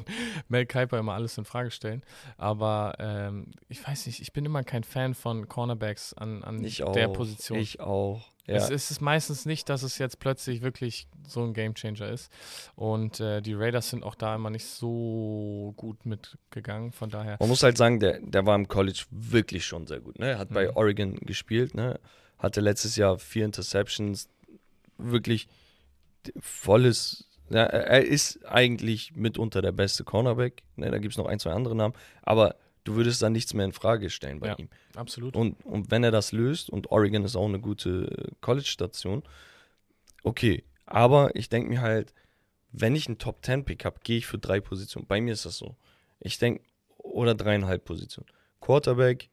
Mel 0.49 0.67
Kiper 0.67 0.99
immer 0.99 1.15
alles 1.15 1.39
in 1.39 1.45
Frage 1.45 1.71
stellen. 1.71 2.03
Aber 2.37 2.95
ähm, 2.99 3.53
ich 3.69 3.87
weiß 3.87 4.07
nicht, 4.07 4.21
ich 4.21 4.33
bin 4.33 4.45
immer 4.45 4.63
kein 4.65 4.85
Fan 4.85 5.15
von 5.15 5.49
Cornerbacks 5.49 6.15
an, 6.15 6.43
an 6.43 6.63
der 6.63 7.09
auch, 7.09 7.13
Position. 7.13 7.59
Ich 7.59 7.81
auch. 7.81 8.32
Ja. 8.47 8.57
Es, 8.57 8.71
es, 8.71 8.91
ist 8.91 9.01
meistens 9.01 9.47
nicht, 9.47 9.69
dass 9.69 9.85
es 9.85 9.99
jetzt 9.99 10.19
plötzlich 10.19 10.63
wirklich 10.63 11.07
so 11.29 11.45
ein 11.45 11.55
Gamechanger 11.55 12.09
ist. 12.09 12.31
Und 12.75 13.21
äh, 13.21 13.41
die 13.41 13.55
Raiders 13.55 13.91
sind 13.91 14.03
auch 14.03 14.17
da 14.17 14.35
immer 14.35 14.51
nicht 14.51 14.67
so 14.67 15.75
gut 15.77 16.05
mitgegangen. 16.05 16.91
Von 16.91 17.09
daher. 17.09 17.37
Man 17.39 17.49
muss 17.49 17.63
halt 17.63 17.77
sagen, 17.77 18.01
der, 18.01 18.19
der 18.21 18.45
war 18.45 18.57
im 18.57 18.67
College 18.67 19.05
wirklich 19.11 19.65
schon 19.65 19.87
sehr 19.87 20.01
gut. 20.01 20.19
Ne? 20.19 20.31
Er 20.31 20.39
hat 20.39 20.51
mhm. 20.51 20.55
bei 20.55 20.75
Oregon 20.75 21.15
gespielt, 21.21 21.75
ne? 21.75 22.01
hatte 22.39 22.61
letztes 22.61 22.97
Jahr 22.97 23.19
vier 23.19 23.45
Interceptions. 23.45 24.29
Wirklich 24.99 25.47
volles. 26.41 27.29
Ja, 27.49 27.65
er 27.65 28.05
ist 28.05 28.45
eigentlich 28.45 29.15
mitunter 29.15 29.63
der 29.63 29.73
beste 29.73 30.05
Cornerback. 30.05 30.63
Ne, 30.77 30.91
da 30.91 30.99
gibt 30.99 31.13
es 31.13 31.19
noch 31.19 31.27
ein, 31.27 31.39
zwei 31.39 31.53
andere 31.53 31.77
Namen. 31.77 31.95
Aber 32.23 32.57
du 32.85 32.95
würdest 32.95 33.23
da 33.23 33.31
nichts 33.31 33.55
mehr 33.55 33.65
in 33.65 33.73
Frage 33.73 34.11
stellen 34.11 34.41
bei 34.41 34.49
ja, 34.49 34.55
ihm. 34.57 34.69
Absolut. 34.95 35.37
Und, 35.37 35.65
und 35.65 35.91
wenn 35.91 36.05
er 36.05 36.11
das 36.11 36.33
löst, 36.33 36.71
und 36.71 36.91
Oregon 36.91 37.25
ist 37.25 37.37
auch 37.37 37.47
eine 37.47 37.61
gute 37.61 38.33
College-Station, 38.41 39.23
okay. 40.23 40.65
Aber 40.87 41.35
ich 41.35 41.49
denke 41.49 41.69
mir 41.69 41.81
halt, 41.81 42.13
wenn 42.73 42.97
ich 42.97 43.07
einen 43.07 43.19
Top 43.19 43.45
10 43.45 43.65
Pick 43.65 43.85
habe, 43.85 44.01
gehe 44.03 44.19
ich 44.19 44.27
für 44.27 44.39
drei 44.39 44.61
Positionen. 44.61 45.07
Bei 45.07 45.21
mir 45.21 45.33
ist 45.33 45.47
das 45.47 45.57
so. 45.57 45.77
Ich 46.21 46.39
denke, 46.39 46.63
oder 46.99 47.35
dreieinhalb 47.35 47.85
Positionen. 47.85 48.29
Quarterback, 48.61 49.29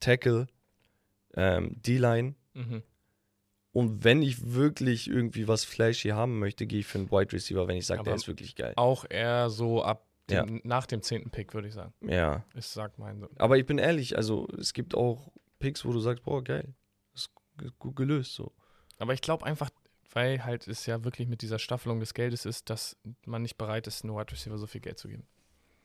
Tackle, 0.00 0.46
ähm, 1.34 1.80
D-Line 1.82 2.34
mhm. 2.54 2.82
Und 3.76 4.04
wenn 4.04 4.22
ich 4.22 4.54
wirklich 4.54 5.06
irgendwie 5.06 5.48
was 5.48 5.64
flashy 5.66 6.08
haben 6.08 6.38
möchte, 6.38 6.66
gehe 6.66 6.78
ich 6.78 6.86
für 6.86 6.96
einen 6.96 7.10
Wide 7.10 7.30
Receiver, 7.34 7.68
wenn 7.68 7.76
ich 7.76 7.84
sage, 7.84 8.04
der 8.04 8.14
ist 8.14 8.26
wirklich 8.26 8.56
geil. 8.56 8.72
Auch 8.76 9.04
eher 9.06 9.50
so 9.50 9.84
ab 9.84 10.05
dem, 10.30 10.56
ja. 10.56 10.60
nach 10.64 10.86
dem 10.86 11.02
zehnten 11.02 11.30
Pick, 11.30 11.54
würde 11.54 11.68
ich 11.68 11.74
sagen. 11.74 11.92
Ja. 12.00 12.44
Ich 12.54 12.66
sag 12.66 12.98
mein 12.98 13.20
so. 13.20 13.28
Aber 13.36 13.58
ich 13.58 13.66
bin 13.66 13.78
ehrlich, 13.78 14.16
also 14.16 14.48
es 14.58 14.72
gibt 14.72 14.94
auch 14.94 15.32
Picks, 15.58 15.84
wo 15.84 15.92
du 15.92 16.00
sagst, 16.00 16.24
boah, 16.24 16.42
geil. 16.42 16.74
Ist 17.14 17.30
gut 17.78 17.96
gelöst 17.96 18.34
so. 18.34 18.52
Aber 18.98 19.12
ich 19.12 19.20
glaube 19.20 19.44
einfach, 19.44 19.70
weil 20.12 20.44
halt 20.44 20.66
es 20.68 20.86
ja 20.86 21.04
wirklich 21.04 21.28
mit 21.28 21.42
dieser 21.42 21.58
Staffelung 21.58 22.00
des 22.00 22.14
Geldes 22.14 22.44
ist, 22.46 22.70
dass 22.70 22.96
man 23.24 23.42
nicht 23.42 23.56
bereit 23.56 23.86
ist, 23.86 24.04
einem 24.04 24.16
Wide 24.16 24.32
Receiver 24.32 24.58
so 24.58 24.66
viel 24.66 24.80
Geld 24.80 24.98
zu 24.98 25.08
geben. 25.08 25.26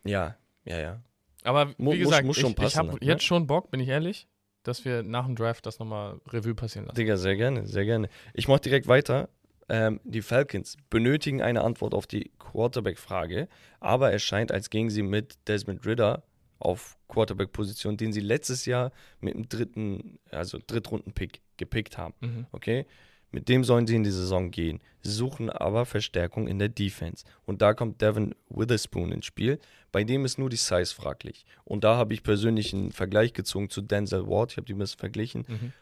Ja, 0.03 0.37
ja, 0.65 0.79
ja. 0.79 1.03
Aber 1.43 1.73
wie 1.77 1.97
gesagt, 1.97 2.25
muss, 2.25 2.41
muss 2.41 2.51
ich, 2.51 2.63
ich 2.63 2.77
habe 2.77 2.91
ne? 2.91 2.97
jetzt 3.01 3.23
schon 3.23 3.47
Bock, 3.47 3.71
bin 3.71 3.79
ich 3.79 3.89
ehrlich 3.89 4.27
dass 4.63 4.85
wir 4.85 5.03
nach 5.03 5.25
dem 5.25 5.35
Draft 5.35 5.65
das 5.65 5.79
nochmal 5.79 6.19
Revue 6.27 6.55
passieren 6.55 6.85
lassen. 6.85 6.95
Digga, 6.95 7.17
sehr 7.17 7.35
gerne, 7.35 7.65
sehr 7.65 7.85
gerne. 7.85 8.09
Ich 8.33 8.47
mache 8.47 8.61
direkt 8.61 8.87
weiter. 8.87 9.29
Ähm, 9.71 10.01
die 10.03 10.21
Falcons 10.21 10.75
benötigen 10.89 11.41
eine 11.41 11.63
Antwort 11.63 11.93
auf 11.93 12.05
die 12.05 12.29
Quarterback-Frage, 12.39 13.47
aber 13.79 14.11
es 14.11 14.21
scheint, 14.21 14.51
als 14.51 14.69
gingen 14.69 14.89
sie 14.89 15.01
mit 15.01 15.37
Desmond 15.47 15.85
Ritter 15.85 16.23
auf 16.59 16.97
Quarterback-Position, 17.07 17.95
den 17.95 18.11
sie 18.11 18.19
letztes 18.19 18.65
Jahr 18.65 18.91
mit 19.21 19.33
dem 19.33 19.47
dritten, 19.47 20.19
also 20.29 20.59
Drittrunden-Pick 20.67 21.39
gepickt 21.55 21.97
haben. 21.97 22.13
Mhm. 22.19 22.47
Okay? 22.51 22.85
Mit 23.31 23.47
dem 23.47 23.63
sollen 23.63 23.87
sie 23.87 23.95
in 23.95 24.03
die 24.03 24.11
Saison 24.11 24.51
gehen, 24.51 24.81
suchen 25.03 25.49
aber 25.49 25.85
Verstärkung 25.85 26.49
in 26.49 26.59
der 26.59 26.67
Defense. 26.67 27.23
Und 27.45 27.61
da 27.61 27.73
kommt 27.73 28.01
Devin 28.01 28.35
Witherspoon 28.49 29.13
ins 29.13 29.25
Spiel. 29.25 29.57
Bei 29.93 30.03
dem 30.03 30.25
ist 30.25 30.37
nur 30.37 30.49
die 30.49 30.57
Size 30.57 30.93
fraglich. 30.93 31.45
Und 31.63 31.85
da 31.85 31.95
habe 31.95 32.13
ich 32.13 32.23
persönlich 32.23 32.73
einen 32.73 32.91
Vergleich 32.91 33.31
gezogen 33.31 33.69
zu 33.69 33.81
Denzel 33.81 34.27
Ward. 34.27 34.51
Ich 34.51 34.57
habe 34.57 34.65
die 34.65 34.73
ein 34.73 34.79
bisschen 34.79 34.99
verglichen. 34.99 35.45
Mhm. 35.47 35.73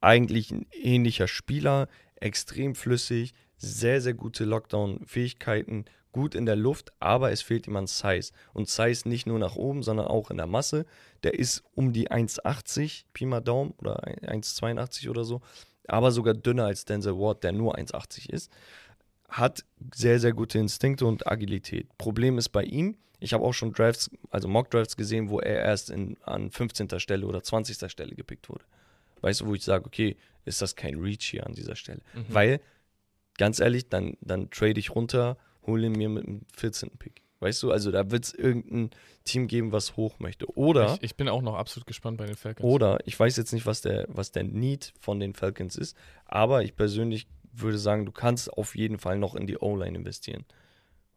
Eigentlich 0.00 0.52
ein 0.52 0.66
ähnlicher 0.72 1.28
Spieler, 1.28 1.88
extrem 2.20 2.74
flüssig, 2.74 3.32
sehr, 3.56 4.00
sehr 4.00 4.14
gute 4.14 4.44
Lockdown-Fähigkeiten, 4.44 5.84
gut 6.12 6.34
in 6.34 6.46
der 6.46 6.56
Luft, 6.56 6.92
aber 7.00 7.32
es 7.32 7.42
fehlt 7.42 7.66
ihm 7.66 7.76
an 7.76 7.86
Size. 7.86 8.30
Und 8.52 8.68
Size 8.68 9.08
nicht 9.08 9.26
nur 9.26 9.38
nach 9.38 9.56
oben, 9.56 9.82
sondern 9.82 10.06
auch 10.06 10.30
in 10.30 10.36
der 10.36 10.46
Masse. 10.46 10.86
Der 11.22 11.38
ist 11.38 11.62
um 11.74 11.92
die 11.92 12.10
1,80, 12.10 13.04
Pi 13.12 13.26
mal 13.26 13.40
Daumen, 13.40 13.74
oder 13.78 14.02
1,82 14.04 15.10
oder 15.10 15.24
so 15.24 15.42
aber 15.88 16.12
sogar 16.12 16.34
dünner 16.34 16.66
als 16.66 16.84
Denzel 16.84 17.18
Ward, 17.18 17.42
der 17.42 17.52
nur 17.52 17.76
1,80 17.76 18.30
ist. 18.30 18.52
Hat 19.28 19.64
sehr, 19.94 20.20
sehr 20.20 20.32
gute 20.32 20.58
Instinkte 20.58 21.06
und 21.06 21.26
Agilität. 21.26 21.88
Problem 21.98 22.38
ist 22.38 22.50
bei 22.50 22.62
ihm, 22.62 22.96
ich 23.20 23.32
habe 23.32 23.44
auch 23.44 23.52
schon 23.52 23.72
Drafts, 23.72 24.10
also 24.30 24.46
Mock-Drafts 24.48 24.96
gesehen, 24.96 25.28
wo 25.28 25.40
er 25.40 25.60
erst 25.60 25.90
in, 25.90 26.16
an 26.22 26.50
15. 26.50 27.00
Stelle 27.00 27.26
oder 27.26 27.42
20. 27.42 27.90
Stelle 27.90 28.14
gepickt 28.14 28.48
wurde. 28.48 28.64
Weißt 29.20 29.40
du, 29.40 29.46
wo 29.46 29.54
ich 29.54 29.64
sage, 29.64 29.84
okay, 29.86 30.16
ist 30.44 30.62
das 30.62 30.76
kein 30.76 30.98
Reach 30.98 31.24
hier 31.24 31.46
an 31.46 31.54
dieser 31.54 31.76
Stelle? 31.76 32.00
Mhm. 32.14 32.24
Weil, 32.28 32.60
ganz 33.36 33.60
ehrlich, 33.60 33.88
dann, 33.88 34.16
dann 34.20 34.50
trade 34.50 34.78
ich 34.78 34.94
runter, 34.94 35.36
hole 35.66 35.86
ihn 35.86 35.92
mir 35.92 36.08
mit 36.08 36.26
dem 36.26 36.42
14. 36.56 36.90
Pick. 36.98 37.22
Weißt 37.40 37.62
du, 37.62 37.70
also 37.70 37.92
da 37.92 38.10
wird 38.10 38.24
es 38.24 38.34
irgendein 38.34 38.90
Team 39.24 39.46
geben, 39.46 39.70
was 39.70 39.96
hoch 39.96 40.18
möchte. 40.18 40.46
Oder. 40.56 40.94
Ich, 40.94 41.02
ich, 41.02 41.16
bin 41.16 41.28
auch 41.28 41.42
noch 41.42 41.54
absolut 41.54 41.86
gespannt 41.86 42.18
bei 42.18 42.26
den 42.26 42.34
Falcons. 42.34 42.64
Oder, 42.64 42.98
ich 43.04 43.18
weiß 43.18 43.36
jetzt 43.36 43.52
nicht, 43.52 43.64
was 43.64 43.80
der, 43.80 44.06
was 44.08 44.32
der 44.32 44.42
Need 44.42 44.92
von 44.98 45.20
den 45.20 45.34
Falcons 45.34 45.76
ist, 45.76 45.96
aber 46.24 46.64
ich 46.64 46.74
persönlich 46.74 47.28
würde 47.52 47.78
sagen, 47.78 48.06
du 48.06 48.12
kannst 48.12 48.52
auf 48.52 48.74
jeden 48.74 48.98
Fall 48.98 49.18
noch 49.18 49.36
in 49.36 49.46
die 49.46 49.56
O-Line 49.56 49.98
investieren. 49.98 50.44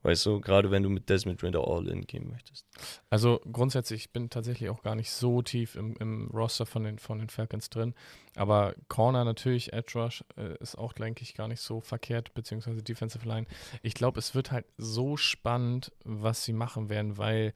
Weißt 0.03 0.25
du, 0.25 0.41
gerade 0.41 0.71
wenn 0.71 0.81
du 0.81 0.89
mit 0.89 1.09
Desmond 1.09 1.43
Rinder 1.43 1.67
All-In 1.67 2.07
gehen 2.07 2.27
möchtest. 2.29 2.65
Also 3.11 3.39
grundsätzlich, 3.51 4.05
ich 4.05 4.11
bin 4.11 4.31
tatsächlich 4.31 4.69
auch 4.69 4.81
gar 4.81 4.95
nicht 4.95 5.11
so 5.11 5.43
tief 5.43 5.75
im, 5.75 5.95
im 5.97 6.31
Roster 6.31 6.65
von 6.65 6.83
den, 6.83 6.97
von 6.97 7.19
den 7.19 7.29
Falcons 7.29 7.69
drin. 7.69 7.93
Aber 8.35 8.73
Corner 8.87 9.23
natürlich, 9.25 9.73
Edge 9.73 9.99
Rush 9.99 10.23
äh, 10.37 10.57
ist 10.59 10.75
auch, 10.75 10.93
denke 10.93 11.21
ich, 11.21 11.35
gar 11.35 11.47
nicht 11.47 11.61
so 11.61 11.81
verkehrt, 11.81 12.33
beziehungsweise 12.33 12.81
Defensive 12.81 13.27
Line. 13.27 13.45
Ich 13.83 13.93
glaube, 13.93 14.17
es 14.17 14.33
wird 14.33 14.51
halt 14.51 14.65
so 14.77 15.17
spannend, 15.17 15.91
was 16.03 16.45
sie 16.45 16.53
machen 16.53 16.89
werden, 16.89 17.19
weil 17.19 17.53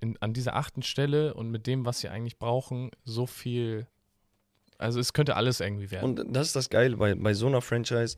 in, 0.00 0.16
an 0.20 0.32
dieser 0.32 0.56
achten 0.56 0.82
Stelle 0.82 1.34
und 1.34 1.50
mit 1.50 1.68
dem, 1.68 1.86
was 1.86 2.00
sie 2.00 2.08
eigentlich 2.08 2.38
brauchen, 2.38 2.90
so 3.04 3.26
viel. 3.26 3.86
Also 4.78 4.98
es 4.98 5.12
könnte 5.12 5.36
alles 5.36 5.60
irgendwie 5.60 5.92
werden. 5.92 6.18
Und 6.18 6.36
das 6.36 6.48
ist 6.48 6.56
das 6.56 6.70
Geile, 6.70 6.96
bei, 6.96 7.14
bei 7.14 7.34
so 7.34 7.46
einer 7.46 7.60
Franchise, 7.60 8.16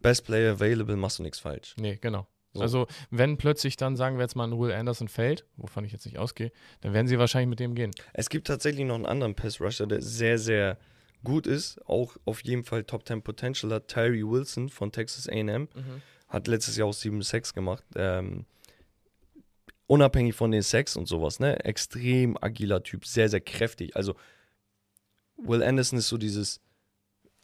Best 0.00 0.24
Player 0.24 0.52
Available, 0.52 0.96
machst 0.96 1.18
du 1.18 1.22
nichts 1.22 1.38
falsch. 1.38 1.74
Nee, 1.78 1.98
genau. 2.00 2.26
So. 2.54 2.62
Also, 2.62 2.86
wenn 3.10 3.36
plötzlich 3.36 3.76
dann, 3.76 3.96
sagen 3.96 4.16
wir 4.16 4.22
jetzt 4.22 4.36
mal, 4.36 4.44
ein 4.44 4.58
Will 4.58 4.72
Anderson 4.72 5.08
fällt, 5.08 5.44
wovon 5.56 5.84
ich 5.84 5.92
jetzt 5.92 6.06
nicht 6.06 6.18
ausgehe, 6.18 6.52
dann 6.80 6.94
werden 6.94 7.08
sie 7.08 7.18
wahrscheinlich 7.18 7.48
mit 7.48 7.60
dem 7.60 7.74
gehen. 7.74 7.90
Es 8.12 8.28
gibt 8.28 8.46
tatsächlich 8.46 8.86
noch 8.86 8.94
einen 8.94 9.06
anderen 9.06 9.34
Pass-Rusher, 9.34 9.86
der 9.86 10.00
sehr, 10.00 10.38
sehr 10.38 10.78
gut 11.24 11.46
ist, 11.46 11.80
auch 11.86 12.16
auf 12.24 12.44
jeden 12.44 12.64
Fall 12.64 12.84
Top 12.84 13.06
10 13.06 13.22
Potential 13.22 13.72
hat. 13.72 13.88
Tyree 13.88 14.22
Wilson 14.22 14.68
von 14.68 14.92
Texas 14.92 15.28
AM 15.28 15.62
mhm. 15.62 16.02
hat 16.28 16.46
letztes 16.46 16.76
Jahr 16.76 16.88
auch 16.88 16.94
7-6 16.94 17.54
gemacht. 17.54 17.84
Ähm, 17.96 18.44
unabhängig 19.86 20.34
von 20.34 20.52
den 20.52 20.62
Sex 20.62 20.96
und 20.96 21.08
sowas, 21.08 21.40
ne? 21.40 21.64
Extrem 21.64 22.38
agiler 22.40 22.82
Typ, 22.82 23.04
sehr, 23.04 23.28
sehr 23.28 23.40
kräftig. 23.40 23.96
Also, 23.96 24.14
Will 25.36 25.62
Anderson 25.62 25.98
ist 25.98 26.08
so 26.08 26.18
dieses 26.18 26.60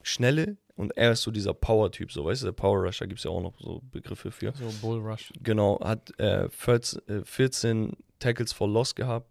schnelle, 0.02 0.56
und 0.80 0.96
er 0.96 1.12
ist 1.12 1.22
so 1.22 1.30
dieser 1.30 1.52
Power-Typ, 1.52 2.10
so 2.10 2.24
weißt 2.24 2.42
du, 2.42 2.46
der 2.46 2.52
Power 2.52 2.78
Rusher 2.78 3.06
gibt 3.06 3.18
es 3.18 3.24
ja 3.24 3.30
auch 3.30 3.42
noch 3.42 3.52
so 3.58 3.82
Begriffe 3.90 4.30
für. 4.30 4.52
So 4.54 4.64
Bull 4.80 4.98
Rush. 4.98 5.30
Genau, 5.42 5.78
hat 5.84 6.18
äh, 6.18 6.48
14, 6.48 7.24
14, 7.24 7.90
äh, 7.90 7.92
Tackles 8.18 8.54
for 8.54 8.66
Loss 8.66 8.94
gehabt, 8.94 9.28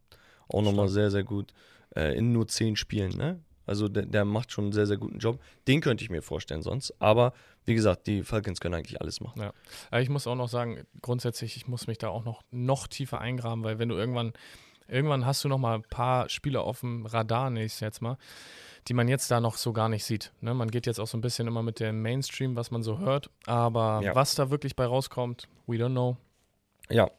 auch 0.47 0.61
nochmal 0.61 0.89
sehr, 0.89 1.09
sehr 1.09 1.23
gut. 1.23 1.53
Äh, 1.95 2.15
in 2.17 2.31
nur 2.31 2.47
10 2.47 2.75
Spielen, 2.75 3.17
ne? 3.17 3.39
Also 3.65 3.87
der, 3.87 4.05
der, 4.05 4.25
macht 4.25 4.51
schon 4.51 4.65
einen 4.65 4.73
sehr, 4.73 4.85
sehr 4.85 4.97
guten 4.97 5.19
Job. 5.19 5.39
Den 5.67 5.81
könnte 5.81 6.03
ich 6.03 6.09
mir 6.09 6.21
vorstellen 6.21 6.61
sonst. 6.61 6.91
Aber 6.99 7.33
wie 7.65 7.75
gesagt, 7.75 8.07
die 8.07 8.23
Falcons 8.23 8.59
können 8.59 8.75
eigentlich 8.75 8.99
alles 8.99 9.21
machen. 9.21 9.41
Ja. 9.41 9.53
Aber 9.91 10.01
ich 10.01 10.09
muss 10.09 10.25
auch 10.25 10.35
noch 10.35 10.49
sagen, 10.49 10.85
grundsätzlich, 11.01 11.55
ich 11.55 11.67
muss 11.67 11.85
mich 11.85 11.99
da 11.99 12.09
auch 12.09 12.23
noch, 12.23 12.41
noch 12.49 12.87
tiefer 12.87 13.21
eingraben, 13.21 13.63
weil 13.63 13.77
wenn 13.77 13.89
du 13.89 13.95
irgendwann 13.95 14.33
Irgendwann 14.89 15.25
hast 15.25 15.43
du 15.43 15.49
noch 15.49 15.57
mal 15.57 15.75
ein 15.75 15.83
paar 15.83 16.29
Spieler 16.29 16.63
auf 16.63 16.79
dem 16.79 17.05
Radar, 17.05 17.49
nächstes 17.49 17.79
jetzt 17.81 18.01
mal, 18.01 18.17
die 18.89 18.93
man 18.93 19.07
jetzt 19.07 19.29
da 19.31 19.39
noch 19.39 19.55
so 19.57 19.71
gar 19.71 19.87
nicht 19.87 20.03
sieht. 20.03 20.31
Ne? 20.41 20.53
Man 20.53 20.69
geht 20.71 20.85
jetzt 20.87 20.99
auch 20.99 21.07
so 21.07 21.17
ein 21.17 21.21
bisschen 21.21 21.47
immer 21.47 21.61
mit 21.63 21.79
dem 21.79 22.01
Mainstream, 22.01 22.55
was 22.55 22.71
man 22.71 22.81
so 22.83 22.97
hört. 22.99 23.29
Aber 23.45 24.01
Ja. 24.03 24.15
was 24.15 24.35
da 24.35 24.49
wirklich 24.49 24.75
bei 24.75 24.85
rauskommt, 24.85 25.47
we 25.67 25.75
don't 25.75 25.91
know. 25.91 26.17
Ja. 26.89 27.09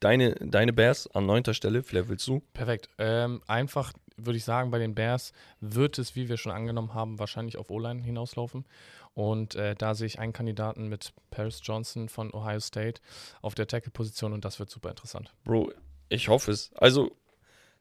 Deine, 0.00 0.34
deine 0.34 0.72
Bears 0.72 1.06
an 1.14 1.26
neunter 1.26 1.52
Stelle, 1.52 1.82
vielleicht 1.82 2.08
willst 2.08 2.26
du? 2.26 2.40
Perfekt. 2.54 2.88
Ähm, 2.98 3.42
einfach 3.46 3.92
würde 4.16 4.36
ich 4.36 4.44
sagen, 4.44 4.70
bei 4.70 4.78
den 4.78 4.94
Bears 4.94 5.32
wird 5.60 5.98
es, 5.98 6.14
wie 6.16 6.28
wir 6.28 6.36
schon 6.36 6.52
angenommen 6.52 6.92
haben, 6.94 7.18
wahrscheinlich 7.18 7.56
auf 7.58 7.70
O-Line 7.70 8.02
hinauslaufen. 8.02 8.66
Und 9.14 9.54
äh, 9.56 9.74
da 9.74 9.94
sehe 9.94 10.06
ich 10.06 10.18
einen 10.18 10.32
Kandidaten 10.32 10.88
mit 10.88 11.12
Paris 11.30 11.60
Johnson 11.62 12.08
von 12.08 12.32
Ohio 12.32 12.60
State 12.60 13.00
auf 13.42 13.54
der 13.54 13.66
Tackle-Position 13.66 14.32
und 14.32 14.44
das 14.44 14.58
wird 14.58 14.70
super 14.70 14.90
interessant. 14.90 15.32
Bro, 15.44 15.72
ich 16.10 16.28
hoffe 16.28 16.50
es. 16.52 16.70
Also, 16.76 17.10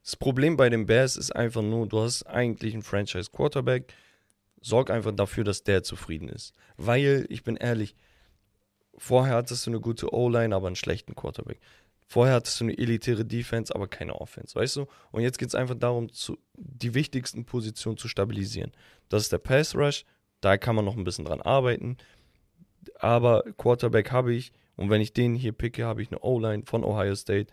das 0.04 0.16
Problem 0.16 0.58
bei 0.58 0.70
den 0.70 0.86
Bears 0.86 1.18
ist 1.18 1.36
einfach 1.36 1.62
nur, 1.62 1.88
du 1.88 2.00
hast 2.00 2.24
eigentlich 2.24 2.74
einen 2.74 2.84
Franchise-Quarterback. 2.84 3.94
Sorg 4.62 4.90
einfach 4.90 5.12
dafür, 5.14 5.44
dass 5.44 5.64
der 5.64 5.84
zufrieden 5.84 6.30
ist. 6.30 6.54
Weil, 6.78 7.26
ich 7.30 7.44
bin 7.44 7.56
ehrlich, 7.56 7.96
vorher 8.98 9.36
hattest 9.36 9.66
du 9.66 9.72
eine 9.72 9.80
gute 9.80 10.14
O-Line, 10.14 10.54
aber 10.56 10.68
einen 10.68 10.76
schlechten 10.76 11.16
Quarterback. 11.16 11.60
Vorher 12.08 12.36
hattest 12.36 12.60
du 12.60 12.66
eine 12.66 12.78
elitäre 12.78 13.24
Defense, 13.24 13.74
aber 13.74 13.88
keine 13.88 14.16
Offense, 14.16 14.56
weißt 14.56 14.78
du? 14.78 14.88
Und 15.12 15.22
jetzt 15.22 15.38
geht 15.38 15.50
es 15.50 15.56
einfach 15.56 15.76
darum, 15.76 16.12
zu, 16.12 16.40
die 16.56 16.96
wichtigsten 16.96 17.46
Positionen 17.46 17.98
zu 17.98 18.08
stabilisieren. 18.08 18.72
Das 19.10 19.24
ist 19.24 19.32
der 19.32 19.38
Pass 19.38 19.76
Rush, 19.76 20.06
da 20.42 20.58
kann 20.58 20.76
man 20.76 20.86
noch 20.86 20.98
ein 20.98 21.04
bisschen 21.04 21.26
dran 21.26 21.42
arbeiten. 21.42 21.98
Aber 22.96 23.44
Quarterback 23.58 24.12
habe 24.12 24.34
ich 24.34 24.52
und 24.80 24.90
wenn 24.90 25.02
ich 25.02 25.12
den 25.12 25.36
hier 25.36 25.52
picke, 25.52 25.86
habe 25.86 26.02
ich 26.02 26.10
eine 26.10 26.22
O-Line 26.22 26.64
von 26.66 26.86
Ohio 26.86 27.14
State. 27.14 27.52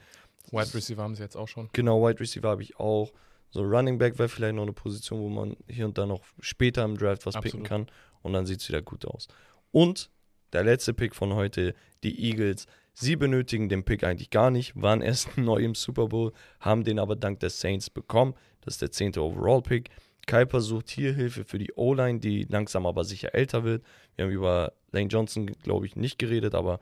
Wide 0.52 0.74
Receiver 0.74 1.02
haben 1.02 1.14
sie 1.14 1.22
jetzt 1.22 1.36
auch 1.36 1.48
schon. 1.48 1.68
Genau, 1.72 2.06
Wide 2.06 2.20
Receiver 2.20 2.48
habe 2.48 2.62
ich 2.62 2.78
auch. 2.78 3.12
So 3.50 3.62
Running 3.62 3.98
Back 3.98 4.18
wäre 4.18 4.28
vielleicht 4.28 4.54
noch 4.54 4.62
eine 4.62 4.72
Position, 4.72 5.20
wo 5.20 5.28
man 5.28 5.56
hier 5.68 5.86
und 5.86 5.96
da 5.96 6.06
noch 6.06 6.22
später 6.40 6.84
im 6.84 6.96
Draft 6.96 7.26
was 7.26 7.34
picken 7.34 7.62
Absolut. 7.62 7.68
kann 7.68 7.86
und 8.22 8.32
dann 8.32 8.44
sieht 8.44 8.60
es 8.60 8.68
wieder 8.68 8.82
gut 8.82 9.06
aus. 9.06 9.28
Und 9.70 10.10
der 10.52 10.64
letzte 10.64 10.94
Pick 10.94 11.14
von 11.14 11.34
heute, 11.34 11.74
die 12.02 12.30
Eagles. 12.30 12.66
Sie 12.92 13.16
benötigen 13.16 13.68
den 13.68 13.84
Pick 13.84 14.04
eigentlich 14.04 14.30
gar 14.30 14.50
nicht, 14.50 14.72
waren 14.74 15.02
erst 15.02 15.36
neu 15.36 15.58
im 15.58 15.74
Super 15.74 16.08
Bowl, 16.08 16.32
haben 16.60 16.82
den 16.82 16.98
aber 16.98 17.14
dank 17.14 17.40
der 17.40 17.50
Saints 17.50 17.90
bekommen. 17.90 18.34
Das 18.62 18.74
ist 18.74 18.82
der 18.82 18.90
zehnte 18.90 19.22
Overall-Pick. 19.22 19.90
Kuiper 20.26 20.60
sucht 20.60 20.90
hier 20.90 21.12
Hilfe 21.12 21.44
für 21.44 21.58
die 21.58 21.72
O-Line, 21.76 22.18
die 22.18 22.44
langsam 22.44 22.84
aber 22.84 23.04
sicher 23.04 23.34
älter 23.34 23.64
wird. 23.64 23.84
Wir 24.16 24.24
haben 24.24 24.32
über 24.32 24.72
Lane 24.90 25.08
Johnson, 25.08 25.46
glaube 25.46 25.86
ich, 25.86 25.94
nicht 25.94 26.18
geredet, 26.18 26.54
aber 26.54 26.80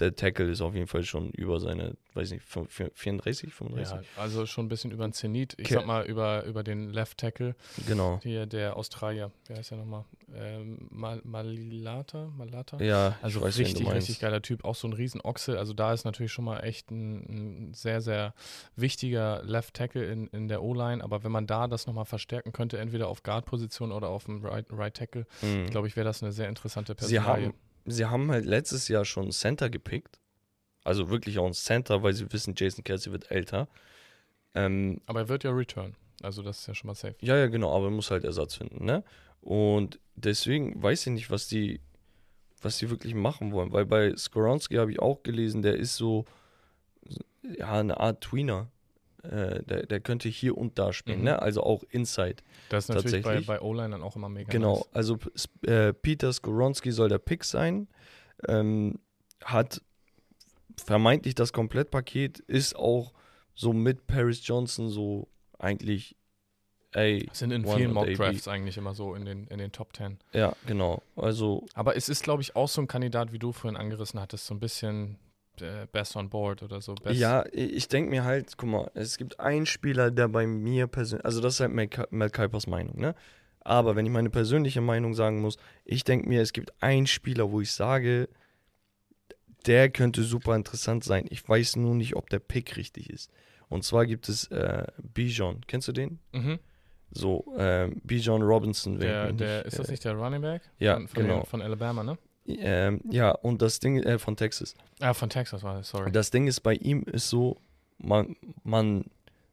der 0.00 0.14
Tackle 0.14 0.50
ist 0.50 0.60
auf 0.60 0.74
jeden 0.74 0.86
Fall 0.86 1.02
schon 1.04 1.30
über 1.30 1.58
seine, 1.60 1.96
weiß 2.14 2.30
nicht, 2.30 2.44
34, 2.44 3.52
35? 3.52 3.94
Ja, 3.96 4.02
also 4.22 4.46
schon 4.46 4.66
ein 4.66 4.68
bisschen 4.68 4.90
über 4.90 5.06
den 5.06 5.12
Zenit. 5.12 5.54
Ich 5.58 5.66
Okay. 5.66 5.74
sag 5.74 5.86
mal 5.86 6.04
über, 6.06 6.44
über 6.44 6.62
den 6.62 6.90
Left 6.90 7.18
Tackle. 7.18 7.54
Genau. 7.86 8.20
Hier 8.22 8.46
der 8.46 8.76
Australier, 8.76 9.30
wer 9.46 9.56
heißt 9.56 9.70
der 9.72 9.78
nochmal? 9.78 10.04
Ähm, 10.34 10.88
Mal 10.90 11.20
Malilata? 11.24 12.30
Malata? 12.36 12.80
Ja, 12.82 13.16
Also 13.22 13.40
weiß, 13.40 13.58
richtig, 13.58 13.86
richtig 13.92 14.20
geiler 14.20 14.42
Typ. 14.42 14.64
Auch 14.64 14.74
so 14.74 14.86
ein 14.88 14.92
Riesenochse. 14.92 15.58
Also 15.58 15.72
da 15.72 15.92
ist 15.92 16.04
natürlich 16.04 16.32
schon 16.32 16.44
mal 16.44 16.60
echt 16.60 16.90
ein, 16.90 17.68
ein 17.70 17.74
sehr, 17.74 18.00
sehr 18.00 18.34
wichtiger 18.76 19.42
Left 19.44 19.74
Tackle 19.74 20.04
in, 20.04 20.26
in 20.28 20.48
der 20.48 20.62
O-Line. 20.62 21.02
Aber 21.02 21.24
wenn 21.24 21.32
man 21.32 21.46
da 21.46 21.66
das 21.66 21.86
nochmal 21.86 22.04
verstärken 22.04 22.52
könnte, 22.52 22.78
entweder 22.78 23.08
auf 23.08 23.22
Guard-Position 23.22 23.92
oder 23.92 24.08
auf 24.08 24.24
dem 24.24 24.44
Right, 24.44 24.66
right 24.70 24.94
Tackle, 24.94 25.26
Mhm. 25.42 25.70
glaube 25.70 25.88
ich, 25.88 25.96
wäre 25.96 26.04
das 26.04 26.22
eine 26.22 26.32
sehr 26.32 26.48
interessante 26.48 26.92
Sie 26.98 27.16
Personalie. 27.16 27.46
haben, 27.46 27.54
sie 27.84 28.06
haben 28.06 28.30
halt 28.30 28.44
letztes 28.44 28.88
Jahr 28.88 29.04
schon 29.04 29.24
einen 29.24 29.32
Center 29.32 29.70
gepickt. 29.70 30.18
Also 30.84 31.10
wirklich 31.10 31.38
auch 31.38 31.44
einen 31.44 31.54
Center, 31.54 32.02
weil 32.02 32.14
sie 32.14 32.32
wissen, 32.32 32.54
Jason 32.56 32.84
Kelsey 32.84 33.12
wird 33.12 33.30
älter. 33.30 33.68
Ähm, 34.54 35.00
Aber 35.06 35.20
er 35.20 35.28
wird 35.28 35.44
ja 35.44 35.50
return. 35.50 35.94
Also 36.22 36.42
das 36.42 36.60
ist 36.60 36.66
ja 36.66 36.74
schon 36.74 36.88
mal 36.88 36.94
safe. 36.94 37.14
ja, 37.20 37.36
ja, 37.36 37.46
genau, 37.46 37.74
aber 37.74 37.86
er 37.86 37.90
muss 37.90 38.10
halt 38.10 38.24
Ersatz 38.24 38.54
finden, 38.54 38.84
ne? 38.84 39.04
Und 39.40 40.00
deswegen 40.16 40.82
weiß 40.82 41.06
ich 41.06 41.12
nicht, 41.12 41.30
was 41.30 41.46
die, 41.46 41.80
was 42.60 42.78
die 42.78 42.90
wirklich 42.90 43.14
machen 43.14 43.52
wollen. 43.52 43.72
Weil 43.72 43.86
bei 43.86 44.16
Skoronski 44.16 44.76
habe 44.76 44.90
ich 44.90 44.98
auch 44.98 45.22
gelesen, 45.22 45.62
der 45.62 45.76
ist 45.76 45.94
so, 45.96 46.24
ja, 47.42 47.72
eine 47.74 47.98
Art 48.00 48.22
Tweener. 48.22 48.70
Äh, 49.28 49.62
der, 49.64 49.86
der 49.86 50.00
könnte 50.00 50.28
hier 50.28 50.56
und 50.56 50.78
da 50.78 50.92
spielen, 50.92 51.18
Mhm. 51.18 51.24
ne? 51.24 51.42
Also 51.42 51.62
auch 51.62 51.82
Inside. 51.90 52.36
Das 52.70 52.84
ist 52.84 52.88
natürlich 52.88 53.22
bei, 53.22 53.34
Tatsächlich. 53.34 53.46
bei 53.46 53.60
O-Line 53.60 53.90
dann 53.90 54.02
auch 54.02 54.16
immer 54.16 54.28
mega 54.28 54.50
Genau, 54.50 54.76
nice. 54.76 54.88
also 54.92 55.18
äh, 55.66 55.92
Peter 55.92 56.32
Skoronski 56.32 56.92
soll 56.92 57.08
der 57.08 57.18
Pick 57.18 57.44
sein. 57.44 57.88
Ähm, 58.48 58.98
hat 59.44 59.82
vermeintlich 60.76 61.34
das 61.34 61.52
Komplettpaket, 61.52 62.38
ist 62.40 62.76
auch 62.76 63.12
so 63.54 63.72
mit 63.72 64.06
Paris 64.06 64.46
Johnson 64.46 64.88
so 64.88 65.28
eigentlich, 65.58 66.16
ey, 66.92 67.28
Sind 67.32 67.50
in 67.50 67.66
vielen 67.66 67.88
und 67.88 67.94
Mock 67.94 68.06
AB. 68.08 68.14
Drafts 68.16 68.46
eigentlich 68.48 68.76
immer 68.78 68.94
so 68.94 69.14
in 69.14 69.24
den, 69.24 69.46
in 69.48 69.58
den 69.58 69.72
Top 69.72 69.94
10. 69.96 70.18
ja, 70.32 70.54
genau. 70.66 71.02
Also, 71.16 71.66
Aber 71.74 71.96
es 71.96 72.08
ist, 72.08 72.22
glaube 72.22 72.42
ich, 72.42 72.54
auch 72.56 72.68
so 72.68 72.80
ein 72.80 72.86
Kandidat, 72.86 73.32
wie 73.32 73.38
du 73.38 73.52
vorhin 73.52 73.76
angerissen 73.76 74.20
hattest, 74.20 74.46
so 74.46 74.54
ein 74.54 74.60
bisschen 74.60 75.18
äh, 75.62 75.86
Best 75.90 76.16
on 76.16 76.28
Board 76.28 76.62
oder 76.62 76.80
so. 76.80 76.94
Best 76.94 77.18
ja, 77.18 77.44
ich 77.52 77.88
denke 77.88 78.10
mir 78.10 78.24
halt, 78.24 78.56
guck 78.56 78.68
mal, 78.68 78.90
es 78.94 79.18
gibt 79.18 79.40
einen 79.40 79.66
Spieler, 79.66 80.10
der 80.10 80.28
bei 80.28 80.46
mir 80.46 80.86
persönlich, 80.86 81.24
also 81.24 81.40
das 81.40 81.54
ist 81.54 81.60
halt 81.60 81.72
Mel, 81.72 81.88
Mel 82.10 82.30
Kuipers 82.30 82.66
Meinung, 82.66 82.98
ne? 82.98 83.14
Aber 83.60 83.96
wenn 83.96 84.06
ich 84.06 84.12
meine 84.12 84.30
persönliche 84.30 84.80
Meinung 84.80 85.12
sagen 85.12 85.40
muss, 85.40 85.58
ich 85.84 86.02
denke 86.02 86.28
mir, 86.28 86.40
es 86.40 86.54
gibt 86.54 86.72
einen 86.82 87.06
Spieler, 87.06 87.50
wo 87.50 87.60
ich 87.60 87.72
sage, 87.72 88.28
der 89.66 89.90
könnte 89.90 90.22
super 90.22 90.56
interessant 90.56 91.04
sein. 91.04 91.26
Ich 91.28 91.46
weiß 91.46 91.76
nur 91.76 91.94
nicht, 91.94 92.16
ob 92.16 92.30
der 92.30 92.38
Pick 92.38 92.76
richtig 92.76 93.10
ist. 93.10 93.30
Und 93.68 93.84
zwar 93.84 94.06
gibt 94.06 94.28
es 94.28 94.46
äh, 94.50 94.86
Bijan. 95.02 95.60
Kennst 95.66 95.88
du 95.88 95.92
den? 95.92 96.18
Mhm. 96.32 96.58
So, 97.10 97.54
ähm, 97.58 98.00
Bijan 98.04 98.42
Robinson. 98.42 98.98
Der, 98.98 99.32
der, 99.32 99.58
nicht, 99.58 99.66
ist 99.66 99.78
das 99.78 99.88
äh, 99.88 99.90
nicht 99.90 100.04
der 100.04 100.14
Running 100.14 100.40
Back? 100.40 100.62
Ja, 100.78 100.94
von, 100.94 101.08
von, 101.08 101.22
genau. 101.22 101.40
den, 101.40 101.46
von 101.46 101.62
Alabama, 101.62 102.02
ne? 102.04 102.18
Ähm, 102.48 103.00
ja, 103.10 103.30
und 103.30 103.60
das 103.60 103.78
Ding 103.78 104.02
äh, 104.02 104.18
von 104.18 104.36
Texas. 104.36 104.74
Ah, 105.00 105.12
von 105.12 105.28
Texas 105.28 105.62
war 105.62 105.76
das, 105.76 105.90
sorry. 105.90 106.10
Das 106.10 106.30
Ding 106.30 106.46
ist, 106.46 106.60
bei 106.60 106.74
ihm 106.74 107.02
ist 107.02 107.28
so, 107.28 107.60
man, 107.98 108.36
man 108.64 109.04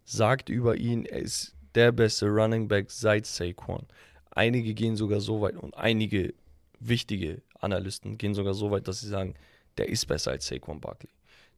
sagt 0.06 0.50
über 0.50 0.78
ihn, 0.78 1.06
er 1.06 1.20
ist 1.20 1.54
der 1.74 1.92
beste 1.92 2.28
Running 2.28 2.68
Back 2.68 2.90
seit 2.90 3.26
Saquon. 3.26 3.86
Einige 4.32 4.74
gehen 4.74 4.96
sogar 4.96 5.20
so 5.20 5.42
weit 5.42 5.58
und 5.58 5.76
einige 5.76 6.34
wichtige 6.80 7.42
Analysten 7.60 8.18
gehen 8.18 8.34
sogar 8.34 8.54
so 8.54 8.72
weit, 8.72 8.88
dass 8.88 9.02
sie 9.02 9.10
sagen, 9.10 9.36
der 9.78 9.90
ist 9.90 10.06
besser 10.06 10.32
als 10.32 10.48
Saquon 10.48 10.80
Barkley. 10.80 11.10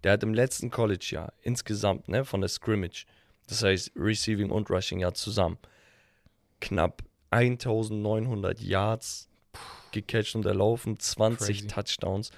Der 0.03 0.14
hat 0.14 0.23
im 0.23 0.34
letzten 0.34 0.69
College-Jahr 0.72 1.34
insgesamt, 1.41 2.07
ne, 2.07 2.26
von 2.26 2.41
der 2.41 2.49
Scrimmage, 2.49 3.05
das 3.47 3.64
heißt 3.64 3.91
Receiving 3.95 4.49
und 4.49 4.69
Rushing 4.69 4.99
Jahr 4.99 5.14
zusammen, 5.14 5.57
knapp 6.61 7.03
1900 7.31 8.59
Yards 8.61 9.27
gecatcht 10.01 10.35
und 10.35 10.45
erlaufen, 10.45 10.99
20 10.99 11.47
Crazy. 11.59 11.67
Touchdowns. 11.67 12.31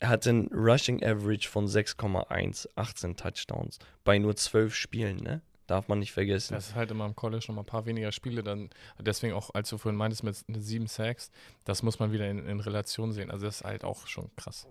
Er 0.00 0.08
hat 0.10 0.26
ein 0.26 0.48
Rushing 0.52 1.02
Average 1.02 1.48
von 1.48 1.66
6,1, 1.66 2.68
18 2.76 3.16
Touchdowns 3.16 3.78
bei 4.04 4.18
nur 4.18 4.36
12 4.36 4.74
Spielen, 4.74 5.16
ne? 5.18 5.40
Darf 5.66 5.88
man 5.88 6.00
nicht 6.00 6.12
vergessen. 6.12 6.52
Das 6.54 6.68
ist 6.68 6.74
halt 6.74 6.90
immer 6.90 7.06
im 7.06 7.14
College 7.14 7.44
noch 7.48 7.54
mal 7.54 7.62
ein 7.62 7.66
paar 7.66 7.86
weniger 7.86 8.12
Spiele, 8.12 8.42
dann 8.42 8.68
deswegen 9.00 9.32
auch, 9.32 9.54
als 9.54 9.70
du 9.70 9.78
vorhin 9.78 9.96
meintest 9.96 10.24
mit 10.24 10.36
sieben 10.62 10.88
Sacks, 10.88 11.30
das 11.64 11.82
muss 11.82 11.98
man 12.00 12.12
wieder 12.12 12.28
in, 12.28 12.44
in 12.46 12.60
Relation 12.60 13.12
sehen. 13.12 13.30
Also 13.30 13.46
das 13.46 13.56
ist 13.60 13.64
halt 13.64 13.84
auch 13.84 14.06
schon 14.08 14.28
krass. 14.36 14.66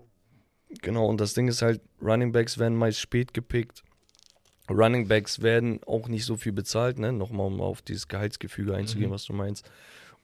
Genau, 0.82 1.06
und 1.06 1.20
das 1.20 1.34
Ding 1.34 1.48
ist 1.48 1.62
halt, 1.62 1.80
Running 2.00 2.30
Backs 2.30 2.58
werden 2.58 2.76
meist 2.78 3.00
spät 3.00 3.34
gepickt. 3.34 3.82
Running 4.70 5.08
Backs 5.08 5.42
werden 5.42 5.80
auch 5.86 6.08
nicht 6.08 6.24
so 6.24 6.36
viel 6.36 6.52
bezahlt, 6.52 6.98
ne? 6.98 7.12
Nochmal, 7.12 7.46
um 7.46 7.60
auf 7.60 7.82
dieses 7.82 8.06
Gehaltsgefüge 8.06 8.74
einzugehen, 8.74 9.10
Mhm. 9.10 9.14
was 9.14 9.24
du 9.24 9.32
meinst. 9.32 9.68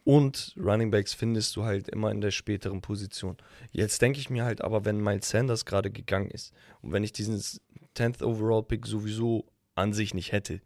Und 0.09 0.55
Running 0.56 0.90
Backs 0.90 1.12
findest 1.12 1.55
du 1.55 1.64
halt 1.64 1.90
immer 1.90 2.10
in 2.10 2.22
der 2.22 2.30
späteren 2.30 2.80
Position. 2.80 3.36
Jetzt 3.72 4.01
denke 4.01 4.18
ich 4.18 4.30
mir 4.30 4.43
halt 4.43 4.62
aber, 4.62 4.86
wenn 4.86 5.02
Miles 5.02 5.28
Sanders 5.28 5.66
gerade 5.66 5.90
gegangen 5.90 6.30
ist 6.30 6.55
und 6.80 6.93
wenn 6.93 7.05
ich 7.05 7.12
diesen 7.12 7.36
10th 7.94 8.24
Overall 8.24 8.62
Pick 8.62 8.86
sowieso 8.86 9.44
an 9.74 9.93
sich 9.93 10.14
nicht 10.14 10.32
hätte, 10.32 10.62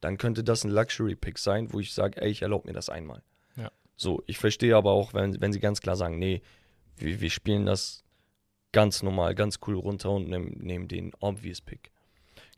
dann 0.00 0.18
könnte 0.18 0.42
das 0.42 0.64
ein 0.64 0.72
Luxury 0.72 1.14
Pick 1.14 1.38
sein, 1.38 1.72
wo 1.72 1.78
ich 1.78 1.94
sage, 1.94 2.20
ey, 2.20 2.28
ich 2.28 2.42
erlaube 2.42 2.66
mir 2.66 2.74
das 2.74 2.88
einmal. 2.88 3.22
Ja. 3.54 3.70
So, 3.94 4.24
ich 4.26 4.38
verstehe 4.38 4.74
aber 4.74 4.90
auch, 4.90 5.14
wenn, 5.14 5.40
wenn 5.40 5.52
sie 5.52 5.60
ganz 5.60 5.80
klar 5.80 5.94
sagen, 5.94 6.18
nee, 6.18 6.42
wir, 6.96 7.20
wir 7.20 7.30
spielen 7.30 7.66
das 7.66 8.02
ganz 8.72 9.04
normal, 9.04 9.36
ganz 9.36 9.60
cool 9.68 9.76
runter 9.76 10.10
und 10.10 10.28
nehmen, 10.28 10.58
nehmen 10.58 10.88
den 10.88 11.12
obvious 11.20 11.60
Pick. 11.60 11.92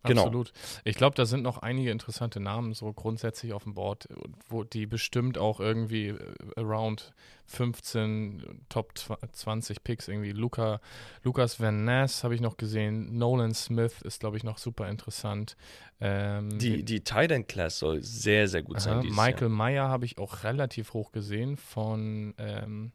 Genau. 0.05 0.23
Absolut. 0.23 0.53
Ich 0.85 0.97
glaube, 0.97 1.17
da 1.17 1.27
sind 1.27 1.43
noch 1.43 1.59
einige 1.59 1.91
interessante 1.91 2.41
Namen 2.41 2.75
so 2.75 2.93
grundsätzlich 2.93 3.53
auf 3.53 3.65
dem 3.65 3.75
Board, 3.75 4.09
wo 4.49 4.65
die 4.65 4.87
bestimmt 4.87 5.39
auch 5.39 5.61
irgendwie 5.61 6.09
äh, 6.09 6.17
around 6.57 7.13
15 7.47 8.65
Top 8.69 8.95
20 9.33 9.83
Picks 9.85 10.09
irgendwie. 10.09 10.33
Luca, 10.33 10.81
Lukas 11.23 11.61
Van 11.61 11.85
Ness 11.85 12.25
habe 12.25 12.35
ich 12.35 12.41
noch 12.41 12.57
gesehen. 12.57 13.17
Nolan 13.19 13.55
Smith 13.55 14.03
ist, 14.03 14.21
glaube 14.21 14.37
ich, 14.37 14.45
noch 14.45 14.59
super 14.59 14.89
interessant. 14.89 15.57
Ähm, 16.01 16.59
Die, 16.59 16.85
die 16.85 17.03
Tight 17.03 17.31
End 17.31 17.49
Class 17.49 17.79
soll 17.79 18.03
sehr, 18.03 18.49
sehr 18.49 18.63
gut 18.63 18.81
sein. 18.81 18.99
Aha, 18.99 19.03
Michael 19.03 19.49
Jahr. 19.49 19.49
Meyer 19.49 19.89
habe 19.89 20.05
ich 20.05 20.19
auch 20.19 20.45
relativ 20.45 20.93
hoch 20.93 21.13
gesehen 21.13 21.57
von 21.57 22.35
ähm, 22.39 22.93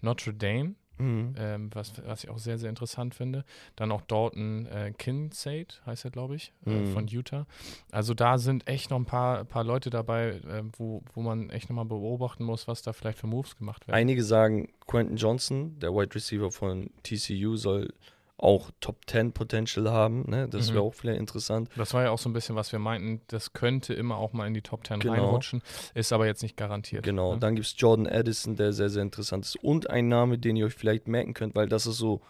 Notre 0.00 0.34
Dame. 0.34 0.74
Mhm. 0.98 1.34
ähm, 1.38 1.70
was, 1.74 1.92
was 2.06 2.24
ich 2.24 2.30
auch 2.30 2.38
sehr, 2.38 2.58
sehr 2.58 2.70
interessant 2.70 3.14
finde. 3.14 3.44
Dann 3.76 3.90
auch 3.92 4.02
Dalton 4.02 4.66
äh, 4.66 4.92
Kincaid, 4.96 5.82
heißt 5.86 6.04
er, 6.04 6.10
glaube 6.10 6.36
ich, 6.36 6.52
äh, 6.66 6.70
Mhm. 6.70 6.86
von 6.88 7.06
Utah. 7.08 7.46
Also 7.90 8.14
da 8.14 8.38
sind 8.38 8.68
echt 8.68 8.90
noch 8.90 8.98
ein 8.98 9.04
paar, 9.06 9.44
paar 9.44 9.64
Leute 9.64 9.90
dabei, 9.90 10.40
äh, 10.46 10.62
wo, 10.78 11.02
wo 11.14 11.22
man 11.22 11.50
echt 11.50 11.68
nochmal 11.68 11.84
beobachten 11.86 12.44
muss, 12.44 12.68
was 12.68 12.82
da 12.82 12.92
vielleicht 12.92 13.18
für 13.18 13.26
Moves 13.26 13.56
gemacht 13.56 13.86
werden. 13.88 13.96
Einige 13.96 14.22
sagen, 14.22 14.68
Quentin 14.86 15.16
Johnson, 15.16 15.78
der 15.80 15.92
Wide 15.94 16.14
Receiver 16.14 16.50
von 16.50 16.90
TCU, 17.02 17.56
soll 17.56 17.92
auch 18.36 18.70
Top 18.80 18.98
10 19.06 19.32
Potential 19.32 19.90
haben. 19.90 20.28
Ne? 20.28 20.48
Das 20.48 20.68
wäre 20.68 20.82
Mhm. 20.82 20.88
auch 20.88 20.94
vielleicht 20.94 21.20
interessant. 21.20 21.68
Das 21.76 21.94
war 21.94 22.02
ja 22.02 22.10
auch 22.10 22.18
so 22.18 22.28
ein 22.28 22.32
bisschen, 22.32 22.56
was 22.56 22.72
wir 22.72 22.78
meinten, 22.80 23.20
das 23.28 23.52
könnte 23.52 23.94
immer 23.94 24.16
auch 24.16 24.32
mal 24.32 24.46
in 24.46 24.54
die 24.54 24.60
Top 24.62 24.84
10 24.86 24.98
Genau. 24.98 25.12
reinrutschen, 25.14 25.62
ist 25.94 26.12
aber 26.12 26.26
jetzt 26.26 26.42
nicht 26.42 26.56
garantiert. 26.56 27.04
Genau. 27.04 27.34
ne? 27.34 27.38
Dann 27.40 27.54
gibt 27.54 27.66
es 27.66 27.74
Jordan 27.78 28.06
Addison, 28.08 28.56
der 28.56 28.72
sehr, 28.72 28.90
sehr 28.90 29.02
interessant 29.02 29.44
ist. 29.44 29.56
Und 29.62 29.88
ein 29.88 30.08
Name, 30.08 30.38
den 30.38 30.56
ihr 30.56 30.66
euch 30.66 30.74
vielleicht 30.74 31.06
merken 31.06 31.32
könnt, 31.32 31.54
weil 31.54 31.68
das 31.68 31.86
ist 31.86 31.96
so. 31.98 32.20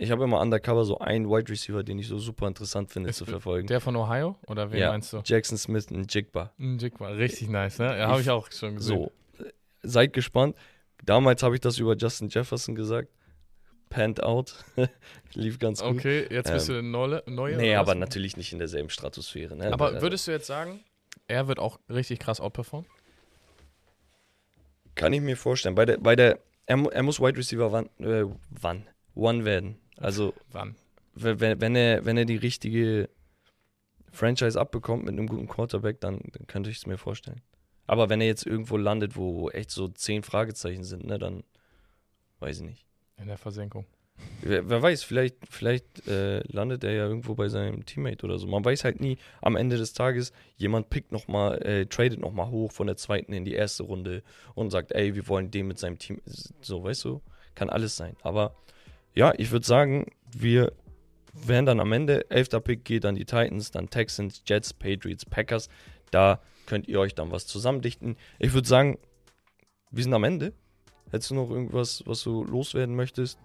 Ich 0.00 0.12
habe 0.12 0.22
immer 0.22 0.40
undercover 0.40 0.84
so 0.84 0.98
einen 0.98 1.28
Wide 1.28 1.50
Receiver, 1.50 1.82
den 1.82 1.98
ich 1.98 2.06
so 2.06 2.18
super 2.18 2.46
interessant 2.46 2.88
finde 2.90 3.10
Ist 3.10 3.16
zu 3.16 3.24
verfolgen. 3.26 3.66
Der 3.66 3.80
von 3.80 3.96
Ohio? 3.96 4.36
Oder 4.46 4.70
wen 4.70 4.78
Ja. 4.78 4.90
meinst 4.92 5.12
du? 5.12 5.20
Jackson 5.24 5.58
Smith 5.58 5.88
und 5.90 6.14
Jigba. 6.14 6.52
Ein 6.58 6.78
Jig 6.78 7.00
war 7.00 7.16
richtig 7.16 7.48
nice, 7.48 7.80
ne? 7.80 7.98
Ja, 7.98 8.06
habe 8.08 8.20
ich 8.20 8.30
auch 8.30 8.48
schon 8.52 8.76
gesehen. 8.76 8.96
So, 9.36 9.44
äh, 9.44 9.50
seid 9.82 10.12
gespannt. 10.12 10.54
Damals 11.04 11.42
habe 11.42 11.56
ich 11.56 11.60
das 11.60 11.78
über 11.78 11.96
Justin 11.96 12.28
Jefferson 12.28 12.76
gesagt. 12.76 13.08
Panned 13.88 14.22
out. 14.22 14.64
Lief 15.34 15.58
ganz 15.58 15.82
gut. 15.82 15.96
Okay, 15.98 16.26
jetzt 16.30 16.52
bist 16.52 16.68
Ähm, 16.68 16.76
du 16.76 16.82
neue, 16.82 17.22
neue 17.26 17.56
Nee, 17.56 17.74
aber 17.74 17.92
was? 17.92 17.98
natürlich 17.98 18.36
nicht 18.36 18.52
in 18.52 18.58
derselben 18.58 18.90
Stratosphäre. 18.90 19.56
Ne? 19.56 19.72
Aber 19.72 19.94
Äh, 19.94 20.02
würdest 20.02 20.26
du 20.26 20.30
jetzt 20.32 20.46
sagen, 20.46 20.80
er 21.26 21.48
wird 21.48 21.58
auch 21.58 21.78
richtig 21.88 22.18
krass 22.20 22.40
outperformen? 22.40 22.88
Kann 24.94 25.12
ich 25.12 25.20
mir 25.20 25.36
vorstellen. 25.36 25.74
Bei 25.74 25.84
der, 25.84 25.98
bei 25.98 26.16
der, 26.16 26.40
er, 26.66 26.78
er 26.92 27.02
muss 27.02 27.20
Wide 27.20 27.38
Receiver 27.38 27.70
wann, 27.72 27.86
äh, 28.00 28.24
wann? 28.50 28.86
One 29.14 29.44
werden. 29.44 29.78
Also, 29.96 30.34
Wann? 30.50 30.76
wenn, 31.14 31.40
wenn- 31.40 31.60
wenn, 31.60 31.76
er, 31.76 32.04
wenn 32.04 32.16
er 32.16 32.24
die 32.24 32.36
richtige 32.36 33.08
Franchise 34.12 34.58
abbekommt 34.60 35.04
mit 35.04 35.12
einem 35.12 35.26
guten 35.26 35.48
Quarterback, 35.48 36.00
dann, 36.00 36.20
dann 36.32 36.46
könnte 36.46 36.70
ich 36.70 36.78
es 36.78 36.86
mir 36.86 36.98
vorstellen. 36.98 37.42
Aber 37.86 38.08
wenn 38.08 38.20
er 38.20 38.26
jetzt 38.26 38.46
irgendwo 38.46 38.76
landet, 38.76 39.16
wo 39.16 39.50
echt 39.50 39.70
so 39.70 39.88
zehn 39.88 40.22
Fragezeichen 40.22 40.84
sind, 40.84 41.06
ne, 41.06 41.18
dann 41.18 41.44
weiß 42.40 42.58
ich 42.58 42.64
nicht. 42.66 42.86
In 43.18 43.26
der 43.26 43.38
Versenkung. 43.38 43.84
Wer, 44.42 44.68
wer 44.68 44.82
weiß, 44.82 45.02
vielleicht, 45.02 45.36
vielleicht 45.48 46.06
äh, 46.08 46.40
landet 46.48 46.84
er 46.84 46.92
ja 46.92 47.06
irgendwo 47.06 47.34
bei 47.34 47.48
seinem 47.48 47.84
Teammate 47.84 48.24
oder 48.24 48.38
so. 48.38 48.46
Man 48.46 48.64
weiß 48.64 48.84
halt 48.84 49.00
nie, 49.00 49.18
am 49.40 49.56
Ende 49.56 49.76
des 49.76 49.92
Tages, 49.92 50.32
jemand 50.56 50.90
pickt 50.90 51.12
noch 51.12 51.28
mal, 51.28 51.60
äh, 51.62 51.86
tradet 51.86 52.20
nochmal 52.20 52.48
hoch 52.48 52.72
von 52.72 52.86
der 52.86 52.96
zweiten 52.96 53.32
in 53.32 53.44
die 53.44 53.54
erste 53.54 53.84
Runde 53.84 54.22
und 54.54 54.70
sagt, 54.70 54.92
ey, 54.92 55.14
wir 55.14 55.28
wollen 55.28 55.50
den 55.50 55.66
mit 55.68 55.78
seinem 55.78 55.98
Team. 55.98 56.20
So, 56.60 56.82
weißt 56.82 57.04
du, 57.04 57.20
kann 57.54 57.70
alles 57.70 57.96
sein. 57.96 58.16
Aber 58.22 58.56
ja, 59.14 59.32
ich 59.36 59.50
würde 59.50 59.66
sagen, 59.66 60.06
wir 60.30 60.72
werden 61.32 61.66
dann 61.66 61.80
am 61.80 61.92
Ende, 61.92 62.30
elfter 62.30 62.60
Pick 62.60 62.84
geht 62.84 63.04
an 63.04 63.14
die 63.14 63.24
Titans, 63.24 63.70
dann 63.70 63.90
Texans, 63.90 64.42
Jets, 64.46 64.72
Patriots, 64.72 65.24
Packers. 65.24 65.68
Da 66.10 66.40
könnt 66.66 66.88
ihr 66.88 67.00
euch 67.00 67.14
dann 67.14 67.30
was 67.30 67.46
zusammendichten. 67.46 68.16
Ich 68.38 68.52
würde 68.52 68.68
sagen, 68.68 68.98
wir 69.90 70.02
sind 70.02 70.14
am 70.14 70.24
Ende. 70.24 70.52
Hättest 71.10 71.30
du 71.30 71.34
noch 71.34 71.50
irgendwas, 71.50 72.02
was 72.06 72.22
du 72.22 72.44
loswerden 72.44 72.94
möchtest? 72.94 73.38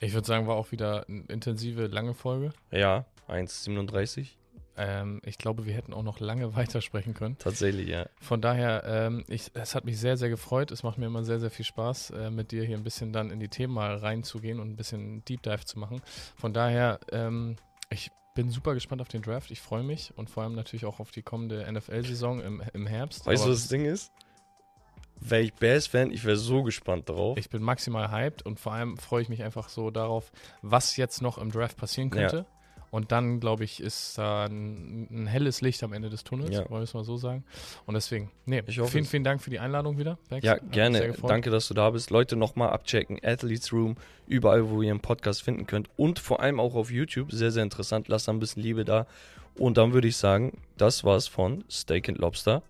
Ich 0.00 0.12
würde 0.12 0.26
sagen, 0.26 0.46
war 0.46 0.56
auch 0.56 0.72
wieder 0.72 1.06
eine 1.08 1.24
intensive, 1.28 1.86
lange 1.86 2.14
Folge. 2.14 2.50
Ja, 2.70 3.04
1,37. 3.28 4.28
Ähm, 4.76 5.20
ich 5.24 5.38
glaube, 5.38 5.66
wir 5.66 5.74
hätten 5.74 5.92
auch 5.92 6.02
noch 6.02 6.20
lange 6.20 6.54
weitersprechen 6.56 7.14
können. 7.14 7.36
Tatsächlich, 7.38 7.88
ja. 7.88 8.06
Von 8.20 8.40
daher, 8.40 8.84
ähm, 8.86 9.24
ich, 9.28 9.50
es 9.54 9.74
hat 9.74 9.84
mich 9.84 9.98
sehr, 9.98 10.16
sehr 10.16 10.30
gefreut. 10.30 10.70
Es 10.70 10.82
macht 10.82 10.98
mir 10.98 11.06
immer 11.06 11.24
sehr, 11.24 11.40
sehr 11.40 11.50
viel 11.50 11.64
Spaß, 11.64 12.10
äh, 12.10 12.30
mit 12.30 12.52
dir 12.52 12.64
hier 12.64 12.76
ein 12.76 12.84
bisschen 12.84 13.12
dann 13.12 13.30
in 13.30 13.40
die 13.40 13.48
Themen 13.48 13.74
mal 13.74 13.96
reinzugehen 13.96 14.60
und 14.60 14.70
ein 14.70 14.76
bisschen 14.76 15.24
Deep 15.24 15.42
Dive 15.42 15.64
zu 15.64 15.78
machen. 15.78 16.00
Von 16.36 16.52
daher, 16.52 17.00
ähm, 17.10 17.56
ich 17.90 18.10
bin 18.34 18.50
super 18.50 18.74
gespannt 18.74 19.00
auf 19.00 19.08
den 19.08 19.22
Draft. 19.22 19.50
Ich 19.50 19.60
freue 19.60 19.82
mich 19.82 20.12
und 20.16 20.30
vor 20.30 20.44
allem 20.44 20.54
natürlich 20.54 20.84
auch 20.84 21.00
auf 21.00 21.10
die 21.10 21.22
kommende 21.22 21.66
NFL-Saison 21.70 22.40
im, 22.40 22.62
im 22.72 22.86
Herbst. 22.86 23.26
Weißt 23.26 23.44
du, 23.44 23.50
was 23.50 23.62
das 23.62 23.68
Ding 23.68 23.84
ist? 23.84 24.12
Wäre 25.20 25.42
ich 25.42 25.52
Bears-Fan, 25.54 26.10
ich 26.12 26.24
wäre 26.24 26.36
so 26.36 26.62
gespannt 26.62 27.08
drauf. 27.08 27.36
Ich 27.38 27.50
bin 27.50 27.62
maximal 27.62 28.10
hyped 28.10 28.44
und 28.46 28.58
vor 28.60 28.72
allem 28.72 28.96
freue 28.96 29.22
ich 29.22 29.28
mich 29.28 29.42
einfach 29.42 29.68
so 29.68 29.90
darauf, 29.90 30.30
was 30.62 30.96
jetzt 30.96 31.22
noch 31.22 31.38
im 31.38 31.50
Draft 31.50 31.76
passieren 31.76 32.10
könnte. 32.10 32.46
Und 32.90 33.12
dann, 33.12 33.38
glaube 33.38 33.64
ich, 33.64 33.80
ist 33.82 34.16
da 34.16 34.46
ein, 34.46 35.08
ein 35.10 35.26
helles 35.26 35.60
Licht 35.60 35.82
am 35.82 35.92
Ende 35.92 36.08
des 36.08 36.24
Tunnels, 36.24 36.52
Ja. 36.54 36.60
wollen 36.70 36.80
wir 36.80 36.84
es 36.84 36.94
mal 36.94 37.04
so 37.04 37.18
sagen. 37.18 37.44
Und 37.84 37.92
deswegen, 37.92 38.30
nee, 38.46 38.62
Ich 38.66 38.78
hoffe 38.78 38.92
vielen, 38.92 39.04
vielen 39.04 39.24
Dank 39.24 39.42
für 39.42 39.50
die 39.50 39.58
Einladung 39.58 39.98
wieder. 39.98 40.16
Bex. 40.30 40.42
ja, 40.42 40.56
gerne. 40.56 41.12
Danke, 41.22 41.50
dass 41.50 41.68
du 41.68 41.74
da 41.74 41.90
bist. 41.90 42.08
Leute, 42.08 42.34
nochmal 42.36 42.70
abchecken. 42.70 43.18
Athletes 43.22 43.74
Room, 43.74 43.96
überall, 44.26 44.70
wo 44.70 44.80
ihr 44.80 44.90
einen 44.90 45.00
Podcast 45.00 45.42
finden 45.42 45.66
könnt. 45.66 45.90
Und 45.98 46.18
vor 46.18 46.40
allem 46.40 46.58
auch 46.60 46.74
auf 46.74 46.90
YouTube. 46.90 47.30
Sehr, 47.30 47.50
sehr 47.50 47.62
interessant. 47.62 48.08
Lasst 48.08 48.26
da 48.26 48.32
ein 48.32 48.38
bisschen 48.38 48.62
Liebe 48.62 48.86
da. 48.86 49.06
Und 49.58 49.76
dann 49.76 49.92
würde 49.92 50.08
ich 50.08 50.16
sagen, 50.16 50.56
das 50.78 51.04
war's 51.04 51.28
von 51.28 51.64
Steak 51.70 52.08
and 52.08 52.16
Lobster. 52.16 52.62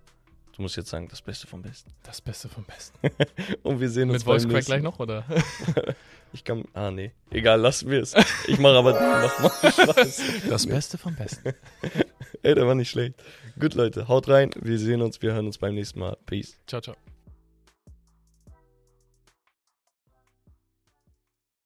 Du 0.58 0.62
musst 0.62 0.76
jetzt 0.76 0.90
sagen, 0.90 1.06
das 1.08 1.22
Beste 1.22 1.46
vom 1.46 1.62
Besten. 1.62 1.92
Das 2.02 2.20
Beste 2.20 2.48
vom 2.48 2.64
Besten. 2.64 2.98
Und 3.62 3.78
wir 3.78 3.88
sehen 3.88 4.10
uns 4.10 4.18
Mit 4.18 4.22
Voice 4.24 4.42
beim 4.42 4.50
Crack 4.50 4.56
nächsten 4.56 4.72
gleich 4.72 4.82
noch, 4.82 4.98
oder? 4.98 5.24
Ich 6.32 6.44
kann. 6.44 6.64
Ah, 6.74 6.90
nee. 6.90 7.12
Egal, 7.30 7.58
lassen 7.58 7.88
wir 7.90 8.02
es. 8.02 8.12
Ich 8.46 8.58
mache 8.58 8.74
aber 8.74 8.92
nochmal 8.92 9.50
Spaß. 9.72 10.22
Das 10.50 10.66
Beste 10.66 10.98
vom 10.98 11.14
Besten. 11.14 11.54
Ey, 12.42 12.54
der 12.54 12.66
war 12.66 12.74
nicht 12.74 12.90
schlecht. 12.90 13.14
Gut, 13.58 13.72
Leute, 13.74 14.08
haut 14.08 14.28
rein. 14.28 14.50
Wir 14.60 14.78
sehen 14.78 15.00
uns, 15.00 15.22
wir 15.22 15.32
hören 15.32 15.46
uns 15.46 15.56
beim 15.56 15.74
nächsten 15.74 16.00
Mal. 16.00 16.18
Peace. 16.26 16.58
Ciao, 16.66 16.82
ciao. 16.82 16.96